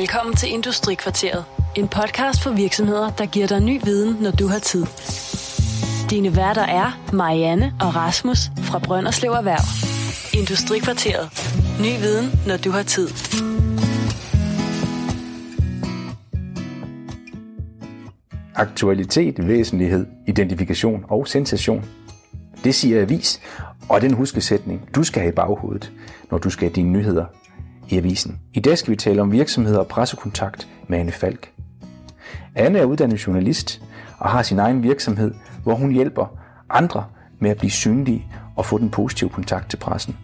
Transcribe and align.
Velkommen 0.00 0.36
til 0.36 0.52
Industrikvarteret. 0.52 1.44
En 1.76 1.88
podcast 1.88 2.42
for 2.42 2.50
virksomheder, 2.50 3.10
der 3.10 3.26
giver 3.26 3.46
dig 3.46 3.60
ny 3.60 3.80
viden, 3.84 4.22
når 4.22 4.30
du 4.30 4.46
har 4.46 4.58
tid. 4.58 4.84
Dine 6.10 6.36
værter 6.36 6.62
er 6.62 7.10
Marianne 7.12 7.74
og 7.80 7.94
Rasmus 7.96 8.38
fra 8.56 8.78
Brønderslev 8.78 9.30
Erhverv. 9.30 9.64
Industrikvarteret. 10.40 11.24
Ny 11.80 11.92
viden, 12.04 12.26
når 12.46 12.56
du 12.56 12.70
har 12.70 12.82
tid. 12.82 13.08
Aktualitet, 18.54 19.48
væsentlighed, 19.48 20.06
identifikation 20.26 21.04
og 21.08 21.28
sensation. 21.28 21.84
Det 22.64 22.74
siger 22.74 23.00
avis, 23.02 23.40
og 23.88 24.00
den 24.00 24.12
huskesætning, 24.12 24.88
du 24.94 25.04
skal 25.04 25.20
have 25.20 25.32
i 25.32 25.34
baghovedet, 25.34 25.92
når 26.30 26.38
du 26.38 26.50
skal 26.50 26.68
have 26.68 26.74
dine 26.74 26.90
nyheder 26.90 27.24
i 27.88 27.96
avisen. 27.96 28.40
I 28.52 28.60
dag 28.60 28.78
skal 28.78 28.90
vi 28.90 28.96
tale 28.96 29.22
om 29.22 29.32
virksomheder 29.32 29.78
og 29.78 29.86
pressekontakt 29.86 30.68
med 30.88 30.98
Anne 30.98 31.12
Falk. 31.12 31.50
Anne 32.54 32.78
er 32.78 32.84
uddannet 32.84 33.26
journalist 33.26 33.82
og 34.18 34.30
har 34.30 34.42
sin 34.42 34.58
egen 34.58 34.82
virksomhed, 34.82 35.34
hvor 35.62 35.74
hun 35.74 35.92
hjælper 35.92 36.26
andre 36.70 37.04
med 37.38 37.50
at 37.50 37.56
blive 37.56 37.70
synlige 37.70 38.26
og 38.56 38.64
få 38.64 38.78
den 38.78 38.90
positive 38.90 39.30
kontakt 39.30 39.70
til 39.70 39.76
pressen. 39.76 40.16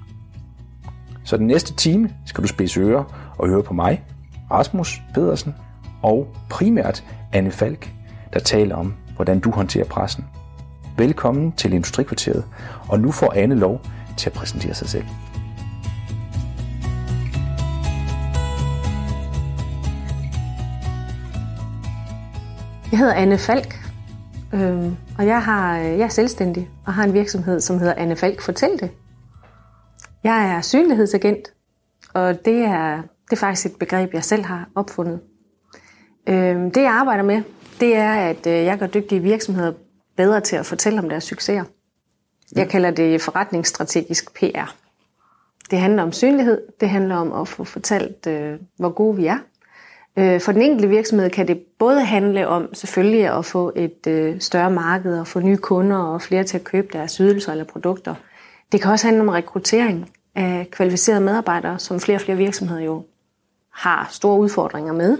Så 1.24 1.36
den 1.36 1.46
næste 1.46 1.74
time 1.74 2.14
skal 2.26 2.42
du 2.42 2.48
spidse 2.48 2.80
ører 2.80 3.32
og 3.38 3.48
høre 3.48 3.62
på 3.62 3.74
mig, 3.74 4.04
Rasmus 4.50 5.02
Pedersen, 5.14 5.54
og 6.02 6.36
primært 6.50 7.04
Anne 7.32 7.50
Falk, 7.50 7.92
der 8.32 8.40
taler 8.40 8.76
om, 8.76 8.94
hvordan 9.16 9.40
du 9.40 9.50
håndterer 9.50 9.84
pressen. 9.84 10.24
Velkommen 10.96 11.52
til 11.52 11.72
Industrikvarteret, 11.72 12.44
og 12.88 13.00
nu 13.00 13.10
får 13.10 13.32
Anne 13.36 13.54
lov 13.54 13.80
til 14.16 14.30
at 14.30 14.32
præsentere 14.32 14.74
sig 14.74 14.88
selv. 14.88 15.04
Jeg 22.90 22.98
hedder 22.98 23.14
Anne 23.14 23.38
Falk, 23.38 23.74
øh, 24.54 24.92
og 25.18 25.26
jeg, 25.26 25.42
har, 25.42 25.76
jeg 25.76 26.00
er 26.00 26.08
selvstændig 26.08 26.70
og 26.86 26.94
har 26.94 27.04
en 27.04 27.14
virksomhed, 27.14 27.60
som 27.60 27.78
hedder 27.78 27.94
Anne 27.94 28.16
Falk 28.16 28.40
Fortæl 28.40 28.78
det. 28.80 28.90
Jeg 30.24 30.56
er 30.56 30.60
synlighedsagent, 30.60 31.52
og 32.14 32.44
det 32.44 32.58
er, 32.58 32.96
det 32.96 33.32
er 33.32 33.36
faktisk 33.36 33.66
et 33.66 33.78
begreb, 33.78 34.14
jeg 34.14 34.24
selv 34.24 34.44
har 34.44 34.68
opfundet. 34.74 35.20
Øh, 36.26 36.56
det 36.56 36.76
jeg 36.76 36.92
arbejder 36.92 37.22
med, 37.22 37.42
det 37.80 37.96
er, 37.96 38.12
at 38.12 38.46
øh, 38.46 38.52
jeg 38.52 38.78
gør 38.78 38.86
dygtige 38.86 39.20
virksomheder 39.20 39.72
bedre 40.16 40.40
til 40.40 40.56
at 40.56 40.66
fortælle 40.66 40.98
om 40.98 41.08
deres 41.08 41.24
succeser. 41.24 41.64
Jeg 42.56 42.68
kalder 42.68 42.90
det 42.90 43.20
forretningsstrategisk 43.20 44.34
PR. 44.34 44.76
Det 45.70 45.80
handler 45.80 46.02
om 46.02 46.12
synlighed, 46.12 46.62
det 46.80 46.88
handler 46.88 47.16
om 47.16 47.32
at 47.32 47.48
få 47.48 47.64
fortalt, 47.64 48.26
øh, 48.26 48.58
hvor 48.76 48.88
gode 48.88 49.16
vi 49.16 49.26
er, 49.26 49.38
Øh, 49.38 49.49
Øh, 50.20 50.40
for 50.40 50.52
den 50.52 50.62
enkelte 50.62 50.88
virksomhed 50.88 51.30
kan 51.30 51.48
det 51.48 51.58
både 51.78 52.04
handle 52.04 52.48
om 52.48 52.74
selvfølgelig 52.74 53.26
at 53.38 53.44
få 53.44 53.72
et 53.76 54.06
øh, 54.06 54.40
større 54.40 54.70
marked 54.70 55.18
og 55.18 55.26
få 55.26 55.40
nye 55.40 55.56
kunder 55.56 55.96
og 55.96 56.22
flere 56.22 56.44
til 56.44 56.56
at 56.56 56.64
købe 56.64 56.88
deres 56.92 57.16
ydelser 57.16 57.52
eller 57.52 57.64
produkter. 57.64 58.14
Det 58.72 58.82
kan 58.82 58.90
også 58.90 59.06
handle 59.06 59.22
om 59.22 59.28
rekruttering 59.28 60.10
af 60.34 60.68
kvalificerede 60.70 61.20
medarbejdere, 61.20 61.78
som 61.78 62.00
flere 62.00 62.16
og 62.16 62.20
flere 62.20 62.36
virksomheder 62.36 62.82
jo 62.82 63.04
har 63.72 64.08
store 64.10 64.38
udfordringer 64.38 64.92
med. 64.92 65.18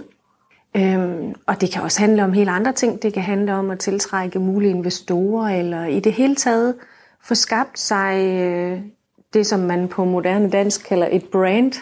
Øhm, 0.77 1.35
og 1.45 1.61
det 1.61 1.71
kan 1.71 1.81
også 1.81 1.99
handle 1.99 2.23
om 2.23 2.33
helt 2.33 2.49
andre 2.49 2.71
ting. 2.71 3.01
Det 3.01 3.13
kan 3.13 3.23
handle 3.23 3.53
om 3.53 3.69
at 3.69 3.79
tiltrække 3.79 4.39
mulige 4.39 4.71
investorer, 4.71 5.59
eller 5.59 5.85
i 5.85 5.99
det 5.99 6.13
hele 6.13 6.35
taget 6.35 6.75
få 7.23 7.35
skabt 7.35 7.79
sig 7.79 8.25
øh, 8.25 8.81
det, 9.33 9.47
som 9.47 9.59
man 9.59 9.87
på 9.87 10.05
moderne 10.05 10.49
dansk 10.49 10.87
kalder 10.87 11.07
et 11.11 11.23
brand, 11.31 11.73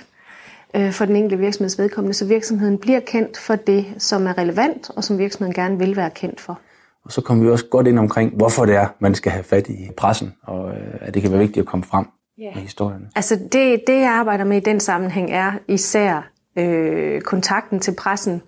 øh, 0.75 0.92
for 0.92 1.06
den 1.06 1.16
enkelte 1.16 1.38
virksomheds 1.38 1.80
vedkommende, 1.80 2.14
så 2.14 2.25
virksomheden 2.25 2.78
bliver 2.78 3.00
kendt 3.00 3.38
for 3.38 3.56
det, 3.56 3.86
som 3.98 4.28
er 4.28 4.38
relevant, 4.38 4.89
og 4.95 5.03
som 5.03 5.17
virksomheden 5.17 5.53
gerne 5.53 5.78
vil 5.78 5.95
være 5.95 6.09
kendt 6.09 6.39
for. 6.39 6.59
Og 7.06 7.11
så 7.11 7.22
kommer 7.22 7.44
vi 7.44 7.50
også 7.50 7.66
godt 7.66 7.88
ind 7.88 8.00
omkring, 8.00 8.36
hvorfor 8.36 8.66
det 8.66 8.76
er, 8.76 8.88
man 9.00 9.16
skal 9.16 9.31
have 9.31 9.44
fat 9.44 9.70
i 9.70 9.89
pressen, 9.98 10.33
og 10.43 10.70
øh, 10.71 10.93
at 11.02 11.14
det 11.14 11.21
kan 11.21 11.32
være 11.32 11.39
vigtigt 11.39 11.64
at 11.64 11.67
komme 11.67 11.83
frem 11.83 12.05
yeah. 12.42 12.55
med 12.55 12.64
historierne. 12.64 13.10
Altså 13.16 13.36
det, 13.36 13.82
det, 13.88 13.99
jeg 13.99 14.11
arbejder 14.11 14.43
med 14.43 14.58
i 14.58 14.60
den 14.60 14.80
sammenhæng, 14.80 15.32
er 15.32 15.52
især 15.67 16.30
øh, 16.55 17.22
kontakten 17.22 17.80
til 17.80 17.95
pressen, 17.95 18.42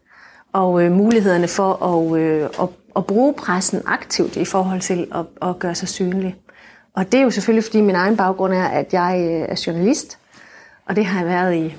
og 0.53 0.83
øh, 0.83 0.91
mulighederne 0.91 1.47
for 1.47 1.85
at, 1.85 2.19
øh, 2.19 2.43
at, 2.43 2.69
at 2.95 3.05
bruge 3.05 3.33
pressen 3.33 3.81
aktivt 3.85 4.35
i 4.35 4.45
forhold 4.45 4.81
til 4.81 5.07
at, 5.15 5.49
at 5.49 5.59
gøre 5.59 5.75
sig 5.75 5.87
synlig. 5.87 6.35
Og 6.93 7.11
det 7.11 7.19
er 7.19 7.23
jo 7.23 7.29
selvfølgelig, 7.29 7.63
fordi 7.63 7.81
min 7.81 7.95
egen 7.95 8.17
baggrund 8.17 8.53
er, 8.53 8.65
at 8.65 8.93
jeg 8.93 9.27
øh, 9.31 9.49
er 9.49 9.63
journalist, 9.67 10.17
og 10.85 10.95
det 10.95 11.05
har 11.05 11.19
jeg 11.19 11.29
været 11.29 11.55
i 11.55 11.75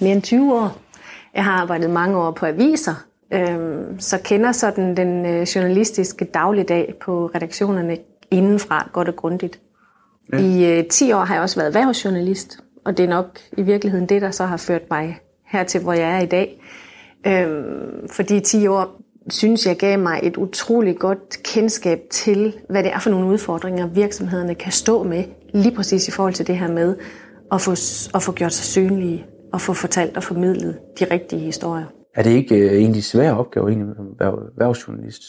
mere 0.00 0.12
end 0.12 0.22
20 0.22 0.54
år. 0.54 0.78
Jeg 1.34 1.44
har 1.44 1.52
arbejdet 1.52 1.90
mange 1.90 2.18
år 2.18 2.30
på 2.30 2.46
aviser, 2.46 2.94
øhm, 3.32 4.00
så 4.00 4.18
kender 4.24 4.52
sådan 4.52 4.96
den 4.96 5.26
øh, 5.26 5.42
journalistiske 5.42 6.24
dagligdag 6.24 6.94
på 7.00 7.30
redaktionerne 7.34 7.96
indenfra 8.30 8.90
godt 8.92 9.08
og 9.08 9.16
grundigt. 9.16 9.60
Ja. 10.32 10.38
I 10.38 10.78
øh, 10.78 10.86
10 10.86 11.12
år 11.12 11.24
har 11.24 11.34
jeg 11.34 11.42
også 11.42 11.60
været 11.60 11.76
erhvervsjournalist, 11.76 12.58
og 12.84 12.96
det 12.96 13.04
er 13.04 13.08
nok 13.08 13.38
i 13.56 13.62
virkeligheden 13.62 14.06
det, 14.06 14.22
der 14.22 14.30
så 14.30 14.44
har 14.44 14.56
ført 14.56 14.82
mig 14.90 15.18
hertil, 15.46 15.80
hvor 15.80 15.92
jeg 15.92 16.16
er 16.16 16.20
i 16.20 16.26
dag. 16.26 16.62
Øhm, 17.26 18.08
fordi 18.12 18.40
10 18.40 18.66
år 18.66 19.00
synes 19.30 19.66
jeg 19.66 19.76
gav 19.76 19.98
mig 19.98 20.20
et 20.22 20.36
utroligt 20.36 20.98
godt 20.98 21.42
kendskab 21.42 22.00
til, 22.10 22.54
hvad 22.70 22.82
det 22.82 22.92
er 22.92 22.98
for 22.98 23.10
nogle 23.10 23.26
udfordringer, 23.26 23.86
virksomhederne 23.86 24.54
kan 24.54 24.72
stå 24.72 25.02
med, 25.02 25.24
lige 25.54 25.74
præcis 25.74 26.08
i 26.08 26.10
forhold 26.10 26.34
til 26.34 26.46
det 26.46 26.56
her 26.58 26.68
med 26.68 26.96
at 27.52 27.60
få, 27.60 27.72
at 28.14 28.22
få 28.22 28.32
gjort 28.32 28.52
sig 28.52 28.64
synlige 28.64 29.26
at 29.54 29.60
få 29.60 29.72
fortalt 29.72 30.16
og 30.16 30.22
formidlet 30.22 30.78
de 30.98 31.04
rigtige 31.10 31.40
historier. 31.40 31.84
Er 32.14 32.22
det 32.22 32.30
ikke 32.30 32.56
øh, 32.56 32.82
en 32.82 32.88
af 32.88 32.94
de 32.94 33.02
svære 33.02 33.38
opgaver 33.38 33.68
egentlig 33.68 33.96
som 33.96 34.06
erhvervsjournalist? 34.20 35.22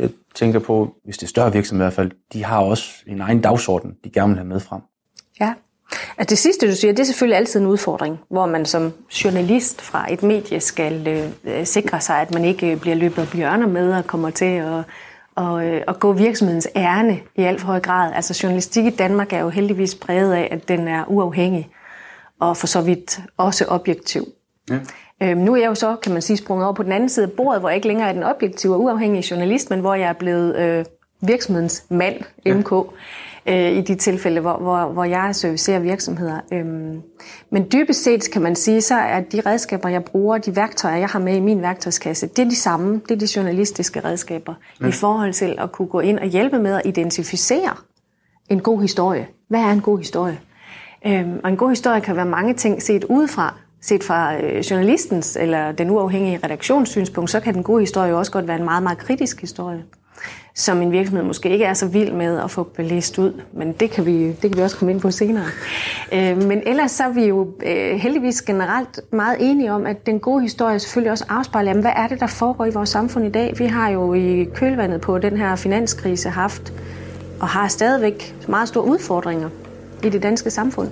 Jeg 0.00 0.10
tænker 0.34 0.58
på, 0.58 0.94
hvis 1.04 1.18
det 1.18 1.26
er 1.26 1.28
større 1.28 1.52
virksomheder 1.52 1.84
i 1.84 1.88
hvert 1.88 1.94
fald, 1.94 2.10
de 2.32 2.44
har 2.44 2.60
også 2.60 2.84
en 3.06 3.20
egen 3.20 3.40
dagsorden, 3.40 3.92
de 4.04 4.10
gerne 4.10 4.28
vil 4.28 4.38
have 4.38 4.48
med 4.48 4.60
frem. 4.60 4.80
Ja, 5.40 5.54
Altså 6.18 6.30
det 6.30 6.38
sidste, 6.38 6.70
du 6.70 6.76
siger, 6.76 6.92
det 6.92 7.00
er 7.00 7.04
selvfølgelig 7.04 7.36
altid 7.36 7.60
en 7.60 7.66
udfordring, 7.66 8.18
hvor 8.30 8.46
man 8.46 8.66
som 8.66 8.92
journalist 9.24 9.82
fra 9.82 10.12
et 10.12 10.22
medie 10.22 10.60
skal 10.60 11.08
øh, 11.44 11.66
sikre 11.66 12.00
sig, 12.00 12.20
at 12.20 12.34
man 12.34 12.44
ikke 12.44 12.76
bliver 12.76 12.96
løbet 12.96 13.22
af 13.22 13.28
bjørner 13.28 13.66
med 13.66 13.92
og 13.92 14.06
kommer 14.06 14.30
til 14.30 14.44
at, 14.44 14.82
og, 15.34 15.66
øh, 15.66 15.82
at 15.88 16.00
gå 16.00 16.12
virksomhedens 16.12 16.68
ærne 16.76 17.20
i 17.36 17.42
alt 17.42 17.60
for 17.60 17.66
høj 17.66 17.80
grad. 17.80 18.12
Altså 18.14 18.40
journalistik 18.42 18.84
i 18.84 18.90
Danmark 18.90 19.32
er 19.32 19.40
jo 19.40 19.48
heldigvis 19.48 19.94
præget 19.94 20.32
af, 20.32 20.48
at 20.50 20.68
den 20.68 20.88
er 20.88 21.04
uafhængig 21.08 21.70
og 22.48 22.56
for 22.56 22.66
så 22.66 22.80
vidt 22.80 23.20
også 23.36 23.64
objektiv. 23.68 24.24
Ja. 24.70 24.78
Øhm, 25.22 25.40
nu 25.40 25.54
er 25.54 25.60
jeg 25.60 25.66
jo 25.66 25.74
så, 25.74 25.96
kan 25.96 26.12
man 26.12 26.22
sige, 26.22 26.36
sprunget 26.36 26.64
over 26.64 26.74
på 26.74 26.82
den 26.82 26.92
anden 26.92 27.08
side 27.08 27.26
af 27.26 27.32
bordet, 27.32 27.60
hvor 27.60 27.68
jeg 27.68 27.76
ikke 27.76 27.88
længere 27.88 28.08
er 28.08 28.12
den 28.12 28.22
objektive 28.22 28.74
og 28.74 28.80
uafhængige 28.80 29.24
journalist, 29.30 29.70
men 29.70 29.80
hvor 29.80 29.94
jeg 29.94 30.08
er 30.08 30.12
blevet 30.12 30.56
øh, 30.56 30.84
virksomhedens 31.20 31.84
mand, 31.88 32.16
MK, 32.46 32.72
ja. 33.46 33.70
øh, 33.70 33.78
i 33.78 33.80
de 33.80 33.94
tilfælde, 33.94 34.40
hvor, 34.40 34.56
hvor, 34.56 34.84
hvor 34.84 35.04
jeg 35.04 35.36
servicerer 35.36 35.78
virksomheder. 35.78 36.40
Øhm, 36.52 37.02
men 37.50 37.66
dybest 37.72 38.04
set 38.04 38.30
kan 38.32 38.42
man 38.42 38.56
sige, 38.56 38.80
så 38.80 38.94
er 38.94 39.20
de 39.20 39.40
redskaber, 39.46 39.88
jeg 39.88 40.04
bruger, 40.04 40.38
de 40.38 40.56
værktøjer, 40.56 40.96
jeg 40.96 41.08
har 41.08 41.18
med 41.18 41.36
i 41.36 41.40
min 41.40 41.62
værktøjskasse, 41.62 42.26
det 42.26 42.38
er 42.38 42.48
de 42.48 42.56
samme, 42.56 43.00
det 43.08 43.10
er 43.10 43.26
de 43.26 43.28
journalistiske 43.36 44.00
redskaber, 44.00 44.54
ja. 44.80 44.86
i 44.86 44.92
forhold 44.92 45.32
til 45.32 45.54
at 45.58 45.72
kunne 45.72 45.88
gå 45.88 46.00
ind 46.00 46.18
og 46.18 46.26
hjælpe 46.26 46.58
med 46.58 46.74
at 46.74 46.82
identificere 46.84 47.76
en 48.48 48.60
god 48.60 48.80
historie. 48.80 49.28
Hvad 49.48 49.60
er 49.60 49.70
en 49.70 49.80
god 49.80 49.98
historie? 49.98 50.40
Øhm, 51.06 51.40
og 51.44 51.50
en 51.50 51.56
god 51.56 51.68
historie 51.68 52.00
kan 52.00 52.16
være 52.16 52.26
mange 52.26 52.54
ting 52.54 52.82
set 52.82 53.04
udefra. 53.04 53.54
Set 53.80 54.04
fra 54.04 54.36
øh, 54.36 54.58
journalistens 54.60 55.36
eller 55.40 55.72
den 55.72 55.90
uafhængige 55.90 56.40
redaktionssynspunkt, 56.44 57.30
så 57.30 57.40
kan 57.40 57.54
den 57.54 57.62
gode 57.62 57.80
historie 57.80 58.10
jo 58.10 58.18
også 58.18 58.32
godt 58.32 58.48
være 58.48 58.58
en 58.58 58.64
meget, 58.64 58.82
meget 58.82 58.98
kritisk 58.98 59.40
historie 59.40 59.82
som 60.54 60.82
en 60.82 60.92
virksomhed 60.92 61.24
måske 61.24 61.50
ikke 61.50 61.64
er 61.64 61.74
så 61.74 61.86
vild 61.86 62.12
med 62.12 62.40
at 62.40 62.50
få 62.50 62.62
belæst 62.62 63.18
ud. 63.18 63.40
Men 63.52 63.72
det 63.72 63.90
kan 63.90 64.06
vi, 64.06 64.26
det 64.26 64.40
kan 64.40 64.56
vi 64.56 64.62
også 64.62 64.76
komme 64.76 64.92
ind 64.92 65.00
på 65.00 65.10
senere. 65.10 65.44
Øh, 66.12 66.42
men 66.42 66.62
ellers 66.66 66.90
så 66.90 67.04
er 67.04 67.08
vi 67.12 67.24
jo 67.24 67.52
øh, 67.66 67.96
heldigvis 67.96 68.42
generelt 68.42 69.00
meget 69.12 69.36
enige 69.40 69.72
om, 69.72 69.86
at 69.86 70.06
den 70.06 70.20
gode 70.20 70.42
historie 70.42 70.78
selvfølgelig 70.78 71.12
også 71.12 71.24
afspejler, 71.28 71.70
jamen, 71.70 71.82
hvad 71.82 71.92
er 71.96 72.08
det, 72.08 72.20
der 72.20 72.26
foregår 72.26 72.64
i 72.64 72.70
vores 72.70 72.88
samfund 72.88 73.26
i 73.26 73.30
dag? 73.30 73.54
Vi 73.58 73.64
har 73.64 73.88
jo 73.88 74.14
i 74.14 74.44
kølvandet 74.54 75.00
på 75.00 75.18
den 75.18 75.36
her 75.36 75.56
finanskrise 75.56 76.28
haft 76.28 76.72
og 77.40 77.48
har 77.48 77.68
stadigvæk 77.68 78.34
meget 78.48 78.68
store 78.68 78.84
udfordringer 78.84 79.48
i 80.02 80.08
det 80.08 80.22
danske 80.22 80.50
samfund. 80.50 80.88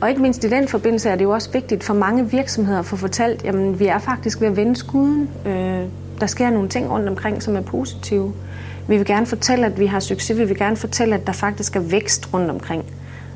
Og 0.00 0.08
ikke 0.08 0.22
mindst 0.22 0.44
i 0.44 0.48
den 0.48 0.68
forbindelse 0.68 1.10
er 1.10 1.16
det 1.16 1.24
jo 1.24 1.30
også 1.30 1.50
vigtigt 1.50 1.84
for 1.84 1.94
mange 1.94 2.30
virksomheder 2.30 2.78
at 2.78 2.86
få 2.86 2.96
fortalt, 2.96 3.44
at 3.44 3.80
vi 3.80 3.86
er 3.86 3.98
faktisk 3.98 4.40
ved 4.40 4.48
at 4.48 4.56
vende 4.56 4.76
skuden. 4.76 5.30
Øh, 5.46 5.82
der 6.20 6.26
sker 6.26 6.50
nogle 6.50 6.68
ting 6.68 6.90
rundt 6.90 7.08
omkring, 7.08 7.42
som 7.42 7.56
er 7.56 7.60
positive. 7.60 8.34
Vi 8.88 8.96
vil 8.96 9.06
gerne 9.06 9.26
fortælle, 9.26 9.66
at 9.66 9.78
vi 9.78 9.86
har 9.86 10.00
succes. 10.00 10.38
Vi 10.38 10.44
vil 10.44 10.58
gerne 10.58 10.76
fortælle, 10.76 11.14
at 11.14 11.26
der 11.26 11.32
faktisk 11.32 11.76
er 11.76 11.80
vækst 11.80 12.34
rundt 12.34 12.50
omkring. 12.50 12.84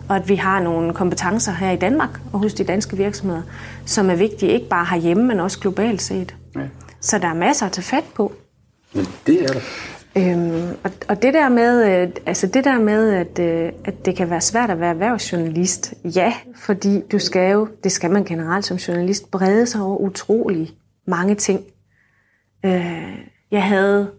Og 0.08 0.16
at 0.16 0.28
vi 0.28 0.34
har 0.34 0.60
nogle 0.60 0.94
kompetencer 0.94 1.52
her 1.52 1.70
i 1.70 1.76
Danmark 1.76 2.20
og 2.32 2.38
hos 2.38 2.54
de 2.54 2.64
danske 2.64 2.96
virksomheder, 2.96 3.42
som 3.86 4.10
er 4.10 4.14
vigtige 4.14 4.52
ikke 4.52 4.68
bare 4.68 4.86
herhjemme, 4.90 5.24
men 5.24 5.40
også 5.40 5.58
globalt 5.58 6.02
set. 6.02 6.34
Ja. 6.56 6.60
Så 7.00 7.18
der 7.18 7.28
er 7.28 7.34
masser 7.34 7.66
at 7.66 7.72
tage 7.72 7.84
fat 7.84 8.04
på. 8.14 8.32
Men 8.92 9.06
det 9.26 9.42
er 9.42 9.46
der. 9.46 9.60
Øhm, 10.18 10.76
og, 10.84 10.90
og 11.08 11.22
det 11.22 11.34
der 11.34 11.48
med, 11.48 12.02
øh, 12.02 12.08
altså 12.26 12.46
det 12.46 12.64
der 12.64 12.78
med 12.78 13.12
at, 13.12 13.38
øh, 13.38 13.72
at 13.84 14.06
det 14.06 14.16
kan 14.16 14.30
være 14.30 14.40
svært 14.40 14.70
at 14.70 14.80
være 14.80 14.90
erhvervsjournalist, 14.90 15.94
ja, 16.04 16.32
fordi 16.56 17.00
du 17.12 17.18
skal 17.18 17.52
jo, 17.52 17.68
det 17.84 17.92
skal 17.92 18.10
man 18.10 18.24
generelt 18.24 18.64
som 18.64 18.76
journalist, 18.76 19.30
brede 19.30 19.66
sig 19.66 19.80
over 19.80 19.98
utrolig 19.98 20.70
mange 21.06 21.34
ting. 21.34 21.60
Øh, 22.64 23.18
jeg 23.50 23.62
havde, 23.62 24.10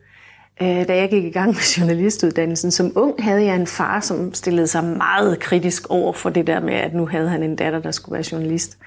øh, 0.61 0.87
da 0.87 0.95
jeg 0.95 1.09
gik 1.09 1.23
i 1.23 1.29
gang 1.29 1.47
med 1.47 1.77
journalistuddannelsen, 1.77 2.71
som 2.71 2.91
ung 2.95 3.23
havde 3.23 3.43
jeg 3.43 3.55
en 3.55 3.67
far, 3.67 3.99
som 3.99 4.33
stillede 4.33 4.67
sig 4.67 4.83
meget 4.83 5.39
kritisk 5.39 5.89
over 5.89 6.13
for 6.13 6.29
det 6.29 6.47
der 6.47 6.59
med, 6.59 6.73
at 6.73 6.93
nu 6.93 7.07
havde 7.07 7.29
han 7.29 7.43
en 7.43 7.55
datter, 7.55 7.79
der 7.79 7.91
skulle 7.91 8.13
være 8.13 8.25
journalist. 8.31 8.77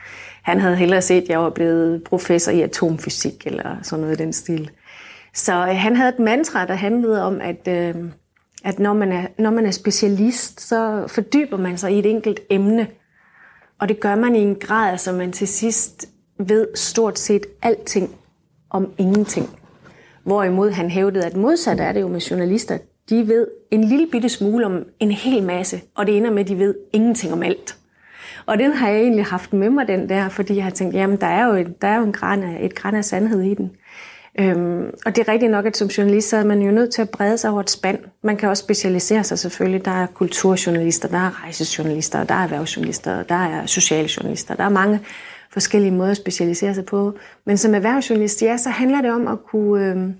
Han 0.42 0.60
havde 0.60 0.76
hellere 0.76 1.02
set, 1.02 1.22
at 1.22 1.28
jeg 1.28 1.38
var 1.38 1.50
blevet 1.50 2.04
professor 2.04 2.52
i 2.52 2.60
atomfysik 2.60 3.46
eller 3.46 3.76
sådan 3.82 4.00
noget 4.00 4.20
i 4.20 4.22
den 4.22 4.32
stil. 4.32 4.70
Så 5.34 5.52
øh, 5.52 5.76
han 5.76 5.96
havde 5.96 6.08
et 6.08 6.19
mantra, 6.19 6.67
der 6.67 6.75
handlede 6.75 7.23
om, 7.23 7.40
at, 7.40 7.69
øh, 7.69 7.94
at 8.64 8.79
når, 8.79 8.93
man 8.93 9.12
er, 9.12 9.26
når 9.38 9.50
man 9.50 9.67
er 9.67 9.70
specialist, 9.70 10.61
så 10.61 11.05
fordyber 11.08 11.56
man 11.56 11.79
sig 11.79 11.93
i 11.93 11.99
et 11.99 12.06
enkelt 12.06 12.40
emne. 12.50 12.88
Og 13.79 13.88
det 13.88 14.00
gør 14.00 14.14
man 14.14 14.37
i 14.37 14.38
en 14.38 14.55
grad, 14.55 14.99
så 14.99 15.12
man 15.12 15.32
til 15.32 15.49
sidst 15.49 16.08
ved 16.38 16.69
stort 16.75 17.19
set 17.19 17.46
alting 17.62 18.11
om 18.70 18.93
ingenting. 18.99 19.50
Hvorimod 20.25 20.70
han 20.70 20.90
hævdede, 20.90 21.26
at 21.26 21.37
modsat 21.37 21.81
er 21.81 21.93
det 21.93 22.00
jo 22.00 22.08
med 22.08 22.20
journalister. 22.20 22.79
De 23.11 23.29
ved 23.29 23.46
en 23.70 23.84
lille 23.84 24.06
bitte 24.12 24.29
smule 24.29 24.67
om 24.67 24.84
en 25.00 25.11
hel 25.11 25.43
masse, 25.43 25.81
og 25.94 26.06
det 26.06 26.17
ender 26.17 26.31
med, 26.31 26.40
at 26.40 26.49
de 26.49 26.58
ved 26.58 26.75
ingenting 26.93 27.32
om 27.32 27.43
alt. 27.43 27.76
Og 28.46 28.58
den 28.58 28.73
har 28.73 28.88
jeg 28.88 29.00
egentlig 29.00 29.25
haft 29.25 29.52
med 29.52 29.70
mig, 29.70 29.88
den 29.88 30.08
der, 30.08 30.29
fordi 30.29 30.56
jeg 30.56 30.64
har 30.64 30.70
tænkt, 30.70 30.94
jamen 30.94 31.17
der 31.17 31.26
er 31.26 31.46
jo, 31.46 31.52
et, 31.52 31.82
der 31.82 31.88
er 31.88 31.96
jo 31.96 32.05
en 32.05 32.12
græn 32.12 32.43
af, 32.43 32.64
et 32.64 32.75
græn 32.75 32.94
af 32.94 33.05
sandhed 33.05 33.43
i 33.43 33.55
den. 33.55 33.70
Øhm, 34.40 34.90
og 35.06 35.17
det 35.17 35.29
er 35.29 35.32
rigtigt 35.32 35.50
nok, 35.50 35.67
at 35.67 35.76
som 35.76 35.88
journalist, 35.88 36.29
så 36.29 36.37
er 36.37 36.44
man 36.44 36.62
jo 36.62 36.70
nødt 36.70 36.94
til 36.94 37.02
at 37.02 37.11
brede 37.11 37.38
sig 37.38 37.50
over 37.50 37.61
et 37.61 37.70
spand. 37.70 37.99
Man 38.23 38.37
kan 38.37 38.49
også 38.49 38.62
specialisere 38.62 39.25
sig 39.25 39.38
selvfølgelig. 39.38 39.84
Der 39.84 39.90
er 39.90 40.06
kulturjournalister, 40.06 41.08
der 41.08 41.19
er 41.19 41.43
rejsejournalister, 41.43 42.25
der 42.25 42.34
er 42.34 42.43
erhvervsjournalister, 42.43 43.23
der 43.23 43.34
er 43.34 43.67
socialjournalister. 43.67 44.55
Der 44.55 44.64
er 44.64 44.69
mange 44.69 45.00
forskellige 45.52 45.93
måder 45.93 46.11
at 46.11 46.17
specialisere 46.17 46.75
sig 46.75 46.84
på. 46.84 47.14
Men 47.44 47.56
som 47.56 47.75
erhvervsjournalist, 47.75 48.43
ja, 48.43 48.56
så 48.56 48.70
handler 48.70 49.00
det 49.00 49.12
om 49.12 49.29
at 49.29 49.38
kunne, 49.44 49.87
øhm, 49.87 50.14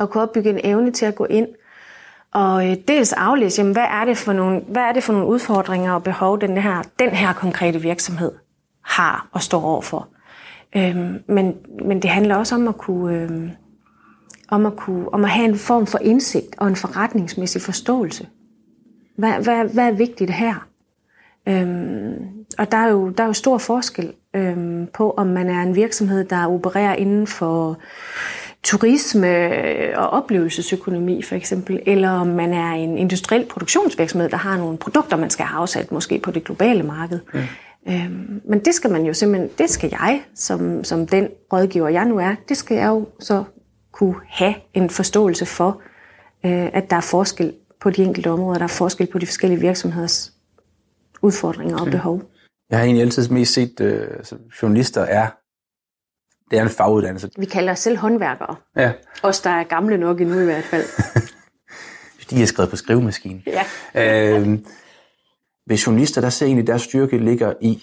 at 0.00 0.10
kunne 0.10 0.22
opbygge 0.22 0.50
en 0.50 0.60
evne 0.64 0.92
til 0.92 1.06
at 1.06 1.14
gå 1.14 1.24
ind 1.24 1.48
og 2.32 2.70
øh, 2.70 2.76
dels 2.88 3.12
aflæse, 3.12 3.60
jamen, 3.60 3.72
hvad, 3.72 3.86
er 3.90 4.04
det 4.04 4.16
for 4.16 4.32
nogle, 4.32 4.60
hvad 4.68 4.82
er 4.82 4.92
det 4.92 5.02
for 5.02 5.12
nogle 5.12 5.28
udfordringer 5.28 5.92
og 5.92 6.02
behov, 6.02 6.40
den 6.40 6.56
her, 6.56 6.82
den 6.98 7.10
her 7.10 7.32
konkrete 7.32 7.78
virksomhed 7.78 8.32
har 8.82 9.28
og 9.32 9.42
står 9.42 9.62
overfor. 9.62 10.08
Øhm, 10.76 11.22
men, 11.28 11.54
men 11.84 12.02
det 12.02 12.10
handler 12.10 12.36
også 12.36 12.54
om 12.54 12.68
at 12.68 12.78
kunne, 12.78 13.16
øhm, 13.16 13.50
om 14.48 14.66
at 14.66 14.76
kunne 14.76 15.14
om 15.14 15.24
at 15.24 15.30
have 15.30 15.48
en 15.48 15.56
form 15.56 15.86
for 15.86 15.98
indsigt 15.98 16.58
og 16.58 16.68
en 16.68 16.76
forretningsmæssig 16.76 17.62
forståelse. 17.62 18.26
Hvad, 19.16 19.32
hvad, 19.32 19.64
hvad 19.74 19.86
er 19.86 19.92
vigtigt 19.92 20.30
her? 20.30 20.68
Øhm, 21.48 22.14
og 22.58 22.72
der 22.72 22.78
er, 22.78 22.88
jo, 22.88 23.08
der 23.08 23.22
er 23.22 23.26
jo 23.26 23.32
stor 23.32 23.58
forskel 23.58 24.12
øhm, 24.34 24.86
på, 24.94 25.10
om 25.10 25.26
man 25.26 25.50
er 25.50 25.62
en 25.62 25.76
virksomhed, 25.76 26.24
der 26.24 26.46
opererer 26.46 26.94
inden 26.94 27.26
for 27.26 27.78
turisme 28.62 29.28
og 29.96 30.10
oplevelsesøkonomi 30.10 31.22
for 31.22 31.34
eksempel, 31.34 31.82
eller 31.86 32.10
om 32.10 32.26
man 32.26 32.52
er 32.52 32.72
en 32.72 32.98
industriel 32.98 33.46
produktionsvirksomhed, 33.46 34.28
der 34.28 34.36
har 34.36 34.56
nogle 34.56 34.78
produkter, 34.78 35.16
man 35.16 35.30
skal 35.30 35.46
have 35.46 35.60
afsat 35.60 35.92
måske 35.92 36.18
på 36.18 36.30
det 36.30 36.44
globale 36.44 36.82
marked. 36.82 37.20
Ja. 37.34 37.46
Øhm, 37.88 38.40
men 38.44 38.64
det 38.64 38.74
skal 38.74 38.90
man 38.90 39.04
jo 39.04 39.14
simpelthen, 39.14 39.50
det 39.58 39.70
skal 39.70 39.90
jeg, 39.90 40.22
som, 40.34 40.84
som 40.84 41.06
den 41.06 41.28
rådgiver 41.52 41.88
jeg 41.88 42.04
nu 42.04 42.18
er, 42.18 42.34
det 42.48 42.56
skal 42.56 42.76
jeg 42.76 42.86
jo 42.86 43.08
så 43.20 43.44
kunne 43.92 44.14
have 44.26 44.54
en 44.74 44.90
forståelse 44.90 45.46
for, 45.46 45.82
øh, 46.46 46.70
at 46.72 46.90
der 46.90 46.96
er 46.96 47.00
forskel 47.00 47.54
på 47.80 47.90
de 47.90 48.02
enkelte 48.02 48.30
områder, 48.30 48.58
der 48.58 48.64
er 48.64 48.68
forskel 48.68 49.06
på 49.06 49.18
de 49.18 49.26
forskellige 49.26 49.60
virksomheders 49.60 50.32
udfordringer 51.22 51.78
og 51.78 51.86
behov. 51.86 52.22
Jeg 52.70 52.78
har 52.78 52.84
egentlig 52.84 53.02
altid 53.02 53.28
mest 53.28 53.52
set, 53.52 53.80
øh, 53.80 54.08
journalister 54.62 55.00
er, 55.00 55.26
det 56.50 56.58
er 56.58 56.62
en 56.62 56.68
faguddannelse. 56.68 57.30
Vi 57.38 57.46
kalder 57.46 57.72
os 57.72 57.78
selv 57.78 57.96
håndværkere. 57.96 58.56
Ja. 58.76 58.92
Os, 59.22 59.40
der 59.40 59.50
er 59.50 59.64
gamle 59.64 59.98
nok 59.98 60.20
endnu 60.20 60.40
i 60.40 60.44
hvert 60.44 60.64
fald. 60.64 60.84
de 62.30 62.42
er 62.42 62.46
skrevet 62.46 62.70
på 62.70 62.76
skrivemaskinen. 62.76 63.44
Ja. 63.46 63.64
øh, 64.38 64.58
ved 65.66 65.76
journalister, 65.76 66.20
der 66.20 66.30
ser 66.30 66.46
egentlig, 66.46 66.66
deres 66.66 66.82
styrke 66.82 67.18
ligger 67.18 67.52
i 67.60 67.82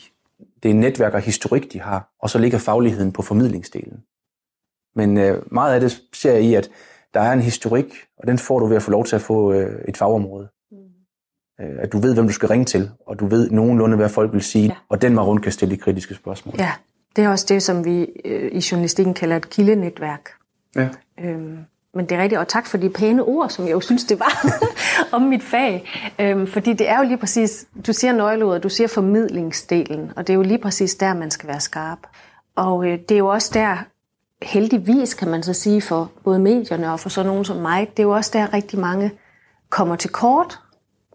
det 0.64 0.76
netværk 0.76 1.14
og 1.14 1.22
historik, 1.22 1.74
de 1.74 1.82
har, 1.82 2.14
og 2.20 2.30
så 2.30 2.40
ligger 2.40 2.58
fagligheden 2.58 3.12
på 3.12 3.22
formidlingsdelen. 3.22 4.04
Men 4.96 5.18
øh, 5.18 5.54
meget 5.54 5.74
af 5.74 5.80
det 5.80 6.02
ser 6.14 6.32
jeg 6.32 6.44
i, 6.44 6.54
at 6.54 6.70
der 7.14 7.20
er 7.20 7.34
en 7.34 7.42
historik, 7.42 7.94
og 8.18 8.28
den 8.28 8.38
får 8.38 8.60
du 8.60 8.66
ved 8.66 8.76
at 8.76 8.84
få 8.84 8.92
lov 8.92 9.06
til 9.06 9.16
at 9.16 9.22
få 9.22 9.54
øh, 9.54 9.82
et 9.88 9.98
fagområde. 9.98 10.48
Mm. 10.72 10.78
Øh, 11.62 11.76
at 11.80 11.92
du 11.94 12.00
ved, 12.00 12.14
hvem 12.14 12.28
du 12.28 12.34
skal 12.34 12.50
ringe 12.50 12.66
til, 12.66 12.92
og 13.08 13.20
du 13.20 13.26
ved 13.26 13.50
nogenlunde, 13.50 13.98
hvad 13.98 14.10
folk 14.10 14.34
vil 14.34 14.42
sige, 14.42 14.66
ja. 14.66 14.76
og 14.90 15.02
den 15.02 15.16
var 15.16 15.24
rundt 15.24 15.44
kan 15.44 15.52
stille 15.52 15.76
de 15.76 15.80
kritiske 15.80 16.16
spørgsmål. 16.16 16.56
Ja, 16.58 16.72
det 17.16 17.24
er 17.24 17.30
også 17.30 17.46
det, 17.50 17.64
som 17.64 17.86
vi 17.86 18.08
øh, 18.26 18.52
i 18.52 18.64
journalistikken 18.72 19.14
kalder 19.14 19.36
et 19.36 19.50
kildenetværk. 19.50 20.30
Ja. 20.76 20.90
Øhm, 21.20 21.58
men 21.96 22.06
det 22.06 22.18
er 22.18 22.22
rigtigt, 22.22 22.40
og 22.40 22.48
tak 22.48 22.66
for 22.66 22.78
de 22.78 22.90
pæne 22.90 23.24
ord, 23.24 23.50
som 23.50 23.66
jeg 23.66 23.72
jo 23.72 23.80
synes, 23.80 24.04
det 24.04 24.20
var 24.20 24.46
om 25.16 25.22
mit 25.22 25.44
fag. 25.44 25.90
Øhm, 26.20 26.48
fordi 26.48 26.74
det 26.74 26.90
er 26.90 26.98
jo 26.98 27.04
lige 27.04 27.18
præcis, 27.18 27.66
du 27.88 27.94
siger 27.94 28.14
nøgleordet, 28.14 28.64
du 28.64 28.70
siger 28.70 28.88
formidlingsdelen, 28.88 30.12
og 30.16 30.28
det 30.28 30.34
er 30.34 30.38
jo 30.38 30.42
lige 30.42 30.58
præcis 30.58 30.96
der, 30.96 31.14
man 31.14 31.32
skal 31.32 31.50
være 31.50 31.60
skarp. 31.60 32.00
Og 32.56 32.88
øh, 32.88 33.00
det 33.10 33.12
er 33.12 33.20
jo 33.20 33.28
også 33.28 33.52
der, 33.54 33.78
heldigvis 34.42 35.14
kan 35.14 35.28
man 35.28 35.44
så 35.44 35.54
sige 35.54 35.82
for 35.82 36.12
både 36.24 36.40
medierne 36.40 36.92
og 36.92 37.00
for 37.00 37.10
sådan 37.10 37.30
nogen 37.30 37.46
som 37.46 37.58
mig, 37.58 37.90
det 37.90 38.00
er 38.00 38.04
jo 38.04 38.12
også 38.12 38.32
der 38.34 38.54
rigtig 38.54 38.80
mange 38.80 39.12
kommer 39.70 39.96
til 39.96 40.10
kort. 40.10 40.60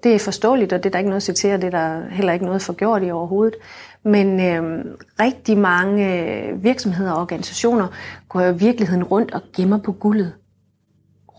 Det 0.03 0.15
er 0.15 0.19
forståeligt, 0.19 0.73
og 0.73 0.83
det 0.83 0.87
er 0.87 0.91
der 0.91 0.99
ikke 0.99 1.11
noget 1.11 1.29
at 1.29 1.37
citere, 1.37 1.57
det 1.57 1.65
er 1.65 1.71
der 1.71 2.09
heller 2.11 2.33
ikke 2.33 2.45
noget 2.45 2.63
forgjort 2.63 3.03
i 3.03 3.11
overhovedet. 3.11 3.55
Men 4.03 4.41
øh, 4.41 4.85
rigtig 5.21 5.59
mange 5.59 6.23
øh, 6.23 6.65
virksomheder 6.65 7.13
og 7.13 7.21
organisationer 7.21 7.89
går 8.29 8.41
jo 8.41 8.53
i 8.53 8.59
virkeligheden 8.59 9.05
rundt 9.05 9.35
og 9.35 9.41
gemmer 9.57 9.79
på 9.79 9.93
guldet 9.93 10.33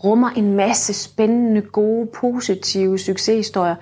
rummer 0.04 0.30
en 0.30 0.52
masse 0.52 0.92
spændende, 0.92 1.60
gode, 1.60 2.06
positive 2.06 2.98
succeshistorier, 2.98 3.74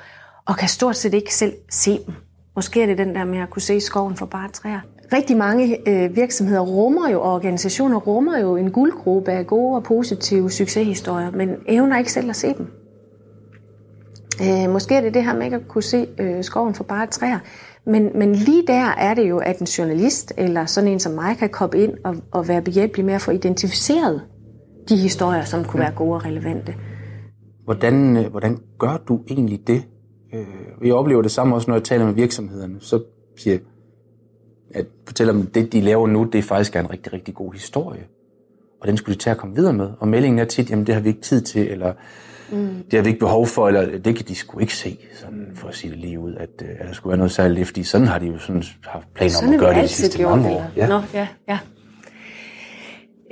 og 0.46 0.56
kan 0.56 0.68
stort 0.68 0.96
set 0.96 1.14
ikke 1.14 1.34
selv 1.34 1.52
se 1.70 1.98
dem. 2.06 2.14
Måske 2.56 2.82
er 2.82 2.86
det 2.86 2.98
den 2.98 3.14
der 3.14 3.24
med 3.24 3.38
at 3.38 3.50
kunne 3.50 3.62
se 3.62 3.80
skoven 3.80 4.16
for 4.16 4.26
bare 4.26 4.48
træer. 4.48 4.80
Rigtig 5.12 5.36
mange 5.36 5.88
øh, 5.88 6.16
virksomheder 6.16 6.60
rummer 6.60 7.08
jo, 7.08 7.22
og 7.22 7.32
organisationer 7.32 7.96
rummer 7.96 8.38
jo 8.38 8.56
en 8.56 8.70
guldgruppe 8.70 9.32
af 9.32 9.46
gode 9.46 9.76
og 9.76 9.82
positive 9.82 10.50
succeshistorier, 10.50 11.30
men 11.30 11.50
evner 11.66 11.98
ikke 11.98 12.12
selv 12.12 12.30
at 12.30 12.36
se 12.36 12.54
dem. 12.54 12.66
Øh, 14.42 14.70
måske 14.72 14.94
er 14.94 15.00
det 15.00 15.14
det 15.14 15.24
her 15.24 15.34
med 15.34 15.44
ikke 15.44 15.56
at 15.56 15.68
kunne 15.68 15.82
se 15.82 16.06
øh, 16.18 16.44
skoven 16.44 16.74
for 16.74 16.84
bare 16.84 17.06
træer. 17.06 17.38
Men, 17.84 18.10
men 18.14 18.34
lige 18.34 18.62
der 18.66 18.94
er 18.98 19.14
det 19.14 19.28
jo, 19.28 19.38
at 19.38 19.58
en 19.58 19.66
journalist 19.66 20.32
eller 20.36 20.66
sådan 20.66 20.90
en 20.90 21.00
som 21.00 21.12
mig 21.12 21.36
kan 21.38 21.48
komme 21.48 21.78
ind 21.78 21.92
og, 22.04 22.16
og 22.30 22.48
være 22.48 22.62
behjælpelig 22.62 23.06
med 23.06 23.14
at 23.14 23.20
få 23.20 23.30
identificeret 23.30 24.22
de 24.88 24.96
historier, 24.96 25.44
som 25.44 25.64
kunne 25.64 25.80
være 25.80 25.92
gode 25.92 26.14
og 26.14 26.24
relevante. 26.24 26.74
Hvordan, 27.64 28.16
øh, 28.16 28.26
hvordan 28.30 28.58
gør 28.78 29.02
du 29.08 29.20
egentlig 29.30 29.66
det? 29.66 29.82
Øh, 30.34 30.46
jeg 30.84 30.94
oplever 30.94 31.22
det 31.22 31.30
samme 31.30 31.54
også, 31.54 31.70
når 31.70 31.76
jeg 31.76 31.84
taler 31.84 32.04
med 32.06 32.14
virksomhederne. 32.14 32.76
Så 32.80 33.02
siger 33.36 33.54
jeg, 33.54 33.60
at 34.74 34.86
fortæller 35.06 35.32
dem, 35.32 35.42
at 35.42 35.54
det, 35.54 35.72
de 35.72 35.80
laver 35.80 36.06
nu, 36.06 36.24
det 36.24 36.38
er 36.38 36.42
faktisk 36.42 36.76
en 36.76 36.90
rigtig, 36.90 37.12
rigtig 37.12 37.34
god 37.34 37.52
historie. 37.52 38.02
Og 38.80 38.88
den 38.88 38.96
skulle 38.96 39.14
de 39.14 39.20
tage 39.20 39.32
at 39.32 39.38
komme 39.38 39.56
videre 39.56 39.72
med. 39.72 39.90
Og 40.00 40.08
meldingen 40.08 40.38
er 40.38 40.44
tit, 40.44 40.70
jamen 40.70 40.86
det 40.86 40.94
har 40.94 41.02
vi 41.02 41.08
ikke 41.08 41.20
tid 41.20 41.40
til, 41.40 41.70
eller 41.70 41.92
mm. 42.52 42.68
det 42.90 42.92
har 42.92 43.02
vi 43.02 43.08
ikke 43.08 43.20
behov 43.20 43.46
for, 43.46 43.68
eller 43.68 43.98
det 43.98 44.16
kan 44.16 44.26
de 44.28 44.34
sgu 44.34 44.58
ikke 44.58 44.76
se, 44.76 44.98
sådan 45.14 45.50
for 45.54 45.68
at 45.68 45.74
sige 45.74 45.90
det 45.90 45.98
lige 45.98 46.18
ud, 46.18 46.34
at, 46.34 46.62
øh, 46.62 46.68
at 46.78 46.86
der 46.86 46.92
skulle 46.92 47.10
være 47.10 47.18
noget 47.18 47.32
særligt, 47.32 47.66
fordi 47.66 47.82
sådan 47.82 48.06
har 48.06 48.18
de 48.18 48.26
jo 48.26 48.38
sådan 48.38 48.62
haft 48.84 49.14
planer 49.14 49.30
sådan 49.30 49.48
om 49.48 49.54
at 49.54 49.60
gøre 49.60 49.74
det 49.74 49.82
de 49.82 49.88
sidste 49.88 50.22
mange 50.22 50.48
år. 50.48 50.70
Ja. 50.76 50.88
Nå, 50.88 51.00
ja, 51.14 51.28
ja. 51.48 51.58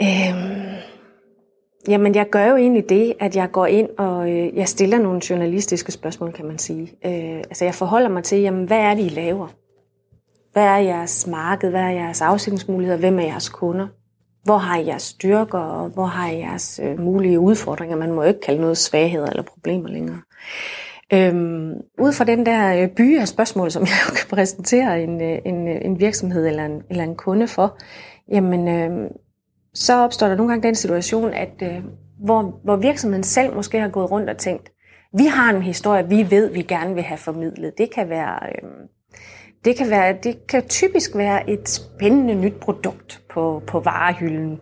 Øhm, 0.03 0.76
Jamen, 1.89 2.15
jeg 2.15 2.31
gør 2.31 2.47
jo 2.47 2.57
egentlig 2.57 2.89
det, 2.89 3.15
at 3.21 3.37
jeg 3.37 3.51
går 3.53 3.67
ind 3.67 3.89
og 3.99 4.31
øh, 4.31 4.57
jeg 4.57 4.69
stiller 4.69 4.99
nogle 4.99 5.21
journalistiske 5.31 5.93
spørgsmål, 5.93 6.33
kan 6.33 6.47
man 6.47 6.59
sige. 6.59 6.83
Øh, 6.83 7.37
altså, 7.37 7.65
jeg 7.65 7.75
forholder 7.75 8.09
mig 8.09 8.25
til, 8.25 8.41
jamen, 8.41 8.65
hvad 8.67 8.79
er 8.79 8.95
det, 8.95 9.05
I 9.05 9.09
laver? 9.09 9.49
Hvad 10.53 10.65
er 10.65 10.77
jeres 10.77 11.27
marked? 11.27 11.71
Hvad 11.71 11.81
er 11.81 11.91
jeres 11.91 12.21
afsætningsmuligheder? 12.23 12.99
Hvem 12.99 13.19
er 13.19 13.23
jeres 13.23 13.49
kunder? 13.49 13.87
Hvor 14.45 14.57
har 14.57 14.79
I 14.79 14.87
jeres 14.87 15.03
styrker, 15.03 15.59
og 15.59 15.89
hvor 15.89 16.07
har 16.07 16.31
I 16.31 16.39
jeres 16.39 16.81
øh, 16.83 17.01
mulige 17.01 17.41
udfordringer? 17.41 17.97
Man 17.97 18.13
må 18.13 18.23
jo 18.23 18.29
ikke 18.29 18.41
kalde 18.41 18.61
noget 18.61 18.79
svagheder 18.79 19.27
eller 19.27 19.43
problemer 19.43 19.89
længere. 19.89 20.21
Øhm, 21.13 21.73
ud 21.99 22.13
fra 22.13 22.25
den 22.25 22.47
der 22.47 22.83
øh, 22.83 22.89
by 22.89 23.19
af 23.19 23.29
spørgsmål, 23.29 23.71
som 23.71 23.83
jeg 23.91 23.99
jo 24.09 24.15
kan 24.15 24.37
præsentere 24.37 25.03
en, 25.03 25.23
øh, 25.23 25.39
en, 25.45 25.69
øh, 25.69 25.77
en 25.83 26.01
virksomhed 26.01 26.47
eller 26.47 26.65
en, 26.65 26.83
eller 26.91 27.05
en 27.05 27.17
kunde 27.17 27.49
for, 27.49 27.79
jamen, 28.33 28.69
øh, 28.69 29.11
så 29.77 29.95
opstår 29.95 30.29
der 30.29 30.37
nogle 30.37 30.53
gange 30.53 30.67
den 30.67 30.75
situation, 30.75 31.33
at 31.33 31.63
øh, 31.63 31.85
hvor, 32.25 32.61
hvor 32.65 32.77
virksomheden 32.77 33.25
selv 33.25 33.55
måske 33.55 33.81
har 33.81 33.89
gået 33.89 34.11
rundt 34.11 34.31
og 34.31 34.39
tænkt, 34.39 34.73
vi 35.19 35.25
har 35.25 35.51
en 35.51 35.63
historie, 35.63 36.09
vi 36.09 36.31
ved, 36.31 36.53
vi 36.53 36.63
gerne 36.63 36.95
vil 36.95 37.03
have 37.03 37.19
formidlet. 37.19 37.73
Det 37.79 37.95
kan 37.95 38.09
være, 38.09 38.39
øh, 38.47 38.71
det 39.65 39.77
kan 39.77 39.91
være, 39.91 40.17
det 40.23 40.47
kan 40.47 40.69
typisk 40.69 41.17
være 41.17 41.51
et 41.51 41.69
spændende 41.69 42.35
nyt 42.35 42.55
produkt 42.61 43.23
på, 43.31 43.63
på 43.67 43.81
varehylden, 43.81 44.61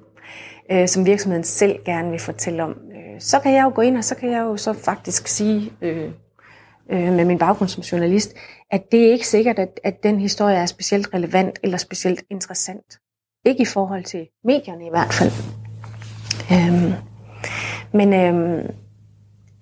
øh, 0.71 0.89
som 0.89 1.07
virksomheden 1.07 1.45
selv 1.45 1.79
gerne 1.85 2.11
vil 2.11 2.21
fortælle 2.21 2.63
om. 2.63 2.71
Øh, 2.71 3.21
så 3.21 3.41
kan 3.41 3.55
jeg 3.55 3.65
jo 3.65 3.73
gå 3.75 3.83
ind, 3.83 3.97
og 3.97 4.05
så 4.05 4.15
kan 4.15 4.31
jeg 4.31 4.41
jo 4.41 4.57
så 4.57 4.73
faktisk 4.73 5.27
sige 5.27 5.73
øh, 5.83 6.11
øh, 6.91 7.13
med 7.13 7.25
min 7.25 7.39
baggrund 7.39 7.69
som 7.69 7.83
journalist, 7.83 8.35
at 8.71 8.83
det 8.93 9.07
er 9.07 9.13
ikke 9.13 9.29
sikkert, 9.29 9.59
at, 9.59 9.81
at 9.85 10.03
den 10.03 10.21
historie 10.21 10.57
er 10.57 10.67
specielt 10.67 11.15
relevant 11.15 11.59
eller 11.63 11.79
specielt 11.79 12.23
interessant 12.31 12.99
ikke 13.45 13.63
i 13.63 13.67
forhold 13.67 14.05
til 14.05 14.27
medierne 14.45 14.87
i 14.87 14.91
hvert 14.91 15.13
fald. 15.13 15.31
Øhm, 16.53 16.93
men, 17.93 18.13
øhm, 18.15 18.71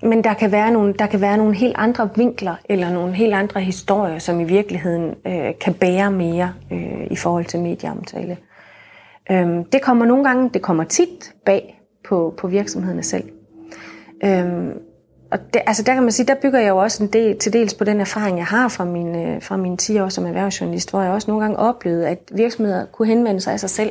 men 0.02 0.24
der 0.24 0.34
kan, 0.34 0.52
være 0.52 0.70
nogle, 0.70 0.94
der 0.98 1.06
kan 1.06 1.20
være 1.20 1.36
nogle 1.36 1.54
helt 1.54 1.74
andre 1.78 2.10
vinkler, 2.16 2.54
eller 2.64 2.92
nogle 2.92 3.14
helt 3.14 3.34
andre 3.34 3.60
historier, 3.60 4.18
som 4.18 4.40
i 4.40 4.44
virkeligheden 4.44 5.14
øh, 5.26 5.58
kan 5.60 5.74
bære 5.74 6.10
mere 6.10 6.52
øh, 6.72 7.06
i 7.10 7.16
forhold 7.16 7.44
til 7.44 7.60
medieomtale. 7.60 8.36
Øhm, 9.30 9.64
det 9.64 9.82
kommer 9.82 10.04
nogle 10.04 10.24
gange, 10.24 10.50
det 10.54 10.62
kommer 10.62 10.84
tit 10.84 11.34
bag 11.46 11.80
på, 12.08 12.34
på 12.38 12.48
virksomhederne 12.48 13.02
selv. 13.02 13.24
Øhm, 14.24 14.72
og 15.32 15.38
det, 15.54 15.62
altså 15.66 15.82
der 15.82 15.94
kan 15.94 16.02
man 16.02 16.12
sige, 16.12 16.26
der 16.26 16.34
bygger 16.42 16.60
jeg 16.60 16.68
jo 16.68 16.76
også 16.76 17.02
en 17.02 17.12
del, 17.12 17.38
til 17.38 17.52
dels 17.52 17.74
på 17.74 17.84
den 17.84 18.00
erfaring, 18.00 18.38
jeg 18.38 18.46
har 18.46 18.68
fra 18.68 18.84
mine, 18.84 19.34
øh, 19.34 19.42
fra 19.42 19.56
mine 19.56 19.76
10 19.76 19.98
år 19.98 20.08
som 20.08 20.26
erhvervsjournalist, 20.26 20.90
hvor 20.90 21.02
jeg 21.02 21.12
også 21.12 21.30
nogle 21.30 21.42
gange 21.42 21.58
oplevede, 21.58 22.08
at 22.08 22.18
virksomheder 22.32 22.86
kunne 22.86 23.08
henvende 23.08 23.40
sig 23.40 23.52
af 23.52 23.60
sig 23.60 23.70
selv 23.70 23.90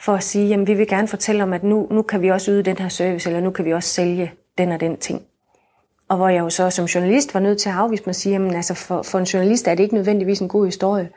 for 0.00 0.12
at 0.12 0.22
sige, 0.22 0.48
jamen 0.48 0.66
vi 0.66 0.74
vil 0.74 0.88
gerne 0.88 1.08
fortælle 1.08 1.42
om, 1.42 1.52
at 1.52 1.62
nu, 1.62 1.88
nu 1.90 2.02
kan 2.02 2.22
vi 2.22 2.30
også 2.30 2.50
yde 2.50 2.62
den 2.62 2.78
her 2.78 2.88
service, 2.88 3.28
eller 3.28 3.40
nu 3.40 3.50
kan 3.50 3.64
vi 3.64 3.72
også 3.72 3.88
sælge 3.88 4.32
den 4.58 4.72
og 4.72 4.80
den 4.80 4.96
ting. 4.96 5.22
Og 6.08 6.16
hvor 6.16 6.28
jeg 6.28 6.40
jo 6.40 6.50
så 6.50 6.70
som 6.70 6.84
journalist 6.84 7.34
var 7.34 7.40
nødt 7.40 7.58
til 7.60 7.68
at 7.68 7.74
afvise 7.74 8.02
mig 8.06 8.10
og 8.10 8.14
sige, 8.14 8.32
jamen 8.32 8.54
altså 8.54 8.74
for, 8.74 9.02
for 9.02 9.18
en 9.18 9.24
journalist 9.24 9.68
er 9.68 9.74
det 9.74 9.82
ikke 9.82 9.94
nødvendigvis 9.94 10.40
en 10.40 10.48
god 10.48 10.66
historie, 10.66 11.08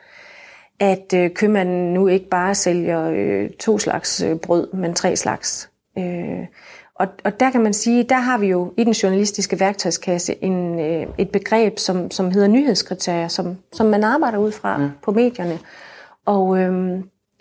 at 0.80 1.14
øh, 1.14 1.30
købmanden 1.30 1.94
nu 1.94 2.08
ikke 2.08 2.28
bare 2.28 2.54
sælger 2.54 3.10
øh, 3.10 3.50
to 3.50 3.78
slags 3.78 4.22
øh, 4.22 4.36
brød, 4.36 4.72
men 4.72 4.94
tre 4.94 5.16
slags. 5.16 5.70
Øh, 5.98 6.46
og, 6.98 7.08
og 7.24 7.40
der 7.40 7.50
kan 7.50 7.62
man 7.62 7.72
sige, 7.72 8.02
der 8.02 8.16
har 8.16 8.38
vi 8.38 8.46
jo 8.46 8.72
i 8.76 8.84
den 8.84 8.92
journalistiske 8.92 9.60
værktøjskasse 9.60 10.44
en, 10.44 10.80
øh, 10.80 11.06
et 11.18 11.30
begreb, 11.30 11.78
som, 11.78 12.10
som 12.10 12.30
hedder 12.30 12.48
nyhedskriterier, 12.48 13.28
som, 13.28 13.56
som 13.72 13.86
man 13.86 14.04
arbejder 14.04 14.38
ud 14.38 14.52
fra 14.52 14.80
ja. 14.82 14.88
på 15.02 15.12
medierne. 15.12 15.58
Og, 16.26 16.58
øh, 16.58 17.00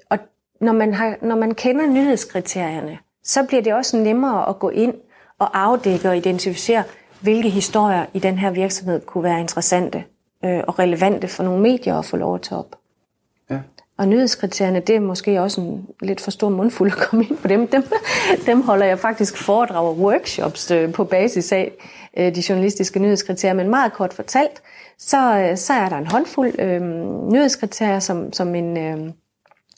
og 0.10 0.18
når, 0.62 0.74
man 0.74 0.94
har, 0.94 1.16
når 1.22 1.36
man 1.36 1.54
kender 1.54 1.88
nyhedskriterierne, 1.88 2.98
så 3.24 3.44
bliver 3.44 3.62
det 3.62 3.74
også 3.74 3.98
nemmere 3.98 4.50
at 4.50 4.60
gå 4.60 4.70
ind 4.70 4.94
og 5.40 5.60
afdække 5.60 6.10
og 6.10 6.18
identificere, 6.18 6.84
hvilke 7.22 7.50
historier 7.50 8.06
i 8.14 8.20
den 8.20 8.38
her 8.38 8.52
virksomhed 8.52 9.02
kunne 9.06 9.24
være 9.24 9.40
interessante 9.40 10.04
øh, 10.46 10.64
og 10.68 10.80
relevante 10.80 11.28
for 11.28 11.44
nogle 11.44 11.62
medier 11.62 11.96
at 11.96 12.06
få 12.06 12.18
lov 12.18 12.36
at 12.36 12.42
tage 12.42 12.60
op. 12.60 12.76
Og 13.98 14.08
nyhedskriterierne, 14.08 14.80
det 14.80 14.96
er 14.96 15.00
måske 15.00 15.42
også 15.42 15.62
en 15.62 15.88
lidt 16.02 16.22
for 16.22 16.32
stor 16.32 16.50
mundfuld 16.50 16.92
at 16.92 16.98
komme 16.98 17.26
ind 17.26 17.38
på 17.38 17.48
dem. 17.48 17.68
Dem, 17.68 17.84
dem 18.46 18.62
holder 18.62 18.86
jeg 18.86 19.00
faktisk 19.00 19.38
foredrag 19.38 19.88
og 19.88 19.98
workshops 19.98 20.72
øh, 20.72 20.94
på 20.94 21.04
basis 21.04 21.52
af 21.52 21.72
øh, 22.18 22.36
de 22.36 22.44
journalistiske 22.50 23.00
nyhedskriterier. 23.00 23.54
Men 23.54 23.70
meget 23.70 23.94
kort 23.94 24.14
fortalt, 24.14 24.62
så, 24.98 25.38
øh, 25.38 25.58
så 25.58 25.74
er 25.74 25.90
der 25.90 25.98
en 25.98 26.08
håndfuld 26.08 26.60
øh, 26.60 26.82
nyhedskriterier, 27.32 28.00
som, 28.00 28.34
som, 28.34 28.56
en, 28.56 28.78
øh, 28.78 29.12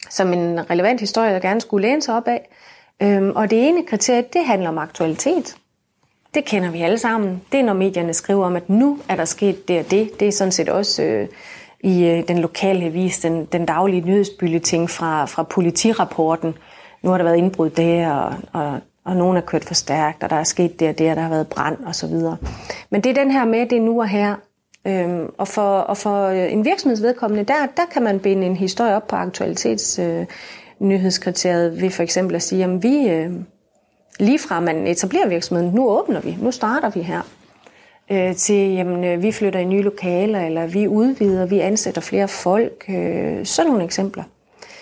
som 0.10 0.34
en 0.34 0.70
relevant 0.70 1.00
historie, 1.00 1.34
der 1.34 1.40
gerne 1.40 1.62
skulle 1.62 1.88
læne 1.88 2.02
sig 2.02 2.16
op 2.16 2.28
af. 2.28 2.50
Øh, 3.02 3.30
og 3.36 3.50
det 3.50 3.68
ene 3.68 3.86
kriterie, 3.86 4.24
det 4.34 4.46
handler 4.46 4.70
om 4.70 4.78
aktualitet. 4.78 5.56
Det 6.34 6.46
kender 6.46 6.72
vi 6.72 6.82
alle 6.82 6.98
sammen. 6.98 7.42
Det 7.52 7.60
er, 7.60 7.64
når 7.64 7.74
medierne 7.74 8.14
skriver 8.14 8.46
om, 8.46 8.56
at 8.56 8.70
nu 8.70 9.00
er 9.10 9.16
der 9.16 9.26
sket 9.26 9.68
det 9.68 9.80
og 9.80 9.92
det. 9.92 10.20
Det 10.20 10.28
er 10.28 10.32
sådan 10.32 10.52
set 10.52 10.70
også 10.70 11.04
øh, 11.04 11.28
i 11.84 12.06
øh, 12.06 12.28
den 12.28 12.40
lokale 12.40 12.86
avis, 12.86 13.20
den, 13.20 13.46
den 13.46 13.66
daglige 13.66 14.02
nyhedsbylleting 14.02 14.90
fra, 14.90 15.26
fra 15.26 15.44
politirapporten. 15.44 16.54
Nu 17.02 17.10
har 17.10 17.18
der 17.18 17.24
været 17.24 17.38
indbrud 17.38 17.70
der, 17.70 18.12
og, 18.12 18.36
og, 18.54 18.80
og 19.06 19.16
nogen 19.16 19.38
er 19.38 19.42
kørt 19.42 19.66
for 19.66 19.74
stærkt, 19.74 20.24
og 20.24 20.30
der 20.30 20.36
er 20.36 20.44
sket 20.44 20.80
det 20.80 20.90
og 20.90 20.98
det, 20.98 21.10
og 21.10 21.16
der 21.16 21.22
har 21.22 21.30
været 21.30 21.48
brand 21.48 21.78
osv. 21.86 22.14
Men 22.90 23.02
det 23.02 23.10
er 23.10 23.24
den 23.24 23.32
her 23.32 23.46
med, 23.46 23.66
det 23.66 23.78
er 23.78 23.82
nu 23.82 24.02
og 24.02 24.08
her. 24.08 24.36
Øhm, 24.88 25.30
og, 25.38 25.48
for, 25.48 25.78
og 25.80 25.98
for 25.98 26.28
øh, 26.28 26.54
en 26.54 26.66
virksomhedsvedkommende, 26.66 27.44
der, 27.44 27.66
der 27.78 27.86
kan 27.94 28.04
man 28.04 28.20
binde 28.20 28.48
en 28.48 28.56
historie 28.56 28.96
op 28.96 29.08
på 29.08 29.16
aktualitets 29.16 30.00
øh, 30.00 30.26
nyhedskriteriet 30.80 31.82
ved 31.82 31.90
for 31.90 32.04
eksempel 32.04 32.36
at 32.36 32.42
sige, 32.42 32.64
at 32.64 32.84
vi, 32.84 33.10
øh, 33.10 33.32
lige 34.20 34.40
fra 34.40 34.60
man 34.60 34.88
etablerer 34.88 35.28
virksomheden, 35.28 35.74
nu 35.74 35.90
åbner 35.90 36.22
vi, 36.22 36.38
nu 36.42 36.52
starter 36.52 36.90
vi 36.90 37.02
her, 37.02 37.22
øh, 38.12 38.36
til 38.36 38.74
jamen, 38.74 39.04
øh, 39.04 39.24
vi 39.24 39.32
flytter 39.32 39.60
i 39.60 39.66
nye 39.66 39.82
lokaler, 39.82 40.46
eller 40.46 40.68
vi 40.68 40.88
udvider, 40.88 41.46
vi 41.46 41.60
ansætter 41.60 42.02
flere 42.02 42.28
folk. 42.28 42.86
Øh, 42.90 43.46
sådan 43.46 43.70
nogle 43.70 43.84
eksempler. 43.84 44.24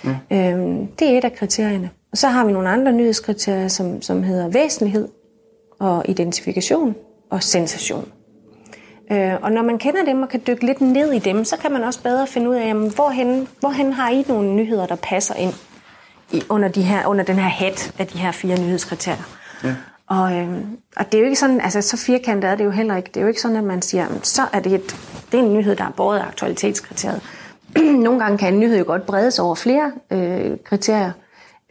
Mm. 0.03 0.09
Øh, 0.31 0.87
det 0.99 1.13
er 1.13 1.17
et 1.17 1.23
af 1.23 1.33
kriterierne. 1.33 1.89
Og 2.11 2.17
så 2.17 2.27
har 2.27 2.45
vi 2.45 2.51
nogle 2.51 2.69
andre 2.69 2.91
nyhedskriterier, 2.91 3.67
som, 3.67 4.01
som 4.01 4.23
hedder 4.23 4.47
væsentlighed 4.47 5.07
og 5.79 6.05
identifikation 6.09 6.95
og 7.29 7.43
sensation. 7.43 8.11
Øh, 9.11 9.33
og 9.41 9.51
når 9.51 9.61
man 9.61 9.77
kender 9.77 10.05
dem 10.05 10.21
og 10.21 10.29
kan 10.29 10.41
dykke 10.47 10.65
lidt 10.65 10.81
ned 10.81 11.11
i 11.11 11.19
dem, 11.19 11.45
så 11.45 11.57
kan 11.57 11.71
man 11.71 11.83
også 11.83 12.03
bedre 12.03 12.27
finde 12.27 12.49
ud 12.49 12.55
af, 12.55 12.67
jamen, 12.67 12.93
hvorhen, 12.93 13.47
hvorhen 13.59 13.93
har 13.93 14.09
I 14.09 14.25
nogle 14.27 14.55
nyheder, 14.55 14.85
der 14.85 14.95
passer 14.95 15.35
ind 15.35 15.53
i, 16.31 16.41
under, 16.49 16.67
de 16.67 16.81
her, 16.81 17.07
under 17.07 17.23
den 17.23 17.35
her 17.35 17.49
hat 17.49 17.93
af 17.99 18.07
de 18.07 18.17
her 18.17 18.31
fire 18.31 18.59
nyhedskriterier. 18.59 19.23
Ja. 19.63 19.75
Og, 20.09 20.35
øh, 20.35 20.63
og 20.97 21.05
det 21.05 21.13
er 21.13 21.19
jo 21.19 21.25
ikke 21.25 21.39
sådan, 21.39 21.61
altså 21.61 21.81
så 21.81 21.97
firkantet 21.97 22.49
er 22.49 22.55
det 22.55 22.65
jo 22.65 22.69
heller 22.69 22.95
ikke. 22.95 23.07
Det 23.07 23.17
er 23.17 23.21
jo 23.21 23.27
ikke 23.27 23.41
sådan, 23.41 23.57
at 23.57 23.63
man 23.63 23.81
siger, 23.81 24.07
så 24.23 24.41
er 24.53 24.59
det, 24.59 24.73
et, 24.73 24.95
det 25.31 25.39
er 25.39 25.43
en 25.43 25.53
nyhed, 25.53 25.75
der 25.75 25.83
er 25.83 25.91
båret 25.91 26.19
af 26.19 26.25
aktualitetskriteriet. 26.25 27.21
Nogle 28.05 28.19
gange 28.19 28.37
kan 28.37 28.53
en 28.53 28.59
nyhed 28.59 28.77
jo 28.77 28.83
godt 28.87 29.05
bredes 29.05 29.39
over 29.39 29.55
flere 29.55 29.91
øh, 30.11 30.57
kriterier. 30.63 31.11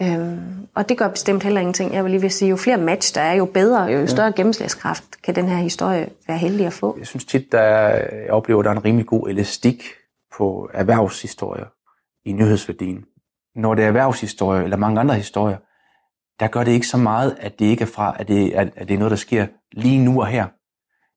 Øhm, 0.03 0.39
og 0.75 0.89
det 0.89 0.99
gør 0.99 1.09
bestemt 1.09 1.43
heller 1.43 1.61
ingenting. 1.61 1.95
Jeg 1.95 2.05
vil 2.05 2.11
lige 2.11 2.21
vil 2.21 2.31
sige, 2.31 2.49
jo 2.49 2.57
flere 2.57 2.77
match 2.77 3.15
der 3.15 3.21
er, 3.21 3.35
jo 3.35 3.45
bedre, 3.45 3.83
jo 3.83 4.07
større 4.07 4.33
gennemslagskraft 4.33 5.05
kan 5.23 5.35
den 5.35 5.49
her 5.49 5.57
historie 5.57 6.09
være 6.29 6.39
heldig 6.39 6.67
at 6.67 6.73
få. 6.73 6.97
Jeg 6.99 7.07
synes 7.07 7.25
tit, 7.25 7.53
der 7.53 7.61
er, 7.61 8.17
jeg 8.23 8.31
oplever, 8.31 8.63
der 8.63 8.71
er 8.71 8.75
en 8.75 8.85
rimelig 8.85 9.07
god 9.07 9.29
elastik 9.29 9.85
på 10.39 10.71
erhvervshistorier 10.75 11.67
i 12.25 12.33
nyhedsværdien 12.33 13.05
når 13.57 13.75
det 13.75 13.83
er 13.83 13.89
erhvervshistorie 13.89 14.65
eller 14.65 14.77
mange 14.77 15.01
andre 15.01 15.15
historier, 15.15 15.57
der 16.41 16.49
gør 16.49 16.65
det 16.65 16.73
ikke 16.73 16.87
så 16.87 16.97
meget, 16.97 17.37
at 17.41 17.59
det 17.59 17.65
ikke 17.65 17.83
er 17.83 17.87
fra, 17.87 18.17
at 18.19 18.29
det, 18.29 18.53
at, 18.53 18.69
at 18.77 18.89
det 18.89 18.95
er 18.95 18.99
noget, 18.99 19.11
der 19.11 19.17
sker 19.17 19.47
lige 19.73 19.99
nu 19.99 20.21
og 20.21 20.27
her. 20.27 20.47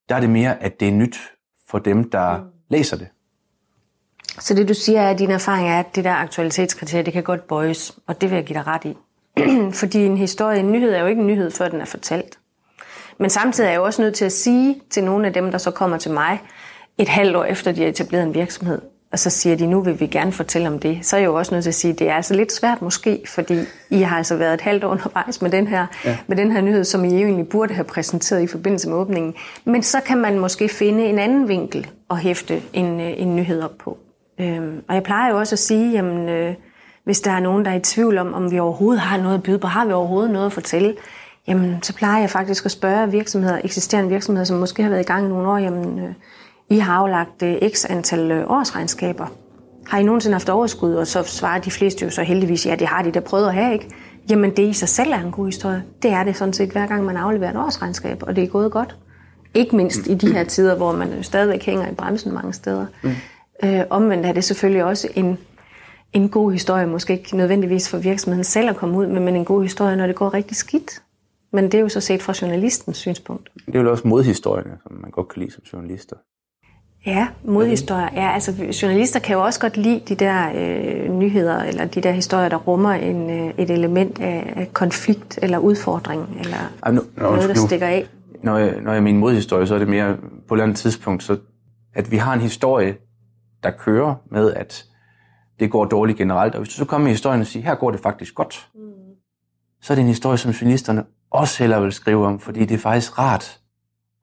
Der 0.09 0.15
er 0.15 0.19
det 0.19 0.29
mere, 0.29 0.63
at 0.63 0.79
det 0.79 0.87
er 0.87 0.91
nyt 0.91 1.17
for 1.69 1.79
dem, 1.79 2.09
der 2.09 2.37
mm. 2.37 2.43
læser 2.69 2.97
det. 2.97 3.07
Så 4.39 4.53
det 4.53 4.67
du 4.67 4.73
siger 4.73 5.01
er, 5.01 5.09
at 5.09 5.19
din 5.19 5.31
erfaring 5.31 5.69
er, 5.69 5.79
at 5.79 5.95
det 5.95 6.03
der 6.03 6.13
aktualitetskriterie, 6.13 7.03
det 7.03 7.13
kan 7.13 7.23
godt 7.23 7.47
bøjes, 7.47 7.97
og 8.07 8.21
det 8.21 8.29
vil 8.29 8.35
jeg 8.35 8.45
give 8.45 8.59
dig 8.59 8.67
ret 8.67 8.85
i. 8.85 8.97
Fordi 9.81 10.05
en 10.05 10.17
historie, 10.17 10.59
en 10.59 10.71
nyhed 10.71 10.93
er 10.93 10.99
jo 10.99 11.07
ikke 11.07 11.21
en 11.21 11.27
nyhed, 11.27 11.51
før 11.51 11.67
den 11.67 11.81
er 11.81 11.85
fortalt. 11.85 12.39
Men 13.17 13.29
samtidig 13.29 13.67
er 13.67 13.71
jeg 13.71 13.77
jo 13.77 13.83
også 13.83 14.01
nødt 14.01 14.15
til 14.15 14.25
at 14.25 14.31
sige 14.31 14.81
til 14.89 15.03
nogle 15.03 15.27
af 15.27 15.33
dem, 15.33 15.51
der 15.51 15.57
så 15.57 15.71
kommer 15.71 15.97
til 15.97 16.11
mig, 16.11 16.39
et 16.97 17.07
halvt 17.09 17.35
år 17.35 17.43
efter 17.43 17.71
de 17.71 17.81
har 17.81 17.87
etableret 17.87 18.23
en 18.23 18.33
virksomhed, 18.33 18.81
og 19.11 19.19
så 19.19 19.29
siger 19.29 19.55
de, 19.55 19.67
nu 19.67 19.81
vil 19.81 19.99
vi 19.99 20.07
gerne 20.07 20.31
fortælle 20.31 20.67
om 20.67 20.79
det, 20.79 20.99
så 21.01 21.15
er 21.15 21.19
jeg 21.19 21.27
jo 21.27 21.35
også 21.35 21.53
nødt 21.53 21.63
til 21.63 21.69
at 21.69 21.75
sige, 21.75 21.93
at 21.93 21.99
det 21.99 22.09
er 22.09 22.13
altså 22.13 22.33
lidt 22.33 22.51
svært 22.51 22.81
måske, 22.81 23.21
fordi 23.27 23.59
I 23.89 24.01
har 24.01 24.17
altså 24.17 24.35
været 24.35 24.53
et 24.53 24.61
halvt 24.61 24.83
år 24.83 24.89
undervejs 24.89 25.41
med 25.41 25.51
den 25.51 25.67
her, 25.67 25.87
ja. 26.05 26.17
med 26.27 26.37
den 26.37 26.51
her 26.51 26.61
nyhed, 26.61 26.83
som 26.83 27.05
I 27.05 27.07
jo 27.07 27.27
egentlig 27.27 27.49
burde 27.49 27.73
have 27.73 27.83
præsenteret 27.83 28.41
i 28.41 28.47
forbindelse 28.47 28.89
med 28.89 28.97
åbningen. 28.97 29.33
Men 29.65 29.83
så 29.83 29.99
kan 30.05 30.17
man 30.17 30.39
måske 30.39 30.69
finde 30.69 31.05
en 31.05 31.19
anden 31.19 31.47
vinkel 31.47 31.87
og 32.09 32.17
hæfte 32.17 32.61
en, 32.73 32.99
øh, 32.99 33.13
en 33.17 33.35
nyhed 33.35 33.61
op 33.61 33.77
på. 33.77 33.97
Øhm, 34.39 34.83
og 34.87 34.95
jeg 34.95 35.03
plejer 35.03 35.31
jo 35.31 35.39
også 35.39 35.55
at 35.55 35.59
sige, 35.59 35.91
jamen, 35.91 36.29
øh, 36.29 36.55
hvis 37.03 37.21
der 37.21 37.31
er 37.31 37.39
nogen, 37.39 37.65
der 37.65 37.71
er 37.71 37.75
i 37.75 37.79
tvivl 37.79 38.17
om, 38.17 38.33
om 38.33 38.51
vi 38.51 38.59
overhovedet 38.59 39.01
har 39.01 39.17
noget 39.17 39.35
at 39.35 39.43
byde 39.43 39.59
på, 39.59 39.67
har 39.67 39.85
vi 39.85 39.93
overhovedet 39.93 40.31
noget 40.31 40.45
at 40.45 40.53
fortælle, 40.53 40.95
jamen, 41.47 41.83
så 41.83 41.93
plejer 41.93 42.19
jeg 42.19 42.29
faktisk 42.29 42.65
at 42.65 42.71
spørge 42.71 43.11
virksomheder, 43.11 43.59
eksisterende 43.63 44.09
virksomheder, 44.09 44.45
som 44.45 44.57
måske 44.57 44.83
har 44.83 44.89
været 44.89 45.01
i 45.01 45.07
gang 45.07 45.25
i 45.25 45.29
nogle 45.29 45.49
år, 45.49 45.57
jamen, 45.57 45.99
øh, 45.99 46.13
i 46.69 46.77
har 46.77 46.93
aflagt 46.93 47.43
øh, 47.43 47.69
x 47.69 47.85
antal 47.89 48.31
øh, 48.31 48.51
årsregnskaber. 48.51 49.27
Har 49.87 49.99
I 49.99 50.03
nogensinde 50.03 50.33
haft 50.33 50.49
overskud? 50.49 50.93
Og 50.93 51.07
så 51.07 51.23
svarer 51.23 51.61
de 51.61 51.71
fleste 51.71 52.05
jo 52.05 52.11
så 52.11 52.23
heldigvis, 52.23 52.65
ja, 52.65 52.75
det 52.75 52.87
har 52.87 53.01
de 53.01 53.11
da 53.11 53.19
prøvet 53.19 53.47
at 53.47 53.53
have, 53.53 53.73
ikke? 53.73 53.89
Jamen, 54.29 54.51
det 54.51 54.69
i 54.69 54.73
sig 54.73 54.89
selv 54.89 55.11
er 55.11 55.19
en 55.19 55.31
god 55.31 55.45
historie. 55.45 55.83
Det 56.01 56.11
er 56.11 56.23
det 56.23 56.35
sådan 56.35 56.53
set, 56.53 56.71
hver 56.71 56.87
gang 56.87 57.05
man 57.05 57.17
afleverer 57.17 57.51
et 57.51 57.57
årsregnskab, 57.57 58.23
og 58.23 58.35
det 58.35 58.43
er 58.43 58.47
gået 58.47 58.71
godt. 58.71 58.95
Ikke 59.53 59.75
mindst 59.75 60.07
i 60.07 60.13
de 60.13 60.33
her 60.33 60.43
tider, 60.43 60.75
hvor 60.75 60.91
man 60.91 61.23
stadigvæk 61.23 61.63
hænger 61.63 61.91
i 61.91 61.93
bremsen 61.93 62.33
mange 62.33 62.53
steder. 62.53 62.85
Mm. 63.03 63.09
Øh, 63.63 63.83
omvendt 63.89 64.25
er 64.25 64.31
det 64.31 64.43
selvfølgelig 64.43 64.83
også 64.83 65.07
en, 65.15 65.37
en 66.13 66.29
god 66.29 66.51
historie, 66.51 66.87
måske 66.87 67.13
ikke 67.13 67.37
nødvendigvis 67.37 67.89
for 67.89 67.97
virksomheden 67.97 68.43
selv 68.43 68.69
at 68.69 68.75
komme 68.75 68.97
ud 68.97 69.07
med, 69.07 69.21
men 69.21 69.35
en 69.35 69.45
god 69.45 69.63
historie, 69.63 69.95
når 69.95 70.07
det 70.07 70.15
går 70.15 70.33
rigtig 70.33 70.57
skidt. 70.57 71.01
Men 71.51 71.63
det 71.63 71.73
er 71.73 71.79
jo 71.79 71.89
så 71.89 72.01
set 72.01 72.21
fra 72.21 72.33
journalistens 72.41 72.97
synspunkt. 72.97 73.49
Det 73.65 73.75
er 73.75 73.81
jo 73.81 73.91
også 73.91 74.07
modhistorierne, 74.07 74.77
som 74.83 74.97
man 75.01 75.11
godt 75.11 75.27
kan 75.27 75.39
lide 75.39 75.51
som 75.51 75.63
journalister. 75.73 76.15
Ja, 77.05 77.27
modhistorier. 77.43 78.09
Ja, 78.13 78.31
altså 78.33 78.51
journalister 78.81 79.19
kan 79.19 79.35
jo 79.35 79.43
også 79.43 79.59
godt 79.59 79.77
lide 79.77 80.01
de 80.07 80.15
der 80.15 80.51
øh, 80.55 81.13
nyheder, 81.13 81.63
eller 81.63 81.85
de 81.85 82.01
der 82.01 82.11
historier, 82.11 82.49
der 82.49 82.57
rummer 82.57 82.91
en, 82.91 83.29
øh, 83.29 83.53
et 83.57 83.69
element 83.69 84.19
af, 84.19 84.53
af 84.55 84.73
konflikt, 84.73 85.39
eller 85.41 85.57
udfordring, 85.57 86.37
eller 86.39 86.57
Ej, 86.83 86.91
nu, 86.91 87.01
noget, 87.17 87.41
der 87.41 87.55
nu, 87.55 87.67
stikker 87.67 87.87
af. 87.87 88.07
Når 88.43 88.57
jeg, 88.57 88.81
når 88.81 88.93
jeg 88.93 89.03
min 89.03 89.17
modhistorie, 89.17 89.67
så 89.67 89.75
er 89.75 89.79
det 89.79 89.87
mere 89.87 90.17
på 90.47 90.53
et 90.53 90.57
eller 90.57 90.63
andet 90.63 90.77
tidspunkt, 90.77 91.23
så 91.23 91.37
at 91.93 92.11
vi 92.11 92.17
har 92.17 92.33
en 92.33 92.41
historie, 92.41 92.95
der 93.63 93.71
kører 93.71 94.15
med, 94.31 94.53
at 94.53 94.85
det 95.59 95.71
går 95.71 95.85
dårligt 95.85 96.17
generelt. 96.17 96.55
Og 96.55 96.61
hvis 96.61 96.73
du 96.73 96.75
så 96.75 96.85
kommer 96.85 97.07
i 97.07 97.11
historien 97.11 97.41
og 97.41 97.47
siger, 97.47 97.63
her 97.63 97.75
går 97.75 97.91
det 97.91 97.99
faktisk 97.99 98.35
godt, 98.35 98.69
mm. 98.75 98.81
så 99.81 99.93
er 99.93 99.95
det 99.95 100.01
en 100.01 100.07
historie, 100.07 100.37
som 100.37 100.51
journalisterne 100.51 101.03
også 101.31 101.63
hellere 101.63 101.81
vil 101.81 101.91
skrive 101.91 102.25
om, 102.25 102.39
fordi 102.39 102.65
det 102.65 102.75
er 102.75 102.79
faktisk 102.79 103.19
rart 103.19 103.59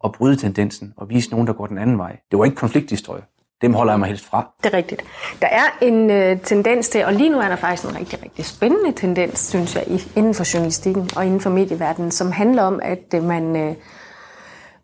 at 0.05 0.13
bryde 0.13 0.37
tendensen 0.37 0.95
og 0.97 1.09
vise 1.09 1.31
nogen, 1.31 1.47
der 1.47 1.53
går 1.53 1.67
den 1.67 1.79
anden 1.79 1.99
vej. 1.99 2.17
Det 2.31 2.39
var 2.39 2.45
ikke 2.45 2.57
konflikthistorie. 2.57 3.23
dem 3.63 3.75
holder 3.75 3.93
jeg 3.93 4.01
mig 4.01 4.09
helst 4.09 4.25
fra. 4.25 4.51
Det 4.65 4.75
er 4.75 4.77
rigtigt. 4.77 5.05
Der 5.43 5.49
er 5.49 5.65
en 5.83 6.11
øh, 6.11 6.41
tendens 6.41 6.89
til, 6.89 7.05
og 7.05 7.13
lige 7.13 7.31
nu 7.31 7.39
er 7.39 7.49
der 7.49 7.57
faktisk 7.57 7.89
en 7.89 7.97
rigtig, 8.01 8.23
rigtig 8.23 8.45
spændende 8.45 8.93
tendens, 8.93 9.39
synes 9.39 9.75
jeg, 9.75 9.85
inden 10.17 10.35
for 10.35 10.55
journalistikken 10.55 11.11
og 11.17 11.27
inden 11.27 11.41
for 11.41 11.51
medieverdenen, 11.51 12.11
som 12.11 12.33
handler 12.33 12.63
om, 12.63 12.81
at 12.83 13.15
øh, 13.15 13.25
man 13.25 13.57
øh, 13.57 13.75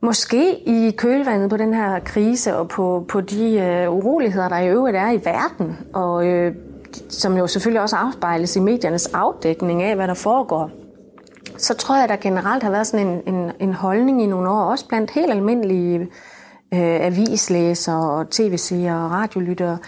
måske 0.00 0.59
i 0.66 0.90
kølvandet 0.99 1.50
på 1.50 1.57
den 1.57 1.75
her 1.75 1.99
krise 1.99 2.57
og 2.57 2.69
på, 2.69 3.04
på 3.09 3.21
de 3.21 3.59
øh, 3.59 3.92
uroligheder, 3.92 4.49
der 4.49 4.59
i 4.59 4.69
øvrigt 4.69 4.97
er 4.97 5.11
i 5.11 5.21
verden, 5.25 5.78
og 5.92 6.26
øh, 6.26 6.54
som 7.09 7.37
jo 7.37 7.47
selvfølgelig 7.47 7.83
også 7.83 7.97
afspejles 7.97 8.57
i 8.57 8.61
mediernes 8.61 9.07
afdækning 9.07 9.83
af, 9.83 9.95
hvad 9.95 10.09
der 10.09 10.14
foregår, 10.14 10.71
så 11.59 11.75
tror 11.75 11.97
jeg, 11.97 12.09
der 12.09 12.16
generelt 12.16 12.62
har 12.62 12.71
været 12.71 12.87
sådan 12.87 13.06
en, 13.06 13.35
en, 13.35 13.52
en 13.61 13.73
holdning 13.75 14.23
i 14.23 14.26
nogle 14.26 14.50
år, 14.50 14.62
også 14.62 14.88
blandt 14.88 15.11
helt 15.11 15.30
almindelige 15.30 16.00
øh, 16.75 17.06
avislæsere 17.06 18.11
og 18.11 18.30
tv-seere 18.30 19.04
og 19.04 19.11
radiolyttere, 19.11 19.78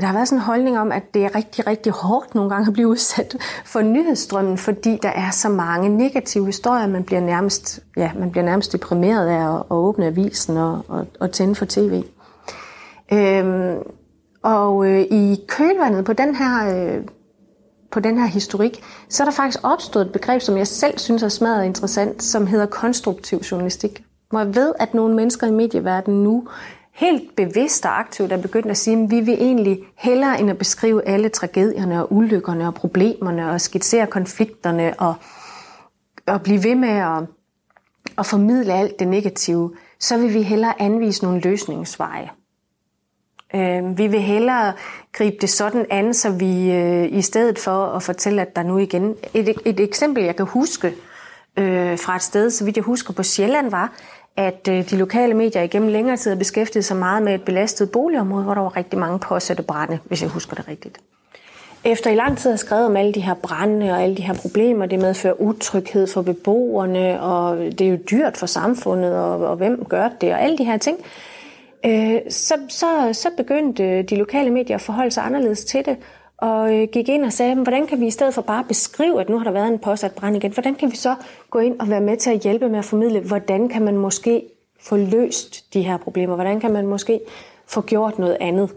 der 0.00 0.06
har 0.06 0.14
været 0.14 0.28
sådan 0.28 0.38
en 0.38 0.44
holdning 0.44 0.78
om, 0.78 0.92
at 0.92 1.14
det 1.14 1.24
er 1.24 1.34
rigtig, 1.34 1.66
rigtig 1.66 1.92
hårdt 1.92 2.34
nogle 2.34 2.50
gange 2.50 2.66
at 2.66 2.72
blive 2.72 2.88
udsat 2.88 3.36
for 3.64 3.80
nyhedsstrømmen, 3.80 4.58
fordi 4.58 4.98
der 5.02 5.08
er 5.08 5.30
så 5.30 5.48
mange 5.48 5.88
negative 5.88 6.46
historier, 6.46 6.86
man 6.86 7.04
bliver 7.04 7.20
nærmest, 7.20 7.80
ja, 7.96 8.10
man 8.18 8.30
bliver 8.30 8.44
nærmest 8.44 8.72
deprimeret 8.72 9.28
af 9.28 9.54
at, 9.54 9.56
at 9.56 9.64
åbne 9.70 10.06
avisen 10.06 10.56
og, 10.56 10.84
og, 10.88 11.06
og 11.20 11.32
tænde 11.32 11.54
for 11.54 11.64
tv. 11.68 12.02
Øhm, 13.12 13.76
og 14.42 14.86
øh, 14.86 15.00
i 15.00 15.40
kølvandet 15.48 16.04
på 16.04 16.12
den 16.12 16.34
her 16.34 16.74
øh, 16.74 17.04
på 17.90 18.00
den 18.00 18.18
her 18.18 18.26
historik, 18.26 18.82
så 19.08 19.22
er 19.22 19.24
der 19.24 19.32
faktisk 19.32 19.58
opstået 19.62 20.06
et 20.06 20.12
begreb, 20.12 20.40
som 20.40 20.56
jeg 20.56 20.66
selv 20.66 20.98
synes 20.98 21.22
er 21.22 21.28
smadret 21.28 21.64
interessant, 21.64 22.22
som 22.22 22.46
hedder 22.46 22.66
konstruktiv 22.66 23.38
journalistik. 23.38 24.02
Hvor 24.30 24.38
jeg 24.38 24.54
ved, 24.54 24.74
at 24.78 24.94
nogle 24.94 25.14
mennesker 25.14 25.46
i 25.46 25.50
medieverdenen 25.50 26.22
nu 26.22 26.48
helt 26.92 27.36
bevidst 27.36 27.84
og 27.84 27.98
aktivt 27.98 28.32
er 28.32 28.42
begyndt 28.42 28.66
at 28.66 28.76
sige, 28.76 29.02
at 29.02 29.10
vi 29.10 29.20
vil 29.20 29.34
egentlig 29.34 29.78
hellere 29.96 30.40
end 30.40 30.50
at 30.50 30.58
beskrive 30.58 31.08
alle 31.08 31.28
tragedierne 31.28 32.02
og 32.02 32.12
ulykkerne 32.12 32.66
og 32.66 32.74
problemerne 32.74 33.50
og 33.50 33.60
skitsere 33.60 34.06
konflikterne 34.06 34.94
og, 34.98 35.14
og 36.26 36.42
blive 36.42 36.64
ved 36.64 36.74
med 36.74 36.88
at, 36.88 37.22
at 38.18 38.26
formidle 38.26 38.72
alt 38.72 38.98
det 38.98 39.08
negative, 39.08 39.74
så 40.00 40.18
vil 40.18 40.34
vi 40.34 40.42
hellere 40.42 40.82
anvise 40.82 41.24
nogle 41.24 41.40
løsningsveje. 41.40 42.30
Øh, 43.54 43.98
vi 43.98 44.06
vil 44.06 44.20
hellere 44.20 44.72
gribe 45.12 45.36
det 45.40 45.50
sådan 45.50 45.86
an, 45.90 46.14
så 46.14 46.30
vi 46.30 46.72
øh, 46.72 47.18
i 47.18 47.22
stedet 47.22 47.58
for 47.58 47.86
at 47.86 48.02
fortælle, 48.02 48.42
at 48.42 48.56
der 48.56 48.62
nu 48.62 48.78
igen... 48.78 49.14
Et, 49.34 49.54
et 49.64 49.80
eksempel, 49.80 50.24
jeg 50.24 50.36
kan 50.36 50.46
huske 50.46 50.94
øh, 51.56 51.98
fra 51.98 52.16
et 52.16 52.22
sted, 52.22 52.50
så 52.50 52.64
vidt 52.64 52.76
jeg 52.76 52.84
husker 52.84 53.12
på 53.12 53.22
Sjælland, 53.22 53.70
var, 53.70 53.92
at 54.36 54.68
øh, 54.70 54.90
de 54.90 54.96
lokale 54.96 55.34
medier 55.34 55.62
igennem 55.62 55.88
længere 55.88 56.16
tid 56.16 56.30
har 56.30 56.38
beskæftiget 56.38 56.84
sig 56.84 56.96
meget 56.96 57.22
med 57.22 57.34
et 57.34 57.42
belastet 57.42 57.90
boligområde, 57.90 58.44
hvor 58.44 58.54
der 58.54 58.60
var 58.60 58.76
rigtig 58.76 58.98
mange 58.98 59.18
påsatte 59.18 59.62
brænde, 59.62 59.98
hvis 60.04 60.22
jeg 60.22 60.30
husker 60.30 60.54
det 60.54 60.68
rigtigt. 60.68 60.98
Efter 61.84 62.10
i 62.10 62.14
lang 62.14 62.38
tid 62.38 62.50
har 62.50 62.56
skrevet 62.56 62.86
om 62.86 62.96
alle 62.96 63.12
de 63.12 63.20
her 63.20 63.34
brænde 63.34 63.90
og 63.90 64.02
alle 64.02 64.16
de 64.16 64.22
her 64.22 64.34
problemer, 64.34 64.86
det 64.86 64.98
medfører 64.98 65.40
utryghed 65.40 66.06
for 66.06 66.22
beboerne, 66.22 67.20
og 67.22 67.56
det 67.56 67.80
er 67.80 67.90
jo 67.90 67.98
dyrt 68.10 68.36
for 68.36 68.46
samfundet, 68.46 69.16
og, 69.16 69.40
og 69.40 69.56
hvem 69.56 69.84
gør 69.84 70.08
det, 70.20 70.32
og 70.32 70.42
alle 70.42 70.58
de 70.58 70.64
her 70.64 70.76
ting, 70.76 70.98
øh, 70.98 71.04
Øh, 71.86 72.20
så, 72.28 72.54
så, 72.68 73.10
så 73.12 73.28
begyndte 73.36 74.02
de 74.02 74.16
lokale 74.16 74.50
medier 74.50 74.76
at 74.76 74.80
forholde 74.80 75.10
sig 75.10 75.24
anderledes 75.24 75.64
til 75.64 75.84
det, 75.84 75.96
og 76.38 76.74
øh, 76.74 76.88
gik 76.92 77.08
ind 77.08 77.24
og 77.24 77.32
sagde, 77.32 77.54
hvordan 77.54 77.86
kan 77.86 78.00
vi 78.00 78.06
i 78.06 78.10
stedet 78.10 78.34
for 78.34 78.42
bare 78.42 78.64
beskrive, 78.64 79.20
at 79.20 79.28
nu 79.28 79.38
har 79.38 79.44
der 79.44 79.50
været 79.50 79.68
en 79.68 79.78
påsat 79.78 80.12
brand 80.12 80.36
igen, 80.36 80.52
hvordan 80.52 80.74
kan 80.74 80.90
vi 80.90 80.96
så 80.96 81.14
gå 81.50 81.58
ind 81.58 81.80
og 81.80 81.90
være 81.90 82.00
med 82.00 82.16
til 82.16 82.30
at 82.30 82.40
hjælpe 82.40 82.68
med 82.68 82.78
at 82.78 82.84
formidle, 82.84 83.20
hvordan 83.20 83.68
kan 83.68 83.82
man 83.82 83.96
måske 83.96 84.42
få 84.80 84.96
løst 84.96 85.74
de 85.74 85.82
her 85.82 85.96
problemer, 85.96 86.34
hvordan 86.34 86.60
kan 86.60 86.72
man 86.72 86.86
måske 86.86 87.20
få 87.66 87.80
gjort 87.80 88.18
noget 88.18 88.36
andet. 88.40 88.70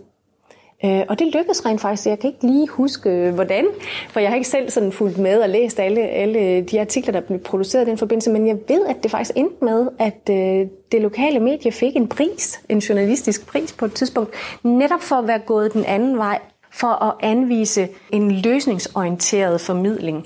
Øh, 0.86 1.02
og 1.10 1.20
det 1.20 1.28
lykkedes 1.28 1.66
rent 1.66 1.82
faktisk. 1.82 2.08
Jeg 2.08 2.20
kan 2.20 2.30
ikke 2.30 2.46
lige 2.46 2.68
huske, 2.68 3.10
øh, 3.10 3.34
hvordan, 3.34 3.66
for 4.10 4.20
jeg 4.20 4.30
har 4.30 4.36
ikke 4.36 4.50
selv 4.50 4.70
sådan 4.70 4.92
fulgt 4.92 5.18
med 5.18 5.42
og 5.42 5.50
læst 5.50 5.80
alle, 5.80 6.02
alle 6.02 6.62
de 6.62 6.80
artikler, 6.80 7.12
der 7.12 7.22
blev 7.22 7.40
produceret 7.40 7.88
i 7.88 7.90
den 7.90 7.98
forbindelse, 7.98 8.32
men 8.32 8.48
jeg 8.48 8.58
ved, 8.68 8.86
at 8.86 9.04
det 9.04 9.12
faktisk 9.12 9.32
endte 9.36 9.66
med, 9.66 9.88
at 10.00 10.30
øh, 10.30 10.68
det 10.92 11.02
lokale 11.02 11.40
medie 11.40 11.72
fik 11.72 11.96
en 11.96 12.08
pris, 12.08 12.62
en 12.70 12.80
journalistisk 12.80 13.48
pris 13.48 13.74
på 13.74 13.86
et 13.86 13.94
tidspunkt, 13.94 14.34
netop 14.64 15.02
for 15.02 15.16
at 15.16 15.28
være 15.28 15.40
gået 15.40 15.74
den 15.74 15.86
anden 15.86 16.18
vej, 16.18 16.40
for 16.72 17.04
at 17.04 17.14
anvise 17.20 17.88
en 18.12 18.32
løsningsorienteret 18.32 19.62
formidling, 19.62 20.26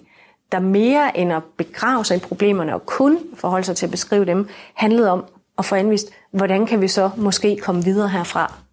der 0.52 0.60
mere 0.60 1.18
end 1.18 1.34
at 1.34 1.44
begrave 1.58 2.06
sig 2.06 2.18
i 2.18 2.20
problemerne 2.20 2.74
og 2.74 2.86
kun 2.86 3.18
forholde 3.34 3.66
sig 3.66 3.76
til 3.76 3.86
at 3.86 3.92
beskrive 3.92 4.26
dem, 4.26 4.48
handlede 4.74 5.12
om 5.12 5.26
at 5.58 5.66
få 5.66 5.76
anvist, 5.76 6.12
hvordan 6.32 6.66
kan 6.66 6.82
vi 6.82 6.88
så 6.88 7.10
måske 7.18 7.58
komme 7.58 7.84
videre 7.84 8.10
herfra. 8.10 8.65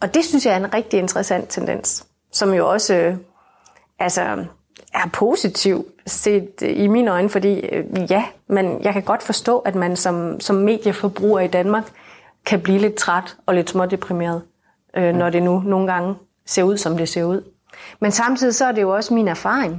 Og 0.00 0.14
det 0.14 0.24
synes 0.24 0.46
jeg 0.46 0.52
er 0.52 0.56
en 0.56 0.74
rigtig 0.74 0.98
interessant 0.98 1.48
tendens, 1.48 2.06
som 2.32 2.54
jo 2.54 2.70
også 2.70 2.94
øh, 2.94 3.16
altså, 3.98 4.44
er 4.94 5.08
positiv 5.12 5.86
set 6.06 6.62
i 6.62 6.86
mine 6.86 7.10
øjne, 7.10 7.28
fordi 7.28 7.60
øh, 7.60 8.10
ja, 8.10 8.24
men 8.46 8.82
jeg 8.82 8.92
kan 8.92 9.02
godt 9.02 9.22
forstå, 9.22 9.58
at 9.58 9.74
man 9.74 9.96
som, 9.96 10.40
som 10.40 10.56
medieforbruger 10.56 11.40
i 11.40 11.46
Danmark 11.46 11.84
kan 12.46 12.60
blive 12.60 12.78
lidt 12.78 12.94
træt 12.94 13.36
og 13.46 13.54
lidt 13.54 13.70
smådeprimeret, 13.70 14.42
øh, 14.96 15.14
når 15.14 15.30
det 15.30 15.42
nu 15.42 15.60
nogle 15.60 15.92
gange 15.92 16.14
ser 16.46 16.62
ud, 16.62 16.76
som 16.76 16.96
det 16.96 17.08
ser 17.08 17.24
ud. 17.24 17.42
Men 18.00 18.12
samtidig 18.12 18.54
så 18.54 18.64
er 18.64 18.72
det 18.72 18.82
jo 18.82 18.94
også 18.94 19.14
min 19.14 19.28
erfaring, 19.28 19.72
øh, 19.72 19.78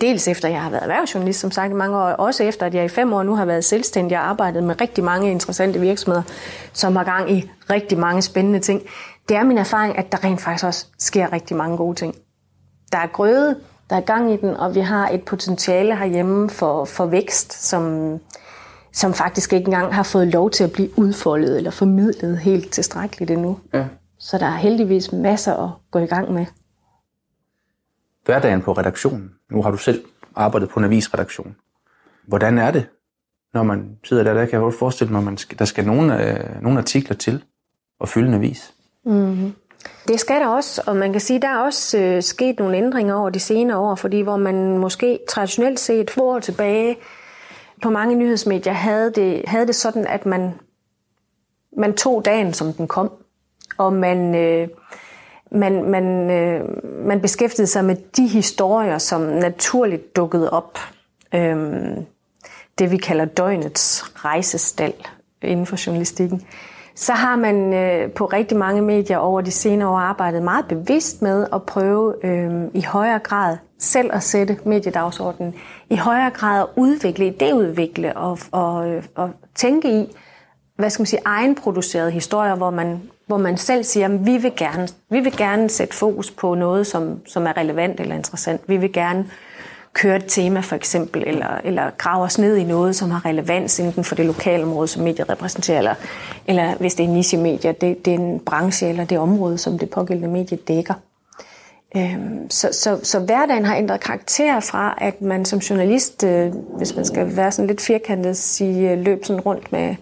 dels 0.00 0.28
efter 0.28 0.48
jeg 0.48 0.62
har 0.62 0.70
været 0.70 0.82
erhvervsjournalist, 0.82 1.40
som 1.40 1.50
sagt 1.50 1.70
i 1.70 1.74
mange 1.74 1.96
år, 1.96 2.02
også 2.02 2.44
efter 2.44 2.66
at 2.66 2.74
jeg 2.74 2.84
i 2.84 2.88
fem 2.88 3.12
år 3.12 3.22
nu 3.22 3.34
har 3.34 3.44
været 3.44 3.64
selvstændig 3.64 4.18
og 4.18 4.24
arbejdet 4.24 4.64
med 4.64 4.80
rigtig 4.80 5.04
mange 5.04 5.30
interessante 5.30 5.80
virksomheder, 5.80 6.22
som 6.72 6.96
har 6.96 7.04
gang 7.04 7.30
i 7.30 7.50
rigtig 7.70 7.98
mange 7.98 8.22
spændende 8.22 8.58
ting. 8.58 8.82
Det 9.28 9.36
er 9.36 9.44
min 9.44 9.58
erfaring, 9.58 9.98
at 9.98 10.12
der 10.12 10.24
rent 10.24 10.40
faktisk 10.40 10.64
også 10.64 10.86
sker 10.98 11.32
rigtig 11.32 11.56
mange 11.56 11.76
gode 11.76 11.96
ting. 11.96 12.14
Der 12.92 12.98
er 12.98 13.06
grøde, 13.06 13.56
der 13.90 13.96
er 13.96 14.00
gang 14.00 14.32
i 14.32 14.36
den, 14.36 14.56
og 14.56 14.74
vi 14.74 14.80
har 14.80 15.08
et 15.08 15.24
potentiale 15.24 15.96
herhjemme 15.96 16.50
for, 16.50 16.84
for 16.84 17.06
vækst, 17.06 17.68
som, 17.68 18.14
som 18.92 19.14
faktisk 19.14 19.52
ikke 19.52 19.66
engang 19.66 19.94
har 19.94 20.02
fået 20.02 20.28
lov 20.28 20.50
til 20.50 20.64
at 20.64 20.72
blive 20.72 20.98
udfoldet 20.98 21.56
eller 21.56 21.70
formidlet 21.70 22.38
helt 22.38 22.72
tilstrækkeligt 22.72 23.30
endnu. 23.30 23.58
Ja. 23.74 23.84
Så 24.18 24.38
der 24.38 24.46
er 24.46 24.56
heldigvis 24.56 25.12
masser 25.12 25.64
at 25.64 25.70
gå 25.90 25.98
i 25.98 26.06
gang 26.06 26.32
med. 26.32 26.46
Hverdagen 28.24 28.62
på 28.62 28.72
redaktionen. 28.72 29.34
Nu 29.50 29.62
har 29.62 29.70
du 29.70 29.76
selv 29.76 30.04
arbejdet 30.36 30.68
på 30.68 30.80
en 30.80 30.84
avisredaktion. 30.84 31.56
Hvordan 32.26 32.58
er 32.58 32.70
det, 32.70 32.86
når 33.54 33.62
man 33.62 33.98
sidder 34.04 34.22
der? 34.22 34.34
Der 34.34 34.44
kan 34.44 34.52
jeg 34.52 34.60
godt 34.60 34.74
forestille 34.74 35.12
mig, 35.12 35.18
at 35.18 35.24
man 35.24 35.36
skal, 35.36 35.58
der 35.58 35.64
skal 35.64 35.86
nogle, 35.86 36.26
øh, 36.26 36.62
nogle 36.62 36.78
artikler 36.78 37.16
til 37.16 37.44
at 38.00 38.08
fylde 38.08 38.28
en 38.28 38.34
avis. 38.34 38.74
Mm-hmm. 39.04 39.52
Det 40.08 40.20
skal 40.20 40.40
der 40.40 40.46
også, 40.46 40.82
og 40.86 40.96
man 40.96 41.12
kan 41.12 41.20
sige, 41.20 41.36
at 41.36 41.42
der 41.42 41.48
er 41.48 41.58
også 41.58 41.98
øh, 41.98 42.22
sket 42.22 42.58
nogle 42.58 42.76
ændringer 42.76 43.14
over 43.14 43.30
de 43.30 43.40
senere 43.40 43.78
år, 43.78 43.94
fordi 43.94 44.20
hvor 44.20 44.36
man 44.36 44.78
måske 44.78 45.18
traditionelt 45.28 45.80
set 45.80 46.10
for 46.10 46.22
år 46.22 46.38
tilbage 46.38 46.96
på 47.82 47.90
mange 47.90 48.16
nyhedsmedier 48.16 48.72
havde 48.72 49.12
det, 49.14 49.42
havde 49.46 49.66
det 49.66 49.74
sådan, 49.74 50.06
at 50.06 50.26
man, 50.26 50.52
man 51.76 51.94
tog 51.94 52.24
dagen, 52.24 52.52
som 52.52 52.72
den 52.72 52.88
kom 52.88 53.12
og 53.78 53.92
man, 53.92 54.34
øh, 54.34 54.68
man, 55.52 55.90
man, 55.90 56.30
øh, 56.30 56.60
man 57.06 57.20
beskæftigede 57.20 57.66
sig 57.66 57.84
med 57.84 57.96
de 58.16 58.26
historier, 58.26 58.98
som 58.98 59.20
naturligt 59.20 60.16
dukkede 60.16 60.50
op. 60.50 60.78
Øhm, 61.34 62.06
det 62.78 62.90
vi 62.90 62.96
kalder 62.96 63.24
døgnets 63.24 64.04
rejsestal 64.24 64.94
inden 65.42 65.66
for 65.66 65.86
journalistikken. 65.86 66.42
Så 66.94 67.12
har 67.12 67.36
man 67.36 67.74
øh, 67.74 68.10
på 68.10 68.24
rigtig 68.24 68.58
mange 68.58 68.82
medier 68.82 69.18
over 69.18 69.40
de 69.40 69.50
senere 69.50 69.88
år 69.88 69.98
arbejdet 69.98 70.42
meget 70.42 70.64
bevidst 70.68 71.22
med 71.22 71.46
at 71.52 71.62
prøve 71.62 72.26
øh, 72.26 72.64
i 72.74 72.82
højere 72.82 73.18
grad 73.18 73.56
selv 73.78 74.10
at 74.12 74.22
sætte 74.22 74.58
mediedagsordenen, 74.64 75.54
i 75.90 75.96
højere 75.96 76.30
grad 76.30 76.60
at 76.60 76.66
udvikle, 76.76 77.34
idéudvikle 77.34 78.12
og, 78.16 78.38
og, 78.52 78.88
øh, 78.88 79.04
og 79.14 79.30
tænke 79.54 80.00
i, 80.00 80.16
hvad 80.80 80.90
skal 80.90 81.00
man 81.00 81.06
sige, 81.06 81.22
egenproducerede 81.24 82.10
historier, 82.10 82.54
hvor 82.54 82.70
man 82.70 83.00
hvor 83.30 83.38
man 83.38 83.56
selv 83.56 83.84
siger, 83.84 84.08
at 84.08 84.26
vi 84.26 84.36
vil 84.36 84.52
gerne, 84.56 84.88
vi 85.10 85.20
vil 85.20 85.36
gerne 85.36 85.70
sætte 85.70 85.94
fokus 85.94 86.30
på 86.30 86.54
noget, 86.54 86.86
som, 86.86 87.20
som 87.26 87.46
er 87.46 87.56
relevant 87.56 88.00
eller 88.00 88.14
interessant. 88.14 88.60
Vi 88.66 88.76
vil 88.76 88.92
gerne 88.92 89.26
køre 89.92 90.16
et 90.16 90.24
tema 90.28 90.60
for 90.60 90.76
eksempel, 90.76 91.22
eller, 91.26 91.60
eller 91.64 91.90
grave 91.98 92.24
os 92.24 92.38
ned 92.38 92.56
i 92.56 92.64
noget, 92.64 92.96
som 92.96 93.10
har 93.10 93.24
relevans 93.24 93.78
inden 93.78 94.04
for 94.04 94.14
det 94.14 94.26
lokale 94.26 94.62
område, 94.62 94.88
som 94.88 95.02
mediet 95.02 95.28
repræsenterer, 95.30 95.78
eller, 95.78 95.94
eller 96.46 96.74
hvis 96.74 96.94
det 96.94 97.04
er 97.04 97.08
niche-medier, 97.08 97.72
det, 97.72 98.04
det 98.04 98.14
er 98.14 98.18
en 98.18 98.40
branche 98.40 98.88
eller 98.88 99.04
det 99.04 99.18
område, 99.18 99.58
som 99.58 99.78
det 99.78 99.90
pågældende 99.90 100.28
medie 100.28 100.58
dækker. 100.68 100.94
Øhm, 101.96 102.50
så, 102.50 102.68
så, 102.72 103.00
så 103.02 103.18
hverdagen 103.18 103.64
har 103.64 103.76
ændret 103.76 104.00
karakter 104.00 104.60
fra, 104.60 104.98
at 104.98 105.22
man 105.22 105.44
som 105.44 105.58
journalist, 105.58 106.24
øh, 106.24 106.52
hvis 106.76 106.96
man 106.96 107.04
skal 107.04 107.36
være 107.36 107.52
sådan 107.52 107.66
lidt 107.66 107.80
firkantet, 107.80 108.36
sige, 108.36 108.90
øh, 108.90 108.98
løb 108.98 109.24
sådan 109.24 109.40
rundt 109.40 109.72
med 109.72 109.96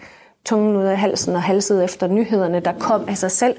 tungen 0.48 0.76
ud 0.76 0.84
af 0.84 0.98
halsen 0.98 1.34
og 1.34 1.42
halset 1.42 1.84
efter 1.84 2.06
nyhederne, 2.06 2.60
der 2.60 2.72
kom 2.78 3.04
af 3.08 3.18
sig 3.18 3.30
selv, 3.30 3.56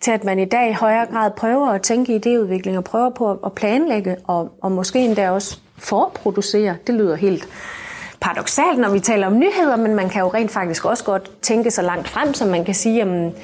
til 0.00 0.10
at 0.10 0.24
man 0.24 0.38
i 0.38 0.44
dag 0.44 0.70
i 0.70 0.72
højere 0.72 1.06
grad 1.06 1.30
prøver 1.30 1.68
at 1.68 1.82
tænke 1.82 2.16
idéudvikling 2.16 2.76
og 2.76 2.84
prøver 2.84 3.10
på 3.10 3.32
at 3.46 3.52
planlægge 3.52 4.16
og, 4.24 4.52
og 4.62 4.72
måske 4.72 4.98
endda 4.98 5.30
også 5.30 5.58
forproducere. 5.78 6.76
Det 6.86 6.94
lyder 6.94 7.16
helt 7.16 7.48
paradoxalt, 8.20 8.78
når 8.78 8.90
vi 8.90 9.00
taler 9.00 9.26
om 9.26 9.38
nyheder, 9.38 9.76
men 9.76 9.94
man 9.94 10.08
kan 10.08 10.20
jo 10.20 10.28
rent 10.28 10.50
faktisk 10.50 10.84
også 10.84 11.04
godt 11.04 11.30
tænke 11.42 11.70
så 11.70 11.82
langt 11.82 12.08
frem, 12.08 12.34
som 12.34 12.48
man 12.48 12.64
kan 12.64 12.74
sige, 12.74 12.96
jamen, 12.96 13.34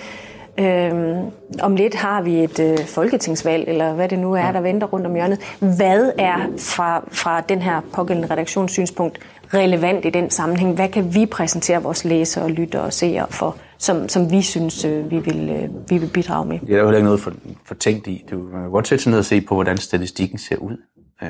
Øhm, 0.59 1.31
om 1.63 1.77
lidt 1.77 1.95
har 1.95 2.23
vi 2.23 2.45
et 2.45 2.61
øh, 2.61 2.79
folketingsvalg, 2.87 3.69
eller 3.69 3.95
hvad 3.95 4.09
det 4.09 4.19
nu 4.19 4.33
er, 4.33 4.53
der 4.53 4.61
venter 4.61 4.87
rundt 4.87 5.07
om 5.07 5.15
hjørnet. 5.15 5.57
Hvad 5.59 6.13
er 6.19 6.37
fra, 6.59 7.05
fra 7.13 7.41
den 7.41 7.63
her 7.63 7.81
pågældende 7.93 8.31
redaktionssynspunkt 8.31 9.19
relevant 9.55 10.05
i 10.05 10.11
den 10.11 10.31
sammenhæng? 10.31 10.75
Hvad 10.75 10.89
kan 10.89 11.15
vi 11.15 11.27
præsentere 11.27 11.83
vores 11.83 12.05
læsere, 12.05 12.49
lyttere 12.49 12.83
og 12.83 12.93
seere 12.93 13.27
for, 13.31 13.57
som, 13.79 14.09
som 14.09 14.31
vi 14.31 14.43
synes, 14.43 14.85
øh, 14.85 15.11
vi, 15.11 15.19
vil, 15.19 15.51
øh, 15.51 15.91
vi 15.91 15.99
vil 15.99 16.11
bidrage 16.15 16.47
med? 16.47 16.59
Det 16.61 16.75
er 16.75 16.79
jo 16.79 16.85
heller 16.85 16.99
ikke 16.99 17.05
noget 17.05 17.21
for, 17.21 17.33
for 17.65 17.75
tænkt 17.75 18.07
i. 18.07 18.25
Du, 18.31 18.39
man 18.53 18.63
kan 18.63 18.71
godt 18.71 18.89
sætte 18.89 19.05
sig 19.05 19.11
ned 19.11 19.19
og 19.19 19.25
se 19.25 19.41
på, 19.41 19.55
hvordan 19.55 19.79
statistikken 19.79 20.39
ser 20.39 20.57
ud. 20.57 20.77
Øh, 21.23 21.29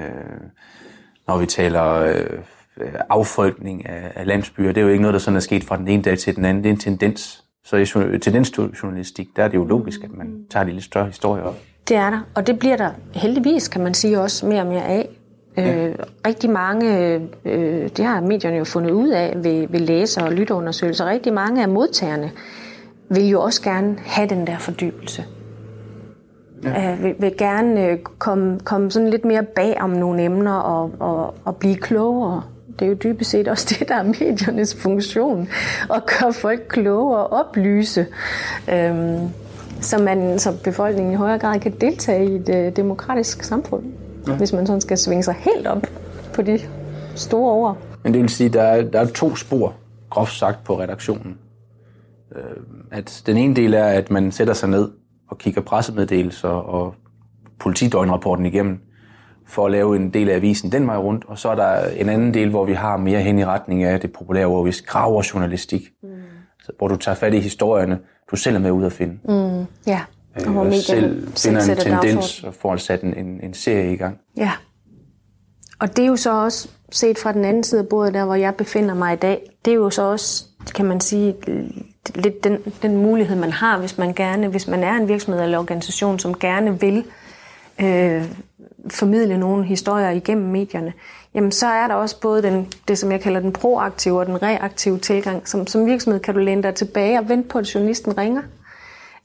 når 1.28 1.38
vi 1.38 1.46
taler 1.46 1.92
øh, 1.92 2.38
affolkning 3.10 3.88
af, 3.88 4.12
af 4.14 4.26
landsbyer, 4.26 4.72
det 4.72 4.76
er 4.76 4.82
jo 4.82 4.88
ikke 4.88 5.02
noget, 5.02 5.12
der 5.12 5.20
sådan 5.20 5.36
er 5.36 5.40
sket 5.40 5.64
fra 5.64 5.76
den 5.76 5.88
ene 5.88 6.02
dag 6.02 6.18
til 6.18 6.36
den 6.36 6.44
anden. 6.44 6.64
Det 6.64 6.70
er 6.70 6.74
en 6.74 6.80
tendens. 6.80 7.43
Så 7.64 7.76
i 7.76 8.18
tendensjournalistik, 8.18 9.28
der 9.36 9.44
er 9.44 9.48
det 9.48 9.54
jo 9.54 9.64
logisk, 9.64 10.04
at 10.04 10.10
man 10.16 10.44
tager 10.50 10.64
de 10.64 10.72
lidt 10.72 10.84
større 10.84 11.06
historier 11.06 11.42
op. 11.42 11.58
Det 11.88 11.96
er 11.96 12.10
der, 12.10 12.20
og 12.34 12.46
det 12.46 12.58
bliver 12.58 12.76
der 12.76 12.90
heldigvis, 13.14 13.68
kan 13.68 13.82
man 13.82 13.94
sige, 13.94 14.20
også 14.20 14.46
mere 14.46 14.60
og 14.60 14.66
mere 14.66 14.84
af. 14.84 15.08
Ja. 15.56 15.88
Øh, 15.88 15.94
rigtig 16.26 16.50
mange, 16.50 17.14
øh, 17.44 17.88
det 17.96 18.04
har 18.04 18.20
medierne 18.20 18.56
jo 18.56 18.64
fundet 18.64 18.90
ud 18.90 19.08
af 19.08 19.32
ved, 19.36 19.68
ved 19.68 19.80
læser- 19.80 20.24
og 20.24 20.32
lytteundersøgelser, 20.32 21.06
rigtig 21.06 21.32
mange 21.32 21.62
af 21.62 21.68
modtagerne 21.68 22.30
vil 23.08 23.28
jo 23.28 23.42
også 23.42 23.62
gerne 23.62 23.96
have 23.98 24.28
den 24.28 24.46
der 24.46 24.58
fordybelse. 24.58 25.24
Ja. 26.64 26.92
Øh, 26.92 27.02
vil, 27.02 27.14
vil 27.18 27.36
gerne 27.38 27.88
øh, 27.88 27.98
komme, 27.98 28.60
komme 28.60 28.90
sådan 28.90 29.10
lidt 29.10 29.24
mere 29.24 29.42
bag 29.42 29.76
om 29.80 29.90
nogle 29.90 30.22
emner 30.22 30.52
og, 30.52 30.92
og, 30.98 31.34
og 31.44 31.56
blive 31.56 31.76
klogere. 31.76 32.42
Det 32.78 32.84
er 32.84 32.88
jo 32.88 32.94
dybest 32.94 33.30
set 33.30 33.48
også 33.48 33.76
det, 33.78 33.88
der 33.88 33.94
er 33.94 34.02
mediernes 34.02 34.74
funktion. 34.74 35.48
At 35.94 36.02
gøre 36.06 36.32
folk 36.32 36.60
klogere 36.68 37.26
og 37.26 37.46
oplyse. 37.46 38.06
Øhm, 38.72 39.28
så 39.80 40.02
man 40.02 40.38
som 40.38 40.54
befolkningen 40.64 41.12
i 41.12 41.16
højere 41.16 41.38
grad 41.38 41.60
kan 41.60 41.72
deltage 41.80 42.32
i 42.32 42.34
et 42.34 42.48
øh, 42.48 42.76
demokratisk 42.76 43.42
samfund. 43.42 43.84
Ja. 44.26 44.36
Hvis 44.36 44.52
man 44.52 44.66
sådan 44.66 44.80
skal 44.80 44.98
svinge 44.98 45.22
sig 45.22 45.34
helt 45.34 45.66
op 45.66 45.86
på 46.34 46.42
de 46.42 46.60
store 47.14 47.52
ord. 47.52 47.78
Men 48.02 48.14
det 48.14 48.22
vil 48.22 48.28
sige, 48.28 48.46
at 48.46 48.52
der 48.52 48.62
er, 48.62 48.82
der 48.82 49.00
er 49.00 49.06
to 49.06 49.36
spor, 49.36 49.74
groft 50.10 50.32
sagt, 50.32 50.64
på 50.64 50.80
redaktionen. 50.80 51.38
Øh, 52.36 52.42
at 52.90 53.22
den 53.26 53.36
ene 53.36 53.56
del 53.56 53.74
er, 53.74 53.84
at 53.84 54.10
man 54.10 54.32
sætter 54.32 54.54
sig 54.54 54.68
ned 54.68 54.90
og 55.28 55.38
kigger 55.38 55.60
pressemeddelelser 55.60 56.48
og 56.48 56.94
politidøgnrapporten 57.60 58.46
igennem, 58.46 58.80
for 59.46 59.66
at 59.66 59.72
lave 59.72 59.96
en 59.96 60.10
del 60.10 60.30
af 60.30 60.34
avisen 60.34 60.72
den 60.72 60.86
vej 60.86 60.96
rundt, 60.96 61.24
og 61.28 61.38
så 61.38 61.48
er 61.48 61.54
der 61.54 61.88
en 61.88 62.08
anden 62.08 62.34
del, 62.34 62.50
hvor 62.50 62.64
vi 62.64 62.72
har 62.72 62.96
mere 62.96 63.20
hen 63.20 63.38
i 63.38 63.44
retning 63.44 63.84
af 63.84 64.00
det 64.00 64.12
populære 64.12 64.46
hvor 64.46 64.64
vi 64.64 64.74
graver 64.86 65.30
journalistik, 65.34 65.82
mm. 66.02 66.08
altså, 66.58 66.72
hvor 66.78 66.88
du 66.88 66.96
tager 66.96 67.14
fat 67.14 67.34
i 67.34 67.38
historierne, 67.38 67.98
du 68.30 68.36
selv 68.36 68.56
er 68.56 68.60
med 68.60 68.70
ud 68.70 68.84
at 68.84 68.92
finde. 68.92 69.18
Mm. 69.24 69.66
Ja, 69.86 70.00
og 70.36 70.52
hvor 70.52 70.64
øh, 70.64 70.74
selv 70.74 71.28
finder 71.36 71.70
en 71.70 71.76
tendens 71.76 72.44
og 72.44 72.54
får 72.54 72.76
sat 72.76 73.02
en, 73.02 73.18
en, 73.18 73.40
en 73.42 73.54
serie 73.54 73.92
i 73.92 73.96
gang. 73.96 74.18
Ja, 74.36 74.52
og 75.78 75.96
det 75.96 76.02
er 76.04 76.08
jo 76.08 76.16
så 76.16 76.32
også 76.32 76.68
set 76.92 77.18
fra 77.18 77.32
den 77.32 77.44
anden 77.44 77.64
side 77.64 77.80
af 77.80 77.88
bordet, 77.88 78.14
der 78.14 78.24
hvor 78.24 78.34
jeg 78.34 78.54
befinder 78.54 78.94
mig 78.94 79.12
i 79.12 79.16
dag, 79.16 79.50
det 79.64 79.70
er 79.70 79.74
jo 79.74 79.90
så 79.90 80.02
også, 80.02 80.44
kan 80.74 80.84
man 80.84 81.00
sige, 81.00 81.34
lidt 82.14 82.44
den, 82.44 82.58
den 82.82 82.96
mulighed, 82.96 83.36
man 83.36 83.50
har, 83.50 83.78
hvis 83.78 83.98
man 83.98 84.14
gerne, 84.14 84.48
hvis 84.48 84.68
man 84.68 84.84
er 84.84 84.92
en 84.92 85.08
virksomhed 85.08 85.42
eller 85.42 85.58
organisation, 85.58 86.18
som 86.18 86.34
gerne 86.34 86.80
vil 86.80 87.04
øh, 87.80 88.24
formidle 88.90 89.38
nogle 89.38 89.64
historier 89.64 90.10
igennem 90.10 90.46
medierne, 90.46 90.92
jamen 91.34 91.52
så 91.52 91.66
er 91.66 91.88
der 91.88 91.94
også 91.94 92.20
både 92.20 92.42
den, 92.42 92.72
det, 92.88 92.98
som 92.98 93.12
jeg 93.12 93.20
kalder 93.20 93.40
den 93.40 93.52
proaktive 93.52 94.18
og 94.18 94.26
den 94.26 94.42
reaktive 94.42 94.98
tilgang. 94.98 95.48
Som, 95.48 95.66
som 95.66 95.86
virksomhed 95.86 96.20
kan 96.20 96.34
du 96.34 96.40
læne 96.40 96.62
dig 96.62 96.74
tilbage 96.74 97.18
og 97.18 97.28
vente 97.28 97.48
på, 97.48 97.58
at 97.58 97.74
journalisten 97.74 98.18
ringer. 98.18 98.42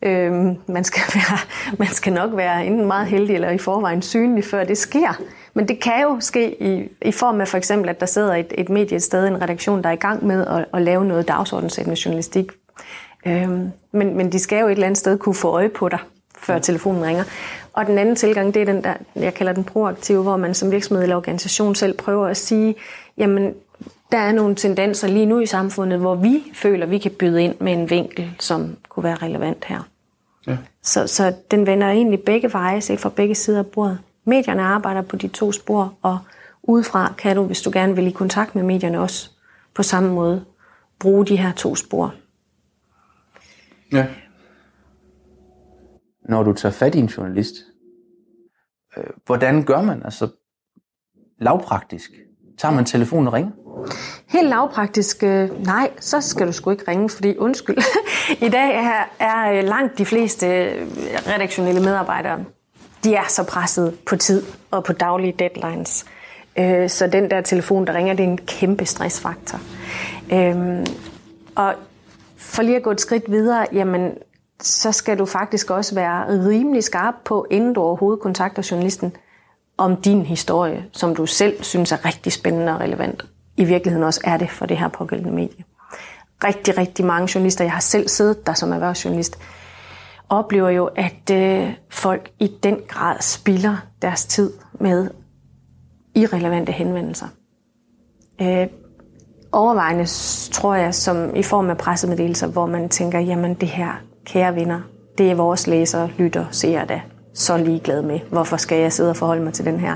Øh, 0.04 0.32
man, 0.68 0.84
skal 0.84 1.02
være, 1.16 1.38
man 1.78 1.88
skal 1.88 2.14
nok 2.14 2.30
være 2.36 2.66
enten 2.66 2.86
meget 2.86 3.08
heldig 3.08 3.36
eller 3.36 3.50
i 3.50 3.58
forvejen 3.58 4.02
synlig, 4.02 4.46
før 4.46 4.64
det 4.64 4.78
sker. 4.78 5.22
Men 5.54 5.68
det 5.68 5.80
kan 5.80 6.02
jo 6.02 6.18
ske 6.20 6.64
i, 6.64 6.90
i 7.02 7.12
form 7.12 7.42
af 7.42 7.48
for 7.48 7.58
eksempel, 7.58 7.90
at 7.90 8.00
der 8.00 8.06
sidder 8.06 8.36
et, 8.36 8.54
et 8.58 8.70
medie 8.70 8.96
et 8.96 9.04
sted, 9.04 9.28
en 9.28 9.42
redaktion, 9.42 9.84
der 9.84 9.90
er 9.90 9.94
i 9.94 9.96
gang 9.96 10.26
med 10.26 10.48
at, 10.48 10.66
at 10.74 10.82
lave 10.82 11.06
noget 11.06 11.28
dagsordenssættende 11.28 12.00
journalistik. 12.06 12.52
Øh, 13.26 13.50
men, 13.92 14.18
men 14.18 14.32
de 14.32 14.40
skal 14.40 14.60
jo 14.60 14.68
et 14.68 14.72
eller 14.72 14.86
andet 14.86 14.98
sted 14.98 15.18
kunne 15.18 15.36
få 15.36 15.50
øje 15.50 15.70
på 15.70 15.90
dig, 15.90 16.00
før 16.38 16.60
telefonen 16.60 17.04
ringer. 17.04 17.24
Og 17.74 17.86
den 17.86 17.98
anden 17.98 18.16
tilgang, 18.16 18.54
det 18.54 18.62
er 18.62 18.66
den 18.66 18.84
der, 18.84 18.94
jeg 19.16 19.34
kalder 19.34 19.54
den 19.54 19.64
proaktive, 19.64 20.24
hvor 20.24 20.38
man 20.38 20.54
som 20.54 20.72
virksomhed 20.72 21.04
eller 21.04 21.16
organisation 21.16 21.76
selv 21.76 21.98
prøver 21.98 22.28
at 22.28 22.38
sige, 22.38 22.76
jamen, 23.18 23.54
der 24.12 24.18
er 24.18 24.32
nogle 24.32 24.56
tendenser 24.56 25.08
lige 25.08 25.26
nu 25.26 25.40
i 25.40 25.46
samfundet, 25.46 26.00
hvor 26.00 26.16
vi 26.16 26.44
føler, 26.54 26.86
vi 26.86 26.98
kan 26.98 27.12
byde 27.12 27.44
ind 27.44 27.56
med 27.60 27.74
en 27.74 27.90
vinkel, 27.90 28.32
som 28.40 28.78
kunne 28.90 29.04
være 29.04 29.16
relevant 29.16 29.66
her. 29.66 29.88
Ja. 30.48 30.58
Så, 30.84 31.08
så 31.08 31.34
den 31.52 31.68
vender 31.68 31.88
egentlig 31.88 32.22
begge 32.22 32.54
veje, 32.54 32.82
set 32.82 33.00
fra 33.00 33.10
begge 33.10 33.36
sider 33.36 33.60
af 33.60 33.66
bordet. 33.66 34.00
Medierne 34.26 34.62
arbejder 34.62 35.02
på 35.02 35.16
de 35.16 35.28
to 35.28 35.52
spor, 35.52 35.94
og 36.02 36.20
udefra 36.64 37.14
kan 37.18 37.36
du, 37.36 37.44
hvis 37.44 37.62
du 37.62 37.70
gerne 37.74 37.96
vil 37.96 38.08
i 38.08 38.12
kontakt 38.12 38.56
med 38.56 38.64
medierne 38.64 39.00
også, 39.00 39.30
på 39.76 39.84
samme 39.84 40.14
måde 40.14 40.46
bruge 41.00 41.26
de 41.26 41.36
her 41.36 41.52
to 41.52 41.76
spor. 41.76 42.14
Ja 43.92 44.06
når 46.30 46.44
du 46.44 46.54
tager 46.54 46.74
fat 46.74 46.96
i 46.96 47.00
en 47.00 47.06
journalist, 47.06 47.56
øh, 48.98 49.04
hvordan 49.26 49.64
gør 49.64 49.82
man 49.82 50.02
altså 50.04 50.28
lavpraktisk? 51.40 52.12
Tager 52.58 52.74
man 52.74 52.86
telefonen 52.86 53.28
og 53.28 53.34
ringer? 53.34 53.52
Helt 54.28 54.50
lavpraktisk, 54.50 55.24
øh, 55.24 55.66
nej, 55.66 55.92
så 56.00 56.22
skal 56.22 56.48
du 56.48 56.52
sgu 56.52 56.72
ikke 56.72 56.84
ringe, 56.88 57.10
fordi 57.10 57.38
undskyld. 57.38 57.78
I 58.48 58.50
dag 58.50 58.76
er, 58.76 59.04
er 59.20 59.52
øh, 59.52 59.64
langt 59.64 59.98
de 59.98 60.06
fleste 60.06 60.48
øh, 60.48 60.88
redaktionelle 61.28 61.82
medarbejdere, 61.82 62.46
de 63.04 63.16
er 63.16 63.28
så 63.28 63.44
presset 63.44 63.98
på 64.06 64.16
tid 64.16 64.44
og 64.72 64.84
på 64.84 64.94
daglige 64.94 65.36
deadlines. 65.40 66.06
Øh, 66.60 66.90
så 66.90 67.08
den 67.08 67.32
der 67.32 67.42
telefon, 67.42 67.88
der 67.88 67.94
ringer, 67.94 68.14
det 68.14 68.24
er 68.24 68.30
en 68.30 68.38
kæmpe 68.38 68.86
stressfaktor. 68.86 69.60
Øh, 70.34 70.86
og 71.56 71.76
for 72.38 72.62
lige 72.62 72.76
at 72.76 72.84
gå 72.84 72.92
et 72.92 73.02
skridt 73.02 73.32
videre, 73.32 73.66
jamen 73.74 74.12
så 74.62 74.92
skal 74.92 75.20
du 75.20 75.26
faktisk 75.26 75.70
også 75.70 75.96
være 75.96 76.48
rimelig 76.48 76.84
skarp 76.84 77.16
på, 77.26 77.46
inden 77.52 77.74
du 77.74 77.82
overhovedet 77.82 78.22
kontakter 78.22 78.68
journalisten, 78.72 79.16
om 79.78 79.96
din 79.96 80.26
historie, 80.26 80.86
som 80.92 81.16
du 81.16 81.26
selv 81.26 81.64
synes 81.64 81.92
er 81.92 82.06
rigtig 82.06 82.34
spændende 82.34 82.74
og 82.74 82.80
relevant. 82.80 83.26
I 83.58 83.64
virkeligheden 83.64 84.04
også 84.04 84.22
er 84.24 84.38
det 84.38 84.52
for 84.52 84.66
det 84.66 84.78
her 84.78 84.88
pågældende 84.88 85.32
medie. 85.34 85.64
Rigtig, 86.44 86.78
rigtig 86.78 87.06
mange 87.06 87.30
journalister, 87.36 87.64
jeg 87.64 87.74
har 87.74 87.80
selv 87.80 88.08
siddet 88.08 88.48
der 88.48 88.54
som 88.54 88.72
erhvervsjournalist, 88.72 89.40
oplever 90.30 90.70
jo, 90.70 90.86
at 90.86 91.32
øh, 91.32 91.74
folk 91.90 92.32
i 92.40 92.52
den 92.64 92.78
grad 92.88 93.16
spilder 93.22 93.78
deres 94.02 94.26
tid 94.26 94.54
med 94.80 95.10
irrelevante 96.16 96.72
henvendelser. 96.72 97.28
Øh, 98.42 98.68
overvejende 99.52 100.06
tror 100.52 100.76
jeg, 100.76 100.96
som 100.96 101.36
i 101.36 101.44
form 101.44 101.70
af 101.70 101.78
pressemeddelelser, 101.78 102.48
hvor 102.48 102.66
man 102.66 102.90
tænker, 102.90 103.20
jamen 103.20 103.54
det 103.54 103.70
her, 103.70 104.02
kære 104.34 104.56
venner, 104.56 104.82
det 105.18 105.32
er 105.32 105.36
vores 105.36 105.68
læsere, 105.68 106.10
lytter, 106.18 106.46
ser 106.52 106.86
da 106.86 107.02
så 107.34 107.58
ligeglad 107.58 108.02
med. 108.02 108.20
Hvorfor 108.30 108.58
skal 108.58 108.82
jeg 108.82 108.94
sidde 108.94 109.10
og 109.10 109.16
forholde 109.16 109.44
mig 109.44 109.54
til 109.54 109.66
den 109.66 109.80
her? 109.80 109.96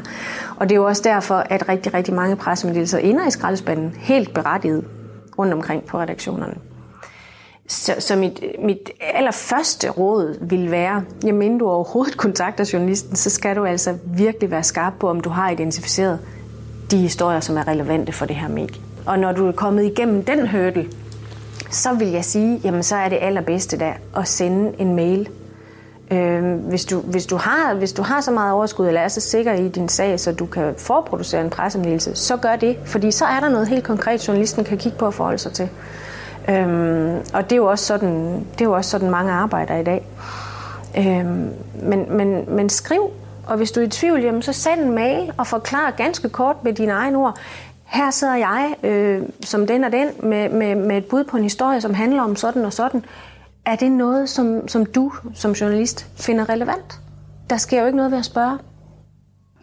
Og 0.56 0.70
det 0.70 0.76
er 0.76 0.80
jo 0.80 0.88
også 0.88 1.02
derfor, 1.06 1.36
at 1.36 1.70
rigtig, 1.70 1.94
rigtig 1.94 2.14
mange 2.14 2.36
pressemeddelelser 2.36 2.98
ender 2.98 3.28
i 3.28 3.32
skraldespanden, 3.32 3.96
helt 4.00 4.34
berettiget 4.34 4.86
rundt 5.40 5.54
omkring 5.54 5.86
på 5.86 6.00
redaktionerne. 6.00 6.56
Så, 7.68 7.96
så 8.00 8.16
mit, 8.16 8.44
mit 8.60 8.92
allerførste 9.02 9.90
råd 9.90 10.48
vil 10.50 10.72
være, 10.72 11.04
jamen 11.24 11.58
du 11.58 11.70
overhovedet 11.70 12.18
kontakter 12.18 12.70
journalisten, 12.74 13.16
så 13.16 13.30
skal 13.30 13.56
du 13.56 13.66
altså 13.66 13.98
virkelig 14.06 14.52
være 14.52 14.64
skarp 14.64 14.94
på, 15.00 15.10
om 15.10 15.22
du 15.22 15.30
har 15.30 15.50
identificeret 15.50 16.20
de 16.92 16.98
historier, 16.98 17.40
som 17.40 17.58
er 17.58 17.68
relevante 17.68 18.12
for 18.12 18.26
det 18.26 18.36
her 18.36 18.48
medie. 18.48 18.82
Og 19.06 19.20
når 19.20 19.32
du 19.32 19.48
er 19.48 19.52
kommet 19.52 19.84
igennem 19.84 20.26
den 20.26 20.48
hurdle, 20.48 20.90
så 21.72 21.94
vil 21.94 22.08
jeg 22.08 22.26
sige, 22.26 22.62
jamen 22.64 22.84
så 22.84 22.96
er 22.96 23.10
det 23.10 23.18
allerbedste 23.22 23.80
der 23.80 23.94
at 24.18 24.28
sende 24.28 24.72
en 24.80 24.96
mail. 24.96 25.30
Øh, 26.12 26.54
hvis, 26.54 26.86
du, 26.86 27.00
hvis, 27.00 27.26
du 27.26 27.36
har, 27.38 27.74
hvis 27.74 27.94
du 27.94 28.02
har 28.02 28.22
så 28.22 28.32
meget 28.32 28.54
overskud, 28.54 28.88
eller 28.88 29.02
er 29.02 29.08
så 29.08 29.22
sikker 29.22 29.54
i 29.54 29.68
din 29.68 29.90
sag, 29.90 30.20
så 30.20 30.32
du 30.32 30.46
kan 30.46 30.74
forproducere 30.78 31.42
en 31.42 31.50
pressemeddelelse, 31.50 32.16
så 32.16 32.38
gør 32.38 32.56
det, 32.56 32.78
fordi 32.86 33.12
så 33.12 33.26
er 33.26 33.40
der 33.40 33.50
noget 33.50 33.68
helt 33.68 33.84
konkret, 33.84 34.28
journalisten 34.28 34.64
kan 34.64 34.78
kigge 34.78 34.98
på 34.98 35.06
og 35.06 35.14
forholde 35.14 35.38
sig 35.38 35.52
til. 35.54 35.70
Øhm, 36.50 37.18
og 37.34 37.44
det 37.44 37.52
er, 37.52 37.56
jo 37.56 37.66
også 37.66 37.86
sådan, 37.86 38.46
det 38.54 38.62
er 38.62 38.66
jo 38.66 38.74
også 38.74 38.90
sådan, 38.90 39.10
mange 39.10 39.32
arbejder 39.32 39.76
i 39.76 39.84
dag. 39.84 40.08
Øhm, 40.98 41.50
men, 41.82 42.18
men, 42.18 42.44
men 42.48 42.70
skriv, 42.70 43.12
og 43.48 43.58
hvis 43.58 43.72
du 43.72 43.80
er 43.80 43.86
i 43.86 43.90
tvivl, 43.90 44.22
jamen, 44.22 44.42
så 44.42 44.54
send 44.54 44.82
en 44.82 44.92
mail 44.92 45.32
og 45.38 45.48
forklar 45.48 45.92
ganske 45.98 46.30
kort 46.30 46.64
med 46.64 46.74
dine 46.74 46.92
egne 46.92 47.18
ord 47.18 47.40
her 47.94 48.12
sidder 48.12 48.36
jeg 48.36 48.76
øh, 48.84 49.22
som 49.42 49.68
den 49.68 49.84
og 49.84 49.92
den 49.92 50.10
med, 50.24 50.50
med, 50.50 50.76
med 50.76 50.98
et 50.98 51.06
bud 51.06 51.24
på 51.24 51.38
en 51.38 51.44
historie, 51.44 51.82
som 51.82 51.94
handler 51.94 52.22
om 52.22 52.36
sådan 52.36 52.66
og 52.66 52.74
sådan. 52.74 53.06
Er 53.66 53.76
det 53.76 53.92
noget, 53.92 54.30
som, 54.30 54.68
som 54.68 54.86
du 54.86 55.12
som 55.34 55.52
journalist 55.52 56.08
finder 56.18 56.50
relevant? 56.50 57.00
Der 57.50 57.58
sker 57.58 57.80
jo 57.80 57.86
ikke 57.86 57.98
noget 57.98 58.12
ved 58.12 58.20
at 58.20 58.26
spørge. 58.26 58.60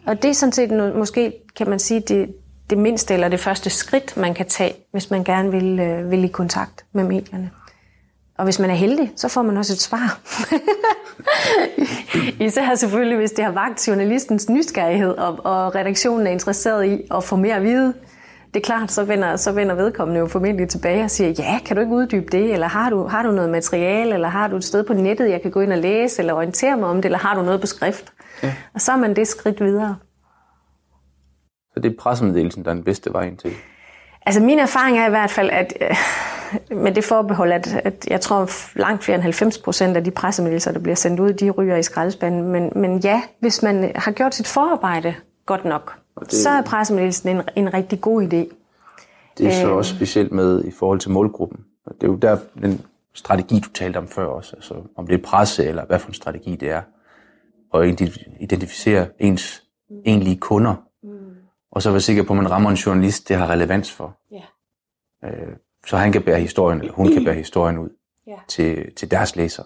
Og 0.07 0.21
det 0.21 0.29
er 0.29 0.33
sådan 0.33 0.53
set 0.53 0.71
noget, 0.71 0.95
måske, 0.95 1.33
kan 1.55 1.69
man 1.69 1.79
sige, 1.79 1.99
det, 1.99 2.35
det 2.69 2.77
mindste 2.77 3.13
eller 3.13 3.29
det 3.29 3.39
første 3.39 3.69
skridt, 3.69 4.17
man 4.17 4.33
kan 4.33 4.47
tage, 4.47 4.73
hvis 4.91 5.11
man 5.11 5.23
gerne 5.23 5.51
vil, 5.51 5.79
øh, 5.79 6.11
vil 6.11 6.23
i 6.23 6.27
kontakt 6.27 6.85
med 6.93 7.03
medierne. 7.03 7.51
Og 8.37 8.43
hvis 8.43 8.59
man 8.59 8.69
er 8.69 8.75
heldig, 8.75 9.11
så 9.15 9.27
får 9.27 9.41
man 9.41 9.57
også 9.57 9.73
et 9.73 9.79
svar. 9.79 10.19
Især 12.47 12.75
selvfølgelig, 12.75 13.17
hvis 13.17 13.31
det 13.31 13.45
har 13.45 13.51
vagt 13.51 13.87
journalistens 13.87 14.49
nysgerrighed, 14.49 15.11
og, 15.11 15.39
og 15.45 15.75
redaktionen 15.75 16.27
er 16.27 16.31
interesseret 16.31 16.85
i 16.85 17.01
at 17.15 17.23
få 17.23 17.35
mere 17.35 17.55
at 17.55 17.63
vide. 17.63 17.93
Det 18.53 18.59
er 18.59 18.65
klart, 18.65 18.91
så 18.91 19.03
vender, 19.03 19.35
så 19.35 19.51
vender 19.51 19.75
vedkommende 19.75 20.19
jo 20.19 20.27
formentlig 20.27 20.69
tilbage 20.69 21.03
og 21.03 21.11
siger, 21.11 21.29
ja, 21.29 21.59
kan 21.65 21.75
du 21.75 21.81
ikke 21.81 21.93
uddybe 21.93 22.25
det? 22.31 22.53
Eller 22.53 22.67
har 22.67 22.89
du, 22.89 23.07
har 23.07 23.23
du 23.23 23.31
noget 23.31 23.49
materiale? 23.49 24.13
Eller 24.13 24.27
har 24.27 24.47
du 24.47 24.55
et 24.55 24.63
sted 24.63 24.83
på 24.83 24.93
nettet, 24.93 25.29
jeg 25.29 25.41
kan 25.41 25.51
gå 25.51 25.61
ind 25.61 25.73
og 25.73 25.77
læse? 25.77 26.21
Eller 26.21 26.33
orientere 26.33 26.77
mig 26.77 26.89
om 26.89 26.95
det? 26.95 27.05
Eller 27.05 27.19
har 27.19 27.35
du 27.35 27.41
noget 27.41 27.61
på 27.61 27.67
skrift? 27.67 28.13
Ja. 28.43 28.53
Og 28.73 28.81
så 28.81 28.91
er 28.91 28.97
man 28.97 29.15
det 29.15 29.27
skridt 29.27 29.61
videre. 29.61 29.95
Så 31.73 31.79
det 31.79 31.91
er 31.91 31.95
pressemeddelelsen, 31.99 32.63
der 32.63 32.69
er 32.71 32.75
den 32.75 32.83
bedste 32.83 33.13
vej 33.13 33.23
ind 33.23 33.37
til? 33.37 33.51
Altså 34.25 34.41
min 34.41 34.59
erfaring 34.59 34.97
er 34.97 35.07
i 35.07 35.09
hvert 35.09 35.29
fald, 35.31 35.49
at 35.49 35.73
øh, 35.81 36.77
med 36.77 36.91
det 36.91 37.03
forbehold, 37.03 37.51
at, 37.51 37.81
at 37.83 38.07
jeg 38.09 38.21
tror 38.21 38.49
langt 38.79 39.03
flere 39.03 39.15
end 39.15 39.23
90 39.23 39.57
procent 39.57 39.97
af 39.97 40.03
de 40.03 40.11
pressemeddelelser, 40.11 40.71
der 40.71 40.79
bliver 40.79 40.95
sendt 40.95 41.19
ud, 41.19 41.33
de 41.33 41.49
ryger 41.49 41.77
i 41.77 41.83
skraldespanden. 41.83 42.43
Men, 42.43 42.71
men 42.75 42.99
ja, 42.99 43.21
hvis 43.39 43.63
man 43.63 43.91
har 43.95 44.11
gjort 44.11 44.35
sit 44.35 44.47
forarbejde 44.47 45.15
godt 45.45 45.65
nok, 45.65 46.00
det, 46.19 46.33
så 46.33 46.49
er 46.49 46.61
pressemeddelelsen 46.61 47.29
en, 47.29 47.41
en 47.55 47.73
rigtig 47.73 48.01
god 48.01 48.23
idé. 48.23 48.55
Det 49.37 49.47
er 49.47 49.61
så 49.61 49.67
øh, 49.67 49.75
også 49.75 49.95
specielt 49.95 50.31
med 50.31 50.63
i 50.63 50.71
forhold 50.71 50.99
til 50.99 51.11
målgruppen. 51.11 51.59
Det 51.85 52.03
er 52.03 52.07
jo 52.07 52.15
der 52.15 52.37
den 52.61 52.81
strategi, 53.13 53.59
du 53.59 53.69
talte 53.69 53.97
om 53.97 54.07
før 54.07 54.25
også, 54.25 54.55
altså 54.55 54.73
om 54.95 55.07
det 55.07 55.13
er 55.19 55.23
presse 55.23 55.65
eller 55.65 55.85
hvad 55.85 55.99
for 55.99 56.07
en 56.07 56.13
strategi 56.13 56.55
det 56.55 56.69
er, 56.69 56.81
og 57.71 57.87
identificere 58.39 59.07
ens 59.19 59.63
egentlige 60.05 60.37
kunder, 60.37 60.75
mm. 61.03 61.09
og 61.71 61.81
så 61.81 61.91
være 61.91 62.01
sikker 62.01 62.23
på, 62.23 62.33
at 62.33 62.37
man 62.37 62.51
rammer 62.51 62.69
en 62.69 62.75
journalist, 62.75 63.29
det 63.29 63.35
har 63.35 63.49
relevans 63.49 63.91
for. 63.91 64.17
Yeah. 64.33 65.41
Øh, 65.47 65.55
så 65.87 65.97
han 65.97 66.11
kan 66.11 66.21
bære 66.21 66.39
historien, 66.39 66.79
eller 66.79 66.93
hun 66.93 67.13
kan 67.13 67.23
bære 67.23 67.35
historien 67.35 67.77
ud 67.77 67.89
yeah. 68.29 68.39
til, 68.47 68.95
til 68.95 69.11
deres 69.11 69.35
læsere. 69.35 69.65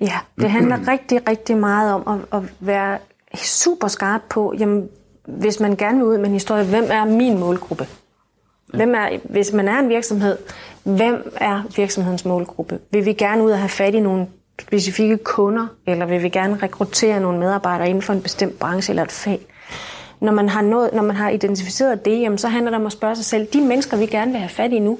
Ja, 0.00 0.18
det 0.36 0.50
handler 0.50 0.88
rigtig, 0.92 1.28
rigtig 1.28 1.56
meget 1.56 1.94
om 1.94 2.26
at, 2.32 2.38
at 2.38 2.54
være 2.60 2.98
super 3.36 3.88
skarp 3.88 4.20
på, 4.30 4.54
jamen, 4.58 4.88
hvis 5.30 5.60
man 5.60 5.76
gerne 5.76 5.98
vil 5.98 6.06
ud 6.06 6.18
med 6.18 6.26
en 6.26 6.32
historie, 6.32 6.64
hvem 6.64 6.86
er 6.90 7.04
min 7.04 7.38
målgruppe? 7.38 7.86
Hvem 8.74 8.94
er, 8.94 9.18
hvis 9.24 9.52
man 9.52 9.68
er 9.68 9.78
en 9.78 9.88
virksomhed, 9.88 10.38
hvem 10.82 11.32
er 11.36 11.62
virksomhedens 11.76 12.24
målgruppe? 12.24 12.78
Vil 12.90 13.04
vi 13.04 13.12
gerne 13.12 13.44
ud 13.44 13.50
og 13.50 13.58
have 13.58 13.68
fat 13.68 13.94
i 13.94 14.00
nogle 14.00 14.26
specifikke 14.60 15.16
kunder, 15.16 15.66
eller 15.86 16.06
vil 16.06 16.22
vi 16.22 16.28
gerne 16.28 16.58
rekruttere 16.62 17.20
nogle 17.20 17.38
medarbejdere 17.38 17.88
inden 17.88 18.02
for 18.02 18.12
en 18.12 18.22
bestemt 18.22 18.58
branche 18.58 18.90
eller 18.90 19.02
et 19.02 19.12
fag? 19.12 19.46
Når 20.20 20.32
man 20.32 20.48
har, 20.48 20.62
nået, 20.62 20.90
når 20.92 21.02
man 21.02 21.16
har 21.16 21.30
identificeret 21.30 22.04
det, 22.04 22.20
jamen, 22.20 22.38
så 22.38 22.48
handler 22.48 22.70
det 22.70 22.80
om 22.80 22.86
at 22.86 22.92
spørge 22.92 23.16
sig 23.16 23.24
selv, 23.24 23.46
de 23.52 23.60
mennesker, 23.60 23.96
vi 23.96 24.06
gerne 24.06 24.30
vil 24.30 24.40
have 24.40 24.48
fat 24.48 24.72
i 24.72 24.78
nu, 24.78 24.98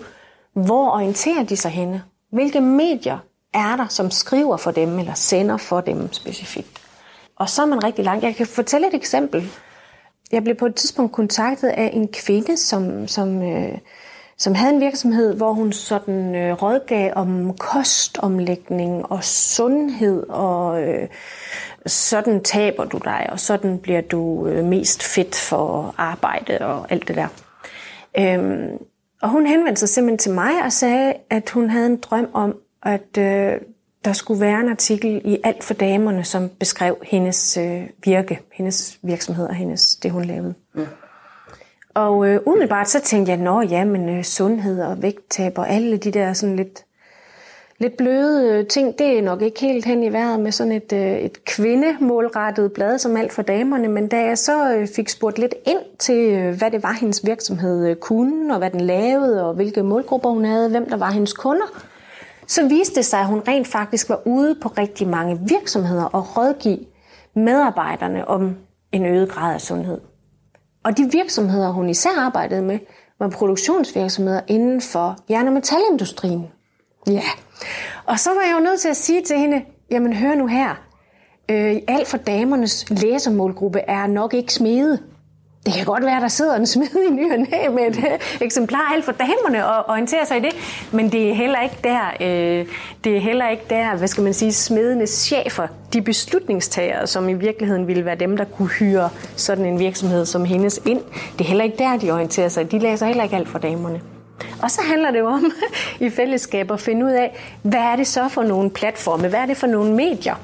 hvor 0.54 0.90
orienterer 0.90 1.44
de 1.44 1.56
sig 1.56 1.70
henne? 1.70 2.02
Hvilke 2.32 2.60
medier 2.60 3.18
er 3.54 3.76
der, 3.76 3.86
som 3.88 4.10
skriver 4.10 4.56
for 4.56 4.70
dem, 4.70 4.98
eller 4.98 5.14
sender 5.14 5.56
for 5.56 5.80
dem 5.80 6.12
specifikt? 6.12 6.80
Og 7.36 7.48
så 7.48 7.62
er 7.62 7.66
man 7.66 7.84
rigtig 7.84 8.04
langt. 8.04 8.24
Jeg 8.24 8.34
kan 8.34 8.46
fortælle 8.46 8.86
et 8.86 8.94
eksempel. 8.94 9.50
Jeg 10.32 10.44
blev 10.44 10.56
på 10.56 10.66
et 10.66 10.74
tidspunkt 10.74 11.12
kontaktet 11.12 11.68
af 11.68 11.90
en 11.92 12.08
kvinde, 12.08 12.56
som, 12.56 13.08
som, 13.08 13.42
øh, 13.42 13.78
som 14.36 14.54
havde 14.54 14.74
en 14.74 14.80
virksomhed, 14.80 15.34
hvor 15.34 15.52
hun 15.52 15.72
sådan 15.72 16.34
øh, 16.34 16.62
rådgav 16.62 17.12
om 17.16 17.56
kostomlægning 17.58 19.12
og 19.12 19.24
sundhed, 19.24 20.22
og 20.28 20.82
øh, 20.82 21.08
sådan 21.86 22.42
taber 22.42 22.84
du 22.84 22.98
dig, 23.04 23.28
og 23.32 23.40
sådan 23.40 23.78
bliver 23.78 24.00
du 24.00 24.46
øh, 24.46 24.64
mest 24.64 25.02
fedt 25.02 25.34
for 25.34 25.94
arbejde 25.98 26.58
og 26.58 26.92
alt 26.92 27.08
det 27.08 27.16
der. 27.16 27.28
Øhm, 28.18 28.78
og 29.22 29.28
hun 29.28 29.46
henvendte 29.46 29.80
sig 29.80 29.88
simpelthen 29.88 30.18
til 30.18 30.32
mig 30.32 30.62
og 30.64 30.72
sagde, 30.72 31.14
at 31.30 31.50
hun 31.50 31.70
havde 31.70 31.86
en 31.86 31.96
drøm 31.96 32.28
om, 32.32 32.56
at 32.82 33.18
øh, 33.18 33.52
der 34.04 34.12
skulle 34.12 34.40
være 34.40 34.60
en 34.60 34.68
artikel 34.68 35.22
i 35.24 35.38
Alt 35.44 35.64
for 35.64 35.74
Damerne, 35.74 36.24
som 36.24 36.48
beskrev 36.48 36.96
hendes 37.02 37.56
øh, 37.56 37.82
virke, 38.04 38.40
hendes 38.52 38.98
virksomhed 39.02 39.46
og 39.46 39.54
hendes, 39.54 39.96
det, 39.96 40.10
hun 40.10 40.24
lavede. 40.24 40.54
Ja. 40.76 40.82
Og 41.94 42.28
øh, 42.28 42.40
umiddelbart 42.46 42.88
så 42.88 43.00
tænkte 43.00 43.32
jeg, 43.32 43.40
nå 43.40 43.62
ja, 43.62 43.84
men 43.84 44.08
øh, 44.08 44.24
sundhed 44.24 44.82
og 44.82 45.02
vægttab 45.02 45.58
og 45.58 45.70
alle 45.70 45.96
de 45.96 46.10
der 46.10 46.32
sådan 46.32 46.56
lidt, 46.56 46.84
lidt 47.78 47.96
bløde 47.96 48.52
øh, 48.52 48.66
ting, 48.66 48.98
det 48.98 49.18
er 49.18 49.22
nok 49.22 49.42
ikke 49.42 49.60
helt 49.60 49.84
hen 49.84 50.02
i 50.02 50.12
vejret 50.12 50.40
med 50.40 50.52
sådan 50.52 50.72
et, 50.72 50.92
øh, 50.92 51.18
et 51.18 51.44
kvindemålrettet 51.44 52.72
blad 52.72 52.98
som 52.98 53.16
alt 53.16 53.32
for 53.32 53.42
damerne. 53.42 53.88
Men 53.88 54.08
da 54.08 54.24
jeg 54.24 54.38
så 54.38 54.74
øh, 54.74 54.88
fik 54.96 55.08
spurgt 55.08 55.38
lidt 55.38 55.54
ind 55.66 55.98
til, 55.98 56.30
øh, 56.30 56.58
hvad 56.58 56.70
det 56.70 56.82
var, 56.82 56.92
hendes 56.92 57.26
virksomhed 57.26 57.88
øh, 57.88 57.96
kunne, 57.96 58.54
og 58.54 58.58
hvad 58.58 58.70
den 58.70 58.80
lavede, 58.80 59.48
og 59.48 59.54
hvilke 59.54 59.82
målgrupper 59.82 60.30
hun 60.30 60.44
havde, 60.44 60.70
hvem 60.70 60.88
der 60.88 60.96
var 60.96 61.10
hendes 61.10 61.32
kunder, 61.32 61.84
så 62.50 62.68
viste 62.68 62.94
det 62.94 63.04
sig, 63.04 63.20
at 63.20 63.26
hun 63.26 63.42
rent 63.48 63.66
faktisk 63.66 64.08
var 64.08 64.20
ude 64.26 64.54
på 64.62 64.68
rigtig 64.68 65.08
mange 65.08 65.40
virksomheder 65.48 66.04
og 66.04 66.36
rådgive 66.36 66.78
medarbejderne 67.34 68.28
om 68.28 68.56
en 68.92 69.06
øget 69.06 69.30
grad 69.30 69.54
af 69.54 69.60
sundhed. 69.60 70.00
Og 70.82 70.96
de 70.96 71.08
virksomheder, 71.12 71.70
hun 71.70 71.88
især 71.88 72.20
arbejdede 72.20 72.62
med, 72.62 72.78
var 73.18 73.28
produktionsvirksomheder 73.28 74.40
inden 74.48 74.80
for 74.80 75.16
jern- 75.30 75.46
og 75.46 75.52
metalindustrien. 75.52 76.46
Ja. 77.06 77.22
Og 78.06 78.18
så 78.18 78.30
var 78.30 78.40
jeg 78.46 78.54
jo 78.54 78.64
nødt 78.64 78.80
til 78.80 78.88
at 78.88 78.96
sige 78.96 79.22
til 79.22 79.38
hende, 79.38 79.62
jamen 79.90 80.12
hør 80.12 80.34
nu 80.34 80.46
her, 80.46 80.70
øh, 81.50 81.76
alt 81.88 82.08
for 82.08 82.16
damernes 82.16 82.90
læsermålgruppe 82.90 83.78
er 83.78 84.06
nok 84.06 84.34
ikke 84.34 84.54
smede. 84.54 84.98
Det 85.66 85.74
kan 85.74 85.84
godt 85.84 86.04
være, 86.04 86.20
der 86.20 86.28
sidder 86.28 86.56
en 86.56 86.66
smed 86.66 87.08
i 87.10 87.12
ny 87.12 87.32
med 87.74 87.86
et 87.86 87.96
øh, 87.96 88.18
eksemplar 88.40 88.92
alt 88.94 89.04
for 89.04 89.12
damerne 89.12 89.66
og 89.66 89.88
orienterer 89.88 90.24
sig 90.24 90.36
i 90.36 90.40
det, 90.40 90.54
men 90.92 91.12
det 91.12 91.30
er 91.30 91.34
heller 91.34 91.62
ikke 91.62 91.76
der, 91.84 92.00
øh, 92.20 92.66
det 93.04 93.16
er 93.16 93.20
heller 93.20 93.48
ikke 93.48 93.62
der, 93.70 93.96
hvad 93.96 94.08
skal 94.08 94.24
man 94.24 94.34
sige, 94.34 94.52
smedenes 94.52 95.10
chefer, 95.10 95.66
de 95.92 96.02
beslutningstagere, 96.02 97.06
som 97.06 97.28
i 97.28 97.34
virkeligheden 97.34 97.86
ville 97.86 98.04
være 98.04 98.14
dem, 98.14 98.36
der 98.36 98.44
kunne 98.44 98.68
hyre 98.68 99.10
sådan 99.36 99.64
en 99.64 99.78
virksomhed 99.78 100.26
som 100.26 100.44
hendes 100.44 100.80
ind. 100.86 101.00
Det 101.38 101.44
er 101.44 101.48
heller 101.48 101.64
ikke 101.64 101.78
der, 101.78 101.96
de 101.96 102.10
orienterer 102.10 102.48
sig. 102.48 102.72
De 102.72 102.78
læser 102.78 103.06
heller 103.06 103.24
ikke 103.24 103.36
alt 103.36 103.48
for 103.48 103.58
damerne. 103.58 104.00
Og 104.62 104.70
så 104.70 104.80
handler 104.82 105.10
det 105.10 105.18
jo 105.18 105.26
om 105.26 105.52
i 106.06 106.10
fællesskab 106.10 106.70
at 106.70 106.80
finde 106.80 107.06
ud 107.06 107.10
af, 107.10 107.56
hvad 107.62 107.80
er 107.80 107.96
det 107.96 108.06
så 108.06 108.28
for 108.28 108.42
nogle 108.42 108.70
platforme, 108.70 109.28
hvad 109.28 109.40
er 109.40 109.46
det 109.46 109.56
for 109.56 109.66
nogle 109.66 109.94
medier, 109.94 110.34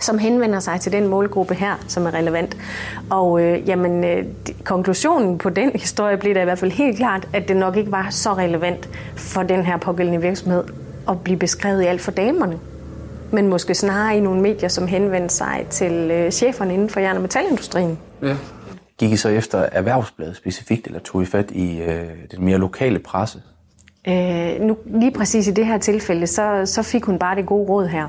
som 0.00 0.18
henvender 0.18 0.60
sig 0.60 0.80
til 0.80 0.92
den 0.92 1.06
målgruppe 1.06 1.54
her, 1.54 1.84
som 1.88 2.06
er 2.06 2.14
relevant. 2.14 2.56
Og 3.10 3.42
øh, 3.42 3.68
jamen, 3.68 4.04
øh, 4.04 4.24
konklusionen 4.64 5.38
på 5.38 5.50
den 5.50 5.70
historie 5.74 6.16
blev 6.16 6.34
da 6.34 6.40
i 6.40 6.44
hvert 6.44 6.58
fald 6.58 6.70
helt 6.70 6.96
klart, 6.96 7.28
at 7.32 7.48
det 7.48 7.56
nok 7.56 7.76
ikke 7.76 7.92
var 7.92 8.06
så 8.10 8.32
relevant 8.32 8.88
for 9.16 9.42
den 9.42 9.62
her 9.62 9.76
pågældende 9.76 10.20
virksomhed 10.20 10.64
at 11.08 11.20
blive 11.20 11.38
beskrevet 11.38 11.82
i 11.82 11.86
alt 11.86 12.00
for 12.00 12.10
damerne. 12.10 12.58
Men 13.32 13.48
måske 13.48 13.74
snarere 13.74 14.16
i 14.16 14.20
nogle 14.20 14.40
medier, 14.40 14.68
som 14.68 14.86
henvendte 14.86 15.34
sig 15.34 15.66
til 15.70 15.92
øh, 15.92 16.30
cheferne 16.30 16.74
inden 16.74 16.88
for 16.88 17.00
jern- 17.00 17.16
og 17.16 17.22
metalindustrien. 17.22 17.98
Ja. 18.22 18.36
Gik 18.98 19.12
I 19.12 19.16
så 19.16 19.28
efter 19.28 19.58
erhvervsbladet 19.58 20.36
specifikt, 20.36 20.86
eller 20.86 21.00
tog 21.00 21.22
I 21.22 21.26
fat 21.26 21.50
i 21.50 21.82
øh, 21.82 22.04
den 22.30 22.44
mere 22.44 22.58
lokale 22.58 22.98
presse? 22.98 23.42
Øh, 24.08 24.60
nu, 24.60 24.76
lige 24.86 25.10
præcis 25.10 25.48
i 25.48 25.50
det 25.50 25.66
her 25.66 25.78
tilfælde, 25.78 26.26
så, 26.26 26.62
så 26.64 26.82
fik 26.82 27.04
hun 27.04 27.18
bare 27.18 27.36
det 27.36 27.46
gode 27.46 27.68
råd 27.68 27.86
her 27.86 28.08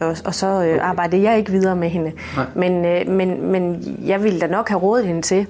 og, 0.00 0.16
og 0.24 0.34
så 0.34 0.46
øh, 0.46 0.54
okay. 0.54 0.78
arbejdede 0.78 1.22
jeg 1.22 1.38
ikke 1.38 1.50
videre 1.50 1.76
med 1.76 1.88
hende. 1.88 2.12
Men, 2.54 2.84
øh, 2.84 3.08
men, 3.08 3.52
men 3.52 3.96
jeg 4.06 4.22
ville 4.22 4.40
da 4.40 4.46
nok 4.46 4.68
have 4.68 4.80
rådet 4.80 5.06
hende 5.06 5.22
til. 5.22 5.46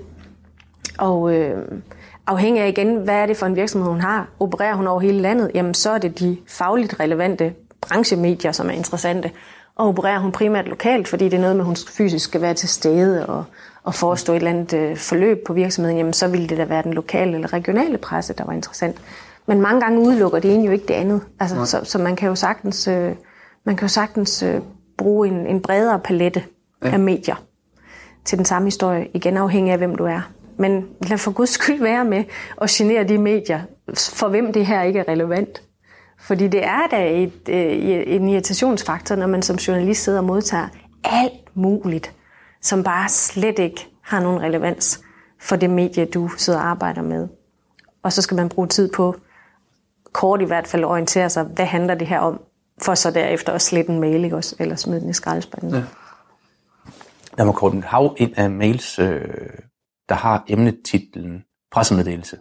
Og 0.99 1.35
øh, 1.35 1.63
afhængig 2.27 2.63
af 2.63 2.69
igen, 2.69 2.97
hvad 2.97 3.15
er 3.15 3.27
det 3.27 3.37
for 3.37 3.47
en 3.47 3.57
virksomhed, 3.57 3.91
hun 3.91 4.01
har, 4.01 4.29
opererer 4.41 4.75
hun 4.75 4.87
over 4.87 5.01
hele 5.01 5.21
landet, 5.21 5.51
jamen 5.55 5.75
så 5.75 5.91
er 5.91 5.99
det 5.99 6.19
de 6.19 6.37
fagligt 6.49 7.01
relevante 7.01 7.53
branchemedier, 7.81 8.53
som 8.53 8.69
er 8.69 8.73
interessante. 8.73 9.31
Og 9.77 9.89
opererer 9.89 10.19
hun 10.19 10.33
primært 10.33 10.69
lokalt, 10.69 11.09
fordi 11.09 11.25
det 11.25 11.35
er 11.35 11.41
noget 11.41 11.57
med, 11.57 11.63
at 11.63 11.67
hun 11.67 11.77
fysisk 11.77 12.25
skal 12.25 12.41
være 12.41 12.55
til 12.55 12.69
stede 12.69 13.27
og, 13.27 13.45
og 13.83 13.95
forestå 13.95 14.33
et 14.33 14.37
eller 14.37 14.51
andet 14.51 14.73
øh, 14.73 14.97
forløb 14.97 15.47
på 15.47 15.53
virksomheden, 15.53 15.99
jamen 15.99 16.13
så 16.13 16.29
ville 16.29 16.49
det 16.49 16.59
da 16.59 16.65
være 16.65 16.83
den 16.83 16.95
lokale 16.95 17.35
eller 17.35 17.53
regionale 17.53 17.99
presse, 17.99 18.35
der 18.39 18.45
var 18.45 18.53
interessant. 18.53 18.97
Men 19.47 19.61
mange 19.61 19.81
gange 19.81 20.01
udelukker 20.01 20.39
det 20.39 20.55
ene 20.55 20.65
jo 20.65 20.73
ikke 20.73 20.87
det 20.89 20.95
andet. 20.95 21.21
Altså, 21.41 21.65
så, 21.65 21.81
så 21.85 21.99
man 21.99 22.17
kan 22.17 22.29
jo 22.29 22.35
sagtens... 22.35 22.89
Øh, 22.89 23.13
man 23.65 23.77
kan 23.77 23.85
jo 23.85 23.89
sagtens 23.89 24.43
øh, 24.43 24.61
bruge 24.99 25.29
en, 25.29 25.47
en 25.47 25.63
bredere 25.63 26.01
palette 26.01 26.45
ja. 26.85 26.91
af 26.91 27.01
medier 27.01 27.45
til 28.25 28.39
den 28.39 28.45
samme 28.45 28.67
historie, 28.67 29.09
igen 29.15 29.37
afhængig 29.37 29.73
af, 29.73 29.79
hvem 29.79 29.95
du 29.95 30.05
er. 30.05 30.21
Men 30.57 30.89
lad 31.01 31.19
for 31.19 31.33
guds 31.33 31.51
skyld 31.51 31.83
være 31.83 32.05
med 32.05 32.25
at 32.61 32.71
genere 32.71 33.05
de 33.05 33.19
medier, 33.19 33.61
for 33.97 34.29
hvem 34.29 34.53
det 34.53 34.67
her 34.67 34.83
ikke 34.83 34.99
er 34.99 35.09
relevant. 35.09 35.63
Fordi 36.19 36.49
det 36.49 36.65
er 36.65 36.87
da 36.91 37.11
et, 37.11 37.49
øh, 37.49 38.05
en 38.07 38.29
irritationsfaktor, 38.29 39.17
når 39.17 39.27
man 39.27 39.43
som 39.43 39.57
journalist 39.57 40.05
sidder 40.05 40.19
og 40.19 40.25
modtager 40.25 40.69
alt 41.05 41.57
muligt, 41.57 42.13
som 42.61 42.85
bare 42.85 43.09
slet 43.09 43.59
ikke 43.59 43.89
har 44.03 44.21
nogen 44.21 44.43
relevans 44.43 45.01
for 45.41 45.57
det 45.57 45.71
medie, 45.71 46.05
du 46.05 46.29
sidder 46.37 46.59
og 46.59 46.67
arbejder 46.67 47.03
med. 47.03 47.29
Og 48.03 48.13
så 48.13 48.23
skal 48.23 48.35
man 48.35 48.49
bruge 48.49 48.69
tid 48.69 48.93
på, 48.93 49.17
kort 50.13 50.43
i 50.43 50.45
hvert 50.45 50.67
fald, 50.67 50.83
at 50.83 50.89
orientere 50.89 51.31
sig, 51.31 51.45
hvad 51.45 51.67
handler 51.67 51.95
det 51.95 52.07
her 52.07 52.19
om? 52.19 52.41
For 52.83 52.95
så 52.95 53.11
derefter 53.11 53.53
at 53.53 53.63
slette 53.63 53.93
en 53.93 54.01
mail, 54.01 54.25
ikke 54.25 54.37
også? 54.37 54.57
eller 54.59 54.77
smide 54.77 55.01
den 55.01 55.11
i 55.11 55.13
skraldespanden. 55.13 55.71
Ja. 55.75 55.83
Der 57.37 57.45
må 57.45 57.53
kort 57.53 57.75
et 57.75 57.85
hav 57.85 58.15
ind 58.19 58.33
af 58.37 58.51
mails, 58.51 58.99
øh, 58.99 59.21
der 60.09 60.15
har 60.15 60.45
emnetitlen 60.49 61.45
pressemeddelelse. 61.71 62.39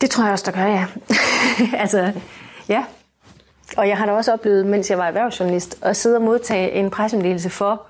Det 0.00 0.10
tror 0.10 0.24
jeg 0.24 0.32
også, 0.32 0.50
der 0.50 0.56
gør, 0.56 0.66
ja. 0.66 0.86
altså, 1.82 2.12
ja. 2.68 2.84
Og 3.76 3.88
jeg 3.88 3.98
har 3.98 4.06
da 4.06 4.12
også 4.12 4.32
oplevet, 4.32 4.66
mens 4.66 4.90
jeg 4.90 4.98
var 4.98 5.06
erhvervsjournalist, 5.06 5.78
at 5.82 5.96
sidde 5.96 6.16
og 6.16 6.22
modtage 6.22 6.72
en 6.72 6.90
pressemeddelelse 6.90 7.50
for, 7.50 7.86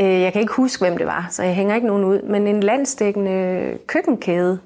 øh, 0.00 0.20
jeg 0.20 0.32
kan 0.32 0.40
ikke 0.40 0.52
huske, 0.52 0.84
hvem 0.84 0.96
det 0.96 1.06
var, 1.06 1.28
så 1.30 1.42
jeg 1.42 1.54
hænger 1.54 1.74
ikke 1.74 1.86
nogen 1.86 2.04
ud, 2.04 2.22
men 2.22 2.46
en 2.46 2.62
landstækkende 2.62 3.78
køkkenkæde, 3.86 4.60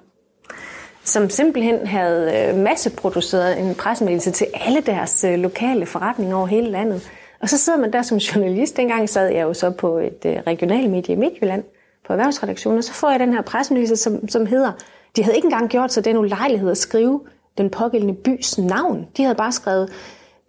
som 1.10 1.30
simpelthen 1.30 1.86
havde 1.86 2.48
øh, 2.48 2.56
masseproduceret 2.56 3.60
en 3.60 3.74
pressemeddelelse 3.74 4.30
til 4.30 4.46
alle 4.54 4.80
deres 4.80 5.24
øh, 5.24 5.38
lokale 5.38 5.86
forretninger 5.86 6.36
over 6.36 6.46
hele 6.46 6.70
landet. 6.70 7.10
Og 7.40 7.48
så 7.48 7.58
sidder 7.58 7.78
man 7.78 7.92
der 7.92 8.02
som 8.02 8.18
journalist. 8.28 8.76
Dengang 8.76 9.08
sad 9.08 9.28
jeg 9.28 9.42
jo 9.42 9.54
så 9.54 9.70
på 9.70 9.98
et 9.98 10.24
øh, 10.26 10.36
regionalt 10.46 10.90
medie 10.90 11.14
i 11.14 11.18
Midtjylland 11.18 11.64
på 12.06 12.12
erhvervsredaktionen, 12.12 12.78
og 12.78 12.84
så 12.84 12.92
får 12.92 13.10
jeg 13.10 13.20
den 13.20 13.32
her 13.32 13.42
pressemeddelelse, 13.42 13.96
som, 13.96 14.28
som 14.28 14.46
hedder, 14.46 14.72
de 15.16 15.22
havde 15.22 15.36
ikke 15.36 15.46
engang 15.46 15.68
gjort 15.68 15.92
sig 15.92 16.04
den 16.04 16.16
ulejlighed 16.16 16.70
at 16.70 16.78
skrive 16.78 17.20
den 17.58 17.70
pågældende 17.70 18.14
bys 18.14 18.58
navn. 18.58 19.06
De 19.16 19.22
havde 19.22 19.34
bare 19.34 19.52
skrevet 19.52 19.92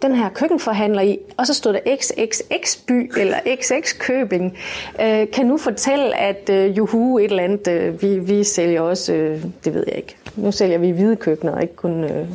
den 0.01 0.15
her 0.15 0.29
køkkenforhandler 0.29 1.01
i, 1.01 1.17
og 1.37 1.47
så 1.47 1.53
stod 1.53 1.73
der 1.73 1.95
XXX 1.97 2.77
by 2.87 3.11
eller 3.17 3.37
XX 3.61 3.97
Købing, 3.99 4.57
øh, 5.01 5.31
kan 5.31 5.45
nu 5.45 5.57
fortælle, 5.57 6.15
at 6.15 6.49
øh, 6.49 6.77
juhu 6.77 7.17
et 7.17 7.23
eller 7.23 7.43
andet, 7.43 7.67
øh, 7.67 8.01
vi, 8.01 8.19
vi 8.19 8.43
sælger 8.43 8.81
også, 8.81 9.13
øh, 9.13 9.43
det 9.65 9.73
ved 9.73 9.83
jeg 9.87 9.95
ikke, 9.95 10.15
nu 10.35 10.51
sælger 10.51 10.77
vi 10.77 10.91
hvide 10.91 11.15
køkkener, 11.15 11.59
ikke 11.59 11.75
kun 11.75 12.03
øh, 12.03 12.27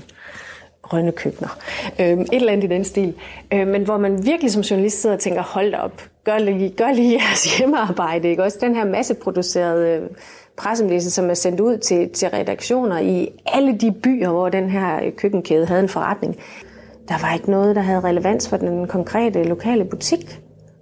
grønne 0.83 1.13
køkkener. 1.13 1.59
Øh, 2.01 2.07
et 2.07 2.29
eller 2.33 2.53
andet 2.53 2.65
i 2.65 2.75
den 2.75 2.85
stil. 2.85 3.15
Øh, 3.53 3.67
men 3.67 3.83
hvor 3.83 3.97
man 3.99 4.27
virkelig 4.27 4.53
som 4.53 4.63
journalist 4.63 5.01
sidder 5.01 5.17
og 5.17 5.21
tænker, 5.21 5.43
hold 5.43 5.71
da 5.71 5.77
op, 5.77 6.03
gør 6.25 6.39
lige, 6.39 6.71
gør 6.71 6.93
lige 6.93 7.13
jeres 7.23 7.59
hjemmearbejde. 7.59 8.29
Ikke? 8.29 8.43
Også 8.43 8.59
den 8.61 8.75
her 8.75 8.85
masseproducerede 8.85 9.89
øh, 9.89 10.03
pressemeddelelse, 10.57 11.11
som 11.11 11.31
er 11.31 11.35
sendt 11.35 11.61
ud 11.61 11.79
til, 11.79 12.11
til 12.11 12.29
redaktioner 12.29 12.99
i 12.99 13.29
alle 13.47 13.79
de 13.79 13.93
byer, 13.93 14.31
hvor 14.31 14.49
den 14.49 14.71
her 14.71 15.05
øh, 15.05 15.13
køkkenkæde 15.13 15.67
havde 15.67 15.81
en 15.81 15.89
forretning. 15.89 16.37
Der 17.09 17.15
var 17.21 17.35
ikke 17.35 17.51
noget, 17.51 17.77
der 17.77 17.83
havde 17.83 18.01
relevans 18.01 18.49
for 18.49 18.57
den 18.57 18.87
konkrete 18.87 19.43
lokale 19.43 19.85
butik. 19.85 20.41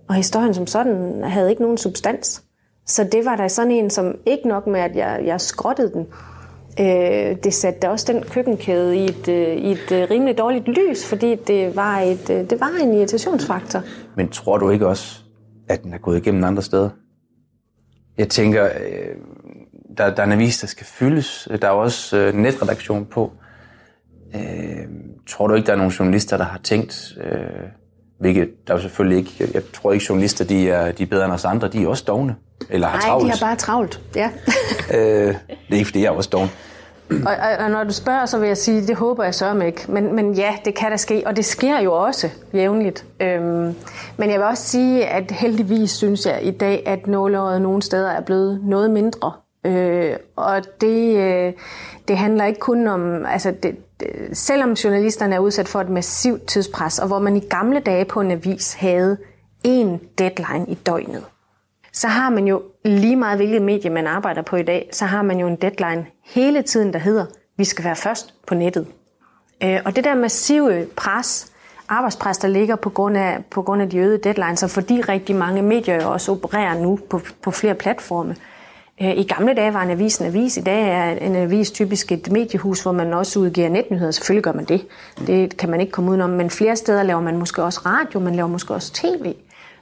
Og 0.08 0.14
historien 0.14 0.54
som 0.54 0.66
sådan 0.66 1.22
havde 1.24 1.50
ikke 1.50 1.62
nogen 1.62 1.78
substans. 1.78 2.42
Så 2.86 3.04
det 3.04 3.24
var 3.24 3.36
der 3.36 3.48
sådan 3.48 3.70
en, 3.70 3.90
som 3.90 4.14
ikke 4.26 4.48
nok 4.48 4.66
med, 4.66 4.80
at 4.80 4.96
jeg, 4.96 5.22
jeg 5.24 5.40
skrottede 5.40 5.92
den, 5.92 6.06
øh, 6.80 7.36
det 7.44 7.54
satte 7.54 7.90
også 7.90 8.12
den 8.12 8.22
køkkenkæde 8.22 8.96
i 8.96 9.04
et, 9.04 9.28
øh, 9.28 9.56
i 9.56 9.72
et 9.72 9.92
øh, 9.92 10.10
rimelig 10.10 10.38
dårligt 10.38 10.68
lys, 10.68 11.06
fordi 11.06 11.34
det 11.34 11.76
var, 11.76 12.00
et, 12.00 12.30
øh, 12.30 12.50
det 12.50 12.60
var 12.60 12.70
en 12.82 12.94
irritationsfaktor. 12.94 13.82
Men 14.16 14.28
tror 14.28 14.58
du 14.58 14.70
ikke 14.70 14.86
også, 14.86 15.22
at 15.68 15.82
den 15.82 15.92
er 15.92 15.98
gået 15.98 16.16
igennem 16.16 16.44
andre 16.44 16.62
steder? 16.62 16.90
Jeg 18.18 18.28
tænker, 18.28 18.64
øh, 18.64 19.16
der, 19.98 20.14
der 20.14 20.22
er 20.22 20.26
en 20.26 20.32
avis, 20.32 20.58
der 20.60 20.66
skal 20.66 20.86
fyldes. 20.86 21.48
Der 21.62 21.68
er 21.68 21.72
også 21.72 22.16
øh, 22.16 22.34
netredaktion 22.34 23.06
på. 23.06 23.32
Øh, 24.34 24.86
tror 25.28 25.46
du 25.46 25.54
ikke, 25.54 25.66
der 25.66 25.72
er 25.72 25.76
nogle 25.76 25.92
journalister, 25.98 26.36
der 26.36 26.44
har 26.44 26.58
tænkt, 26.58 27.18
øh, 27.20 27.68
hvilket 28.24 28.68
der 28.68 28.74
er 28.74 28.78
selvfølgelig 28.78 29.18
ikke, 29.18 29.30
jeg, 29.40 29.54
jeg 29.54 29.62
tror 29.72 29.92
ikke, 29.92 30.06
journalister 30.08 30.44
de 30.44 30.70
er, 30.70 30.92
de 30.92 31.02
er 31.02 31.06
bedre 31.06 31.24
end 31.24 31.32
os 31.32 31.44
andre, 31.44 31.68
de 31.68 31.82
er 31.82 31.88
også 31.88 32.04
dogne. 32.06 32.36
Eller 32.70 32.86
har 32.86 32.98
Nej, 32.98 33.08
travlt. 33.08 33.24
de 33.24 33.30
har 33.30 33.46
bare 33.46 33.56
travlt, 33.56 34.00
ja. 34.16 34.30
øh, 34.98 35.26
det 35.28 35.36
er 35.70 35.74
ikke, 35.74 35.84
fordi 35.84 36.00
jeg 36.00 36.06
er 36.06 36.10
også 36.10 36.30
doven. 36.30 36.50
og, 37.10 37.32
og, 37.32 37.64
og 37.64 37.70
når 37.70 37.84
du 37.84 37.92
spørger, 37.92 38.26
så 38.26 38.38
vil 38.38 38.46
jeg 38.46 38.56
sige, 38.56 38.86
det 38.86 38.96
håber 38.96 39.24
jeg 39.24 39.34
sørger 39.34 39.62
ikke. 39.62 39.84
Men, 39.88 40.14
men 40.16 40.34
ja, 40.34 40.56
det 40.64 40.74
kan 40.74 40.90
der 40.90 40.96
ske, 40.96 41.22
og 41.26 41.36
det 41.36 41.44
sker 41.44 41.80
jo 41.80 41.92
også 41.92 42.28
jævnligt. 42.54 43.04
Øhm, 43.20 43.74
men 44.16 44.30
jeg 44.30 44.38
vil 44.38 44.42
også 44.42 44.62
sige, 44.62 45.06
at 45.06 45.30
heldigvis 45.30 45.90
synes 45.90 46.26
jeg 46.26 46.38
i 46.42 46.50
dag, 46.50 46.82
at 46.86 47.06
nåløjet 47.06 47.62
nogle 47.62 47.82
steder 47.82 48.10
er 48.10 48.20
blevet 48.20 48.60
noget 48.64 48.90
mindre. 48.90 49.32
Øh, 49.66 50.16
og 50.36 50.62
det, 50.80 51.16
øh, 51.16 51.52
det 52.08 52.18
handler 52.18 52.44
ikke 52.44 52.60
kun 52.60 52.86
om, 52.86 53.26
altså 53.26 53.54
det, 53.62 53.76
Øh, 54.02 54.28
selvom 54.32 54.72
journalisterne 54.72 55.34
er 55.34 55.38
udsat 55.38 55.68
for 55.68 55.80
et 55.80 55.88
massivt 55.88 56.46
tidspres, 56.46 56.98
og 56.98 57.06
hvor 57.06 57.18
man 57.18 57.36
i 57.36 57.40
gamle 57.40 57.80
dage 57.80 58.04
på 58.04 58.20
en 58.20 58.30
avis 58.30 58.74
havde 58.74 59.16
en 59.64 60.00
deadline 60.18 60.66
i 60.68 60.74
døgnet, 60.74 61.24
så 61.92 62.08
har 62.08 62.30
man 62.30 62.46
jo 62.46 62.62
lige 62.84 63.16
meget 63.16 63.38
hvilket 63.38 63.62
medie 63.62 63.90
man 63.90 64.06
arbejder 64.06 64.42
på 64.42 64.56
i 64.56 64.62
dag, 64.62 64.88
så 64.92 65.04
har 65.04 65.22
man 65.22 65.38
jo 65.38 65.46
en 65.46 65.56
deadline 65.56 66.06
hele 66.24 66.62
tiden, 66.62 66.92
der 66.92 66.98
hedder, 66.98 67.26
vi 67.56 67.64
skal 67.64 67.84
være 67.84 67.96
først 67.96 68.34
på 68.46 68.54
nettet. 68.54 68.86
Øh, 69.62 69.80
og 69.84 69.96
det 69.96 70.04
der 70.04 70.14
massive 70.14 70.86
pres, 70.96 71.52
arbejdspres, 71.88 72.38
der 72.38 72.48
ligger 72.48 72.76
på 72.76 72.90
grund 72.90 73.16
af, 73.16 73.44
på 73.50 73.62
grund 73.62 73.82
af 73.82 73.90
de 73.90 73.98
øgede 73.98 74.18
deadlines, 74.18 74.62
og 74.62 74.70
fordi 74.70 75.00
rigtig 75.00 75.36
mange 75.36 75.62
medier 75.62 76.02
jo 76.02 76.12
også 76.12 76.32
opererer 76.32 76.80
nu 76.82 76.98
på, 77.10 77.20
på 77.42 77.50
flere 77.50 77.74
platforme, 77.74 78.30
Øh, 78.30 78.53
i 78.98 79.22
gamle 79.22 79.54
dage 79.54 79.74
var 79.74 79.82
en 79.82 79.90
avis 79.90 80.18
en 80.18 80.26
avis. 80.26 80.56
I 80.56 80.60
dag 80.60 80.88
er 80.88 81.10
en 81.26 81.36
avis 81.36 81.70
typisk 81.70 82.12
et 82.12 82.32
mediehus, 82.32 82.82
hvor 82.82 82.92
man 82.92 83.14
også 83.14 83.38
udgiver 83.38 83.68
netnyheder. 83.68 84.10
Selvfølgelig 84.10 84.44
gør 84.44 84.52
man 84.52 84.64
det. 84.64 84.86
Det 85.26 85.56
kan 85.56 85.70
man 85.70 85.80
ikke 85.80 85.92
komme 85.92 86.10
udenom. 86.10 86.30
Men 86.30 86.50
flere 86.50 86.76
steder 86.76 87.02
laver 87.02 87.20
man 87.20 87.38
måske 87.38 87.62
også 87.62 87.80
radio, 87.86 88.20
man 88.20 88.34
laver 88.34 88.48
måske 88.48 88.74
også 88.74 88.92
tv 88.92 89.34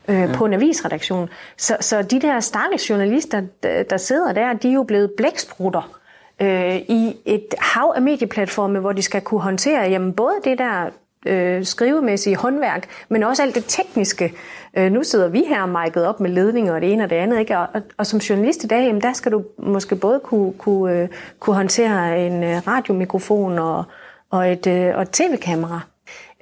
øh, 0.09 0.16
ja. 0.16 0.31
på 0.35 0.44
en 0.44 0.53
avisredaktion. 0.53 1.29
Så, 1.57 1.77
så 1.81 2.03
de 2.03 2.20
der 2.20 2.40
stakkels 2.40 2.90
journalister, 2.90 3.42
der 3.62 3.96
sidder 3.96 4.33
der, 4.33 4.53
de 4.53 4.68
er 4.68 4.72
jo 4.72 4.83
blevet 4.83 5.11
blæksprutter 5.16 5.98
øh, 6.40 6.77
i 6.77 7.16
et 7.25 7.46
hav 7.59 7.92
af 7.96 8.03
medieplatforme, 8.03 8.79
hvor 8.79 8.92
de 8.92 9.03
skal 9.03 9.20
kunne 9.20 9.40
håndtere 9.40 9.81
jamen, 9.81 10.12
både 10.12 10.35
det 10.44 10.59
der 10.59 10.90
øh, 11.26 11.64
skrivemæssige 11.64 12.37
håndværk, 12.37 12.88
men 13.08 13.22
også 13.22 13.42
alt 13.42 13.54
det 13.54 13.64
tekniske. 13.68 14.35
Øh, 14.76 14.92
nu 14.92 15.02
sidder 15.02 15.28
vi 15.28 15.44
her 15.48 15.66
mic'et 15.66 16.00
op 16.00 16.20
med 16.20 16.30
ledninger 16.30 16.74
og 16.74 16.80
det 16.80 16.92
ene 16.92 17.04
og 17.04 17.11
det 17.11 17.16
andet, 17.16 17.40
ikke? 17.40 17.58
Og, 17.58 17.66
og, 17.74 17.82
og 17.96 18.06
som 18.06 18.18
journalist 18.18 18.64
i 18.64 18.66
dag, 18.66 18.87
jamen, 18.87 19.02
der 19.02 19.12
skal 19.12 19.32
du 19.32 19.44
måske 19.58 19.96
både 19.96 20.20
kunne, 20.24 20.52
kunne, 20.52 21.02
øh, 21.02 21.08
kunne 21.40 21.56
håndtere 21.56 22.26
en 22.26 22.44
øh, 22.44 22.66
radiomikrofon 22.66 23.58
og, 23.58 23.85
og 24.30 24.52
et, 24.52 24.66
øh, 24.66 24.96
og 24.96 25.02
et 25.02 25.11
tv-kamera. 25.11 25.80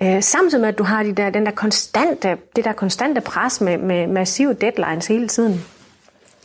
Øh, 0.03 0.23
samtidig 0.23 0.61
med, 0.61 0.69
at 0.69 0.79
du 0.79 0.85
har 0.85 1.03
de 1.03 1.13
der, 1.13 1.31
den 1.31 1.47
der 1.47 1.53
konstante, 1.53 2.37
det 2.57 2.65
der 2.65 2.73
konstante 2.73 3.21
pres 3.21 3.61
med, 3.61 3.79
med 3.79 4.07
massive 4.07 4.53
deadlines 4.53 5.07
hele 5.07 5.29
tiden. 5.29 5.65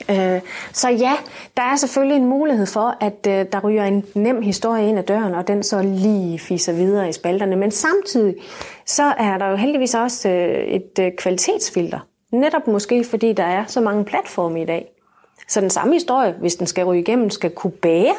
Øh, 0.09 0.41
så 0.73 0.89
ja, 0.89 1.13
der 1.57 1.63
er 1.63 1.75
selvfølgelig 1.75 2.17
en 2.17 2.25
mulighed 2.25 2.65
for, 2.65 2.97
at 2.99 3.27
øh, 3.27 3.45
der 3.51 3.59
ryger 3.59 3.83
en 3.83 4.05
nem 4.15 4.41
historie 4.41 4.89
ind 4.89 4.99
ad 4.99 5.03
døren, 5.03 5.35
og 5.35 5.47
den 5.47 5.63
så 5.63 5.81
lige 5.81 6.39
fiser 6.39 6.73
videre 6.73 7.09
i 7.09 7.13
spalterne. 7.13 7.55
Men 7.55 7.71
samtidig 7.71 8.35
så 8.85 9.03
er 9.03 9.37
der 9.37 9.49
jo 9.49 9.55
heldigvis 9.55 9.95
også 9.95 10.29
øh, 10.29 10.65
et 10.67 10.99
øh, 10.99 11.11
kvalitetsfilter. 11.17 11.99
Netop 12.31 12.67
måske 12.67 13.03
fordi 13.03 13.33
der 13.33 13.43
er 13.43 13.65
så 13.67 13.81
mange 13.81 14.05
platforme 14.05 14.61
i 14.61 14.65
dag. 14.65 14.91
Så 15.47 15.61
den 15.61 15.69
samme 15.69 15.93
historie, 15.93 16.35
hvis 16.39 16.55
den 16.55 16.67
skal 16.67 16.85
ryge 16.85 17.01
igennem, 17.01 17.29
skal 17.29 17.51
kunne 17.51 17.71
bære 17.71 18.15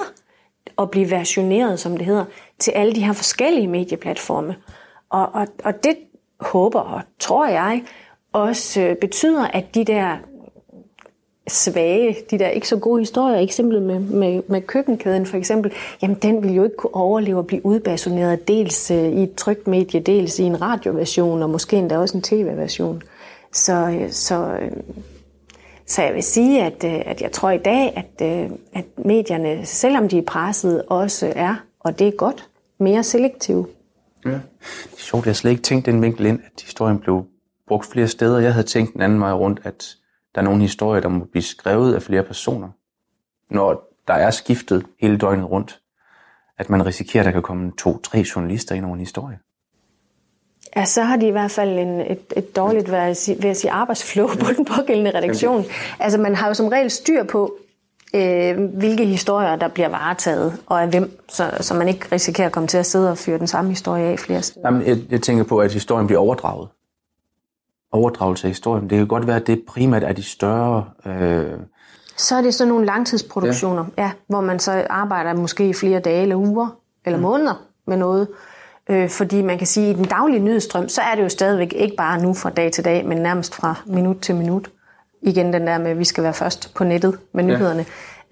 og 0.76 0.90
blive 0.90 1.10
versioneret, 1.10 1.80
som 1.80 1.96
det 1.96 2.06
hedder, 2.06 2.24
til 2.58 2.70
alle 2.70 2.94
de 2.94 3.04
her 3.04 3.12
forskellige 3.12 3.68
medieplatforme. 3.68 4.56
Og, 5.10 5.28
og, 5.34 5.46
og 5.64 5.84
det 5.84 5.96
håber 6.40 6.80
og 6.80 7.02
tror 7.18 7.46
jeg 7.46 7.82
også 8.32 8.96
betyder, 9.00 9.46
at 9.46 9.74
de 9.74 9.84
der 9.84 10.16
svage, 11.48 12.16
de 12.30 12.38
der 12.38 12.48
ikke 12.48 12.68
så 12.68 12.76
gode 12.76 13.00
historier, 13.00 13.38
eksempel 13.38 13.82
med, 13.82 14.00
med, 14.00 14.42
med 14.48 14.60
køkkenkæden 14.60 15.26
for 15.26 15.36
eksempel, 15.36 15.72
jamen 16.02 16.16
den 16.22 16.42
vil 16.42 16.54
jo 16.54 16.64
ikke 16.64 16.76
kunne 16.76 16.94
overleve 16.94 17.38
at 17.38 17.46
blive 17.46 17.66
udbasuneret 17.66 18.48
dels 18.48 18.90
øh, 18.90 19.12
i 19.12 19.22
et 19.22 19.34
trygt 19.34 19.66
medie, 19.66 20.00
dels 20.00 20.38
i 20.38 20.42
en 20.42 20.62
radioversion, 20.62 21.42
og 21.42 21.50
måske 21.50 21.76
endda 21.76 21.98
også 21.98 22.16
en 22.16 22.22
tv-version. 22.22 23.02
Så, 23.52 23.88
øh, 24.00 24.10
så, 24.10 24.58
øh, 24.60 24.70
så 25.86 26.02
jeg 26.02 26.14
vil 26.14 26.22
sige, 26.22 26.62
at, 26.62 26.84
at 26.84 27.22
jeg 27.22 27.32
tror 27.32 27.50
i 27.50 27.58
dag, 27.58 27.92
at, 27.96 28.48
at 28.74 28.84
medierne, 29.04 29.66
selvom 29.66 30.08
de 30.08 30.18
er 30.18 30.22
presset, 30.22 30.82
også 30.86 31.32
er, 31.36 31.54
og 31.80 31.98
det 31.98 32.08
er 32.08 32.12
godt, 32.12 32.48
mere 32.78 33.02
selektive. 33.02 33.66
Ja. 34.24 34.30
Det 34.30 34.40
er 34.92 34.98
sjovt, 34.98 35.26
jeg 35.26 35.30
har 35.30 35.34
slet 35.34 35.50
ikke 35.50 35.62
tænkt 35.62 35.86
den 35.86 36.02
vinkel 36.02 36.26
ind, 36.26 36.40
at 36.46 36.62
historien 36.62 36.98
blev 36.98 37.24
brugt 37.68 37.86
flere 37.86 38.08
steder. 38.08 38.38
Jeg 38.38 38.52
havde 38.52 38.66
tænkt 38.66 38.92
den 38.92 39.00
anden 39.02 39.20
vej 39.20 39.32
rundt, 39.32 39.60
at 39.64 39.96
der 40.36 40.42
er 40.42 40.44
nogle 40.44 40.60
historier, 40.62 41.00
der 41.00 41.08
må 41.08 41.24
blive 41.24 41.42
skrevet 41.42 41.94
af 41.94 42.02
flere 42.02 42.22
personer. 42.22 42.68
Når 43.50 43.92
der 44.08 44.14
er 44.14 44.30
skiftet 44.30 44.86
hele 45.00 45.18
døgnet 45.18 45.50
rundt, 45.50 45.80
at 46.58 46.70
man 46.70 46.86
risikerer, 46.86 47.22
at 47.22 47.26
der 47.26 47.32
kan 47.32 47.42
komme 47.42 47.72
to-tre 47.78 48.24
journalister 48.36 48.74
ind 48.74 48.84
over 48.84 48.94
en 48.94 49.00
historie. 49.00 49.38
Ja, 50.76 50.84
så 50.84 51.02
har 51.02 51.16
de 51.16 51.26
i 51.26 51.30
hvert 51.30 51.50
fald 51.50 51.78
en, 51.78 52.00
et, 52.00 52.32
et 52.36 52.56
dårligt 52.56 52.90
ved 52.90 52.98
at 52.98 53.16
sige, 53.16 53.54
sige 53.54 53.70
arbejdsflow 53.70 54.26
på 54.26 54.52
den 54.56 54.64
pågældende 54.64 55.10
redaktion. 55.18 55.64
Altså 56.00 56.18
man 56.18 56.34
har 56.34 56.48
jo 56.48 56.54
som 56.54 56.68
regel 56.68 56.90
styr 56.90 57.24
på, 57.24 57.56
øh, 58.14 58.64
hvilke 58.64 59.04
historier, 59.04 59.56
der 59.56 59.68
bliver 59.68 59.88
varetaget, 59.88 60.62
og 60.66 60.82
af 60.82 60.88
hvem, 60.88 61.20
så, 61.28 61.50
så 61.60 61.74
man 61.74 61.88
ikke 61.88 62.06
risikerer 62.12 62.46
at 62.46 62.52
komme 62.52 62.66
til 62.66 62.78
at 62.78 62.86
sidde 62.86 63.10
og 63.10 63.18
fyre 63.18 63.38
den 63.38 63.46
samme 63.46 63.70
historie 63.70 64.04
af 64.04 64.18
flere 64.18 64.42
steder. 64.42 64.68
Jamen, 64.68 64.86
jeg, 64.86 64.98
jeg 65.10 65.22
tænker 65.22 65.44
på, 65.44 65.58
at 65.58 65.72
historien 65.72 66.06
bliver 66.06 66.20
overdraget 66.20 66.68
overdragelse 67.96 68.46
af 68.46 68.50
historien. 68.50 68.90
Det 68.90 68.98
kan 68.98 69.06
godt 69.06 69.26
være, 69.26 69.36
at 69.36 69.46
det 69.46 69.62
primært 69.68 70.04
er 70.04 70.12
de 70.12 70.22
større... 70.22 70.84
Øh... 71.06 71.58
Så 72.16 72.36
er 72.36 72.42
det 72.42 72.54
sådan 72.54 72.68
nogle 72.68 72.86
langtidsproduktioner, 72.86 73.84
ja. 73.98 74.02
Ja, 74.02 74.10
hvor 74.28 74.40
man 74.40 74.58
så 74.58 74.86
arbejder 74.90 75.34
måske 75.34 75.68
i 75.68 75.72
flere 75.72 76.00
dage 76.00 76.22
eller 76.22 76.36
uger 76.36 76.68
eller 77.04 77.16
mm. 77.16 77.22
måneder 77.22 77.62
med 77.86 77.96
noget. 77.96 78.28
Øh, 78.90 79.10
fordi 79.10 79.42
man 79.42 79.58
kan 79.58 79.66
sige, 79.66 79.90
at 79.90 79.94
i 79.94 79.98
den 79.98 80.04
daglige 80.04 80.40
nyhedsstrøm, 80.40 80.88
så 80.88 81.00
er 81.00 81.14
det 81.14 81.22
jo 81.22 81.28
stadigvæk 81.28 81.72
ikke 81.76 81.96
bare 81.96 82.22
nu 82.22 82.34
fra 82.34 82.50
dag 82.50 82.72
til 82.72 82.84
dag, 82.84 83.06
men 83.06 83.18
nærmest 83.18 83.54
fra 83.54 83.74
minut 83.86 84.16
til 84.22 84.34
minut. 84.34 84.70
Igen 85.22 85.52
den 85.52 85.66
der 85.66 85.78
med, 85.78 85.90
at 85.90 85.98
vi 85.98 86.04
skal 86.04 86.24
være 86.24 86.34
først 86.34 86.74
på 86.74 86.84
nettet 86.84 87.18
med 87.32 87.44
nyhederne. 87.44 87.84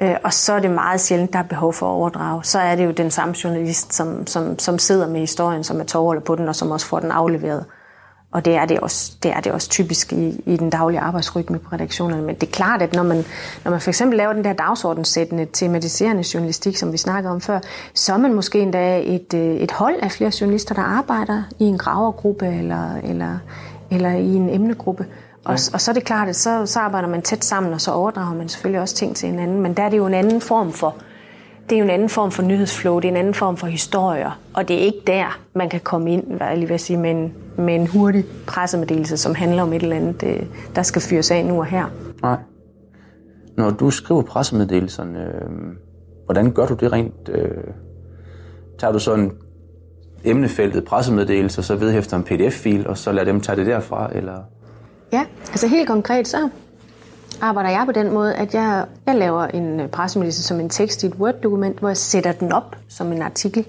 Øh, 0.03 0.17
og 0.25 0.33
så 0.33 0.53
er 0.53 0.61
det 0.61 0.71
meget 0.71 1.01
sjældent, 1.01 1.33
der 1.33 1.39
er 1.39 1.43
behov 1.43 1.73
for 1.73 1.87
at 1.87 1.91
overdrage. 1.91 2.45
Så 2.45 2.59
er 2.59 2.77
det 2.77 2.85
jo 2.85 2.91
den 2.91 3.11
samme 3.11 3.35
journalist, 3.45 3.95
som, 3.95 4.27
som, 4.27 4.59
som 4.59 4.79
sidder 4.79 5.09
med 5.09 5.21
historien, 5.21 5.65
som 5.65 5.81
er 5.81 5.85
tårholder 5.85 6.23
på 6.23 6.35
den, 6.37 6.49
og 6.49 6.57
som 6.57 6.71
også 6.71 6.87
får 6.87 7.01
den 7.01 7.11
afleveret. 7.11 7.65
Og 8.35 8.45
det 8.45 8.55
er 8.55 8.67
det 8.67 8.81
også, 8.81 9.13
det 9.23 9.31
er 9.31 9.41
det 9.41 9.53
også 9.53 9.69
typisk 9.69 10.13
i, 10.13 10.43
i 10.47 10.57
den 10.57 10.71
daglige 10.71 11.01
arbejdsrytme 11.01 11.59
på 11.59 11.69
redaktionerne. 11.73 12.23
Men 12.23 12.35
det 12.35 12.43
er 12.43 12.53
klart, 12.53 12.83
at 12.83 12.95
når 12.95 13.03
man, 13.03 13.25
når 13.65 13.71
man 13.71 13.81
for 13.81 13.91
eksempel 13.91 14.17
laver 14.17 14.33
den 14.33 14.45
der 14.45 14.53
dagsordenssættende 14.53 15.47
tematiserende 15.53 16.25
journalistik, 16.35 16.77
som 16.77 16.93
vi 16.93 16.97
snakkede 16.97 17.33
om 17.33 17.41
før, 17.41 17.61
så 17.95 18.13
er 18.13 18.17
man 18.17 18.35
måske 18.35 18.61
endda 18.61 19.01
et, 19.05 19.35
øh, 19.35 19.57
et 19.57 19.71
hold 19.71 19.95
af 20.03 20.11
flere 20.13 20.33
journalister, 20.41 20.75
der 20.75 20.83
arbejder 20.83 21.43
i 21.59 21.65
en 21.65 21.79
gravergruppe 21.79 22.47
eller, 22.47 22.97
eller, 23.05 23.39
eller 23.91 24.11
i 24.11 24.35
en 24.35 24.51
emnegruppe. 24.51 25.07
Og, 25.45 25.53
ja. 25.53 25.75
og 25.75 25.81
så 25.81 25.91
er 25.91 25.93
det 25.93 26.05
klart, 26.05 26.29
at 26.29 26.37
så, 26.37 26.67
så 26.67 26.81
arbejder 26.81 27.09
man 27.09 27.23
tæt 27.23 27.45
sammen, 27.45 27.73
og 27.73 27.81
så 27.81 27.93
overdrager 27.93 28.35
man 28.35 28.49
selvfølgelig 28.49 28.81
også 28.81 28.95
ting 28.95 29.17
til 29.17 29.29
hinanden. 29.29 29.61
Men 29.61 29.75
der 29.75 29.83
er 29.83 29.89
det 29.89 29.97
jo 29.97 30.07
en 30.07 30.15
anden 30.15 30.41
form 30.41 30.73
for, 30.73 30.95
det 31.71 31.77
er 31.77 31.79
jo 31.79 31.85
en 31.85 31.91
anden 31.91 32.09
form 32.09 32.31
for 32.31 32.43
nyhedsflow, 32.43 33.01
det 33.01 33.09
er 33.09 33.13
en 33.13 33.17
anden 33.17 33.35
form 33.35 33.57
for 33.57 33.67
historier, 33.67 34.41
og 34.55 34.69
det 34.69 34.77
er 34.77 34.81
ikke 34.81 35.03
der, 35.07 35.41
man 35.55 35.69
kan 35.69 35.81
komme 35.81 36.13
ind, 36.13 36.25
hvad 36.37 36.47
jeg 36.47 36.59
lige 36.59 36.69
vil 36.69 36.79
sige, 36.79 36.97
med 36.97 37.11
en, 37.11 37.35
med 37.59 37.75
en 37.75 37.87
hurtig 37.87 38.25
pressemeddelelse, 38.47 39.17
som 39.17 39.35
handler 39.35 39.63
om 39.63 39.73
et 39.73 39.83
eller 39.83 39.97
andet, 39.97 40.23
øh, 40.23 40.43
der 40.75 40.83
skal 40.83 41.03
fyres 41.03 41.31
af 41.31 41.45
nu 41.45 41.59
og 41.59 41.67
her. 41.67 41.85
Nej. 42.23 42.39
Når 43.57 43.71
du 43.71 43.91
skriver 43.91 44.23
pressemeddelelserne, 44.23 45.19
øh, 45.19 45.51
hvordan 46.25 46.53
gør 46.53 46.67
du 46.67 46.75
det 46.75 46.93
rent? 46.93 47.29
Øh, 47.29 47.51
tager 48.79 48.93
du 48.93 48.99
sådan 48.99 49.33
emnefeltet 50.25 50.85
pressemeddelelse, 50.85 51.61
og 51.61 51.65
så 51.65 51.77
vedhæfter 51.77 52.17
en 52.17 52.23
pdf-fil, 52.25 52.87
og 52.87 52.99
så 52.99 53.13
lader 53.13 53.25
dem 53.25 53.41
tage 53.41 53.57
det 53.57 53.67
derfra, 53.67 54.11
eller? 54.15 54.39
Ja, 55.13 55.25
altså 55.49 55.69
helt 55.69 55.89
konkret 55.89 56.29
så 56.29 56.49
arbejder 57.45 57.71
jeg 57.71 57.83
på 57.87 57.93
den 57.93 58.11
måde, 58.11 58.35
at 58.35 58.55
jeg, 58.55 58.87
jeg 59.07 59.15
laver 59.15 59.45
en 59.47 59.81
øh, 59.81 59.89
pressemeddelelse 59.89 60.43
som 60.43 60.61
en 60.61 60.71
tekst 60.71 61.03
i 61.03 61.07
et 61.07 61.15
Word-dokument, 61.15 61.79
hvor 61.79 61.89
jeg 61.89 61.97
sætter 61.97 62.33
den 62.33 62.53
op 62.53 62.77
som 62.89 63.13
en 63.13 63.23
artikel 63.23 63.67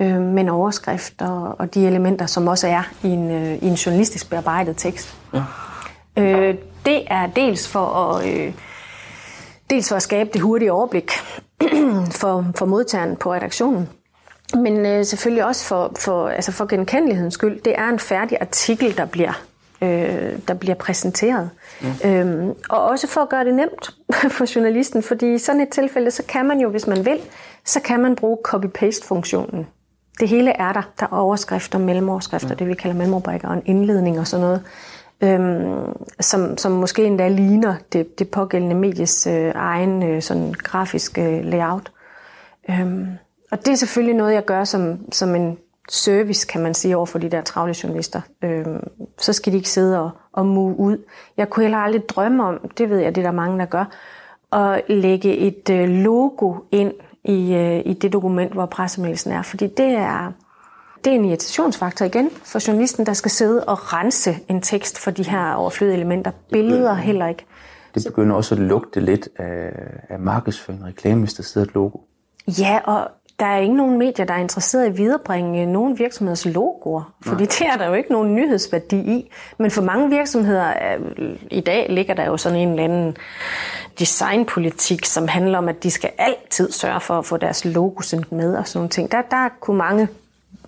øh, 0.00 0.20
med 0.20 0.42
en 0.42 0.48
overskrift 0.48 1.22
og, 1.22 1.60
og 1.60 1.74
de 1.74 1.86
elementer, 1.86 2.26
som 2.26 2.48
også 2.48 2.68
er 2.68 2.82
i 3.02 3.08
en, 3.08 3.30
øh, 3.30 3.54
i 3.54 3.66
en 3.66 3.74
journalistisk 3.74 4.30
bearbejdet 4.30 4.76
tekst. 4.76 5.16
Ja. 5.34 5.42
Øh, 6.18 6.54
det 6.86 7.02
er 7.06 7.26
dels 7.26 7.68
for 7.68 7.86
at, 7.86 8.26
øh, 8.28 8.52
dels 9.70 9.88
for 9.88 9.96
at 9.96 10.02
skabe 10.02 10.30
det 10.32 10.40
hurtige 10.40 10.72
overblik 10.72 11.10
for, 12.20 12.46
for 12.56 12.66
modtageren 12.66 13.16
på 13.16 13.32
redaktionen, 13.32 13.88
men 14.54 14.86
øh, 14.86 15.04
selvfølgelig 15.04 15.44
også 15.44 15.64
for, 15.64 15.92
for, 15.98 16.28
altså 16.28 16.52
for 16.52 16.66
genkendelighedens 16.66 17.34
skyld. 17.34 17.60
Det 17.60 17.78
er 17.78 17.88
en 17.88 17.98
færdig 17.98 18.38
artikel, 18.40 18.96
der 18.96 19.04
bliver 19.04 19.42
øh, 19.84 20.38
der 20.48 20.54
bliver 20.54 20.74
præsenteret. 20.74 21.50
Ja. 21.82 22.20
Øhm, 22.20 22.54
og 22.70 22.82
også 22.82 23.06
for 23.06 23.20
at 23.20 23.28
gøre 23.28 23.44
det 23.44 23.54
nemt 23.54 23.94
for 24.36 24.54
journalisten, 24.54 25.02
fordi 25.02 25.34
i 25.34 25.38
sådan 25.38 25.60
et 25.60 25.68
tilfælde, 25.68 26.10
så 26.10 26.22
kan 26.28 26.46
man 26.46 26.60
jo, 26.60 26.68
hvis 26.68 26.86
man 26.86 27.04
vil, 27.04 27.18
så 27.64 27.80
kan 27.80 28.00
man 28.00 28.16
bruge 28.16 28.38
copy-paste-funktionen. 28.44 29.66
Det 30.20 30.28
hele 30.28 30.50
er 30.50 30.72
der. 30.72 30.82
Der 31.00 31.06
er 31.06 31.16
overskrifter, 31.16 31.78
mellemoverskrifter, 31.78 32.48
ja. 32.48 32.54
det 32.54 32.68
vi 32.68 32.74
kalder 32.74 32.96
mellemrubrikker, 32.96 33.48
og 33.48 33.54
en 33.54 33.62
indledning 33.66 34.20
og 34.20 34.26
sådan 34.26 34.46
noget, 34.46 34.62
øhm, 35.20 35.96
som, 36.20 36.58
som 36.58 36.72
måske 36.72 37.04
endda 37.04 37.28
ligner 37.28 37.74
det, 37.92 38.18
det 38.18 38.28
pågældende 38.28 38.74
medies 38.74 39.26
øh, 39.26 39.52
egen 39.54 40.02
øh, 40.02 40.22
sådan 40.22 40.52
grafiske 40.52 41.22
øh, 41.22 41.44
layout. 41.44 41.92
Øhm, 42.70 43.06
og 43.50 43.64
det 43.64 43.72
er 43.72 43.76
selvfølgelig 43.76 44.16
noget, 44.16 44.34
jeg 44.34 44.44
gør 44.44 44.64
som, 44.64 44.98
som 45.12 45.34
en 45.34 45.58
service, 45.88 46.46
kan 46.46 46.62
man 46.62 46.74
sige, 46.74 46.96
over 46.96 47.06
for 47.06 47.18
de 47.18 47.28
der 47.28 47.40
travle 47.40 47.74
journalister. 47.82 48.20
Øhm, 48.42 48.80
så 49.18 49.32
skal 49.32 49.52
de 49.52 49.56
ikke 49.56 49.70
sidde 49.70 50.00
og, 50.00 50.10
og 50.32 50.46
move 50.46 50.78
ud. 50.78 50.98
Jeg 51.36 51.50
kunne 51.50 51.62
heller 51.62 51.78
aldrig 51.78 52.08
drømme 52.08 52.44
om, 52.44 52.70
det 52.78 52.90
ved 52.90 52.98
jeg, 52.98 53.14
det 53.14 53.20
er 53.20 53.26
der 53.26 53.36
mange, 53.36 53.58
der 53.58 53.64
gør, 53.64 53.84
at 54.52 54.82
lægge 54.88 55.36
et 55.36 55.70
øh, 55.70 55.88
logo 55.88 56.54
ind 56.70 56.92
i, 57.24 57.54
øh, 57.54 57.82
i 57.84 57.92
det 57.92 58.12
dokument, 58.12 58.52
hvor 58.52 58.66
pressemeddelelsen 58.66 59.32
er. 59.32 59.42
Fordi 59.42 59.66
det 59.66 59.90
er, 59.90 60.32
det 61.04 61.10
er 61.10 61.14
en 61.14 61.24
irritationsfaktor 61.24 62.04
igen 62.04 62.30
for 62.44 62.68
journalisten, 62.68 63.06
der 63.06 63.12
skal 63.12 63.30
sidde 63.30 63.64
og 63.64 63.92
rense 63.92 64.36
en 64.48 64.60
tekst 64.62 64.98
for 64.98 65.10
de 65.10 65.22
her 65.22 65.52
overflødige 65.52 65.96
elementer. 65.96 66.30
Billeder 66.50 66.94
heller 66.94 67.26
ikke. 67.26 67.46
Det 67.94 68.04
begynder 68.06 68.36
også 68.36 68.54
at 68.54 68.60
lugte 68.60 69.00
lidt 69.00 69.28
af, 69.36 69.72
af 70.08 70.18
markedsføring, 70.18 70.84
reklame, 70.84 71.20
hvis 71.20 71.34
der 71.34 71.42
sidder 71.42 71.66
et 71.66 71.74
logo. 71.74 71.98
Ja, 72.48 72.80
og 72.84 73.10
der 73.40 73.46
er 73.46 73.58
ikke 73.58 73.76
nogen 73.76 73.98
medier, 73.98 74.26
der 74.26 74.34
er 74.34 74.38
interesseret 74.38 74.84
i 74.84 74.88
at 74.88 74.98
viderebringe 74.98 75.66
nogen 75.66 75.98
virksomheders 75.98 76.44
logoer, 76.44 77.12
fordi 77.22 77.42
Nej. 77.42 77.50
det 77.58 77.66
er 77.66 77.76
der 77.76 77.86
jo 77.86 77.94
ikke 77.94 78.12
nogen 78.12 78.34
nyhedsværdi 78.34 78.96
i. 78.96 79.30
Men 79.58 79.70
for 79.70 79.82
mange 79.82 80.10
virksomheder 80.10 80.68
øh, 80.68 81.36
i 81.50 81.60
dag 81.60 81.86
ligger 81.90 82.14
der 82.14 82.24
jo 82.26 82.36
sådan 82.36 82.58
en 82.58 82.68
eller 82.68 82.84
anden 82.84 83.16
designpolitik, 83.98 85.04
som 85.04 85.28
handler 85.28 85.58
om, 85.58 85.68
at 85.68 85.82
de 85.82 85.90
skal 85.90 86.10
altid 86.18 86.70
sørge 86.70 87.00
for 87.00 87.18
at 87.18 87.24
få 87.24 87.36
deres 87.36 87.64
logo 87.64 88.02
sendt 88.02 88.32
med 88.32 88.56
og 88.56 88.68
sådan 88.68 88.78
nogle 88.78 88.90
ting. 88.90 89.12
Der, 89.12 89.22
der 89.30 89.48
kunne 89.60 89.78
mange 89.78 90.08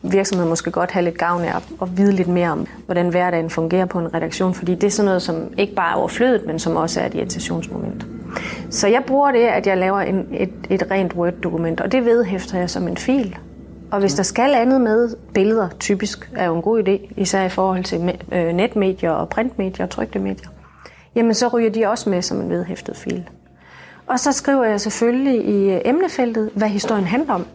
virksomheder 0.03 0.49
måske 0.49 0.71
godt 0.71 0.91
have 0.91 1.05
lidt 1.05 1.19
gavn 1.19 1.43
af 1.43 1.57
at 1.83 1.97
vide 1.97 2.13
lidt 2.13 2.29
mere 2.29 2.51
om, 2.51 2.67
hvordan 2.85 3.09
hverdagen 3.09 3.51
fungerer 3.51 3.87
på 3.87 3.99
en 3.99 4.15
redaktion, 4.15 4.55
fordi 4.55 4.75
det 4.75 4.85
er 4.85 4.91
sådan 4.91 5.07
noget, 5.07 5.23
som 5.23 5.53
ikke 5.59 5.75
bare 5.75 5.93
er 5.93 5.97
overflødet, 5.97 6.47
men 6.47 6.59
som 6.59 6.77
også 6.77 7.01
er 7.01 7.07
et 7.07 7.15
irritationsmoment. 7.15 8.07
Så 8.71 8.89
jeg 8.89 9.03
bruger 9.07 9.33
det, 9.33 9.41
at 9.41 9.67
jeg 9.67 9.79
laver 9.79 10.01
en, 10.01 10.29
et, 10.33 10.53
et 10.71 10.91
rent 10.91 11.13
Word-dokument, 11.15 11.81
og 11.81 11.93
det 11.93 12.05
vedhæfter 12.05 12.59
jeg 12.59 12.71
som 12.71 12.89
en 12.89 12.97
fil. 12.97 13.37
Og 13.91 14.01
hvis 14.01 14.15
der 14.15 14.23
skal 14.23 14.55
andet 14.55 14.81
med 14.81 15.17
billeder, 15.35 15.69
typisk 15.81 16.31
er 16.35 16.47
jo 16.47 16.57
en 16.57 16.63
god 16.63 16.89
idé, 16.89 17.13
især 17.17 17.45
i 17.45 17.49
forhold 17.49 17.85
til 17.85 18.19
øh, 18.33 18.53
netmedier 18.53 19.11
og 19.11 19.29
printmedier 19.29 19.87
og 19.87 19.91
trygte 19.91 20.19
medier, 20.19 20.49
jamen 21.15 21.35
så 21.35 21.49
ryger 21.49 21.71
de 21.71 21.87
også 21.87 22.11
med 22.11 22.23
som 22.23 22.41
en 22.41 22.51
vedhæftet 22.51 22.97
fil. 22.97 23.29
Og 24.07 24.21
så 24.21 24.33
skriver 24.33 24.65
jeg 24.65 24.81
selvfølgelig 24.81 25.45
i 25.45 25.71
øh, 25.71 25.81
emnefeltet, 25.85 26.51
hvad 26.55 26.69
historien 26.69 27.05
handler 27.05 27.35
om. 27.35 27.47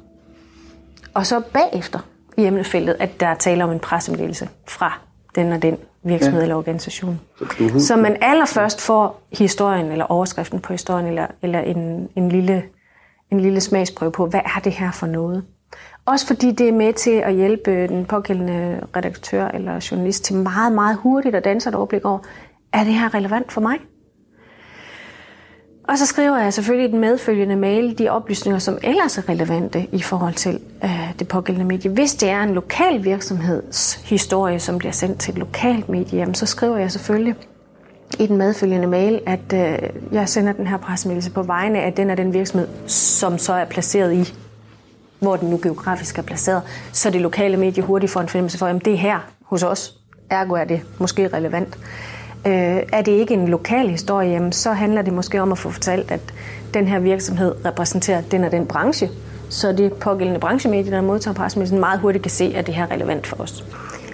Og 1.14 1.26
så 1.26 1.42
bagefter 1.54 2.00
i 2.38 2.46
emnefeltet, 2.46 2.96
at 3.00 3.20
der 3.20 3.28
er 3.28 3.36
tale 3.36 3.64
om 3.64 3.72
en 3.72 3.80
pressemeddelelse 3.80 4.50
fra 4.68 5.00
den 5.36 5.52
og 5.52 5.62
den 5.62 5.78
virksomhed 6.04 6.40
ja. 6.40 6.44
eller 6.44 6.56
organisation. 6.56 7.20
Så, 7.40 7.86
så 7.88 7.96
man 7.96 8.18
allerførst 8.22 8.82
får 8.82 9.22
historien 9.32 9.92
eller 9.92 10.06
overskriften 10.06 10.60
på 10.60 10.74
historien 10.74 11.08
eller, 11.08 11.28
eller 11.42 11.60
en, 11.60 12.10
en, 12.16 12.30
lille, 12.30 12.64
en 13.32 13.40
lille 13.40 13.62
smagsprøve 13.62 14.12
på, 14.12 14.26
hvad 14.26 14.40
er 14.46 14.60
det 14.64 14.72
her 14.72 14.92
for 14.92 15.08
noget? 15.08 15.44
Også 16.06 16.28
fordi 16.28 16.52
det 16.52 16.68
er 16.68 16.72
med 16.72 16.94
til 16.94 17.12
at 17.12 17.34
hjælpe 17.34 17.88
den 17.88 18.06
pågældende 18.06 18.80
redaktør 18.96 19.48
eller 19.48 19.88
journalist 19.92 20.24
til 20.24 20.36
meget, 20.36 20.74
meget 20.74 20.98
hurtigt 20.98 21.36
at 21.36 21.44
danse 21.44 21.70
et 21.70 21.76
overblik 21.76 22.06
over, 22.06 22.20
er 22.74 22.84
det 22.84 22.94
her 22.94 23.14
relevant 23.14 23.52
for 23.52 23.62
mig? 23.62 23.78
Og 25.84 25.98
så 25.98 26.06
skriver 26.06 26.38
jeg 26.38 26.54
selvfølgelig 26.54 26.90
i 26.90 26.92
den 26.92 27.00
medfølgende 27.00 27.56
mail 27.56 27.98
de 27.98 28.10
oplysninger, 28.10 28.60
som 28.60 28.78
ellers 28.84 29.18
er 29.18 29.30
relevante 29.30 29.88
i 29.92 30.02
forhold 30.02 30.34
til 30.34 30.60
øh, 30.84 31.14
det 31.20 31.28
pågældende 31.28 31.68
medie. 31.68 31.92
Hvis 31.92 32.16
det 32.16 32.30
er 32.30 32.44
en 32.44 32.54
lokal 32.54 33.04
virksomhedshistorie, 33.04 34.60
som 34.60 34.78
bliver 34.78 34.92
sendt 34.92 35.20
til 35.20 35.32
et 35.32 35.38
lokalt 35.38 35.90
medie, 35.90 36.20
jamen, 36.20 36.36
så 36.36 36.46
skriver 36.46 36.78
jeg 36.78 36.92
selvfølgelig 36.92 37.36
i 38.20 38.28
den 38.28 38.38
medfølgende 38.38 38.88
mail, 38.88 39.22
at 39.26 39.54
øh, 39.54 39.90
jeg 40.12 40.30
sender 40.30 40.54
den 40.54 40.68
her 40.68 40.78
pressemeddelelse 40.78 41.32
på 41.32 41.44
vegne 41.44 41.82
af 41.82 41.94
den 41.94 42.10
og 42.10 42.18
den 42.18 42.34
virksomhed, 42.34 42.68
som 42.88 43.38
så 43.38 43.54
er 43.54 43.66
placeret 43.66 44.14
i, 44.14 44.34
hvor 45.20 45.36
den 45.36 45.50
nu 45.50 45.60
geografisk 45.64 46.18
er 46.18 46.22
placeret, 46.22 46.62
så 46.92 47.10
det 47.10 47.22
lokale 47.22 47.58
medie 47.58 47.84
hurtigt 47.84 48.12
får 48.12 48.22
en 48.22 48.28
fornemmelse 48.28 48.58
for, 48.58 48.66
at 48.66 48.86
det 48.86 48.94
er 48.94 48.98
her 48.98 49.20
hos 49.46 49.64
os, 49.64 49.96
ergo 50.30 50.54
er 50.54 50.64
det 50.64 50.82
måske 51.00 51.28
relevant. 51.28 51.78
Øh, 52.48 52.84
er 52.94 53.02
det 53.02 53.12
ikke 53.12 53.34
en 53.34 53.48
lokal 53.48 53.90
historie, 53.90 54.30
jamen, 54.30 54.52
så 54.52 54.72
handler 54.72 55.02
det 55.02 55.14
måske 55.14 55.42
om 55.42 55.52
at 55.52 55.58
få 55.58 55.70
fortalt, 55.70 56.12
at 56.12 56.34
den 56.74 56.88
her 56.88 57.00
virksomhed 57.00 57.66
repræsenterer 57.66 58.22
den 58.22 58.44
og 58.44 58.52
den 58.52 58.66
branche, 58.66 59.10
så 59.50 59.72
det 59.72 59.94
pågældende 59.94 60.40
branchemedie, 60.40 60.92
der 60.92 61.02
modtager 61.02 61.36
pressemeddelelsen, 61.36 61.80
meget 61.80 62.00
hurtigt 62.00 62.22
kan 62.22 62.32
se, 62.32 62.54
at 62.56 62.68
det 62.68 62.76
her 62.76 62.84
er 62.84 62.92
relevant 62.92 63.28
for 63.28 63.42
os. 63.42 63.66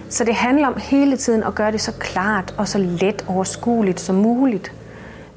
Så 0.08 0.24
det 0.24 0.34
handler 0.34 0.66
om 0.66 0.76
hele 0.76 1.16
tiden 1.16 1.42
at 1.42 1.54
gøre 1.54 1.72
det 1.72 1.80
så 1.80 1.92
klart 1.92 2.54
og 2.58 2.68
så 2.68 2.78
let 2.78 3.24
overskueligt 3.28 4.00
som 4.00 4.16
muligt, 4.16 4.72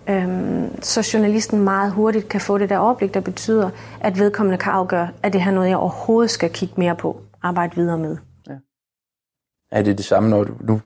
øhm, 0.09 0.81
så 0.81 1.09
journalisten 1.13 1.59
meget 1.59 1.91
hurtigt 1.91 2.29
kan 2.29 2.41
få 2.41 2.57
det 2.57 2.69
der 2.69 2.77
overblik, 2.77 3.13
der 3.13 3.21
betyder, 3.21 3.69
at 4.01 4.19
vedkommende 4.19 4.57
kan 4.57 4.71
afgøre, 4.71 5.09
at 5.23 5.33
det 5.33 5.41
her 5.41 5.51
er 5.51 5.55
noget, 5.55 5.69
jeg 5.69 5.77
overhovedet 5.77 6.31
skal 6.31 6.49
kigge 6.49 6.73
mere 6.77 6.95
på, 6.95 7.21
arbejde 7.41 7.75
videre 7.75 7.97
med. 7.97 8.17
Ja. 8.47 8.53
Er 9.71 9.81
det 9.81 9.97
det 9.97 10.05
samme, 10.05 10.29
når 10.29 10.43
du, 10.43 10.53
nu 10.59 10.81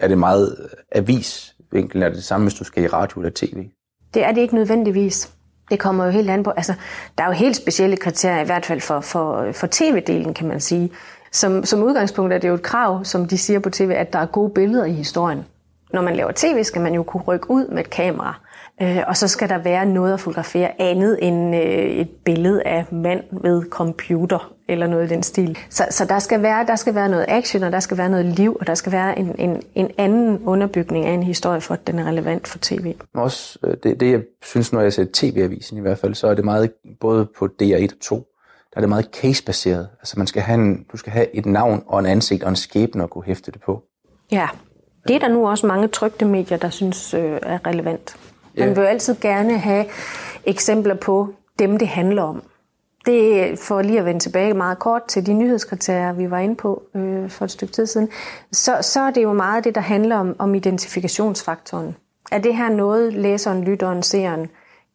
er 0.00 0.08
det 0.08 0.18
meget 0.18 0.68
avisvinklen? 0.92 2.02
er 2.02 2.08
det 2.08 2.16
det 2.16 2.24
samme, 2.24 2.44
hvis 2.44 2.58
du 2.58 2.64
skal 2.64 2.82
i 2.82 2.86
radio 2.86 3.20
eller 3.20 3.32
tv? 3.34 3.68
Det 4.14 4.24
er 4.24 4.32
det 4.32 4.40
ikke 4.40 4.54
nødvendigvis. 4.54 5.30
Det 5.70 5.78
kommer 5.78 6.04
jo 6.04 6.10
helt 6.10 6.30
an 6.30 6.42
på, 6.42 6.50
altså 6.50 6.74
der 7.18 7.24
er 7.24 7.28
jo 7.28 7.32
helt 7.32 7.56
specielle 7.56 7.96
kriterier, 7.96 8.42
i 8.42 8.44
hvert 8.44 8.66
fald 8.66 8.80
for, 8.80 9.00
for, 9.00 9.52
for 9.52 9.68
tv-delen, 9.70 10.34
kan 10.34 10.48
man 10.48 10.60
sige. 10.60 10.90
Som, 11.32 11.64
som 11.64 11.82
udgangspunkt 11.82 12.32
er 12.32 12.38
det 12.38 12.48
jo 12.48 12.54
et 12.54 12.62
krav, 12.62 13.04
som 13.04 13.28
de 13.28 13.38
siger 13.38 13.58
på 13.58 13.70
tv, 13.70 13.90
at 13.90 14.12
der 14.12 14.18
er 14.18 14.26
gode 14.26 14.50
billeder 14.50 14.84
i 14.84 14.92
historien. 14.92 15.44
Når 15.92 16.02
man 16.02 16.16
laver 16.16 16.32
tv, 16.36 16.64
skal 16.64 16.82
man 16.82 16.94
jo 16.94 17.02
kunne 17.02 17.22
rykke 17.22 17.50
ud 17.50 17.68
med 17.68 17.78
et 17.78 17.90
kamera 17.90 18.40
Øh, 18.82 18.98
og 19.06 19.16
så 19.16 19.28
skal 19.28 19.48
der 19.48 19.58
være 19.58 19.86
noget 19.86 20.12
at 20.12 20.20
fotografere 20.20 20.80
andet 20.80 21.18
end 21.22 21.56
øh, 21.56 21.62
et 21.62 22.08
billede 22.24 22.62
af 22.62 22.86
mand 22.92 23.24
ved 23.42 23.62
computer 23.70 24.52
eller 24.68 24.86
noget 24.86 25.10
i 25.10 25.14
den 25.14 25.22
stil. 25.22 25.58
Så, 25.70 25.86
så 25.90 26.04
der, 26.04 26.18
skal 26.18 26.42
være, 26.42 26.66
der 26.66 26.76
skal 26.76 26.94
være 26.94 27.08
noget 27.08 27.24
action, 27.28 27.62
og 27.62 27.72
der 27.72 27.80
skal 27.80 27.98
være 27.98 28.08
noget 28.08 28.26
liv, 28.26 28.56
og 28.60 28.66
der 28.66 28.74
skal 28.74 28.92
være 28.92 29.18
en, 29.18 29.34
en, 29.38 29.62
en 29.74 29.90
anden 29.98 30.38
underbygning 30.44 31.06
af 31.06 31.12
en 31.12 31.22
historie, 31.22 31.60
for 31.60 31.74
at 31.74 31.86
den 31.86 31.98
er 31.98 32.04
relevant 32.04 32.48
for 32.48 32.58
tv. 32.62 32.94
Også 33.14 33.58
øh, 33.64 33.76
det, 33.82 34.00
det 34.00 34.10
jeg 34.10 34.22
synes, 34.42 34.72
når 34.72 34.80
jeg 34.80 34.92
ser 34.92 35.06
tv-avisen 35.12 35.78
i 35.78 35.80
hvert 35.80 35.98
fald, 35.98 36.14
så 36.14 36.26
er 36.26 36.34
det 36.34 36.44
meget, 36.44 36.72
både 37.00 37.26
på 37.38 37.48
DR1 37.62 37.94
og 37.94 38.00
2, 38.00 38.16
der 38.70 38.76
er 38.76 38.80
det 38.80 38.88
meget 38.88 39.08
case-baseret. 39.12 39.88
Altså 39.98 40.14
man 40.18 40.26
skal 40.26 40.42
have 40.42 40.54
en, 40.54 40.86
du 40.92 40.96
skal 40.96 41.12
have 41.12 41.36
et 41.36 41.46
navn 41.46 41.82
og 41.86 41.98
en 41.98 42.06
ansigt 42.06 42.42
og 42.42 42.48
en 42.48 42.56
skæbne 42.56 43.02
at 43.02 43.10
kunne 43.10 43.24
hæfte 43.24 43.52
det 43.52 43.60
på. 43.60 43.82
Ja, 44.32 44.48
det 45.08 45.16
er 45.16 45.20
der 45.20 45.28
nu 45.28 45.48
også 45.48 45.66
mange 45.66 45.88
trygte 45.88 46.24
medier, 46.24 46.58
der 46.58 46.70
synes 46.70 47.14
øh, 47.14 47.38
er 47.42 47.66
relevant. 47.66 48.16
Man 48.56 48.68
ja. 48.68 48.74
vil 48.74 48.80
jo 48.80 48.88
altid 48.88 49.16
gerne 49.20 49.58
have 49.58 49.84
eksempler 50.44 50.94
på 50.94 51.28
dem, 51.58 51.76
det 51.78 51.88
handler 51.88 52.22
om. 52.22 52.42
Det 53.06 53.58
for 53.58 53.82
lige 53.82 53.98
at 53.98 54.04
vende 54.04 54.20
tilbage 54.20 54.54
meget 54.54 54.78
kort 54.78 55.02
til 55.08 55.26
de 55.26 55.32
nyhedskriterier, 55.32 56.12
vi 56.12 56.30
var 56.30 56.38
inde 56.38 56.56
på 56.56 56.82
øh, 56.94 57.30
for 57.30 57.44
et 57.44 57.50
stykke 57.50 57.72
tid 57.72 57.86
siden, 57.86 58.08
så, 58.52 58.78
så 58.80 59.00
er 59.00 59.10
det 59.10 59.22
jo 59.22 59.32
meget 59.32 59.64
det, 59.64 59.74
der 59.74 59.80
handler 59.80 60.16
om, 60.16 60.36
om 60.38 60.54
identifikationsfaktoren. 60.54 61.96
Er 62.32 62.38
det 62.38 62.56
her 62.56 62.68
noget, 62.68 63.12
læseren, 63.12 63.64
lytteren, 63.64 64.02
seeren 64.02 64.48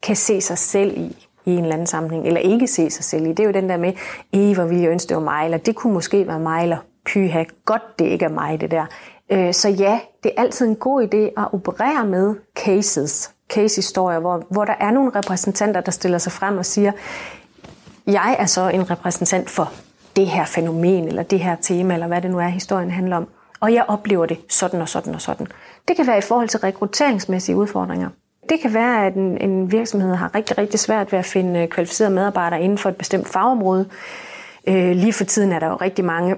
kan 0.03 0.15
se 0.15 0.41
sig 0.41 0.57
selv 0.57 0.97
i, 0.97 1.27
i 1.45 1.51
en 1.51 1.59
eller 1.59 1.73
anden 1.73 1.87
sammenhæng, 1.87 2.27
eller 2.27 2.39
ikke 2.39 2.67
se 2.67 2.89
sig 2.89 3.03
selv 3.03 3.25
i? 3.25 3.29
Det 3.29 3.39
er 3.39 3.43
jo 3.43 3.51
den 3.51 3.69
der 3.69 3.77
med, 3.77 3.93
Ej, 4.33 4.53
hvor 4.53 4.65
ville 4.65 4.83
jeg 4.83 4.91
ønske, 4.91 5.09
det 5.09 5.17
var 5.17 5.23
mig, 5.23 5.45
eller 5.45 5.57
det 5.57 5.75
kunne 5.75 5.93
måske 5.93 6.27
være 6.27 6.39
mig, 6.39 6.63
eller 6.63 6.77
pyha, 7.05 7.43
godt 7.65 7.99
det 7.99 8.05
ikke 8.05 8.25
er 8.25 8.29
mig, 8.29 8.61
det 8.61 8.71
der. 8.71 8.85
Øh, 9.29 9.53
så 9.53 9.69
ja, 9.69 9.99
det 10.23 10.31
er 10.37 10.41
altid 10.41 10.67
en 10.67 10.75
god 10.75 11.03
idé 11.03 11.41
at 11.41 11.53
operere 11.53 12.05
med 12.05 12.35
cases, 12.55 13.34
case-historier, 13.49 14.19
hvor, 14.19 14.43
hvor 14.49 14.65
der 14.65 14.73
er 14.79 14.91
nogle 14.91 15.11
repræsentanter, 15.15 15.81
der 15.81 15.91
stiller 15.91 16.17
sig 16.17 16.31
frem 16.31 16.57
og 16.57 16.65
siger, 16.65 16.91
jeg 18.07 18.35
er 18.39 18.45
så 18.45 18.69
en 18.69 18.91
repræsentant 18.91 19.49
for 19.49 19.71
det 20.15 20.27
her 20.27 20.45
fænomen, 20.45 21.07
eller 21.07 21.23
det 21.23 21.39
her 21.39 21.55
tema, 21.61 21.93
eller 21.93 22.07
hvad 22.07 22.21
det 22.21 22.31
nu 22.31 22.39
er, 22.39 22.47
historien 22.47 22.91
handler 22.91 23.17
om. 23.17 23.27
Og 23.59 23.73
jeg 23.73 23.85
oplever 23.87 24.25
det 24.25 24.37
sådan 24.49 24.81
og 24.81 24.89
sådan 24.89 25.15
og 25.15 25.21
sådan. 25.21 25.47
Det 25.87 25.95
kan 25.95 26.07
være 26.07 26.17
i 26.17 26.21
forhold 26.21 26.49
til 26.49 26.59
rekrutteringsmæssige 26.59 27.55
udfordringer. 27.55 28.09
Det 28.49 28.59
kan 28.61 28.73
være, 28.73 29.05
at 29.05 29.13
en, 29.13 29.37
en 29.41 29.71
virksomhed 29.71 30.15
har 30.15 30.35
rigtig, 30.35 30.57
rigtig 30.57 30.79
svært 30.79 31.11
ved 31.11 31.19
at 31.19 31.25
finde 31.25 31.67
kvalificerede 31.67 32.13
medarbejdere 32.13 32.61
inden 32.61 32.77
for 32.77 32.89
et 32.89 32.95
bestemt 32.95 33.27
fagområde. 33.27 33.89
Øh, 34.67 34.91
lige 34.91 35.13
for 35.13 35.23
tiden 35.23 35.51
er 35.51 35.59
der 35.59 35.67
jo 35.67 35.75
rigtig 35.75 36.05
mange 36.05 36.35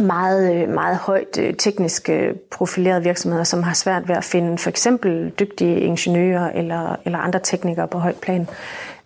meget, 0.00 0.54
øh, 0.54 0.68
meget 0.68 0.96
højt 0.96 1.38
øh, 1.38 1.54
teknisk 1.54 2.08
øh, 2.08 2.34
profilerede 2.50 3.02
virksomheder, 3.02 3.44
som 3.44 3.62
har 3.62 3.74
svært 3.74 4.08
ved 4.08 4.16
at 4.16 4.24
finde 4.24 4.58
for 4.58 4.70
eksempel 4.70 5.32
dygtige 5.38 5.80
ingeniører 5.80 6.50
eller, 6.50 6.96
eller 7.04 7.18
andre 7.18 7.40
teknikere 7.42 7.88
på 7.88 7.98
højt 7.98 8.20
plan. 8.20 8.48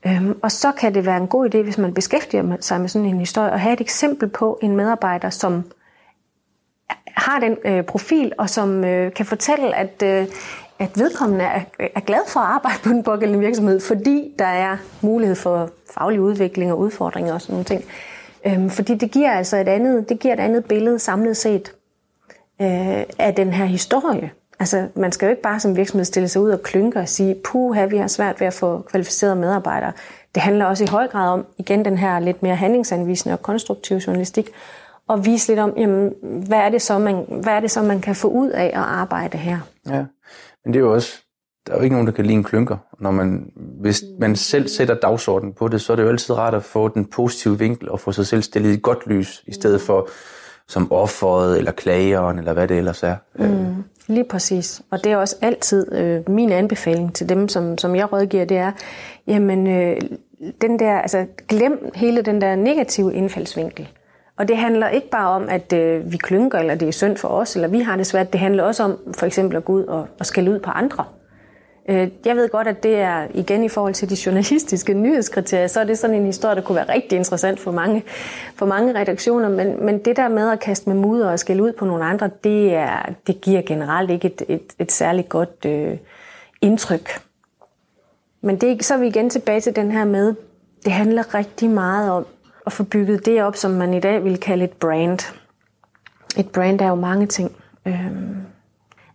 Øhm, 0.07 0.39
og 0.43 0.53
så 0.53 0.73
kan 0.73 0.95
det 0.95 1.07
være 1.07 1.17
en 1.17 1.29
god 1.29 1.55
idé, 1.55 1.63
hvis 1.63 1.79
man 1.79 1.95
beskæftiger 1.95 2.57
sig 2.61 2.81
med 2.81 2.89
sådan 2.89 3.09
en 3.09 3.19
historie, 3.19 3.51
at 3.51 3.61
have 3.61 3.73
et 3.73 3.81
eksempel 3.81 4.29
på 4.29 4.59
en 4.63 4.77
medarbejder, 4.77 5.31
som 5.31 5.65
har 7.07 7.41
den 7.41 7.57
øh, 7.65 7.85
profil, 7.85 8.33
og 8.39 8.51
som 8.51 8.85
øh, 8.85 9.13
kan 9.13 9.27
fortælle, 9.27 9.77
at, 9.77 10.03
øh, 10.05 10.27
at 10.79 10.99
vedkommende 10.99 11.45
er, 11.45 11.61
er 11.79 12.01
glad 12.01 12.21
for 12.29 12.41
at 12.41 12.47
arbejde 12.47 12.79
på 12.83 12.89
den 12.89 13.03
pågældende 13.03 13.41
virksomhed, 13.41 13.81
fordi 13.81 14.35
der 14.39 14.47
er 14.47 14.77
mulighed 15.01 15.37
for 15.37 15.71
faglig 15.95 16.21
udvikling 16.21 16.73
og 16.73 16.79
udfordringer 16.79 17.35
og 17.35 17.41
sådan 17.41 17.53
nogle 17.53 17.65
ting. 17.65 17.85
Øhm, 18.47 18.71
fordi 18.71 18.95
det 18.95 19.11
giver 19.11 19.31
altså 19.31 19.57
et 19.57 19.69
andet, 19.69 20.09
det 20.09 20.19
giver 20.19 20.35
et 20.35 20.41
andet 20.41 20.65
billede 20.65 20.99
samlet 20.99 21.37
set 21.37 21.73
øh, 22.63 23.05
af 23.19 23.35
den 23.37 23.53
her 23.53 23.65
historie. 23.65 24.31
Altså, 24.59 24.89
man 24.95 25.13
skal 25.13 25.27
jo 25.27 25.31
ikke 25.31 25.43
bare 25.43 25.61
som 25.61 25.77
virksomhed 25.77 26.05
stille 26.05 26.29
sig 26.29 26.43
ud 26.43 26.51
og 26.51 26.63
klynke 26.63 27.01
og 27.01 27.09
sige, 27.09 27.37
puh, 27.45 27.91
vi 27.91 27.97
har 27.97 28.07
svært 28.07 28.41
ved 28.41 28.47
at 28.47 28.55
få 28.55 28.81
kvalificerede 28.81 29.37
medarbejdere. 29.37 29.93
Det 30.35 30.43
handler 30.43 30.65
også 30.65 30.85
i 30.85 30.87
høj 30.87 31.09
grad 31.09 31.29
om, 31.29 31.47
igen, 31.59 31.85
den 31.85 31.99
her 31.99 32.19
lidt 32.19 32.43
mere 32.43 32.57
handlingsanvisende 32.57 33.33
og 33.33 33.43
konstruktiv 33.43 33.97
journalistik, 33.97 34.51
og 35.09 35.27
vise 35.27 35.49
lidt 35.49 35.61
om, 35.61 35.75
jamen, 35.77 36.15
hvad 36.23 36.59
er, 36.59 36.69
det 36.69 36.83
så, 36.83 36.99
man, 36.99 37.25
hvad 37.43 37.53
er 37.53 37.61
det 37.61 37.71
så, 37.71 37.83
man 37.83 38.01
kan 38.01 38.15
få 38.15 38.29
ud 38.29 38.51
af 38.51 38.67
at 38.67 38.75
arbejde 38.75 39.39
her. 39.39 39.59
Ja, 39.89 40.05
men 40.65 40.75
det 40.75 40.77
er 40.77 40.81
jo 40.81 40.95
også, 40.95 41.26
der 41.67 41.73
er 41.73 41.77
jo 41.77 41.83
ikke 41.83 41.95
nogen, 41.95 42.07
der 42.07 42.13
kan 42.13 42.27
lide 42.27 42.37
en 42.37 42.45
klynker. 42.45 42.77
Når 42.99 43.11
man, 43.11 43.51
hvis 43.81 44.05
man 44.21 44.37
selv 44.37 44.69
sætter 44.69 44.95
dagsordenen 44.95 45.55
på 45.55 45.69
det, 45.69 45.81
så 45.81 45.93
er 45.93 45.97
det 45.97 46.03
jo 46.03 46.09
altid 46.09 46.39
rart 46.39 46.55
at 46.55 46.65
få 46.65 46.89
den 46.89 47.05
positive 47.05 47.59
vinkel 47.59 47.89
og 47.91 48.01
få 48.01 48.13
sig 48.13 48.27
selv 48.27 48.43
stillet 48.43 48.77
i 48.77 48.81
godt 48.83 49.07
lys, 49.07 49.45
i 49.47 49.53
stedet 49.53 49.81
for 49.81 50.09
som 50.69 50.93
offeret 50.93 51.59
eller 51.59 51.73
klageren, 51.73 52.39
eller 52.39 52.53
hvad 52.53 52.69
det 52.69 52.79
ellers 52.79 53.03
er. 53.03 53.17
Mm, 53.35 53.85
lige 54.07 54.25
præcis. 54.25 54.83
Og 54.91 55.05
det 55.05 55.13
er 55.13 55.17
også 55.17 55.37
altid 55.43 55.93
øh, 55.93 56.31
min 56.31 56.53
anbefaling 56.53 57.15
til 57.15 57.29
dem, 57.29 57.49
som, 57.49 57.79
som 57.79 57.97
jeg 57.97 58.13
rådgiver, 58.13 58.45
det 58.45 58.57
er, 58.57 58.73
jamen, 59.27 59.67
øh, 59.67 59.97
den 60.61 60.79
der, 60.79 60.99
altså, 60.99 61.27
glem 61.49 61.91
hele 61.95 62.23
den 62.23 62.41
der 62.41 62.57
negative 62.57 63.15
indfaldsvinkel. 63.15 63.89
Og 64.39 64.49
det 64.49 64.57
handler 64.57 64.89
ikke 64.89 65.11
bare 65.11 65.29
om, 65.29 65.49
at 65.49 65.73
øh, 65.73 66.13
vi 66.13 66.17
klynker, 66.17 66.59
eller 66.59 66.75
det 66.75 66.89
er 66.89 66.93
synd 66.93 67.17
for 67.17 67.29
os, 67.29 67.55
eller 67.55 67.69
vi 67.69 67.81
har 67.81 67.97
det 67.97 68.07
svært. 68.07 68.33
Det 68.33 68.41
handler 68.41 68.63
også 68.63 68.83
om 68.83 68.99
for 69.19 69.27
eksempel 69.27 69.57
at 69.57 69.65
gå 69.65 69.73
ud 69.73 69.85
og, 69.85 70.07
og 70.19 70.27
skælde 70.27 70.51
ud 70.51 70.59
på 70.59 70.71
andre. 70.71 71.05
Mm. 71.05 71.26
Øh, 71.89 72.09
jeg 72.25 72.37
ved 72.37 72.49
godt, 72.49 72.69
at 72.69 72.83
det 72.83 72.97
er 72.97 73.27
igen 73.35 73.65
i 73.65 73.69
forhold 73.69 73.95
til 73.95 74.11
de 74.11 74.17
journalistiske 74.27 74.95
nyhedskriterier, 74.95 75.67
så 75.67 75.81
er 75.81 75.85
det 75.85 75.99
sådan 75.99 76.17
en 76.17 76.27
historie, 76.27 76.55
der 76.55 76.61
kunne 76.61 76.77
være 76.77 76.95
rigtig 76.95 77.17
interessant 77.17 77.61
for 77.61 77.71
mange, 77.71 78.05
for 78.55 78.67
mange 78.67 79.01
redaktioner, 79.01 79.49
men, 79.49 79.85
men 79.85 79.99
det 79.99 80.17
der 80.17 80.29
med 80.29 80.51
at 80.51 80.61
kaste 80.61 80.89
med 80.89 80.97
mudder 80.97 81.31
og 81.31 81.39
skælde 81.39 81.63
ud 81.63 81.73
på 81.73 81.85
nogle 81.85 82.05
andre, 82.05 82.31
det, 82.45 82.75
er, 82.75 83.13
det 83.27 83.41
giver 83.41 83.63
generelt 83.63 84.11
ikke 84.11 84.27
et, 84.27 84.43
et, 84.49 84.73
et 84.79 84.93
særligt 84.93 85.29
godt 85.29 85.65
øh, 85.67 85.97
indtryk. 86.61 87.11
Men 88.41 88.57
det, 88.57 88.85
så 88.85 88.95
er 88.95 88.99
vi 88.99 89.07
igen 89.07 89.31
tilbage 89.31 89.61
til 89.61 89.77
den 89.77 89.93
her 89.93 90.05
med, 90.05 90.35
det 90.85 90.93
handler 90.93 91.35
rigtig 91.35 91.71
meget 91.71 92.11
om 92.11 92.27
at 92.67 92.73
få 92.73 92.85
bygget 92.85 93.27
det 93.27 93.43
op, 93.43 93.57
som 93.57 93.71
man 93.71 93.95
i 93.95 94.01
dag 94.01 94.25
vil 94.25 94.41
kalde 94.41 94.65
et 94.65 94.73
brand. 94.73 95.35
Et 96.39 96.49
brand 96.49 96.81
er 96.81 96.89
jo 96.89 96.95
mange 96.95 97.27
ting. 97.27 97.57
Øhm, 97.87 98.37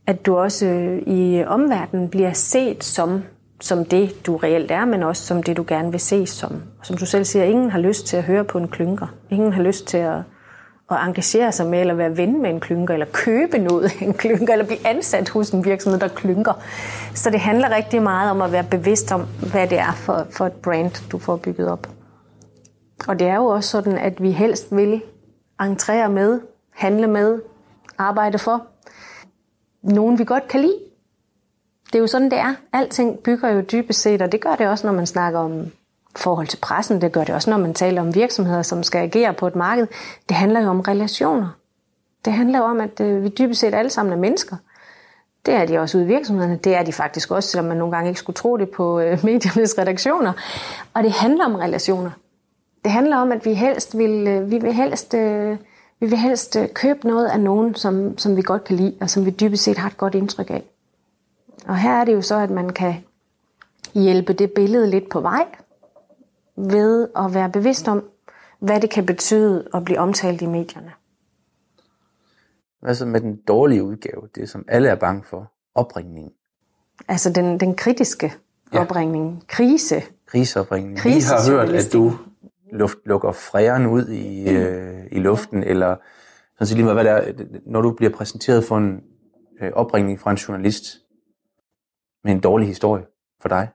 at 0.08 0.26
du 0.26 0.38
også 0.38 0.66
øh, 0.66 1.02
i 1.08 1.44
omverdenen 1.44 2.10
bliver 2.10 2.34
set 2.34 2.84
som, 2.84 3.24
som 3.62 3.86
det, 3.86 4.26
du 4.26 4.38
reelt 4.38 4.72
er, 4.72 4.86
men 4.86 5.04
også 5.04 5.24
som 5.24 5.44
det, 5.44 5.58
du 5.58 5.66
gerne 5.68 5.92
vil 5.92 6.00
ses 6.00 6.30
som. 6.30 6.62
Som 6.84 6.98
du 6.98 7.06
selv 7.06 7.26
siger, 7.26 7.46
ingen 7.46 7.70
har 7.70 7.80
lyst 7.80 8.08
til 8.08 8.18
at 8.18 8.24
høre 8.24 8.44
på 8.44 8.58
en 8.58 8.68
klynker. 8.68 9.08
Ingen 9.30 9.54
har 9.54 9.62
lyst 9.62 9.88
til 9.88 9.98
at, 9.98 10.18
at 10.92 10.98
engagere 11.08 11.52
sig 11.52 11.68
med, 11.68 11.80
eller 11.82 11.94
være 11.94 12.18
ven 12.18 12.42
med 12.42 12.50
en 12.50 12.60
klynker, 12.60 12.94
eller 12.94 13.06
købe 13.14 13.58
noget 13.58 13.84
af 13.84 14.06
en 14.06 14.14
klynker, 14.14 14.54
eller 14.54 14.66
blive 14.66 14.88
ansat 14.88 15.30
hos 15.30 15.50
en 15.50 15.66
virksomhed, 15.66 16.00
der 16.00 16.08
klynker. 16.08 16.54
Så 17.14 17.30
det 17.30 17.40
handler 17.40 17.76
rigtig 17.76 18.02
meget 18.02 18.32
om 18.32 18.42
at 18.42 18.52
være 18.52 18.64
bevidst 18.64 19.12
om, 19.12 19.26
hvad 19.52 19.68
det 19.68 19.80
er 19.80 19.94
for, 19.96 20.28
for 20.32 20.46
et 20.46 20.54
brand, 20.54 21.10
du 21.10 21.18
får 21.18 21.36
bygget 21.36 21.70
op. 21.70 21.88
Og 23.08 23.20
det 23.20 23.28
er 23.28 23.36
jo 23.36 23.46
også 23.46 23.70
sådan, 23.70 23.98
at 23.98 24.22
vi 24.22 24.32
helst 24.32 24.76
vil 24.76 25.02
entrere 25.62 26.10
med, 26.10 26.40
handle 26.74 27.08
med, 27.08 27.40
arbejde 27.98 28.38
for, 28.38 28.71
nogen, 29.82 30.20
vi 30.20 30.24
godt 30.24 30.48
kan 30.48 30.60
lide. 30.62 30.80
Det 31.86 31.96
er 31.96 32.00
jo 32.00 32.08
sådan, 32.08 32.32
det 32.32 32.40
er. 32.40 32.56
Alting 32.74 33.20
bygger 33.20 33.50
jo 33.50 33.62
dybest 33.62 34.02
set, 34.02 34.22
og 34.22 34.32
det 34.32 34.42
gør 34.42 34.56
det 34.56 34.68
også, 34.68 34.88
når 34.88 34.94
man 34.94 35.08
snakker 35.08 35.40
om 35.40 35.72
forhold 36.16 36.48
til 36.48 36.58
pressen. 36.58 37.02
Det 37.02 37.12
gør 37.12 37.24
det 37.24 37.36
også, 37.36 37.50
når 37.50 37.58
man 37.58 37.74
taler 37.74 38.02
om 38.02 38.16
virksomheder, 38.16 38.62
som 38.62 38.84
skal 38.84 39.00
agere 39.00 39.34
på 39.34 39.48
et 39.48 39.56
marked. 39.56 39.88
Det 40.30 40.38
handler 40.38 40.62
jo 40.62 40.70
om 40.70 40.80
relationer. 40.80 41.50
Det 42.26 42.34
handler 42.34 42.60
jo 42.60 42.66
om, 42.66 42.82
at 42.82 43.00
øh, 43.00 43.24
vi 43.24 43.30
dybest 43.30 43.60
set 43.60 43.74
alle 43.74 43.90
sammen 43.90 44.14
er 44.14 44.18
mennesker. 44.18 44.56
Det 45.46 45.54
er 45.54 45.66
de 45.66 45.80
også 45.80 45.98
ude 45.98 46.06
i 46.06 46.08
virksomhederne. 46.08 46.60
Det 46.64 46.76
er 46.76 46.84
de 46.84 46.94
faktisk 46.94 47.32
også, 47.32 47.50
selvom 47.50 47.66
man 47.66 47.78
nogle 47.78 47.96
gange 47.96 48.10
ikke 48.10 48.20
skulle 48.20 48.36
tro 48.36 48.58
det 48.58 48.70
på 48.70 49.00
øh, 49.00 49.20
mediernes 49.26 49.78
redaktioner. 49.78 50.34
Og 50.94 51.04
det 51.04 51.12
handler 51.12 51.46
om 51.46 51.56
relationer. 51.56 52.12
Det 52.84 52.92
handler 52.92 53.18
om, 53.18 53.32
at 53.32 53.46
vi 53.46 53.54
helst 53.54 53.98
vil, 53.98 54.28
øh, 54.28 54.52
vi 54.52 54.58
vil 54.58 54.74
helst 54.74 55.14
vi 56.02 56.06
vil 56.06 56.18
helst 56.18 56.56
øh, 56.56 56.70
købe 56.74 57.08
noget 57.08 57.28
af 57.28 57.40
nogen, 57.40 57.76
som, 57.76 58.18
som 58.18 58.38
vi 58.38 58.42
godt 58.42 58.64
kan 58.64 58.76
lide, 58.76 58.98
og 59.02 59.10
som 59.10 59.26
vi 59.26 59.30
dybest 59.30 59.64
set 59.64 59.78
har 59.78 59.90
et 59.90 59.98
godt 59.98 60.16
indtryk 60.16 60.50
af. 60.50 60.64
Og 61.68 61.78
her 61.78 61.92
er 61.92 62.06
det 62.06 62.14
jo 62.14 62.22
så, 62.22 62.36
at 62.36 62.50
man 62.50 62.70
kan 62.70 62.96
hjælpe 63.94 64.34
det 64.34 64.52
billede 64.52 64.90
lidt 64.90 65.10
på 65.10 65.20
vej, 65.20 65.46
ved 66.56 67.08
at 67.16 67.34
være 67.34 67.50
bevidst 67.50 67.88
om, 67.88 68.04
hvad 68.60 68.82
det 68.82 68.90
kan 68.90 69.06
betyde 69.06 69.68
at 69.74 69.86
blive 69.86 70.00
omtalt 70.00 70.42
i 70.42 70.46
medierne. 70.46 70.92
Hvad 72.82 72.96
så 72.96 73.06
med 73.06 73.22
den 73.22 73.36
dårlige 73.36 73.84
udgave, 73.84 74.28
det 74.36 74.50
som 74.50 74.66
alle 74.68 74.90
er 74.90 74.96
bange 74.96 75.24
for, 75.24 75.52
opringningen? 75.76 76.34
Altså 77.08 77.32
den, 77.32 77.60
den 77.60 77.76
kritiske 77.76 78.34
ja. 78.74 78.82
opringning, 78.82 79.44
krise. 79.48 80.04
Kriseopringning. 80.26 81.06
Vi 81.06 81.10
har 81.10 81.52
hørt, 81.52 81.70
at 81.70 81.94
du 81.94 82.14
luft, 82.72 82.98
lukker 83.06 83.32
fræren 83.32 83.88
ud 83.88 84.08
i, 84.08 84.50
øh, 84.50 85.04
i 85.12 85.20
luften, 85.20 85.64
eller 85.64 85.96
sådan 86.54 86.68
set 86.68 86.78
lige 86.78 86.86
med, 86.86 86.94
hvad 86.94 87.04
det 87.04 87.12
er, 87.12 87.34
når 87.66 87.82
du 87.82 87.92
bliver 87.92 88.12
præsenteret 88.12 88.64
for 88.64 88.78
en 88.78 89.04
øh, 89.62 89.72
opringning 89.74 90.20
fra 90.20 90.32
en 90.32 90.38
journalist 90.38 90.84
med 92.24 92.32
en 92.32 92.40
dårlig 92.40 92.68
historie 92.68 93.04
for 93.42 93.50
dig, 93.50 93.70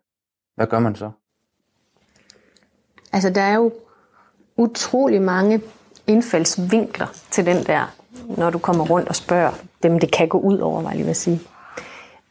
hvad 0.55 0.67
gør 0.67 0.79
man 0.79 0.95
så? 0.95 1.11
Altså, 3.13 3.31
der 3.31 3.41
er 3.41 3.55
jo 3.55 3.73
utrolig 4.57 5.23
mange 5.23 5.61
indfaldsvinkler 6.07 7.07
til 7.31 7.47
den 7.47 7.57
der, 7.57 7.97
når 8.39 8.51
du 8.51 8.59
kommer 8.59 8.87
rundt 8.87 9.09
og 9.09 9.17
spørger 9.17 9.53
dem, 9.83 9.99
det 9.99 10.13
kan 10.13 10.29
gå 10.29 10.39
ud 10.39 10.59
over, 10.59 10.83
var 10.83 10.89
jeg 10.89 10.97
lige 10.97 11.07
vil 11.07 11.15
sige. 11.15 11.41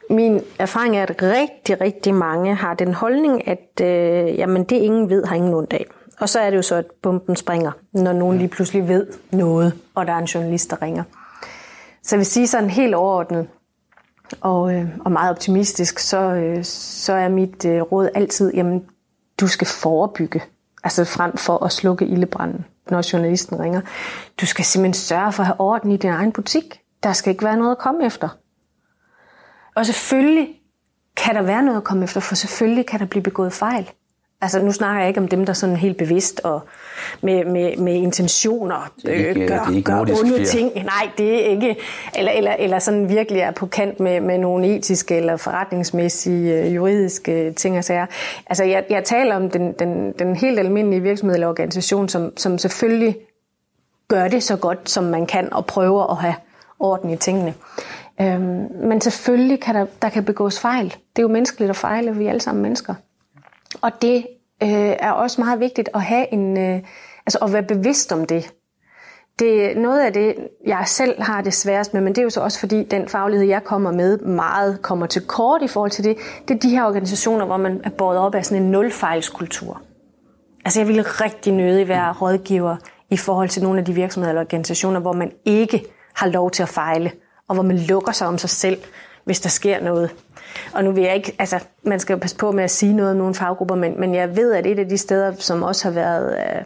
Min 0.09 0.41
erfaring 0.59 0.97
er, 0.97 1.03
at 1.03 1.21
rigtig, 1.21 1.81
rigtig 1.81 2.13
mange 2.13 2.55
har 2.55 2.73
den 2.73 2.93
holdning, 2.93 3.47
at 3.47 3.81
øh, 3.81 4.39
jamen, 4.39 4.63
det 4.63 4.75
ingen 4.75 5.09
ved, 5.09 5.25
har 5.25 5.35
ingen 5.35 5.53
ondt 5.53 5.73
af. 5.73 5.85
Og 6.19 6.29
så 6.29 6.39
er 6.39 6.49
det 6.49 6.57
jo 6.57 6.61
så, 6.61 6.75
at 6.75 6.85
bomben 7.01 7.35
springer, 7.35 7.71
når 7.93 8.13
nogen 8.13 8.37
lige 8.37 8.47
pludselig 8.47 8.87
ved 8.87 9.07
noget, 9.31 9.73
og 9.95 10.07
der 10.07 10.13
er 10.13 10.17
en 10.17 10.25
journalist, 10.25 10.69
der 10.69 10.81
ringer. 10.81 11.03
Så 12.03 12.15
jeg 12.15 12.17
vil 12.17 12.25
sige 12.25 12.47
sådan 12.47 12.69
helt 12.69 12.95
overordnet, 12.95 13.47
og, 14.41 14.73
øh, 14.73 14.87
og 15.05 15.11
meget 15.11 15.31
optimistisk, 15.31 15.99
så, 15.99 16.17
øh, 16.17 16.63
så 16.63 17.13
er 17.13 17.29
mit 17.29 17.65
øh, 17.65 17.81
råd 17.81 18.09
altid, 18.15 18.53
jamen, 18.53 18.85
du 19.39 19.47
skal 19.47 19.67
forebygge, 19.67 20.43
altså 20.83 21.05
frem 21.05 21.37
for 21.37 21.63
at 21.65 21.71
slukke 21.71 22.05
ildebranden, 22.05 22.65
når 22.89 23.13
journalisten 23.13 23.59
ringer. 23.59 23.81
Du 24.41 24.45
skal 24.45 24.65
simpelthen 24.65 24.93
sørge 24.93 25.31
for 25.31 25.43
at 25.43 25.47
have 25.47 25.59
orden 25.59 25.91
i 25.91 25.97
din 25.97 26.09
egen 26.09 26.31
butik. 26.31 26.81
Der 27.03 27.13
skal 27.13 27.31
ikke 27.31 27.45
være 27.45 27.57
noget 27.57 27.71
at 27.71 27.77
komme 27.77 28.05
efter. 28.05 28.29
Og 29.75 29.85
selvfølgelig 29.85 30.61
kan 31.17 31.35
der 31.35 31.41
være 31.41 31.63
noget 31.63 31.77
at 31.77 31.83
komme 31.83 32.03
efter, 32.03 32.19
for 32.19 32.35
selvfølgelig 32.35 32.85
kan 32.85 32.99
der 32.99 33.05
blive 33.05 33.23
begået 33.23 33.53
fejl. 33.53 33.91
Altså 34.41 34.61
nu 34.61 34.71
snakker 34.71 34.99
jeg 34.99 35.07
ikke 35.07 35.19
om 35.19 35.27
dem, 35.27 35.45
der 35.45 35.53
sådan 35.53 35.75
helt 35.75 35.97
bevidst 35.97 36.41
og 36.43 36.61
med, 37.21 37.45
med, 37.45 37.77
med 37.77 37.93
intentioner 37.93 38.91
ikke, 39.05 39.41
øh, 39.41 39.47
gør, 39.47 39.81
gør 39.81 39.99
onde 39.99 40.45
ting. 40.45 40.71
Nej, 40.75 41.09
det 41.17 41.45
er 41.45 41.49
ikke. 41.49 41.75
Eller, 42.15 42.31
eller, 42.31 42.51
eller 42.59 42.79
sådan 42.79 43.09
virkelig 43.09 43.41
er 43.41 43.51
på 43.51 43.65
kant 43.65 43.99
med, 43.99 44.21
med 44.21 44.37
nogle 44.37 44.75
etiske 44.75 45.15
eller 45.15 45.37
forretningsmæssige 45.37 46.53
øh, 46.53 46.75
juridiske 46.75 47.51
ting 47.51 47.77
og 47.77 47.83
sager. 47.83 48.05
Altså 48.47 48.63
jeg, 48.63 48.85
jeg 48.89 49.03
taler 49.03 49.35
om 49.35 49.49
den, 49.49 49.73
den, 49.73 50.11
den 50.11 50.35
helt 50.35 50.59
almindelige 50.59 51.01
virksomhed 51.01 51.35
eller 51.35 51.47
organisation, 51.47 52.09
som, 52.09 52.37
som 52.37 52.57
selvfølgelig 52.57 53.15
gør 54.07 54.27
det 54.27 54.43
så 54.43 54.55
godt, 54.55 54.89
som 54.89 55.03
man 55.03 55.25
kan 55.25 55.53
og 55.53 55.65
prøver 55.65 56.11
at 56.11 56.17
have 56.17 56.35
orden 56.79 57.09
i 57.09 57.17
tingene. 57.17 57.53
Øhm, 58.21 58.67
men 58.83 59.01
selvfølgelig 59.01 59.59
kan 59.59 59.75
der, 59.75 59.85
der 60.01 60.09
kan 60.09 60.25
begås 60.25 60.59
fejl. 60.59 60.85
Det 60.85 61.19
er 61.19 61.21
jo 61.21 61.27
menneskeligt 61.27 61.69
at 61.69 61.75
fejle, 61.75 62.15
vi 62.15 62.25
er 62.25 62.29
alle 62.29 62.41
sammen 62.41 62.61
mennesker. 62.61 62.93
Og 63.81 64.01
det 64.01 64.27
øh, 64.63 64.95
er 64.99 65.11
også 65.11 65.41
meget 65.41 65.59
vigtigt 65.59 65.89
at 65.93 66.01
have 66.01 66.33
en, 66.33 66.57
øh, 66.57 66.81
altså 67.25 67.37
at 67.41 67.53
være 67.53 67.63
bevidst 67.63 68.11
om 68.11 68.25
det. 68.25 68.53
Det 69.39 69.71
er 69.71 69.79
noget 69.79 70.01
af 70.01 70.13
det, 70.13 70.35
jeg 70.65 70.83
selv 70.87 71.21
har 71.21 71.41
det 71.41 71.53
sværest 71.53 71.93
med, 71.93 72.01
men 72.01 72.15
det 72.15 72.17
er 72.17 72.23
jo 72.23 72.29
så 72.29 72.41
også 72.41 72.59
fordi, 72.59 72.83
den 72.83 73.07
faglighed, 73.07 73.47
jeg 73.47 73.63
kommer 73.63 73.91
med, 73.91 74.17
meget 74.17 74.81
kommer 74.81 75.05
til 75.05 75.21
kort 75.21 75.61
i 75.61 75.67
forhold 75.67 75.91
til 75.91 76.03
det. 76.03 76.17
Det 76.47 76.55
er 76.55 76.59
de 76.59 76.69
her 76.69 76.85
organisationer, 76.85 77.45
hvor 77.45 77.57
man 77.57 77.81
er 77.83 77.89
båret 77.89 78.19
op 78.19 78.35
af 78.35 78.45
sådan 78.45 78.63
en 78.63 78.71
nulfejlskultur. 78.71 79.81
Altså 80.65 80.79
jeg 80.79 80.87
ville 80.87 81.01
rigtig 81.01 81.53
nødig 81.53 81.87
være 81.87 82.13
rådgiver 82.13 82.75
i 83.09 83.17
forhold 83.17 83.49
til 83.49 83.63
nogle 83.63 83.79
af 83.79 83.85
de 83.85 83.93
virksomheder 83.93 84.31
eller 84.31 84.41
organisationer, 84.41 84.99
hvor 84.99 85.13
man 85.13 85.31
ikke 85.45 85.85
har 86.15 86.27
lov 86.27 86.51
til 86.51 86.63
at 86.63 86.69
fejle, 86.69 87.11
og 87.47 87.55
hvor 87.55 87.63
man 87.63 87.77
lukker 87.77 88.11
sig 88.11 88.27
om 88.27 88.37
sig 88.37 88.49
selv, 88.49 88.77
hvis 89.25 89.39
der 89.39 89.49
sker 89.49 89.81
noget. 89.81 90.09
Og 90.73 90.83
nu 90.83 90.91
vil 90.91 91.03
jeg 91.03 91.15
ikke, 91.15 91.35
altså 91.39 91.59
man 91.83 91.99
skal 91.99 92.13
jo 92.13 92.19
passe 92.19 92.37
på 92.37 92.51
med 92.51 92.63
at 92.63 92.71
sige 92.71 92.93
noget 92.93 93.11
om 93.11 93.17
nogle 93.17 93.35
faggrupper, 93.35 93.75
men, 93.75 93.99
men 93.99 94.15
jeg 94.15 94.35
ved, 94.35 94.53
at 94.53 94.65
et 94.65 94.79
af 94.79 94.89
de 94.89 94.97
steder, 94.97 95.33
som 95.35 95.63
også 95.63 95.83
har 95.83 95.93
været 95.93 96.37
øh, 96.37 96.61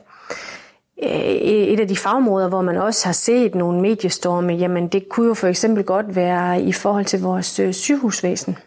øh, 1.03 1.19
et 1.45 1.79
af 1.79 1.87
de 1.87 1.95
fagområder, 1.95 2.49
hvor 2.49 2.61
man 2.61 2.77
også 2.77 3.05
har 3.05 3.13
set 3.13 3.55
nogle 3.55 3.81
mediestorme, 3.81 4.53
jamen 4.53 4.87
det 4.87 5.09
kunne 5.09 5.27
jo 5.27 5.33
for 5.33 5.47
eksempel 5.47 5.83
godt 5.83 6.15
være 6.15 6.61
i 6.61 6.71
forhold 6.71 7.05
til 7.05 7.21
vores 7.21 7.59
øh, 7.59 7.73
sygehusvæsen 7.73 8.57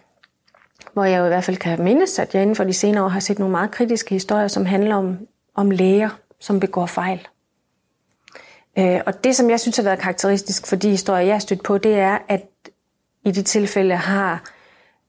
hvor 0.93 1.05
jeg 1.05 1.19
jo 1.19 1.25
i 1.25 1.29
hvert 1.29 1.45
fald 1.45 1.57
kan 1.57 1.83
mindes, 1.83 2.19
at 2.19 2.35
jeg 2.35 2.43
inden 2.43 2.57
for 2.57 2.65
de 2.65 2.73
senere 2.73 3.05
år 3.05 3.09
har 3.09 3.21
set 3.21 3.39
nogle 3.39 3.53
meget 3.53 3.71
kritiske 3.71 4.15
historier, 4.15 4.49
som 4.49 4.67
handler 4.67 4.97
om, 4.97 5.19
om 5.55 5.71
læger, 5.71 6.11
som 6.41 6.61
begår 6.61 6.87
fejl. 6.87 7.29
Øh, 8.79 9.01
og 9.07 9.25
det, 9.25 9.37
som 9.37 9.51
jeg 9.51 9.61
synes 9.61 9.77
har 9.77 9.85
været 9.85 9.99
karakteristisk 9.99 10.67
for 10.67 10.77
de 10.77 10.91
historier, 10.91 11.25
jeg 11.25 11.35
har 11.35 11.41
stødt 11.41 11.63
på, 11.63 11.79
det 11.79 11.95
er, 11.95 12.19
at 12.29 12.43
i 13.25 13.31
de 13.31 13.43
tilfælde 13.43 13.97
har 13.97 14.43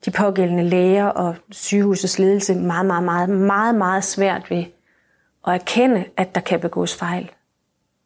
de 0.06 0.12
pågældende 0.12 0.64
læger 0.64 1.06
og 1.06 1.36
sygehusets 1.52 2.20
ledelse 2.20 2.56
meget, 2.56 2.86
meget, 2.86 3.04
meget, 3.04 3.30
meget, 3.30 3.76
meget 3.76 4.04
svært 4.04 4.52
ved 4.52 4.64
at 5.48 5.54
erkende, 5.54 6.06
at 6.18 6.36
der 6.36 6.42
kan 6.42 6.60
begås 6.60 6.96
fejl. 6.96 7.32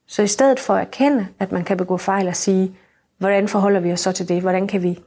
Så 0.08 0.22
i 0.22 0.28
stedet 0.28 0.60
for 0.60 0.74
at 0.74 0.82
erkende, 0.82 1.28
at 1.40 1.52
man 1.52 1.64
kan 1.64 1.78
begå 1.78 1.98
fejl 1.98 2.28
og 2.28 2.36
sige, 2.36 2.76
hvordan 3.18 3.48
forholder 3.48 3.80
vi 3.80 3.92
os 3.92 4.00
så 4.00 4.12
til 4.12 4.30
det? 4.30 4.42
Hvordan 4.42 4.68
kan 4.68 4.84
vi 4.84 5.00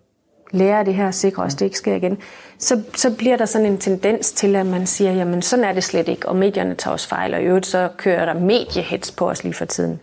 lære 0.51 0.85
det 0.85 0.95
her 0.95 1.07
og 1.07 1.15
sikre 1.15 1.43
os, 1.43 1.55
at 1.55 1.61
det 1.61 1.67
ikke 1.67 1.79
sker 1.79 1.95
igen? 1.95 2.19
Så, 2.59 2.83
så 2.95 3.17
bliver 3.17 3.37
der 3.37 3.45
sådan 3.45 3.67
en 3.67 3.79
tendens 3.79 4.33
til, 4.33 4.57
at 4.57 4.67
man 4.67 4.87
siger, 4.87 5.13
jamen 5.13 5.43
sådan 5.43 5.65
er 5.65 5.73
det 5.73 5.85
slet 5.85 6.09
ikke, 6.09 6.29
og 6.29 6.37
medierne 6.37 6.75
tager 6.75 6.95
os 6.95 7.07
fejl, 7.07 7.35
og 7.35 7.43
i 7.43 7.45
øvrigt 7.45 7.67
så 7.67 7.89
kører 7.97 8.25
der 8.25 8.35
mediehets 8.35 9.11
på 9.11 9.31
os 9.31 9.45
lige 9.45 9.55
for 9.55 9.65
tiden. 9.65 10.01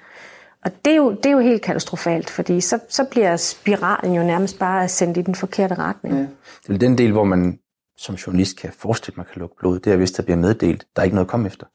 Og 0.66 0.72
det 0.86 0.92
er 0.92 0.98
jo, 0.98 1.12
det 1.12 1.26
er 1.26 1.32
jo 1.32 1.40
helt 1.40 1.62
katastrofalt, 1.62 2.30
fordi 2.30 2.62
så, 2.62 2.80
så 2.90 3.04
bliver 3.04 3.38
spiralen 3.38 4.14
jo 4.14 4.24
nærmest 4.24 4.60
bare 4.60 4.88
sendt 4.88 5.18
i 5.18 5.22
den 5.22 5.36
forkerte 5.36 5.76
retning. 5.76 6.16
Ja. 6.16 6.26
Det 6.68 6.74
er 6.74 6.78
den 6.78 6.98
del, 6.98 7.12
hvor 7.12 7.24
man 7.24 7.60
som 7.98 8.16
journalist 8.16 8.58
kan 8.58 8.72
forestille, 8.78 9.14
at 9.14 9.18
man 9.18 9.26
kan 9.34 9.40
lukke 9.40 9.56
blod. 9.56 9.80
Det 9.80 9.94
er, 9.94 9.98
hvis 9.98 10.12
der 10.12 10.24
bliver 10.24 10.38
meddelt, 10.38 10.88
der 10.96 11.02
er 11.02 11.04
ikke 11.04 11.16
noget 11.16 11.26
at 11.26 11.32
komme 11.32 11.48
efter. 11.48 11.66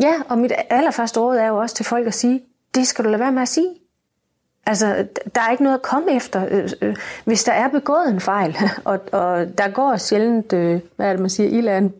Ja, 0.00 0.14
og 0.28 0.38
mit 0.38 0.52
allerførste 0.70 1.20
råd 1.20 1.36
er 1.36 1.46
jo 1.46 1.56
også 1.56 1.76
til 1.76 1.84
folk 1.84 2.06
at 2.06 2.14
sige, 2.14 2.42
det 2.74 2.86
skal 2.86 3.04
du 3.04 3.10
lade 3.10 3.20
være 3.20 3.32
med 3.32 3.42
at 3.42 3.48
sige. 3.48 3.68
Altså, 4.66 5.06
der 5.34 5.40
er 5.40 5.50
ikke 5.50 5.62
noget 5.62 5.76
at 5.76 5.82
komme 5.82 6.16
efter. 6.16 6.46
Øh, 6.50 6.70
øh, 6.82 6.96
hvis 7.24 7.44
der 7.44 7.52
er 7.52 7.68
begået 7.68 8.08
en 8.08 8.20
fejl, 8.20 8.56
og, 8.84 9.00
og 9.12 9.58
der 9.58 9.68
går 9.68 9.96
sjældent, 9.96 10.52
øh, 10.52 10.80
hvad 10.96 11.06
er 11.06 11.10
det, 11.10 11.20
man 11.20 11.30
siger, 11.30 11.58
ild 11.58 11.68
er 11.68 11.78
en 11.78 11.94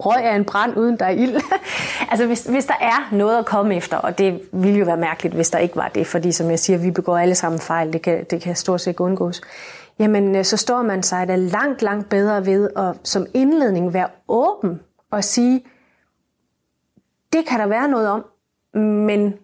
røg 0.00 0.24
af 0.24 0.36
en 0.36 0.44
brand, 0.44 0.76
uden 0.76 0.96
der 0.96 1.06
er 1.06 1.10
ild. 1.10 1.40
altså 2.10 2.26
hvis, 2.26 2.44
hvis 2.44 2.66
der 2.66 2.74
er 2.80 3.08
noget 3.12 3.38
at 3.38 3.46
komme 3.46 3.76
efter, 3.76 3.96
og 3.96 4.18
det 4.18 4.40
ville 4.52 4.78
jo 4.78 4.84
være 4.84 4.96
mærkeligt, 4.96 5.34
hvis 5.34 5.50
der 5.50 5.58
ikke 5.58 5.76
var 5.76 5.88
det, 5.88 6.06
fordi 6.06 6.32
som 6.32 6.50
jeg 6.50 6.58
siger, 6.58 6.78
vi 6.78 6.90
begår 6.90 7.18
alle 7.18 7.34
sammen 7.34 7.60
fejl, 7.60 7.92
det 7.92 8.02
kan, 8.02 8.24
det 8.30 8.42
kan 8.42 8.56
stort 8.56 8.80
set 8.80 9.00
undgås. 9.00 9.40
Jamen, 9.98 10.36
øh, 10.36 10.44
så 10.44 10.56
står 10.56 10.82
man 10.82 11.02
sig 11.02 11.28
da 11.28 11.36
langt, 11.36 11.82
langt 11.82 12.08
bedre 12.08 12.46
ved 12.46 12.70
at 12.76 12.96
som 13.02 13.26
indledning 13.34 13.94
være 13.94 14.08
åben 14.28 14.80
og 15.10 15.24
sige, 15.24 15.64
det 17.32 17.46
kan 17.46 17.60
der 17.60 17.66
være 17.66 17.88
noget 17.88 18.08
om, 18.08 18.24
men 18.80 19.34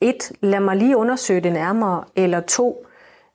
et, 0.00 0.32
lad 0.40 0.60
mig 0.60 0.76
lige 0.76 0.96
undersøge 0.96 1.40
det 1.40 1.52
nærmere, 1.52 2.04
eller 2.16 2.40
to, 2.40 2.83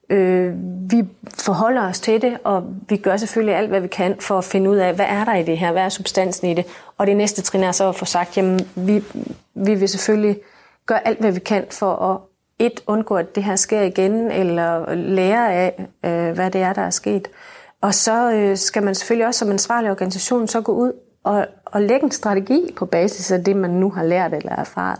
Øh, 0.09 0.53
vi 0.91 1.07
forholder 1.37 1.89
os 1.89 1.99
til 1.99 2.21
det, 2.21 2.37
og 2.43 2.63
vi 2.89 2.97
gør 2.97 3.17
selvfølgelig 3.17 3.55
alt, 3.55 3.69
hvad 3.69 3.81
vi 3.81 3.87
kan 3.87 4.15
for 4.19 4.37
at 4.37 4.43
finde 4.43 4.69
ud 4.69 4.77
af, 4.77 4.93
hvad 4.93 5.05
er 5.09 5.25
der 5.25 5.35
i 5.35 5.43
det 5.43 5.57
her, 5.57 5.71
hvad 5.71 5.81
er 5.81 5.89
substansen 5.89 6.47
i 6.49 6.53
det. 6.53 6.65
Og 6.97 7.07
det 7.07 7.17
næste 7.17 7.41
trin 7.41 7.63
er 7.63 7.71
så 7.71 7.89
at 7.89 7.95
få 7.95 8.05
sagt, 8.05 8.37
jamen 8.37 8.59
vi, 8.75 9.03
vi 9.53 9.75
vil 9.75 9.89
selvfølgelig 9.89 10.37
gøre 10.85 11.07
alt, 11.07 11.19
hvad 11.19 11.31
vi 11.31 11.39
kan 11.39 11.65
for 11.69 11.95
at 11.95 12.17
et, 12.59 12.81
undgå, 12.87 13.15
at 13.15 13.35
det 13.35 13.43
her 13.43 13.55
sker 13.55 13.81
igen, 13.81 14.31
eller 14.31 14.95
lære 14.95 15.53
af, 15.53 15.87
øh, 16.05 16.35
hvad 16.35 16.51
det 16.51 16.61
er, 16.61 16.73
der 16.73 16.81
er 16.81 16.89
sket. 16.89 17.27
Og 17.81 17.93
så 17.93 18.31
øh, 18.31 18.57
skal 18.57 18.83
man 18.83 18.95
selvfølgelig 18.95 19.27
også 19.27 19.39
som 19.39 19.51
ansvarlig 19.51 19.91
organisation 19.91 20.47
så 20.47 20.61
gå 20.61 20.71
ud 20.71 20.93
og, 21.23 21.47
og 21.65 21.81
lægge 21.81 22.03
en 22.03 22.11
strategi 22.11 22.73
på 22.75 22.85
basis 22.85 23.31
af 23.31 23.43
det, 23.43 23.55
man 23.55 23.69
nu 23.69 23.89
har 23.89 24.03
lært 24.03 24.33
eller 24.33 24.55
erfaret. 24.55 24.99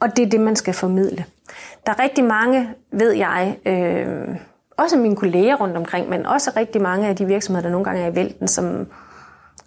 Og 0.00 0.16
det 0.16 0.26
er 0.26 0.30
det, 0.30 0.40
man 0.40 0.56
skal 0.56 0.74
formidle. 0.74 1.24
Der 1.86 1.92
er 1.92 2.02
rigtig 2.02 2.24
mange, 2.24 2.74
ved 2.92 3.12
jeg, 3.12 3.56
øh, 3.66 4.36
også 4.78 4.96
mine 4.96 5.16
kolleger 5.16 5.56
rundt 5.56 5.76
omkring, 5.76 6.08
men 6.08 6.26
også 6.26 6.52
rigtig 6.56 6.82
mange 6.82 7.08
af 7.08 7.16
de 7.16 7.26
virksomheder, 7.26 7.62
der 7.62 7.70
nogle 7.70 7.84
gange 7.84 8.02
er 8.02 8.10
i 8.10 8.14
vælten, 8.14 8.48
som, 8.48 8.86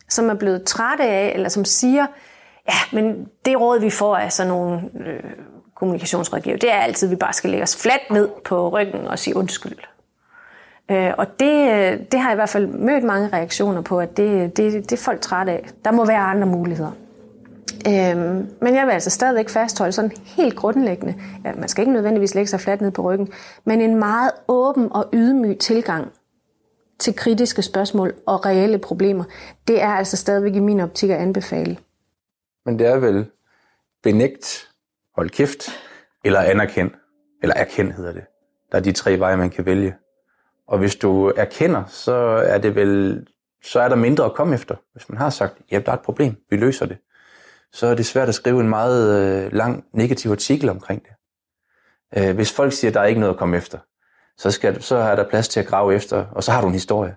som 0.09 0.29
er 0.29 0.34
blevet 0.34 0.63
trætte 0.63 1.03
af, 1.03 1.31
eller 1.36 1.49
som 1.49 1.65
siger, 1.65 2.05
ja, 2.69 2.99
men 2.99 3.27
det 3.45 3.59
råd, 3.59 3.79
vi 3.79 3.89
får 3.89 4.17
af 4.17 4.31
sådan 4.31 4.51
nogle 4.51 4.81
øh, 5.05 5.23
kommunikationsrådgiver, 5.75 6.57
det 6.57 6.73
er 6.73 6.77
altid, 6.77 7.07
at 7.07 7.11
vi 7.11 7.15
bare 7.15 7.34
skal 7.34 7.49
lægge 7.49 7.63
os 7.63 7.81
fladt 7.81 8.11
ned 8.11 8.29
på 8.45 8.69
ryggen 8.69 9.07
og 9.07 9.19
sige 9.19 9.36
undskyld. 9.36 9.77
Øh, 10.91 11.11
og 11.17 11.39
det, 11.39 11.71
øh, 11.71 11.99
det 12.11 12.19
har 12.19 12.29
jeg 12.29 12.36
i 12.36 12.36
hvert 12.36 12.49
fald 12.49 12.67
mødt 12.67 13.03
mange 13.03 13.29
reaktioner 13.34 13.81
på, 13.81 13.99
at 13.99 14.17
det, 14.17 14.57
det, 14.57 14.73
det 14.73 14.91
er 14.91 15.03
folk 15.03 15.21
trætte 15.21 15.51
af. 15.51 15.69
Der 15.86 15.91
må 15.91 16.05
være 16.05 16.19
andre 16.19 16.47
muligheder. 16.47 16.91
Øhm, 17.88 18.49
men 18.61 18.76
jeg 18.76 18.86
vil 18.86 18.91
altså 18.91 19.09
stadigvæk 19.09 19.49
fastholde 19.49 19.91
sådan 19.91 20.11
helt 20.26 20.55
grundlæggende, 20.55 21.16
at 21.45 21.57
man 21.57 21.70
skal 21.70 21.82
ikke 21.82 21.93
nødvendigvis 21.93 22.36
lægge 22.36 22.47
sig 22.47 22.59
fladt 22.59 22.82
ned 22.82 22.91
på 22.91 23.01
ryggen, 23.01 23.32
men 23.66 23.82
en 23.82 23.95
meget 23.95 24.32
åben 24.47 24.91
og 24.91 25.09
ydmyg 25.14 25.59
tilgang 25.59 26.11
til 26.99 27.16
kritiske 27.16 27.61
spørgsmål 27.61 28.14
og 28.26 28.45
reelle 28.45 28.78
problemer, 28.78 29.24
det 29.68 29.82
er 29.82 29.89
altså 29.89 30.18
stadigvæk 30.18 30.55
i 30.55 30.59
min 30.59 30.80
optik 30.80 31.09
at 31.09 31.18
anbefale. 31.18 31.78
Men 32.66 32.80
det 32.80 32.88
er 32.88 32.97
vel 32.97 33.26
benægt, 34.03 34.70
hold 35.16 35.30
kæft, 35.30 35.70
eller 36.26 36.39
anerkend, 36.39 36.91
eller 37.41 37.55
erkend 37.55 37.91
hedder 37.91 38.14
det. 38.14 38.24
Der 38.72 38.78
er 38.78 38.82
de 38.82 38.91
tre 38.91 39.20
veje, 39.20 39.38
man 39.38 39.49
kan 39.49 39.66
vælge. 39.66 39.95
Og 40.68 40.78
hvis 40.78 40.95
du 40.95 41.28
erkender, 41.38 41.84
så 41.88 42.14
er 42.45 42.57
det 42.57 42.76
vel, 42.76 43.28
så 43.64 43.80
er 43.80 43.89
der 43.89 43.95
mindre 43.95 44.26
at 44.26 44.34
komme 44.34 44.55
efter. 44.55 44.76
Hvis 44.91 45.09
man 45.09 45.18
har 45.18 45.30
sagt, 45.30 45.57
ja, 45.72 45.80
der 45.80 45.91
er 45.91 45.95
et 45.95 46.01
problem, 46.01 46.36
vi 46.49 46.57
løser 46.57 46.86
det 46.86 46.97
så 47.74 47.88
er 47.88 47.95
det 47.95 48.05
svært 48.05 48.30
at 48.30 48.36
skrive 48.36 48.59
en 48.59 48.69
meget 48.69 49.19
øh, 49.19 49.53
lang 49.53 49.84
negativ 49.93 50.32
artikel 50.32 50.69
omkring 50.69 51.03
det. 51.03 51.11
Øh, 52.17 52.36
hvis 52.36 52.51
folk 52.51 52.74
siger, 52.74 52.91
at 52.91 52.95
der 52.95 53.01
er 53.01 53.05
ikke 53.05 53.19
noget 53.19 53.34
at 53.34 53.39
komme 53.39 53.57
efter, 53.57 53.78
så, 54.38 54.51
skal, 54.51 54.82
så 54.82 54.95
er 54.95 55.15
der 55.15 55.30
plads 55.30 55.47
til 55.47 55.59
at 55.59 55.67
grave 55.67 55.95
efter, 55.95 56.26
og 56.32 56.43
så 56.43 56.51
har 56.51 56.61
du 56.61 56.67
en 56.67 56.74
historie. 56.74 57.15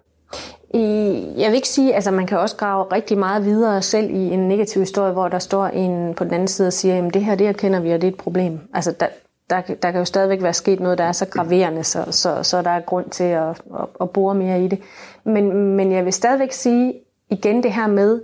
Jeg 1.37 1.51
vil 1.51 1.55
ikke 1.55 1.69
sige, 1.69 1.95
altså 1.95 2.11
man 2.11 2.27
kan 2.27 2.39
også 2.39 2.57
grave 2.57 2.85
rigtig 2.93 3.19
meget 3.19 3.45
videre 3.45 3.83
selv 3.83 4.11
i 4.11 4.31
en 4.31 4.49
negativ 4.49 4.83
historie, 4.83 5.13
hvor 5.13 5.29
der 5.29 5.39
står 5.39 5.67
en 5.67 6.15
på 6.15 6.25
den 6.25 6.35
anden 6.35 6.49
side 6.49 6.67
og 6.67 6.73
siger, 6.73 7.07
at 7.07 7.15
det 7.15 7.25
her, 7.25 7.35
det 7.35 7.57
kender 7.57 7.81
vi, 7.81 7.93
og 7.93 8.01
det 8.01 8.07
er 8.07 8.13
et 8.13 8.19
problem. 8.19 8.61
Altså 8.75 8.93
der, 9.01 9.07
der, 9.51 9.61
der 9.83 9.91
kan 9.91 9.99
jo 9.99 10.05
stadigvæk 10.05 10.43
være 10.43 10.55
sket 10.55 10.81
noget, 10.81 10.99
der 10.99 11.05
er 11.05 11.13
så 11.13 11.27
graverende, 11.27 11.85
så, 11.85 12.05
så, 12.11 12.43
så 12.43 12.63
der 12.63 12.71
er 12.71 12.81
grund 12.81 13.11
til 13.11 13.25
at, 13.25 13.49
at, 13.49 13.87
at 14.01 14.11
bore 14.11 14.35
mere 14.35 14.65
i 14.65 14.69
det. 14.69 14.79
Men, 15.25 15.77
men 15.77 15.93
jeg 15.93 16.05
vil 16.05 16.13
stadigvæk 16.13 16.53
sige 16.53 16.95
igen 17.31 17.63
det 17.63 17.73
her 17.73 17.87
med, 17.87 18.21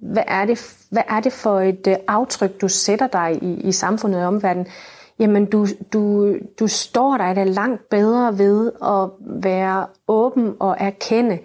hvad 0.00 0.22
er 0.26 0.44
det, 0.44 0.76
hvad 0.90 1.02
er 1.08 1.20
det 1.20 1.32
for 1.32 1.60
et 1.60 1.86
øh, 1.86 1.96
aftryk, 2.08 2.60
du 2.60 2.68
sætter 2.68 3.06
dig 3.06 3.38
i, 3.42 3.60
i 3.60 3.72
samfundet 3.72 4.22
og 4.22 4.28
omverdenen? 4.28 4.66
Jamen, 5.18 5.46
du, 5.46 5.66
du, 5.92 6.34
du 6.60 6.66
står 6.66 7.16
dig 7.16 7.36
da 7.36 7.44
langt 7.44 7.88
bedre 7.88 8.38
ved 8.38 8.72
at 8.82 9.10
være 9.42 9.86
åben 10.08 10.54
og 10.60 10.76
erkende, 10.78 11.38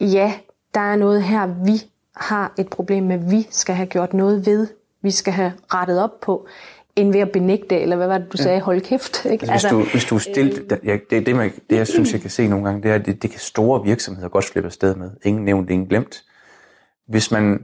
ja, 0.00 0.32
der 0.74 0.80
er 0.80 0.96
noget 0.96 1.22
her, 1.22 1.46
vi 1.64 1.82
har 2.16 2.54
et 2.58 2.68
problem 2.68 3.04
med, 3.04 3.18
vi 3.30 3.46
skal 3.50 3.74
have 3.74 3.86
gjort 3.86 4.14
noget 4.14 4.46
ved, 4.46 4.66
vi 5.02 5.10
skal 5.10 5.32
have 5.32 5.52
rettet 5.74 6.02
op 6.02 6.20
på, 6.20 6.46
end 6.96 7.12
ved 7.12 7.20
at 7.20 7.30
benægte, 7.30 7.80
eller 7.80 7.96
hvad 7.96 8.06
var 8.06 8.18
det, 8.18 8.32
du 8.32 8.36
sagde, 8.36 8.60
hold 8.60 8.80
kæft. 8.80 9.24
Ikke? 9.24 9.50
Altså, 9.50 9.76
hvis, 9.76 9.86
du, 9.86 9.90
hvis 9.90 10.04
du 10.04 10.14
er 10.14 10.18
stilt, 10.18 10.72
øh, 10.72 10.78
ja, 10.84 10.96
det, 11.10 11.26
det, 11.26 11.36
man, 11.36 11.52
det, 11.70 11.76
jeg 11.76 11.86
synes, 11.94 12.12
jeg 12.12 12.20
kan 12.20 12.30
se 12.30 12.48
nogle 12.48 12.64
gange, 12.64 12.82
det 12.82 12.90
er, 12.90 12.94
at 12.94 13.06
det, 13.06 13.22
det 13.22 13.30
kan 13.30 13.40
store 13.40 13.82
virksomheder 13.84 14.28
godt 14.28 14.44
slippe 14.44 14.66
afsted 14.66 14.94
med. 14.94 15.10
Ingen 15.22 15.44
nævnt, 15.44 15.70
ingen 15.70 15.88
glemt. 15.88 16.24
Hvis 17.08 17.30
man 17.30 17.60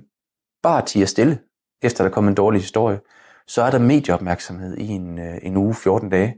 bare 0.63 0.87
tiger 0.87 1.07
stille, 1.07 1.39
efter 1.83 2.05
der 2.05 2.11
kommer 2.11 2.29
en 2.31 2.35
dårlig 2.35 2.61
historie, 2.61 3.01
så 3.47 3.63
er 3.63 3.71
der 3.71 3.79
medieopmærksomhed 3.79 4.77
i 4.77 4.89
en, 4.89 5.19
øh, 5.19 5.39
en 5.43 5.57
uge, 5.57 5.75
14 5.75 6.11
dage. 6.11 6.37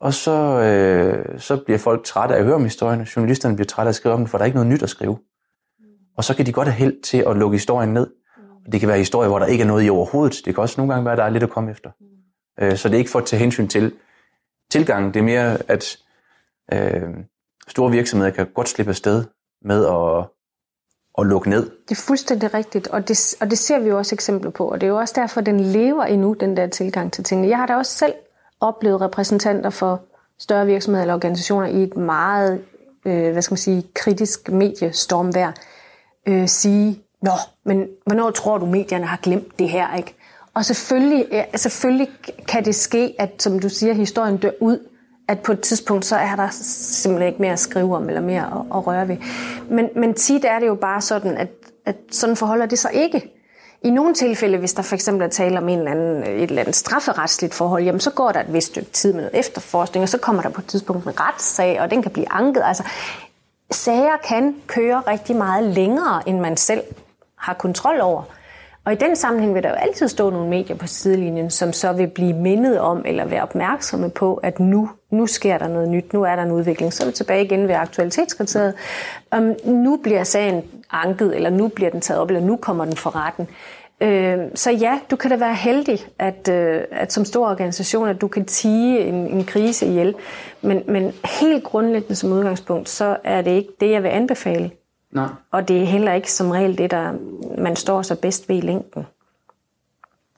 Og 0.00 0.14
så, 0.14 0.60
øh, 0.60 1.40
så 1.40 1.62
bliver 1.64 1.78
folk 1.78 2.04
trætte 2.04 2.34
af 2.34 2.38
at 2.38 2.44
høre 2.44 2.54
om 2.54 2.64
historien, 2.64 3.02
journalisterne 3.02 3.56
bliver 3.56 3.66
trætte 3.66 3.88
af 3.88 3.90
at 3.90 3.94
skrive 3.94 4.14
om 4.14 4.20
den, 4.20 4.28
for 4.28 4.38
der 4.38 4.42
er 4.42 4.46
ikke 4.46 4.56
noget 4.56 4.70
nyt 4.70 4.82
at 4.82 4.90
skrive. 4.90 5.18
Og 6.16 6.24
så 6.24 6.36
kan 6.36 6.46
de 6.46 6.52
godt 6.52 6.68
have 6.68 6.78
held 6.78 7.02
til 7.02 7.24
at 7.26 7.36
lukke 7.36 7.54
historien 7.54 7.94
ned. 7.94 8.10
Det 8.72 8.80
kan 8.80 8.88
være 8.88 8.98
historier, 8.98 9.28
hvor 9.28 9.38
der 9.38 9.46
ikke 9.46 9.62
er 9.62 9.66
noget 9.66 9.86
i 9.86 9.90
overhovedet. 9.90 10.42
Det 10.44 10.54
kan 10.54 10.62
også 10.62 10.80
nogle 10.80 10.92
gange 10.92 11.04
være, 11.04 11.12
at 11.12 11.18
der 11.18 11.24
er 11.24 11.30
lidt 11.30 11.42
at 11.42 11.50
komme 11.50 11.70
efter. 11.70 11.90
Øh, 12.60 12.76
så 12.76 12.88
det 12.88 12.94
er 12.94 12.98
ikke 12.98 13.10
for 13.10 13.18
at 13.18 13.26
tage 13.26 13.40
hensyn 13.40 13.68
til 13.68 13.92
tilgangen. 14.70 15.14
Det 15.14 15.20
er 15.20 15.24
mere, 15.24 15.70
at 15.70 15.98
øh, 16.72 17.14
store 17.68 17.90
virksomheder 17.90 18.32
kan 18.32 18.46
godt 18.54 18.68
slippe 18.68 18.90
afsted 18.90 19.24
med 19.62 19.86
at, 19.86 20.26
at 21.18 21.26
lukke 21.26 21.50
ned. 21.50 21.70
Det 21.88 21.98
er 21.98 22.02
fuldstændig 22.02 22.54
rigtigt, 22.54 22.88
og 22.88 23.08
det, 23.08 23.34
og 23.40 23.50
det 23.50 23.58
ser 23.58 23.78
vi 23.78 23.88
jo 23.88 23.98
også 23.98 24.14
eksempler 24.14 24.50
på. 24.50 24.68
Og 24.68 24.80
det 24.80 24.86
er 24.86 24.90
jo 24.90 24.98
også 24.98 25.14
derfor, 25.16 25.40
den 25.40 25.60
lever 25.60 26.04
endnu, 26.04 26.32
den 26.40 26.56
der 26.56 26.66
tilgang 26.66 27.12
til 27.12 27.24
tingene. 27.24 27.48
Jeg 27.48 27.58
har 27.58 27.66
da 27.66 27.76
også 27.76 27.92
selv 27.92 28.12
oplevet 28.60 29.00
repræsentanter 29.00 29.70
for 29.70 30.00
større 30.38 30.66
virksomheder 30.66 31.02
eller 31.02 31.14
organisationer 31.14 31.66
i 31.66 31.82
et 31.82 31.96
meget 31.96 32.64
øh, 33.04 33.32
hvad 33.32 33.42
skal 33.42 33.52
man 33.52 33.58
sige, 33.58 33.86
kritisk 33.94 34.48
mediestormvær 34.48 35.52
øh, 36.26 36.48
sige, 36.48 37.04
Nå, 37.24 37.32
men 37.64 37.88
hvornår 38.06 38.30
tror 38.30 38.58
du, 38.58 38.66
medierne 38.66 39.06
har 39.06 39.18
glemt 39.22 39.58
det 39.58 39.68
her? 39.68 39.96
ikke? 39.96 40.14
Og 40.54 40.64
selvfølgelig, 40.64 41.26
ja, 41.32 41.44
selvfølgelig 41.56 42.08
kan 42.48 42.64
det 42.64 42.74
ske, 42.74 43.14
at 43.18 43.42
som 43.42 43.58
du 43.58 43.68
siger, 43.68 43.92
historien 43.92 44.36
dør 44.36 44.50
ud, 44.60 44.78
at 45.28 45.38
på 45.40 45.52
et 45.52 45.60
tidspunkt, 45.60 46.04
så 46.04 46.16
er 46.16 46.36
der 46.36 46.48
simpelthen 46.50 47.28
ikke 47.28 47.42
mere 47.42 47.52
at 47.52 47.58
skrive 47.58 47.96
om, 47.96 48.08
eller 48.08 48.20
mere 48.20 48.40
at, 48.40 48.76
at 48.76 48.86
røre 48.86 49.08
ved. 49.08 49.16
Men, 49.70 49.88
men 49.96 50.14
tit 50.14 50.44
er 50.44 50.58
det 50.58 50.66
jo 50.66 50.74
bare 50.74 51.00
sådan, 51.00 51.36
at, 51.36 51.48
at 51.86 51.96
sådan 52.10 52.36
forholder 52.36 52.66
det 52.66 52.78
sig 52.78 52.90
ikke. 52.94 53.30
I 53.82 53.90
nogle 53.90 54.14
tilfælde, 54.14 54.58
hvis 54.58 54.74
der 54.74 54.82
for 54.82 54.94
eksempel 54.94 55.24
er 55.24 55.28
tale 55.28 55.58
om 55.58 55.68
en 55.68 55.78
eller 55.78 55.90
anden, 55.90 56.22
et 56.22 56.42
eller 56.42 56.62
andet 56.62 56.76
strafferetsligt 56.76 57.54
forhold, 57.54 57.84
jamen 57.84 58.00
så 58.00 58.10
går 58.10 58.32
der 58.32 58.40
et 58.40 58.52
vist 58.52 58.66
stykke 58.66 58.90
tid 58.90 59.12
med 59.12 59.22
noget 59.22 59.38
efterforskning, 59.38 60.02
og 60.02 60.08
så 60.08 60.18
kommer 60.18 60.42
der 60.42 60.48
på 60.48 60.60
et 60.60 60.66
tidspunkt 60.66 61.06
en 61.06 61.20
retssag, 61.20 61.80
og 61.80 61.90
den 61.90 62.02
kan 62.02 62.10
blive 62.10 62.32
anket. 62.32 62.62
Altså, 62.64 62.82
sager 63.70 64.16
kan 64.28 64.54
køre 64.66 65.02
rigtig 65.06 65.36
meget 65.36 65.64
længere, 65.64 66.28
end 66.28 66.40
man 66.40 66.56
selv 66.56 66.82
har 67.36 67.54
kontrol 67.54 68.00
over. 68.00 68.22
Og 68.86 68.92
i 68.92 68.96
den 68.96 69.16
sammenhæng 69.16 69.54
vil 69.54 69.62
der 69.62 69.68
jo 69.68 69.74
altid 69.74 70.08
stå 70.08 70.30
nogle 70.30 70.48
medier 70.48 70.76
på 70.76 70.86
sidelinjen, 70.86 71.50
som 71.50 71.72
så 71.72 71.92
vil 71.92 72.06
blive 72.06 72.32
mindet 72.32 72.80
om 72.80 73.02
eller 73.06 73.24
være 73.24 73.42
opmærksomme 73.42 74.10
på, 74.10 74.34
at 74.34 74.60
nu, 74.60 74.90
nu 75.10 75.26
sker 75.26 75.58
der 75.58 75.68
noget 75.68 75.88
nyt, 75.88 76.12
nu 76.12 76.22
er 76.22 76.36
der 76.36 76.42
en 76.42 76.50
udvikling. 76.50 76.92
Så 76.92 77.02
er 77.02 77.06
vi 77.06 77.12
tilbage 77.12 77.44
igen 77.44 77.68
ved 77.68 77.74
aktualitetskriteriet. 77.74 78.74
Om 79.30 79.54
nu 79.64 79.96
bliver 80.02 80.24
sagen 80.24 80.62
anket, 80.92 81.36
eller 81.36 81.50
nu 81.50 81.68
bliver 81.68 81.90
den 81.90 82.00
taget 82.00 82.20
op, 82.20 82.28
eller 82.28 82.40
nu 82.40 82.56
kommer 82.56 82.84
den 82.84 82.96
for 82.96 83.16
retten. 83.16 83.48
Øh, 84.00 84.38
så 84.54 84.70
ja, 84.70 85.00
du 85.10 85.16
kan 85.16 85.30
da 85.30 85.36
være 85.36 85.54
heldig, 85.54 86.06
at, 86.18 86.48
øh, 86.48 86.82
at 86.90 87.12
som 87.12 87.24
stor 87.24 87.50
organisation, 87.50 88.08
at 88.08 88.20
du 88.20 88.28
kan 88.28 88.44
tige 88.44 89.00
en, 89.00 89.14
en 89.14 89.44
krise 89.44 89.86
ihjel. 89.86 90.14
Men, 90.62 90.82
men 90.88 91.12
helt 91.40 91.64
grundlæggende 91.64 92.14
som 92.14 92.32
udgangspunkt, 92.32 92.88
så 92.88 93.16
er 93.24 93.42
det 93.42 93.50
ikke 93.50 93.70
det, 93.80 93.90
jeg 93.90 94.02
vil 94.02 94.08
anbefale. 94.08 94.70
Nej. 95.14 95.28
Og 95.50 95.68
det 95.68 95.82
er 95.82 95.86
heller 95.86 96.12
ikke 96.12 96.32
som 96.32 96.50
regel 96.50 96.78
det, 96.78 96.90
der 96.90 97.12
man 97.58 97.76
står 97.76 98.02
så 98.02 98.14
bedst 98.14 98.48
ved 98.48 98.56
i 98.56 98.60
længden. 98.60 99.06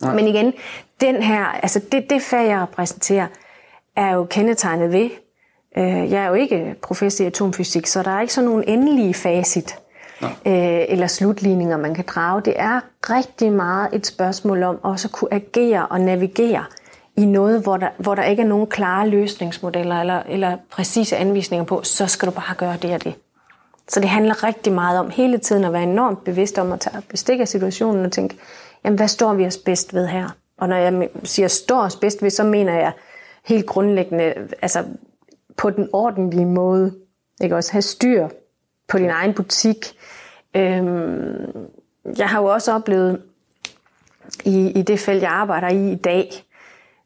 Nej. 0.03 0.15
Men 0.15 0.29
igen, 0.29 0.53
den 1.01 1.23
her, 1.23 1.45
altså 1.45 1.81
det, 1.93 2.11
det 2.11 2.23
fag, 2.23 2.49
jeg 2.49 2.63
repræsenterer, 2.63 3.27
er 3.97 4.15
jo 4.15 4.25
kendetegnet 4.25 4.93
ved, 4.93 5.11
øh, 5.77 6.13
jeg 6.13 6.25
er 6.25 6.29
jo 6.29 6.35
ikke 6.35 6.75
professor 6.83 7.25
i 7.25 7.27
atomfysik, 7.27 7.87
så 7.87 8.03
der 8.03 8.11
er 8.11 8.21
ikke 8.21 8.33
sådan 8.33 8.51
nogen 8.51 8.65
endelige 8.69 9.15
facit 9.15 9.79
øh, 10.23 10.85
eller 10.89 11.07
slutligninger, 11.07 11.77
man 11.77 11.95
kan 11.95 12.05
drage. 12.09 12.43
Det 12.45 12.55
er 12.57 12.81
rigtig 13.03 13.53
meget 13.53 13.89
et 13.93 14.07
spørgsmål 14.07 14.63
om 14.63 14.79
også 14.83 15.09
at 15.09 15.13
kunne 15.13 15.35
agere 15.35 15.87
og 15.87 16.01
navigere 16.01 16.65
i 17.17 17.25
noget, 17.25 17.63
hvor 17.63 17.77
der, 17.77 17.89
hvor 17.99 18.15
der 18.15 18.23
ikke 18.23 18.43
er 18.43 18.47
nogen 18.47 18.67
klare 18.67 19.09
løsningsmodeller 19.09 20.01
eller, 20.01 20.23
eller 20.29 20.57
præcise 20.71 21.17
anvisninger 21.17 21.65
på, 21.65 21.83
så 21.83 22.07
skal 22.07 22.29
du 22.29 22.33
bare 22.33 22.55
gøre 22.55 22.77
det 22.83 22.95
og 22.95 23.05
det. 23.05 23.15
Så 23.89 24.01
det 24.01 24.09
handler 24.09 24.45
rigtig 24.45 24.73
meget 24.73 24.99
om 24.99 25.11
hele 25.11 25.39
tiden 25.39 25.65
at 25.65 25.73
være 25.73 25.83
enormt 25.83 26.25
bevidst 26.25 26.59
om 26.59 26.73
at 26.73 26.81
tage 26.81 27.03
bestik 27.09 27.41
af 27.41 27.49
situationen 27.49 28.05
og 28.05 28.13
tænke, 28.13 28.37
jamen 28.85 28.97
hvad 28.97 29.09
står 29.09 29.35
vi 29.35 29.47
os 29.47 29.59
bedst 29.59 29.95
ved 29.95 30.07
her? 30.07 30.29
Og 30.59 30.69
når 30.69 30.77
jeg 30.77 31.09
siger 31.25 31.49
står 31.49 31.81
os 31.81 31.97
bedst 31.97 32.23
ved, 32.23 32.31
så 32.31 32.45
mener 32.45 32.73
jeg 32.73 32.93
helt 33.45 33.67
grundlæggende, 33.67 34.35
altså 34.63 34.85
på 35.57 35.71
den 35.71 35.89
ordentlige 35.93 36.47
måde, 36.47 36.95
ikke 37.43 37.57
også 37.57 37.73
have 37.73 37.83
styr 37.83 38.29
på 38.89 38.99
din 38.99 39.11
egen 39.11 39.35
butik. 39.35 39.99
Øhm, 40.55 41.69
jeg 42.19 42.29
har 42.29 42.41
jo 42.41 42.47
også 42.47 42.73
oplevet 42.73 43.23
i, 44.45 44.71
i 44.71 44.83
det 44.83 45.01
felt, 45.01 45.23
jeg 45.23 45.31
arbejder 45.31 45.69
i 45.69 45.93
i 45.93 45.95
dag, 45.95 46.45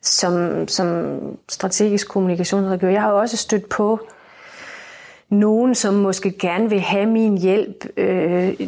som, 0.02 0.68
som 0.68 1.18
strategisk 1.48 2.08
kommunikationsrådgiver, 2.08 2.92
jeg 2.92 3.02
har 3.02 3.10
jo 3.10 3.18
også 3.18 3.36
stødt 3.36 3.68
på 3.68 4.00
nogen, 5.30 5.74
som 5.74 5.94
måske 5.94 6.30
gerne 6.30 6.70
vil 6.70 6.80
have 6.80 7.06
min 7.06 7.38
hjælp 7.38 7.86
øh, 7.96 8.60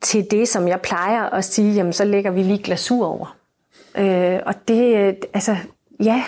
til 0.00 0.30
det, 0.30 0.48
som 0.48 0.68
jeg 0.68 0.80
plejer 0.80 1.22
at 1.22 1.44
sige, 1.44 1.74
jamen 1.74 1.92
så 1.92 2.04
lægger 2.04 2.30
vi 2.30 2.42
lige 2.42 2.62
glasur 2.62 3.06
over. 3.06 3.36
Øh, 3.98 4.40
og 4.46 4.54
det, 4.68 4.96
øh, 4.96 5.14
altså, 5.34 5.56
ja, 6.02 6.22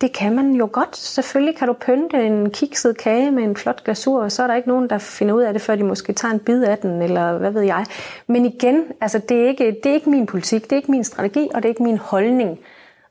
det 0.00 0.12
kan 0.12 0.34
man 0.36 0.52
jo 0.52 0.68
godt. 0.72 0.96
Selvfølgelig 0.96 1.56
kan 1.56 1.68
du 1.68 1.72
pynte 1.72 2.26
en 2.26 2.50
kikset 2.50 2.98
kage 2.98 3.30
med 3.30 3.42
en 3.42 3.56
flot 3.56 3.84
glasur, 3.84 4.22
og 4.22 4.32
så 4.32 4.42
er 4.42 4.46
der 4.46 4.54
ikke 4.54 4.68
nogen, 4.68 4.90
der 4.90 4.98
finder 4.98 5.34
ud 5.34 5.42
af 5.42 5.52
det, 5.52 5.62
før 5.62 5.76
de 5.76 5.82
måske 5.82 6.12
tager 6.12 6.34
en 6.34 6.40
bid 6.40 6.64
af 6.64 6.78
den, 6.78 7.02
eller 7.02 7.38
hvad 7.38 7.50
ved 7.50 7.62
jeg. 7.62 7.86
Men 8.26 8.46
igen, 8.46 8.84
altså, 9.00 9.18
det, 9.18 9.42
er 9.42 9.48
ikke, 9.48 9.76
det 9.82 9.90
er 9.90 9.94
ikke 9.94 10.10
min 10.10 10.26
politik, 10.26 10.62
det 10.62 10.72
er 10.72 10.76
ikke 10.76 10.90
min 10.90 11.04
strategi, 11.04 11.48
og 11.54 11.62
det 11.62 11.64
er 11.64 11.70
ikke 11.70 11.82
min 11.82 11.98
holdning. 11.98 12.58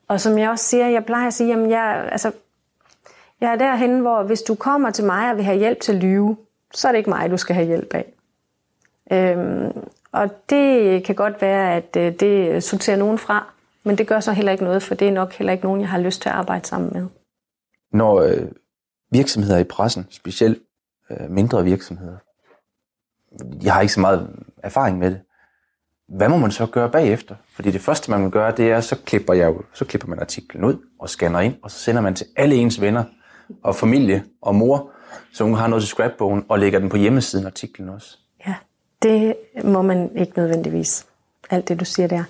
Og 0.08 0.20
som 0.20 0.38
jeg 0.38 0.50
også 0.50 0.64
siger, 0.64 0.88
jeg 0.88 1.04
plejer 1.04 1.26
at 1.26 1.34
sige, 1.34 1.48
jamen 1.48 1.70
jeg, 1.70 2.08
altså, 2.12 2.32
jeg 3.40 3.52
er 3.52 3.56
derhen, 3.56 4.00
hvor 4.00 4.22
hvis 4.22 4.42
du 4.42 4.54
kommer 4.54 4.90
til 4.90 5.04
mig 5.04 5.30
og 5.30 5.36
vil 5.36 5.44
have 5.44 5.58
hjælp 5.58 5.80
til 5.80 5.92
at 5.92 5.98
lyve, 5.98 6.36
så 6.74 6.88
er 6.88 6.92
det 6.92 6.98
ikke 6.98 7.10
mig, 7.10 7.30
du 7.30 7.36
skal 7.36 7.54
have 7.54 7.66
hjælp 7.66 7.94
af. 7.94 8.12
Øhm, 9.12 9.88
og 10.12 10.30
det 10.50 11.04
kan 11.04 11.14
godt 11.14 11.42
være, 11.42 11.74
at 11.74 11.96
øh, 11.96 12.20
det 12.20 12.64
sorterer 12.64 12.96
nogen 12.96 13.18
fra, 13.18 13.46
men 13.84 13.98
det 13.98 14.06
gør 14.06 14.20
så 14.20 14.32
heller 14.32 14.52
ikke 14.52 14.64
noget, 14.64 14.82
for 14.82 14.94
det 14.94 15.08
er 15.08 15.12
nok 15.12 15.32
heller 15.32 15.52
ikke 15.52 15.64
nogen, 15.64 15.80
jeg 15.80 15.88
har 15.88 15.98
lyst 15.98 16.22
til 16.22 16.28
at 16.28 16.34
arbejde 16.34 16.66
sammen 16.66 16.90
med. 16.92 17.06
Når 17.92 18.20
øh, 18.20 18.46
virksomheder 19.10 19.58
i 19.58 19.64
pressen, 19.64 20.06
specielt 20.10 20.62
øh, 21.10 21.30
mindre 21.30 21.64
virksomheder, 21.64 22.16
de 23.60 23.68
har 23.68 23.80
ikke 23.80 23.94
så 23.94 24.00
meget 24.00 24.30
erfaring 24.62 24.98
med 24.98 25.10
det, 25.10 25.20
hvad 26.08 26.28
må 26.28 26.36
man 26.36 26.50
så 26.50 26.66
gøre 26.66 26.90
bagefter? 26.90 27.34
Fordi 27.54 27.70
det 27.70 27.80
første, 27.80 28.10
man 28.10 28.22
vil 28.22 28.30
gøre, 28.30 28.52
det 28.56 28.70
er, 28.70 28.80
så 28.80 28.96
klipper, 29.04 29.34
jeg, 29.34 29.54
så 29.72 29.84
klipper 29.84 30.08
man 30.08 30.20
artiklen 30.20 30.64
ud 30.64 30.76
og 30.98 31.08
scanner 31.08 31.40
ind, 31.40 31.54
og 31.62 31.70
så 31.70 31.78
sender 31.78 32.00
man 32.00 32.14
til 32.14 32.26
alle 32.36 32.54
ens 32.54 32.80
venner 32.80 33.04
og 33.62 33.76
familie 33.76 34.24
og 34.42 34.54
mor, 34.54 34.90
så 35.32 35.44
hun 35.44 35.54
har 35.54 35.66
noget 35.66 35.82
til 35.82 35.88
scrapbogen, 35.88 36.44
og 36.48 36.58
lægger 36.58 36.78
den 36.78 36.88
på 36.88 36.96
hjemmesiden 36.96 37.46
artiklen 37.46 37.88
også. 37.88 38.18
Ja, 38.46 38.54
det 39.02 39.34
må 39.64 39.82
man 39.82 40.10
ikke 40.16 40.32
nødvendigvis. 40.36 41.06
Alt 41.50 41.68
det, 41.68 41.80
du 41.80 41.84
siger 41.84 42.06
der. 42.06 42.24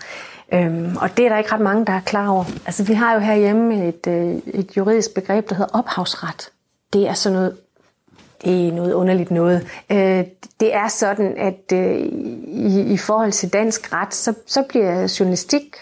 Øhm, 0.52 0.96
og 1.00 1.16
det 1.16 1.24
er 1.24 1.28
der 1.28 1.38
ikke 1.38 1.52
ret 1.52 1.60
mange, 1.60 1.86
der 1.86 1.92
er 1.92 2.00
klar 2.00 2.28
over. 2.28 2.44
Altså, 2.66 2.84
vi 2.84 2.92
har 2.92 3.14
jo 3.14 3.20
herhjemme 3.20 3.88
et, 3.88 4.06
øh, 4.06 4.36
et 4.46 4.76
juridisk 4.76 5.14
begreb, 5.14 5.48
der 5.48 5.54
hedder 5.54 5.78
ophavsret. 5.78 6.50
Det 6.92 7.08
er 7.08 7.12
sådan 7.12 7.36
noget 7.36 7.56
det 8.44 8.68
er 8.68 8.72
noget 8.72 8.92
underligt 8.92 9.30
noget. 9.30 9.66
Øh, 9.90 10.24
det 10.60 10.74
er 10.74 10.88
sådan, 10.88 11.34
at 11.36 11.72
øh, 11.72 11.96
i, 12.46 12.92
i 12.92 12.96
forhold 12.96 13.32
til 13.32 13.52
dansk 13.52 13.92
ret, 13.92 14.14
så, 14.14 14.34
så 14.46 14.64
bliver 14.68 15.16
journalistik 15.20 15.76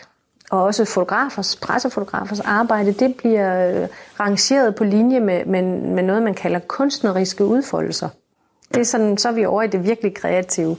og 0.54 0.62
også 0.62 0.84
fotografers, 0.84 1.56
pressefotografers 1.56 2.40
arbejde, 2.40 2.92
det 2.92 3.14
bliver 3.16 3.82
øh, 3.82 3.88
rangeret 4.20 4.74
på 4.74 4.84
linje 4.84 5.20
med, 5.20 5.44
med, 5.44 5.62
med 5.80 6.02
noget, 6.02 6.22
man 6.22 6.34
kalder 6.34 6.58
kunstneriske 6.58 7.44
udfoldelser. 7.44 8.08
Det 8.74 8.80
er 8.80 8.84
sådan, 8.84 9.18
så 9.18 9.28
er 9.28 9.32
vi 9.32 9.44
over 9.44 9.62
i 9.62 9.66
det 9.66 9.84
virkelig 9.84 10.14
kreative. 10.14 10.76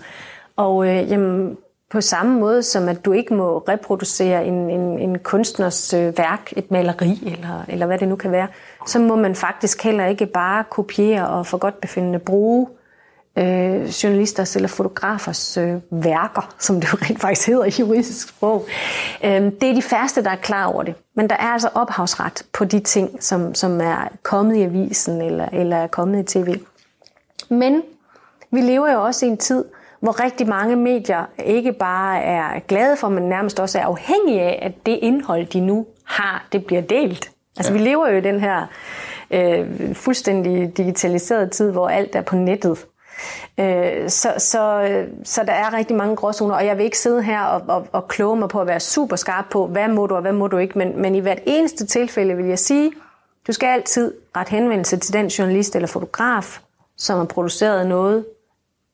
Og 0.55 0.87
øh, 0.87 1.11
jamen, 1.11 1.57
På 1.91 2.01
samme 2.01 2.39
måde 2.39 2.63
som 2.63 2.89
at 2.89 3.05
du 3.05 3.11
ikke 3.11 3.33
må 3.33 3.57
reproducere 3.57 4.45
en, 4.45 4.69
en, 4.69 4.99
en 4.99 5.19
kunstners 5.19 5.93
øh, 5.93 6.17
værk, 6.17 6.53
et 6.57 6.71
maleri 6.71 7.35
eller, 7.37 7.65
eller 7.67 7.85
hvad 7.85 7.97
det 7.97 8.07
nu 8.07 8.15
kan 8.15 8.31
være, 8.31 8.47
så 8.87 8.99
må 8.99 9.15
man 9.15 9.35
faktisk 9.35 9.83
heller 9.83 10.05
ikke 10.05 10.25
bare 10.25 10.63
kopiere 10.69 11.27
og 11.27 11.45
for 11.47 11.57
godt 11.57 11.81
befindende 11.81 12.19
bruge 12.19 12.67
øh, 12.69 12.84
journalisters 14.03 14.55
eller 14.55 14.67
fotografers 14.67 15.57
øh, 15.57 15.75
værker, 15.91 16.55
som 16.59 16.81
det 16.81 16.93
jo 16.93 16.97
rent 17.01 17.21
faktisk 17.21 17.47
hedder 17.47 17.65
i 17.65 17.73
juridisk 17.79 18.29
sprog. 18.29 18.67
Øh, 19.23 19.31
det 19.31 19.63
er 19.63 19.73
de 19.73 19.81
færreste, 19.81 20.23
der 20.23 20.29
er 20.29 20.35
klar 20.35 20.65
over 20.65 20.83
det. 20.83 20.95
Men 21.15 21.29
der 21.29 21.35
er 21.35 21.47
altså 21.47 21.69
ophavsret 21.73 22.43
på 22.53 22.65
de 22.65 22.79
ting, 22.79 23.23
som, 23.23 23.55
som 23.55 23.81
er 23.81 24.07
kommet 24.23 24.55
i 24.55 24.61
avisen 24.61 25.21
eller, 25.21 25.47
eller 25.53 25.77
er 25.77 25.87
kommet 25.87 26.19
i 26.19 26.39
tv. 26.39 26.55
Men 27.49 27.81
vi 28.51 28.61
lever 28.61 28.91
jo 28.91 29.03
også 29.03 29.25
i 29.25 29.29
en 29.29 29.37
tid, 29.37 29.65
hvor 29.99 30.23
rigtig 30.23 30.47
mange 30.47 30.75
medier 30.75 31.25
ikke 31.45 31.73
bare 31.73 32.21
er 32.21 32.59
glade 32.59 32.97
for, 32.97 33.09
men 33.09 33.23
nærmest 33.23 33.59
også 33.59 33.79
er 33.79 33.83
afhængige 33.83 34.41
af, 34.41 34.59
at 34.61 34.85
det 34.85 34.99
indhold, 35.01 35.45
de 35.45 35.59
nu 35.59 35.85
har, 36.03 36.47
det 36.51 36.65
bliver 36.65 36.81
delt. 36.81 37.31
Altså 37.57 37.73
ja. 37.73 37.77
vi 37.77 37.83
lever 37.83 38.09
jo 38.09 38.17
i 38.17 38.21
den 38.21 38.39
her 38.39 38.65
øh, 39.31 39.95
fuldstændig 39.95 40.77
digitaliserede 40.77 41.49
tid, 41.49 41.71
hvor 41.71 41.89
alt 41.89 42.15
er 42.15 42.21
på 42.21 42.35
nettet. 42.35 42.85
Øh, 43.59 44.09
så, 44.09 44.33
så, 44.37 45.03
så 45.23 45.43
der 45.43 45.53
er 45.53 45.73
rigtig 45.73 45.95
mange 45.95 46.15
gråzoner, 46.15 46.55
og 46.55 46.65
jeg 46.65 46.77
vil 46.77 46.85
ikke 46.85 46.97
sidde 46.97 47.23
her 47.23 47.41
og, 47.41 47.61
og, 47.67 47.87
og 47.91 48.07
kloge 48.07 48.39
mig 48.39 48.49
på 48.49 48.61
at 48.61 48.67
være 48.67 48.79
super 48.79 49.15
skarp 49.15 49.45
på, 49.51 49.67
hvad 49.67 49.87
må 49.87 50.07
du 50.07 50.15
og 50.15 50.21
hvad 50.21 50.33
må 50.33 50.47
du 50.47 50.57
ikke, 50.57 50.77
men, 50.77 51.01
men 51.01 51.15
i 51.15 51.19
hvert 51.19 51.39
eneste 51.45 51.85
tilfælde 51.85 52.35
vil 52.35 52.45
jeg 52.45 52.59
sige, 52.59 52.91
du 53.47 53.51
skal 53.51 53.67
altid 53.67 54.13
ret 54.37 54.49
henvendelse 54.49 54.97
til 54.97 55.13
den 55.13 55.27
journalist 55.27 55.75
eller 55.75 55.87
fotograf, 55.87 56.59
som 56.97 57.17
har 57.17 57.25
produceret 57.25 57.87
noget, 57.87 58.25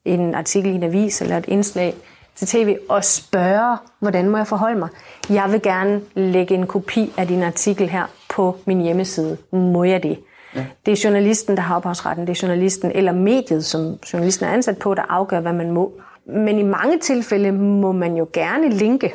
en 0.06 0.36
artikel 0.36 0.72
i 0.72 0.76
en 0.76 0.84
avis 0.84 1.22
eller 1.22 1.38
et 1.38 1.46
indslag 1.48 1.96
til 2.36 2.48
tv, 2.48 2.78
og 2.90 3.04
spørge, 3.04 3.78
hvordan 4.00 4.30
må 4.30 4.38
jeg 4.38 4.48
forholde 4.48 4.80
mig? 4.80 4.90
Jeg 5.30 5.52
vil 5.52 5.62
gerne 5.62 6.02
lægge 6.14 6.56
en 6.56 6.68
kopi 6.68 7.14
af 7.18 7.28
din 7.28 7.44
artikel 7.44 7.90
her 7.90 8.06
på 8.30 8.58
min 8.66 8.82
hjemmeside. 8.82 9.38
Må 9.52 9.84
jeg 9.84 10.04
det? 10.04 10.20
Ja. 10.56 10.66
Det 10.86 10.92
er 10.92 11.02
journalisten, 11.04 11.58
der 11.58 11.64
har 11.64 11.76
ophavsretten. 11.76 12.28
Det 12.28 12.38
er 12.38 12.48
journalisten 12.48 12.92
eller 12.92 13.12
mediet, 13.12 13.66
som 13.66 14.00
journalisten 14.14 14.46
er 14.46 14.50
ansat 14.50 14.78
på, 14.78 14.94
der 14.94 15.02
afgør, 15.10 15.40
hvad 15.40 15.54
man 15.54 15.72
må. 15.72 15.94
Men 16.26 16.60
i 16.60 16.64
mange 16.64 17.00
tilfælde 17.00 17.52
må 17.52 17.92
man 17.92 18.16
jo 18.16 18.28
gerne 18.34 18.70
linke. 18.70 19.14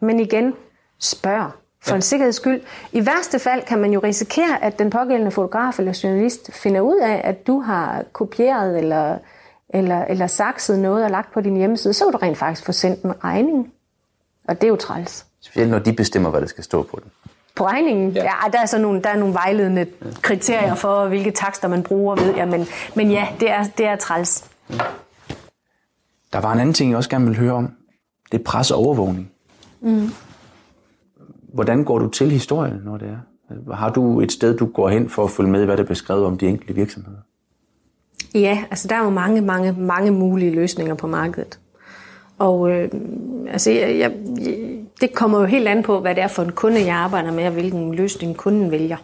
Men 0.00 0.20
igen, 0.20 0.54
spørg 0.98 1.50
for 1.82 1.90
ja. 1.90 1.96
en 1.96 2.02
sikkerheds 2.02 2.36
skyld. 2.36 2.60
I 2.92 3.06
værste 3.06 3.38
fald 3.38 3.62
kan 3.62 3.78
man 3.78 3.92
jo 3.92 4.00
risikere, 4.00 4.64
at 4.64 4.78
den 4.78 4.90
pågældende 4.90 5.30
fotograf 5.30 5.78
eller 5.78 6.00
journalist 6.02 6.52
finder 6.52 6.80
ud 6.80 7.00
af, 7.02 7.20
at 7.24 7.46
du 7.46 7.60
har 7.60 8.04
kopieret 8.12 8.78
eller, 8.78 9.18
eller, 9.68 10.04
eller 10.04 10.26
sakset 10.26 10.78
noget 10.78 11.04
og 11.04 11.10
lagt 11.10 11.32
på 11.32 11.40
din 11.40 11.56
hjemmeside. 11.56 11.94
Så 11.94 12.04
vil 12.04 12.12
du 12.12 12.18
rent 12.18 12.38
faktisk 12.38 12.66
få 12.66 12.72
sendt 12.72 13.02
en 13.02 13.24
regning. 13.24 13.72
Og 14.48 14.60
det 14.60 14.64
er 14.64 14.68
jo 14.68 14.76
træls. 14.76 15.26
Specielt 15.40 15.70
når 15.70 15.78
de 15.78 15.92
bestemmer, 15.92 16.30
hvad 16.30 16.40
der 16.40 16.46
skal 16.46 16.64
stå 16.64 16.82
på 16.82 17.00
den. 17.02 17.10
På 17.56 17.66
regningen? 17.66 18.10
Ja, 18.10 18.22
ja 18.22 18.50
der, 18.52 18.58
er 18.58 18.66
så 18.66 18.78
nogle, 18.78 19.02
der 19.02 19.08
er 19.08 19.18
nogle 19.18 19.34
vejledende 19.34 19.86
kriterier 20.22 20.74
for, 20.74 21.08
hvilke 21.08 21.30
takster 21.30 21.68
man 21.68 21.82
bruger, 21.82 22.16
ved 22.16 22.36
jeg. 22.36 22.48
Men, 22.48 22.66
men 22.96 23.10
ja, 23.10 23.28
det 23.40 23.50
er, 23.50 23.64
det 23.78 23.86
er 23.86 23.96
træls. 23.96 24.50
Der 26.32 26.40
var 26.40 26.52
en 26.52 26.58
anden 26.58 26.74
ting, 26.74 26.90
jeg 26.90 26.96
også 26.96 27.10
gerne 27.10 27.26
vil 27.26 27.36
høre 27.36 27.52
om. 27.52 27.70
Det 28.32 28.40
er 28.40 28.44
pres 28.44 28.70
og 28.70 28.78
overvågning. 28.78 29.30
Mm. 29.80 30.10
Hvordan 31.54 31.84
går 31.84 31.98
du 31.98 32.08
til 32.08 32.30
historien, 32.30 32.80
når 32.84 32.96
det 32.96 33.08
er? 33.08 33.74
Har 33.74 33.90
du 33.90 34.20
et 34.20 34.32
sted, 34.32 34.56
du 34.56 34.66
går 34.66 34.88
hen 34.88 35.08
for 35.08 35.24
at 35.24 35.30
følge 35.30 35.50
med, 35.50 35.64
hvad 35.64 35.76
der 35.76 35.82
er 35.82 35.86
beskrevet 35.86 36.24
om 36.24 36.38
de 36.38 36.46
enkelte 36.46 36.74
virksomheder? 36.74 37.18
Ja, 38.34 38.64
altså 38.70 38.88
der 38.88 38.94
er 38.96 39.04
jo 39.04 39.10
mange, 39.10 39.40
mange, 39.40 39.72
mange 39.72 40.10
mulige 40.10 40.50
løsninger 40.50 40.94
på 40.94 41.06
markedet. 41.06 41.58
Og 42.38 42.70
øh, 42.70 42.90
altså, 43.48 43.70
jeg, 43.70 43.98
jeg, 43.98 44.12
det 45.00 45.14
kommer 45.14 45.40
jo 45.40 45.46
helt 45.46 45.68
an 45.68 45.82
på, 45.82 46.00
hvad 46.00 46.14
det 46.14 46.22
er 46.22 46.28
for 46.28 46.42
en 46.42 46.52
kunde, 46.52 46.86
jeg 46.86 46.94
arbejder 46.94 47.32
med, 47.32 47.46
og 47.46 47.52
hvilken 47.52 47.94
løsning 47.94 48.36
kunden 48.36 48.70
vælger. 48.70 48.96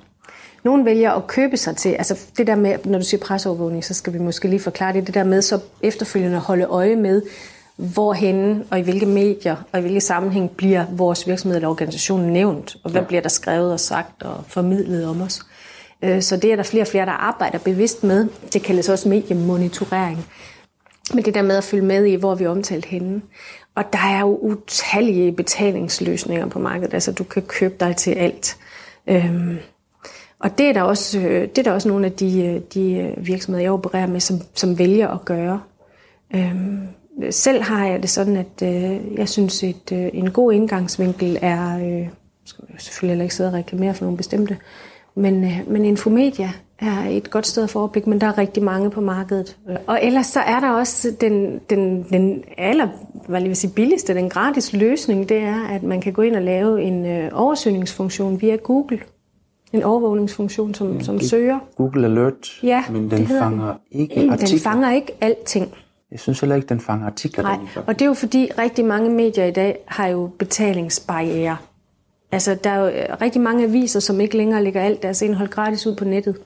Nogle 0.64 0.84
vælger 0.84 1.12
at 1.12 1.26
købe 1.26 1.56
sig 1.56 1.76
til, 1.76 1.88
altså 1.88 2.18
det 2.36 2.46
der 2.46 2.54
med, 2.54 2.76
når 2.84 2.98
du 2.98 3.04
siger 3.04 3.20
presseovervågning, 3.20 3.84
så 3.84 3.94
skal 3.94 4.12
vi 4.12 4.18
måske 4.18 4.48
lige 4.48 4.60
forklare 4.60 4.92
det, 4.92 5.06
det 5.06 5.14
der 5.14 5.24
med 5.24 5.42
så 5.42 5.60
efterfølgende 5.82 6.36
at 6.36 6.42
holde 6.42 6.64
øje 6.64 6.96
med, 6.96 7.22
hvorhen 7.76 8.64
og 8.70 8.78
i 8.78 8.82
hvilke 8.82 9.06
medier 9.06 9.56
og 9.72 9.78
i 9.78 9.82
hvilke 9.82 10.00
sammenhæng 10.00 10.50
bliver 10.50 10.84
vores 10.90 11.26
virksomhed 11.26 11.56
eller 11.56 11.68
organisation 11.68 12.20
nævnt, 12.20 12.76
og 12.84 12.90
hvad 12.90 13.00
ja. 13.00 13.06
bliver 13.06 13.22
der 13.22 13.28
skrevet 13.28 13.72
og 13.72 13.80
sagt 13.80 14.22
og 14.22 14.44
formidlet 14.48 15.06
om 15.06 15.20
os. 15.20 15.40
Øh, 16.02 16.22
så 16.22 16.36
det 16.36 16.52
er 16.52 16.56
der 16.56 16.62
flere 16.62 16.82
og 16.82 16.88
flere, 16.88 17.06
der 17.06 17.12
arbejder 17.12 17.58
bevidst 17.58 18.04
med. 18.04 18.28
Det 18.52 18.62
kaldes 18.62 18.88
også 18.88 19.08
mediemonitorering. 19.08 20.26
Men 21.14 21.24
det 21.24 21.34
der 21.34 21.42
med 21.42 21.56
at 21.56 21.64
følge 21.64 21.84
med 21.84 22.06
i, 22.06 22.14
hvor 22.14 22.34
vi 22.34 22.44
er 22.44 22.48
omtalt 22.48 22.84
henne. 22.84 23.22
Og 23.74 23.84
der 23.92 23.98
er 23.98 24.20
jo 24.20 24.36
utallige 24.36 25.32
betalingsløsninger 25.32 26.46
på 26.46 26.58
markedet. 26.58 26.94
Altså 26.94 27.12
du 27.12 27.24
kan 27.24 27.42
købe 27.42 27.74
dig 27.80 27.96
til 27.96 28.10
alt. 28.10 28.56
Øhm, 29.06 29.58
og 30.38 30.58
det 30.58 30.66
er 30.66 30.72
der 30.72 30.82
også, 30.82 31.18
øh, 31.18 31.48
det 31.48 31.58
er 31.58 31.62
der 31.62 31.72
også 31.72 31.88
nogle 31.88 32.06
af 32.06 32.12
de, 32.12 32.44
øh, 32.44 32.60
de 32.74 32.92
øh, 32.92 33.26
virksomheder, 33.26 33.62
jeg 33.62 33.72
opererer 33.72 34.06
med, 34.06 34.20
som, 34.20 34.40
som 34.54 34.78
vælger 34.78 35.08
at 35.08 35.24
gøre. 35.24 35.60
Øhm, 36.34 36.80
selv 37.30 37.62
har 37.62 37.86
jeg 37.86 38.02
det 38.02 38.10
sådan, 38.10 38.36
at 38.36 38.62
øh, 38.62 39.18
jeg 39.18 39.28
synes, 39.28 39.62
at 39.62 39.92
øh, 39.92 40.08
en 40.12 40.30
god 40.30 40.52
indgangsvinkel 40.52 41.38
er, 41.40 41.76
øh, 41.76 42.08
skal 42.44 42.64
jeg 42.72 42.80
selvfølgelig 42.80 43.12
heller 43.12 43.24
ikke 43.24 43.34
sidde 43.34 43.50
og 43.50 43.54
reklamere 43.54 43.94
for 43.94 44.04
nogle 44.04 44.16
bestemte, 44.16 44.56
men, 45.14 45.44
øh, 45.44 45.60
men 45.66 45.84
Infomedia 45.84 46.52
er 46.80 47.08
et 47.10 47.30
godt 47.30 47.46
sted 47.46 47.68
for 47.68 47.80
overblik, 47.80 48.06
men 48.06 48.20
der 48.20 48.26
er 48.26 48.38
rigtig 48.38 48.62
mange 48.62 48.90
på 48.90 49.00
markedet. 49.00 49.56
Og 49.86 49.98
ellers 50.02 50.26
så 50.26 50.40
er 50.40 50.60
der 50.60 50.70
også 50.70 51.08
den, 51.20 51.60
den, 51.70 52.02
den 52.10 52.44
aller 52.58 52.88
hvad 53.28 53.42
vil 53.42 53.56
sige, 53.56 53.72
billigste, 53.72 54.14
den 54.14 54.28
gratis 54.28 54.72
løsning, 54.72 55.28
det 55.28 55.36
er, 55.36 55.64
at 55.68 55.82
man 55.82 56.00
kan 56.00 56.12
gå 56.12 56.22
ind 56.22 56.36
og 56.36 56.42
lave 56.42 56.82
en 56.82 57.06
øh, 57.06 57.30
oversøgningsfunktion 57.32 58.40
via 58.40 58.56
Google. 58.56 59.00
En 59.72 59.82
overvågningsfunktion, 59.82 60.74
som, 60.74 60.96
ja, 60.96 61.02
som 61.02 61.20
søger. 61.20 61.58
Google 61.76 62.06
Alert, 62.06 62.60
ja, 62.62 62.84
men 62.90 63.10
den 63.10 63.26
fanger 63.26 63.74
ikke 63.90 64.14
artikler. 64.30 64.36
Den 64.36 64.58
fanger 64.58 64.92
ikke 64.92 65.12
alting. 65.20 65.74
Jeg 66.10 66.20
synes 66.20 66.40
heller 66.40 66.56
ikke, 66.56 66.68
den 66.68 66.80
fanger 66.80 67.06
artikler. 67.06 67.42
Nej, 67.42 67.58
og 67.86 67.94
det 67.98 68.02
er 68.02 68.06
jo 68.06 68.14
fordi 68.14 68.50
rigtig 68.58 68.84
mange 68.84 69.10
medier 69.10 69.44
i 69.44 69.50
dag 69.50 69.78
har 69.86 70.06
jo 70.06 70.30
betalingsbarriere. 70.38 71.56
Altså, 72.32 72.54
der 72.64 72.70
er 72.70 72.78
jo 72.78 72.86
øh, 72.86 73.20
rigtig 73.20 73.40
mange 73.40 73.64
aviser, 73.64 74.00
som 74.00 74.20
ikke 74.20 74.36
længere 74.36 74.64
lægger 74.64 74.80
alt 74.80 75.02
deres 75.02 75.22
indhold 75.22 75.48
gratis 75.48 75.86
ud 75.86 75.96
på 75.96 76.04
nettet. 76.04 76.36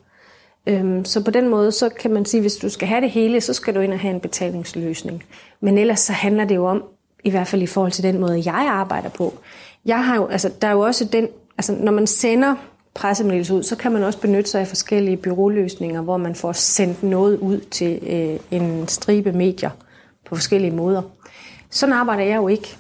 Øhm, 0.67 1.05
så 1.05 1.25
på 1.25 1.31
den 1.31 1.49
måde, 1.49 1.73
så 1.73 1.89
kan 1.89 2.13
man 2.13 2.25
sige, 2.25 2.41
hvis 2.41 2.57
du 2.57 2.69
skal 2.69 2.89
have 2.89 3.01
det 3.01 3.11
hele, 3.11 3.41
så 3.41 3.53
skal 3.53 3.75
du 3.75 3.81
ind 3.81 3.93
og 3.93 3.99
have 3.99 4.15
en 4.15 4.21
betalingsløsning. 4.21 5.25
Men 5.61 5.79
ellers 5.79 6.01
så 6.01 6.13
handler 6.13 6.45
det 6.45 6.55
jo 6.55 6.67
om, 6.67 6.85
i 7.25 7.31
hvert 7.31 7.47
fald 7.47 7.63
i 7.63 7.67
forhold 7.67 7.93
til 7.93 8.05
den 8.05 8.19
måde, 8.21 8.43
jeg 8.45 8.69
arbejder 8.69 9.09
på. 9.09 9.35
Jeg 9.85 10.05
har 10.05 10.17
jo, 10.17 10.27
altså, 10.27 10.53
der 10.63 10.69
er 10.69 10.73
jo 10.73 10.81
også 10.81 11.05
den, 11.05 11.29
altså, 11.59 11.73
når 11.73 11.93
man 11.93 12.07
sender 12.07 12.55
pressemeddelelse 12.95 13.55
ud, 13.55 13.63
så 13.63 13.77
kan 13.77 13.93
man 13.93 14.03
også 14.03 14.21
benytte 14.21 14.51
sig 14.51 14.61
af 14.61 14.69
forskellige 14.69 15.17
byråløsninger, 15.17 16.03
hvor 16.03 16.17
man 16.17 16.35
får 16.35 16.53
sendt 16.53 17.03
noget 17.03 17.39
ud 17.39 17.61
til 17.61 17.99
øh, 18.07 18.59
en 18.59 18.89
stribe 18.89 19.33
medier 19.33 19.71
på 20.27 20.35
forskellige 20.35 20.71
måder. 20.71 21.03
Sådan 21.71 21.93
arbejder 21.93 22.25
jeg 22.25 22.37
jo 22.37 22.49
ikke. 22.49 22.77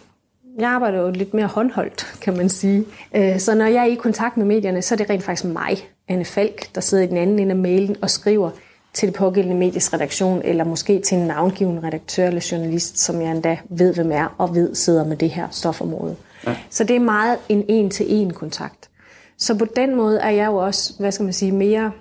Jeg 0.58 0.70
arbejder 0.70 1.00
jo 1.00 1.10
lidt 1.10 1.34
mere 1.34 1.46
håndholdt, 1.46 2.18
kan 2.20 2.36
man 2.36 2.48
sige. 2.48 2.84
Øh, 3.16 3.38
så 3.38 3.54
når 3.54 3.66
jeg 3.66 3.80
er 3.80 3.92
i 3.92 3.94
kontakt 3.94 4.36
med 4.36 4.46
medierne, 4.46 4.82
så 4.82 4.94
er 4.94 4.96
det 4.96 5.10
rent 5.10 5.22
faktisk 5.22 5.44
mig, 5.44 5.88
Anne 6.08 6.24
Falk, 6.24 6.74
der 6.74 6.80
sidder 6.80 7.04
i 7.04 7.06
den 7.06 7.16
anden 7.16 7.38
ende 7.38 7.50
af 7.50 7.56
mailen 7.56 7.96
og 8.02 8.10
skriver 8.10 8.50
til 8.92 9.08
det 9.08 9.16
pågældende 9.16 9.56
medies 9.56 9.92
redaktion, 9.92 10.42
eller 10.44 10.64
måske 10.64 11.00
til 11.00 11.18
en 11.18 11.26
navngiven 11.26 11.84
redaktør 11.84 12.26
eller 12.26 12.48
journalist, 12.52 12.98
som 12.98 13.20
jeg 13.20 13.30
endda 13.30 13.58
ved, 13.68 13.94
hvem 13.94 14.12
er, 14.12 14.34
og 14.38 14.54
ved 14.54 14.74
sidder 14.74 15.04
med 15.04 15.16
det 15.16 15.30
her 15.30 15.48
stofområde. 15.50 16.16
Ja. 16.46 16.56
Så 16.70 16.84
det 16.84 16.96
er 16.96 17.00
meget 17.00 17.38
en 17.48 17.64
en-til-en 17.68 18.32
kontakt. 18.32 18.90
Så 19.38 19.58
på 19.58 19.64
den 19.76 19.94
måde 19.94 20.18
er 20.18 20.30
jeg 20.30 20.46
jo 20.46 20.56
også, 20.56 20.94
hvad 20.98 21.12
skal 21.12 21.24
man 21.24 21.32
sige, 21.32 21.52
mere, 21.52 21.92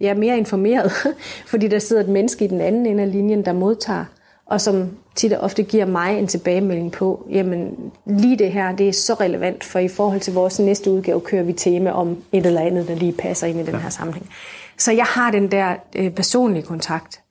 jeg 0.00 0.08
er 0.08 0.14
mere 0.14 0.38
informeret, 0.38 0.92
fordi 1.50 1.68
der 1.68 1.78
sidder 1.78 2.02
et 2.02 2.08
menneske 2.08 2.44
i 2.44 2.48
den 2.48 2.60
anden 2.60 2.86
ende 2.86 3.02
af 3.02 3.12
linjen, 3.12 3.44
der 3.44 3.52
modtager, 3.52 4.04
og 4.52 4.60
som 4.60 4.96
tit 5.14 5.32
og 5.32 5.40
ofte 5.40 5.62
giver 5.62 5.86
mig 5.86 6.18
en 6.18 6.26
tilbagemelding 6.26 6.92
på, 6.92 7.26
jamen 7.30 7.92
lige 8.06 8.38
det 8.38 8.52
her, 8.52 8.76
det 8.76 8.88
er 8.88 8.92
så 8.92 9.14
relevant, 9.14 9.64
for 9.64 9.78
i 9.78 9.88
forhold 9.88 10.20
til 10.20 10.34
vores 10.34 10.58
næste 10.58 10.90
udgave 10.90 11.20
kører 11.20 11.42
vi 11.42 11.52
tema 11.52 11.90
om 11.90 12.22
et 12.32 12.46
eller 12.46 12.60
andet, 12.60 12.88
der 12.88 12.94
lige 12.94 13.12
passer 13.12 13.46
ind 13.46 13.60
i 13.60 13.62
den 13.62 13.74
her 13.74 13.88
sammenhæng. 13.88 14.30
Så 14.78 14.92
jeg 14.92 15.04
har 15.04 15.30
den 15.30 15.50
der 15.50 15.76
øh, 15.96 16.10
personlige 16.10 16.62
kontakt 16.62 17.22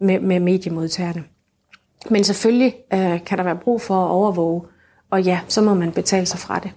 med, 0.00 0.20
med 0.20 0.40
mediemodtagerne. 0.40 1.24
Men 2.10 2.24
selvfølgelig 2.24 2.74
øh, 2.92 3.24
kan 3.24 3.38
der 3.38 3.44
være 3.44 3.56
brug 3.56 3.80
for 3.80 4.04
at 4.04 4.10
overvåge, 4.10 4.62
og 5.10 5.22
ja, 5.22 5.40
så 5.48 5.62
må 5.62 5.74
man 5.74 5.92
betale 5.92 6.26
sig 6.26 6.40
fra 6.40 6.58
det. 6.58 6.70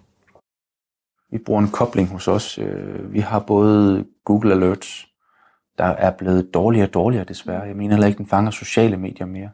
Vi 1.31 1.37
bruger 1.37 1.61
en 1.61 1.71
kobling 1.71 2.07
hos 2.07 2.27
os. 2.27 2.57
Øh, 2.57 3.13
vi 3.13 3.19
har 3.19 3.39
både 3.39 4.05
Google 4.25 4.53
Alerts, 4.53 5.07
der 5.77 5.85
er 5.85 6.11
blevet 6.11 6.53
dårligere 6.53 6.87
og 6.87 6.93
dårligere 6.93 7.25
desværre. 7.25 7.61
Jeg 7.61 7.75
mener 7.75 7.93
heller 7.93 8.07
ikke, 8.07 8.17
den 8.17 8.27
fanger 8.27 8.51
sociale 8.51 8.97
medier 8.97 9.27
mere. 9.27 9.49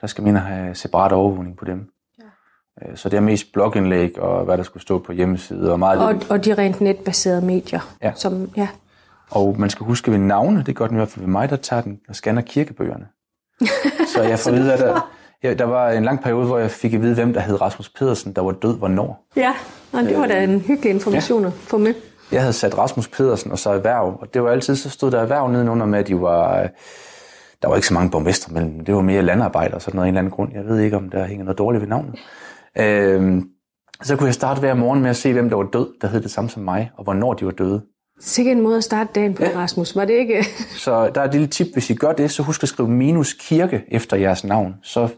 Der 0.00 0.06
skal 0.06 0.24
man 0.24 0.36
have 0.36 0.74
separat 0.74 1.12
overvågning 1.12 1.56
på 1.56 1.64
dem. 1.64 1.88
Ja. 2.18 2.90
Øh, 2.90 2.96
så 2.96 3.08
det 3.08 3.16
er 3.16 3.20
mest 3.20 3.52
blogindlæg 3.52 4.18
og 4.18 4.44
hvad 4.44 4.58
der 4.58 4.62
skulle 4.62 4.82
stå 4.82 4.98
på 4.98 5.12
hjemmeside. 5.12 5.72
Og, 5.72 5.78
meget 5.78 6.00
og, 6.00 6.22
og 6.30 6.44
de 6.44 6.54
rent 6.54 6.80
netbaserede 6.80 7.46
medier. 7.46 7.94
Ja. 8.02 8.12
Som, 8.14 8.50
ja. 8.56 8.68
Og 9.30 9.56
man 9.58 9.70
skal 9.70 9.86
huske 9.86 10.10
ved 10.10 10.18
navne, 10.18 10.62
det 10.66 10.76
gør 10.76 10.86
den 10.86 10.96
i 10.96 10.98
hvert 10.98 11.08
fald 11.08 11.24
ved 11.24 11.32
mig, 11.32 11.50
der 11.50 11.56
tager 11.56 11.82
den 11.82 12.00
og 12.08 12.16
scanner 12.16 12.42
kirkebøgerne. 12.42 13.06
så 14.14 14.22
jeg 14.22 14.38
får, 14.38 14.50
vide, 14.50 14.64
hvad 14.64 14.78
der, 14.78 15.10
Ja, 15.42 15.54
der 15.54 15.64
var 15.64 15.90
en 15.90 16.04
lang 16.04 16.22
periode, 16.22 16.46
hvor 16.46 16.58
jeg 16.58 16.70
fik 16.70 16.94
at 16.94 17.02
vide, 17.02 17.14
hvem 17.14 17.32
der 17.32 17.40
hed 17.40 17.60
Rasmus 17.60 17.88
Pedersen, 17.88 18.32
der 18.32 18.42
var 18.42 18.52
død 18.52 18.78
hvornår. 18.78 19.26
Ja, 19.36 19.54
og 19.92 20.02
det 20.02 20.18
var 20.18 20.26
da 20.26 20.44
en 20.44 20.60
hyggelig 20.60 20.90
information 20.90 21.44
at 21.44 21.52
få 21.52 21.78
med. 21.78 21.94
Jeg 22.32 22.40
havde 22.40 22.52
sat 22.52 22.78
Rasmus 22.78 23.08
Pedersen 23.08 23.52
og 23.52 23.58
så 23.58 23.70
erhverv, 23.70 24.18
og 24.20 24.34
det 24.34 24.42
var 24.42 24.50
altid, 24.50 24.76
så 24.76 24.90
stod 24.90 25.10
der 25.10 25.20
erhverv 25.20 25.48
nedenunder 25.48 25.86
med, 25.86 25.98
at 25.98 26.08
de 26.08 26.20
var... 26.20 26.68
Der 27.62 27.68
var 27.68 27.76
ikke 27.76 27.88
så 27.88 27.94
mange 27.94 28.10
borgmestre 28.10 28.52
mellem 28.52 28.84
det 28.84 28.94
var 28.94 29.00
mere 29.00 29.22
landarbejder 29.22 29.74
og 29.74 29.82
sådan 29.82 29.96
noget 29.96 30.06
af 30.06 30.08
en 30.08 30.14
eller 30.14 30.20
anden 30.20 30.30
grund. 30.30 30.52
Jeg 30.54 30.64
ved 30.64 30.78
ikke, 30.78 30.96
om 30.96 31.10
der 31.10 31.26
hænger 31.26 31.44
noget 31.44 31.58
dårligt 31.58 31.80
ved 31.80 31.88
navnet. 31.88 32.18
Øhm, 32.78 33.48
så 34.02 34.16
kunne 34.16 34.26
jeg 34.26 34.34
starte 34.34 34.60
hver 34.60 34.74
morgen 34.74 35.02
med 35.02 35.10
at 35.10 35.16
se, 35.16 35.32
hvem 35.32 35.48
der 35.48 35.56
var 35.56 35.68
død, 35.72 35.88
der 36.00 36.08
hed 36.08 36.20
det 36.20 36.30
samme 36.30 36.50
som 36.50 36.62
mig, 36.62 36.90
og 36.96 37.04
hvornår 37.04 37.34
de 37.34 37.44
var 37.44 37.50
døde. 37.50 37.82
Sikke 38.20 38.50
en 38.50 38.60
måde 38.60 38.76
at 38.76 38.84
starte 38.84 39.10
dagen 39.14 39.34
på, 39.34 39.42
ja. 39.42 39.50
Rasmus. 39.56 39.96
Var 39.96 40.04
det 40.04 40.14
ikke? 40.14 40.44
så 40.84 41.10
der 41.14 41.20
er 41.20 41.24
et 41.24 41.32
lille 41.32 41.46
tip, 41.46 41.66
hvis 41.72 41.90
I 41.90 41.94
gør 41.94 42.12
det, 42.12 42.30
så 42.30 42.42
husk 42.42 42.62
at 42.62 42.68
skrive 42.68 42.88
minus 42.88 43.32
kirke 43.32 43.84
efter 43.88 44.16
jeres 44.16 44.44
navn. 44.44 44.74
Så 44.82 45.08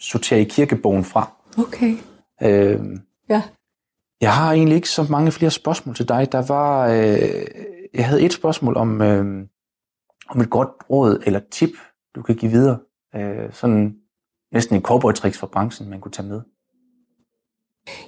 sorterer 0.00 0.40
I 0.40 0.44
kirkebogen 0.44 1.04
fra. 1.04 1.32
Okay. 1.58 1.96
Øhm, 2.42 3.00
ja. 3.28 3.42
Jeg 4.20 4.34
har 4.34 4.52
egentlig 4.52 4.76
ikke 4.76 4.88
så 4.88 5.06
mange 5.10 5.32
flere 5.32 5.50
spørgsmål 5.50 5.94
til 5.94 6.08
dig. 6.08 6.32
Der 6.32 6.42
var, 6.48 6.88
øh, 6.88 7.46
jeg 7.94 8.06
havde 8.06 8.22
et 8.22 8.32
spørgsmål 8.32 8.76
om, 8.76 9.02
øh, 9.02 9.46
om 10.28 10.40
et 10.40 10.50
godt 10.50 10.68
råd 10.90 11.22
eller 11.26 11.40
tip, 11.50 11.70
du 12.14 12.22
kan 12.22 12.36
give 12.36 12.50
videre. 12.50 12.78
Øh, 13.16 13.52
sådan 13.52 13.96
næsten 14.52 14.76
en 14.76 14.82
cowboy 14.82 15.12
tricks 15.12 15.38
fra 15.38 15.46
branchen, 15.46 15.90
man 15.90 16.00
kunne 16.00 16.12
tage 16.12 16.28
med. 16.28 16.40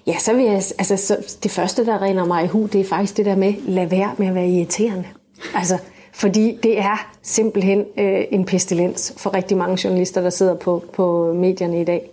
Ja, 0.07 0.19
så 0.19 0.35
vil 0.35 0.45
jeg, 0.45 0.55
altså 0.55 0.97
så 0.97 1.39
det 1.43 1.51
første, 1.51 1.87
der 1.87 1.99
regner 1.99 2.25
mig 2.25 2.45
i 2.45 2.47
hu, 2.47 2.67
det 2.67 2.81
er 2.81 2.85
faktisk 2.85 3.17
det 3.17 3.27
der 3.27 3.37
med, 3.37 3.55
lad 3.63 3.87
være 3.87 4.15
med 4.19 4.27
at 4.27 4.35
være 4.35 4.49
irriterende. 4.49 5.09
Altså, 5.55 5.79
fordi 6.13 6.59
det 6.63 6.79
er 6.79 7.13
simpelthen 7.23 7.85
øh, 7.99 8.25
en 8.31 8.45
pestilens 8.45 9.15
for 9.17 9.35
rigtig 9.35 9.57
mange 9.57 9.79
journalister, 9.85 10.21
der 10.21 10.31
sidder 10.31 10.55
på, 10.55 10.85
på 10.93 11.33
medierne 11.33 11.81
i 11.81 11.85
dag, 11.85 12.11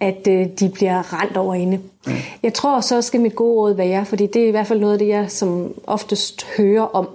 at 0.00 0.28
øh, 0.28 0.46
de 0.60 0.68
bliver 0.68 1.22
rent 1.22 1.36
over 1.36 1.54
inde. 1.54 1.76
Mm. 2.06 2.12
Jeg 2.42 2.54
tror, 2.54 2.80
så 2.80 3.02
skal 3.02 3.20
mit 3.20 3.34
gode 3.34 3.56
råd 3.56 3.74
være, 3.74 4.04
fordi 4.04 4.26
det 4.26 4.42
er 4.42 4.48
i 4.48 4.50
hvert 4.50 4.66
fald 4.66 4.80
noget 4.80 4.92
af 4.92 4.98
det, 4.98 5.08
jeg 5.08 5.30
som 5.30 5.74
oftest 5.86 6.46
hører 6.56 6.82
om 6.82 7.08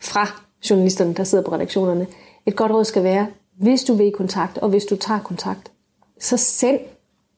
fra 0.00 0.28
journalisterne, 0.70 1.14
der 1.14 1.24
sidder 1.24 1.44
på 1.44 1.54
redaktionerne. 1.54 2.06
Et 2.46 2.56
godt 2.56 2.72
råd 2.72 2.84
skal 2.84 3.04
være, 3.04 3.26
hvis 3.58 3.82
du 3.82 3.94
vil 3.94 4.06
i 4.06 4.10
kontakt, 4.10 4.58
og 4.58 4.68
hvis 4.68 4.84
du 4.84 4.96
tager 4.96 5.20
kontakt, 5.20 5.72
så 6.20 6.36
send 6.36 6.80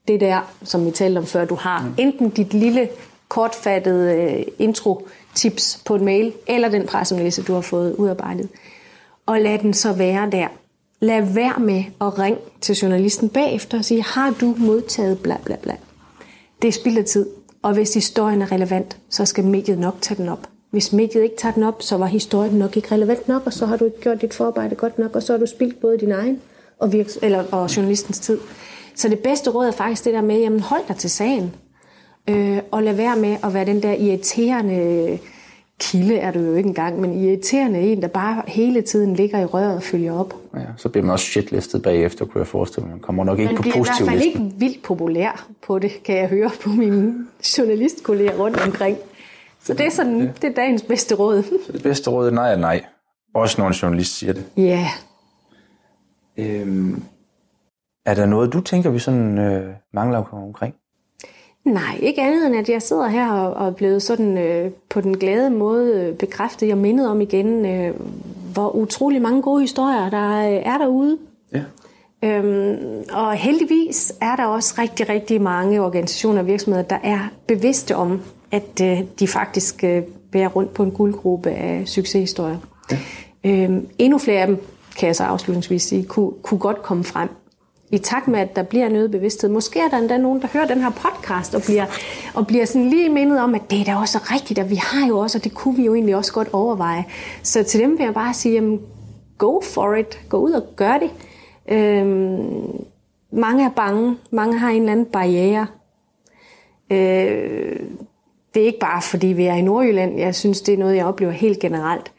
det 0.09 0.21
der, 0.21 0.55
som 0.63 0.87
vi 0.87 0.91
talte 0.91 1.19
om 1.19 1.27
før, 1.27 1.45
du 1.45 1.55
har. 1.55 1.93
Enten 1.99 2.31
dit 2.31 2.55
lille 2.55 2.89
kortfattede 3.29 4.15
øh, 4.15 4.45
intro-tips 4.59 5.83
på 5.85 5.95
en 5.95 6.05
mail, 6.05 6.33
eller 6.47 6.69
den 6.69 6.87
pressemeddelelse, 6.87 7.43
du 7.43 7.55
har 7.55 7.61
fået 7.61 7.95
udarbejdet. 7.95 8.49
Og 9.27 9.41
lad 9.41 9.59
den 9.59 9.75
så 9.75 9.93
være 9.93 10.31
der. 10.31 10.49
Lad 11.01 11.23
være 11.35 11.61
med 11.61 11.85
at 12.01 12.19
ringe 12.19 12.39
til 12.61 12.77
journalisten 12.77 13.29
bagefter 13.29 13.79
og 13.79 13.85
sige, 13.85 14.03
har 14.03 14.31
du 14.41 14.55
modtaget 14.59 15.19
bla 15.19 15.37
bla 15.45 15.57
bla. 15.63 15.77
Det 16.63 16.69
er 16.69 16.73
spild 16.73 16.99
af 16.99 17.05
tid. 17.05 17.27
Og 17.63 17.75
hvis 17.75 17.95
historien 17.95 18.43
er 18.43 18.53
relevant, 18.53 18.99
så 19.11 19.25
skal 19.25 19.45
mediet 19.45 19.79
nok 19.79 19.97
tage 20.01 20.19
den 20.19 20.29
op. 20.29 20.49
Hvis 20.77 20.93
mediet 20.93 21.23
ikke 21.23 21.37
tager 21.37 21.53
den 21.53 21.63
op, 21.63 21.83
så 21.83 21.97
var 21.97 22.07
historien 22.07 22.55
nok 22.55 22.77
ikke 22.77 22.95
relevant 22.95 23.29
nok, 23.29 23.43
og 23.47 23.53
så 23.53 23.67
har 23.67 23.77
du 23.77 23.85
ikke 23.85 24.01
gjort 24.01 24.23
dit 24.23 24.35
forarbejde 24.35 24.75
godt 24.75 24.99
nok, 24.99 25.17
og 25.17 25.23
så 25.23 25.33
har 25.33 25.41
du 25.41 25.47
spildt 25.47 25.81
både 25.81 25.99
din 25.99 26.13
egen 26.13 26.41
og, 26.79 26.89
virks- 26.93 27.19
eller, 27.23 27.45
og 27.53 27.77
journalistens 27.77 28.19
tid. 28.19 28.39
Så 28.95 29.09
det 29.09 29.19
bedste 29.19 29.51
råd 29.51 29.67
er 29.67 29.71
faktisk 29.71 30.05
det 30.05 30.15
der 30.15 30.21
med, 30.21 30.39
jamen 30.39 30.61
hold 30.61 30.83
dig 30.89 30.97
til 30.97 31.11
sagen. 31.11 31.55
Øh, 32.29 32.59
og 32.71 32.83
lad 32.83 32.95
være 32.95 33.17
med 33.17 33.37
at 33.45 33.55
være 33.55 33.65
den 33.65 33.83
der 33.83 33.93
irriterende 33.93 35.19
kilde, 35.81 36.17
er 36.17 36.31
du 36.31 36.39
jo 36.39 36.55
ikke 36.55 36.69
engang, 36.69 37.01
men 37.01 37.25
irriterende 37.25 37.81
en, 37.81 38.03
der 38.03 38.09
bare 38.09 38.43
hele 38.47 38.83
tiden 38.83 39.15
ligger 39.15 39.41
i 39.41 39.45
røret 39.45 39.77
og 39.77 39.83
følger 39.83 40.19
op. 40.19 40.35
Ja, 40.55 40.61
så 40.77 40.89
bliver 40.89 41.05
man 41.05 41.13
også 41.13 41.27
shitlistet 41.27 41.83
bagefter, 41.83 42.25
kunne 42.25 42.41
jeg 42.41 42.47
forestille 42.47 42.87
mig. 42.87 42.95
Man 42.95 43.01
kommer 43.01 43.25
nok 43.25 43.39
ikke 43.39 43.53
man 43.53 43.57
på 43.57 43.63
positiv. 43.63 43.79
Man 43.79 43.85
bliver 43.85 44.01
i 44.01 44.17
hvert 44.17 44.35
fald 44.35 44.43
ikke 44.43 44.59
vildt 44.59 44.83
populær 44.83 45.47
på 45.67 45.79
det, 45.79 46.03
kan 46.05 46.17
jeg 46.17 46.29
høre 46.29 46.51
på 46.63 46.71
mine 46.71 47.15
journalistkolleger 47.59 48.39
rundt 48.39 48.61
omkring. 48.61 48.99
Så 49.67 49.75
det 49.75 49.87
er 49.87 49.91
sådan, 49.91 50.21
ja. 50.21 50.29
det 50.43 50.45
er 50.45 50.55
dagens 50.55 50.83
bedste 50.83 51.15
råd. 51.15 51.43
Så 51.43 51.73
det 51.73 51.83
bedste 51.83 52.11
råd 52.11 52.27
er 52.27 52.31
nej 52.31 52.53
og 52.53 52.59
nej. 52.59 52.85
Også 53.35 53.61
når 53.61 53.69
en 53.69 53.75
journalist 53.75 54.19
siger 54.19 54.33
det. 54.33 54.45
Ja. 54.57 54.89
Øhm, 56.37 57.03
er 58.07 58.15
der 58.15 58.27
noget, 58.27 58.53
du 58.53 58.61
tænker, 58.61 58.91
vi 58.91 58.99
sådan 58.99 59.39
øh, 59.39 59.75
mangler 59.93 60.19
omkring? 60.19 60.75
Nej, 61.65 61.99
ikke 62.03 62.23
andet 62.23 62.47
end, 62.47 62.57
at 62.57 62.69
jeg 62.69 62.83
sidder 62.83 63.09
her 63.09 63.33
og, 63.33 63.55
og 63.55 63.67
er 63.67 63.71
blevet 63.71 64.03
sådan 64.03 64.39
øh, 64.39 64.71
på 64.91 65.01
den 65.01 65.19
glade 65.19 65.51
måde 65.51 65.95
øh, 65.95 66.15
bekræftet. 66.17 66.69
Jeg 66.69 66.79
mindede 66.79 67.11
om 67.11 67.21
igen, 67.21 67.67
øh, 67.67 67.95
hvor 68.53 68.77
utrolig 68.77 69.23
mange 69.23 69.43
gode 69.43 69.61
historier, 69.61 70.11
der 70.11 70.49
øh, 70.49 70.63
er 70.67 70.79
derude. 70.79 71.19
Ja. 71.53 71.63
Øhm, 72.25 73.05
og 73.13 73.33
heldigvis 73.33 74.13
er 74.21 74.37
der 74.37 74.45
også 74.45 74.75
rigtig, 74.79 75.09
rigtig 75.09 75.43
mange 75.43 75.83
organisationer 75.83 76.41
og 76.41 76.47
virksomheder, 76.47 76.85
der 76.85 76.99
er 77.03 77.19
bevidste 77.47 77.97
om, 77.97 78.21
at 78.51 78.81
øh, 78.83 79.01
de 79.21 79.29
faktisk 79.29 79.85
øh, 79.85 80.03
bærer 80.33 80.49
rundt 80.49 80.75
på 80.75 80.83
en 80.83 80.91
guldgruppe 80.91 81.51
af 81.51 81.89
succeshistorier. 81.89 82.59
Ja. 82.91 82.99
Øhm, 83.45 83.89
endnu 83.99 84.19
flere 84.19 84.41
af 84.41 84.47
dem, 84.47 84.63
kan 84.99 85.07
jeg 85.07 85.17
så 85.17 85.25
afslutningsvis 85.25 85.83
sige, 85.83 86.05
kunne, 86.05 86.31
kunne 86.43 86.61
godt 86.61 86.83
komme 86.83 87.05
frem 87.05 87.29
i 87.91 87.99
takt 87.99 88.29
med, 88.29 88.41
at 88.41 88.57
der 88.57 88.63
bliver 88.63 88.87
en 88.87 88.97
øget 88.97 89.11
bevidsthed. 89.11 89.51
Måske 89.51 89.81
er 89.81 89.89
der 89.89 89.99
endda 89.99 90.19
nogen, 90.19 90.43
der 90.43 90.49
hører 90.53 90.67
den 90.67 90.83
her 90.83 90.91
podcast 90.91 91.55
og 91.55 91.63
bliver, 91.63 91.87
og 92.35 92.47
bliver 92.47 92.65
sådan 92.65 92.91
lige 92.91 93.09
mindet 93.09 93.41
om, 93.41 93.55
at 93.55 93.71
det 93.71 93.81
er 93.81 93.85
da 93.85 93.97
også 93.97 94.19
rigtigt, 94.23 94.59
at 94.59 94.71
vi 94.71 94.75
har 94.75 95.09
jo 95.09 95.19
også, 95.19 95.39
og 95.39 95.45
det 95.45 95.55
kunne 95.55 95.77
vi 95.77 95.85
jo 95.85 95.95
egentlig 95.95 96.17
også 96.17 96.33
godt 96.33 96.49
overveje. 96.53 97.05
Så 97.43 97.63
til 97.63 97.81
dem 97.81 97.99
vil 97.99 98.05
jeg 98.05 98.15
bare 98.15 98.35
sige, 98.35 98.55
jamen, 98.55 98.81
go 99.39 99.61
for 99.61 99.95
it. 99.95 100.21
Gå 100.29 100.37
ud 100.37 100.53
og 100.53 100.63
gør 100.77 100.99
det. 100.99 101.11
Øhm, 101.69 102.85
mange 103.33 103.65
er 103.65 103.71
bange. 103.71 104.17
Mange 104.31 104.59
har 104.59 104.71
en 104.71 104.81
eller 104.81 104.93
anden 104.93 105.07
barriere. 105.07 105.67
Øh, 106.93 107.81
det 108.57 108.63
er 108.63 108.67
ikke 108.67 108.79
bare, 108.79 109.03
fordi 109.03 109.27
vi 109.27 109.45
er 109.45 109.55
i 109.55 109.63
Nordjylland. 109.63 110.19
Jeg 110.19 110.35
synes, 110.35 110.61
det 110.61 110.75
er 110.75 110.79
noget, 110.79 110.97
jeg 110.97 111.07
oplever 111.07 111.33
helt 111.33 111.59
generelt. 111.59 112.13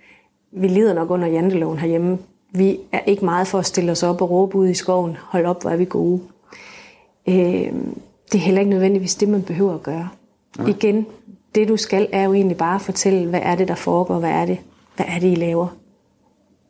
Vi 0.52 0.68
lider 0.68 0.94
nok 0.94 1.12
under 1.12 1.28
janteloven 1.28 1.80
herhjemme 1.80 2.18
vi 2.52 2.80
er 2.92 3.00
ikke 3.00 3.26
meget 3.26 3.48
for 3.48 3.60
at 3.60 3.66
stille 3.66 3.92
os 3.92 4.04
op 4.04 4.22
og 4.22 4.30
råbe 4.30 4.58
ud 4.58 4.68
i 4.68 4.74
skoven, 4.74 5.18
hold 5.22 5.46
op, 5.46 5.62
hvor 5.62 5.72
er 5.72 5.76
vi 5.76 5.86
gode. 5.86 6.22
Øh, 7.28 7.36
det 8.32 8.36
er 8.36 8.38
heller 8.38 8.60
ikke 8.60 8.70
nødvendigvis 8.70 9.16
det, 9.16 9.30
man 9.30 9.44
behøver 9.44 9.74
at 9.74 9.84
gøre. 9.84 10.10
Ja. 10.60 10.66
Igen, 10.66 11.06
det 11.56 11.68
du 11.68 11.78
skal, 11.78 12.08
er 12.12 12.24
jo 12.24 12.34
egentlig 12.34 12.58
bare 12.58 12.76
at 12.76 12.82
fortælle, 12.82 13.30
hvad 13.30 13.40
er 13.44 13.56
det, 13.56 13.68
der 13.68 13.76
foregår, 13.76 14.20
hvad 14.20 14.30
er 14.30 14.46
det, 14.46 14.58
hvad 14.96 15.06
er 15.10 15.20
det, 15.20 15.32
I 15.32 15.36
laver. 15.36 15.68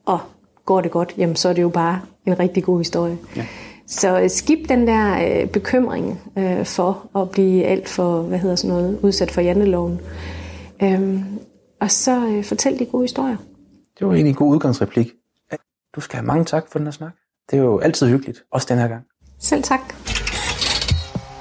Og 0.05 0.19
går 0.65 0.81
det 0.81 0.91
godt, 0.91 1.13
jamen 1.17 1.35
så 1.35 1.49
er 1.49 1.53
det 1.53 1.61
jo 1.61 1.69
bare 1.69 2.01
en 2.25 2.39
rigtig 2.39 2.63
god 2.63 2.77
historie. 2.77 3.17
Ja. 3.35 3.45
Så 3.87 4.19
øh, 4.21 4.29
skib 4.29 4.69
den 4.69 4.87
der 4.87 5.41
øh, 5.41 5.47
bekymring 5.49 6.21
øh, 6.37 6.65
for 6.65 7.09
at 7.15 7.29
blive 7.29 7.63
alt 7.63 7.89
for, 7.89 8.21
hvad 8.21 8.39
hedder 8.39 8.55
sådan 8.55 8.75
noget, 8.75 8.99
udsat 9.01 9.31
for 9.31 9.41
janteloven. 9.41 10.01
Øh, 10.83 11.19
og 11.81 11.91
så 11.91 12.27
øh, 12.27 12.43
fortæl 12.43 12.79
de 12.79 12.85
gode 12.85 13.03
historier. 13.03 13.37
Det 13.99 14.07
var 14.07 14.13
egentlig 14.13 14.29
en 14.29 14.35
god 14.35 14.53
udgangsreplik. 14.55 15.11
Du 15.95 16.01
skal 16.01 16.15
have 16.15 16.25
mange 16.25 16.45
tak 16.45 16.63
for 16.71 16.79
den 16.79 16.87
her 16.87 16.91
snak. 16.91 17.11
Det 17.51 17.59
er 17.59 17.63
jo 17.63 17.79
altid 17.79 18.07
hyggeligt, 18.07 18.43
også 18.51 18.67
den 18.69 18.77
her 18.77 18.87
gang. 18.87 19.03
Selv 19.39 19.63
tak. 19.63 19.79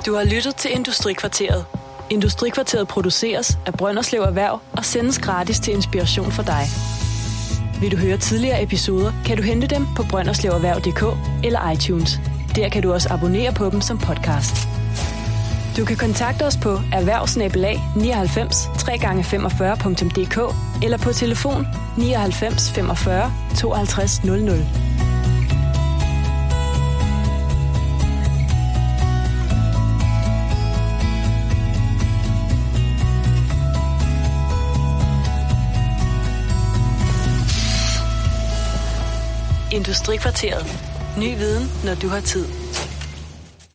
Du 0.06 0.14
har 0.14 0.24
lyttet 0.24 0.56
til 0.56 0.70
Industrikvarteret. 0.74 1.64
Industrikvarteret 2.10 2.88
produceres 2.88 3.58
af 3.66 3.72
Brønderslev 3.74 4.20
Erhverv 4.20 4.60
og 4.72 4.84
sendes 4.84 5.18
gratis 5.18 5.60
til 5.60 5.74
inspiration 5.74 6.32
for 6.32 6.42
dig. 6.42 6.64
Vil 7.80 7.92
du 7.92 7.96
høre 7.96 8.16
tidligere 8.16 8.62
episoder, 8.62 9.12
kan 9.26 9.36
du 9.36 9.42
hente 9.42 9.66
dem 9.66 9.82
på 9.96 10.02
brønderslevererhverv.dk 10.10 11.02
eller 11.44 11.70
iTunes. 11.70 12.10
Der 12.56 12.68
kan 12.68 12.82
du 12.82 12.92
også 12.92 13.08
abonnere 13.12 13.52
på 13.52 13.70
dem 13.70 13.80
som 13.80 13.98
podcast. 13.98 14.68
Du 15.76 15.84
kan 15.84 15.96
kontakte 15.96 16.42
os 16.46 16.56
på 16.56 16.80
erhvervsnabelag 16.92 17.80
99 17.96 18.66
3x45.dk 18.66 20.54
eller 20.84 20.98
på 20.98 21.12
telefon 21.12 21.66
99 21.98 22.70
45 22.70 23.32
52 23.56 24.24
00. 24.24 24.66
Industrikvarteret. 39.72 40.95
Ny 41.16 41.36
viden, 41.38 41.70
når 41.84 41.94
du 41.94 42.08
har 42.08 42.20
tid. 42.20 42.44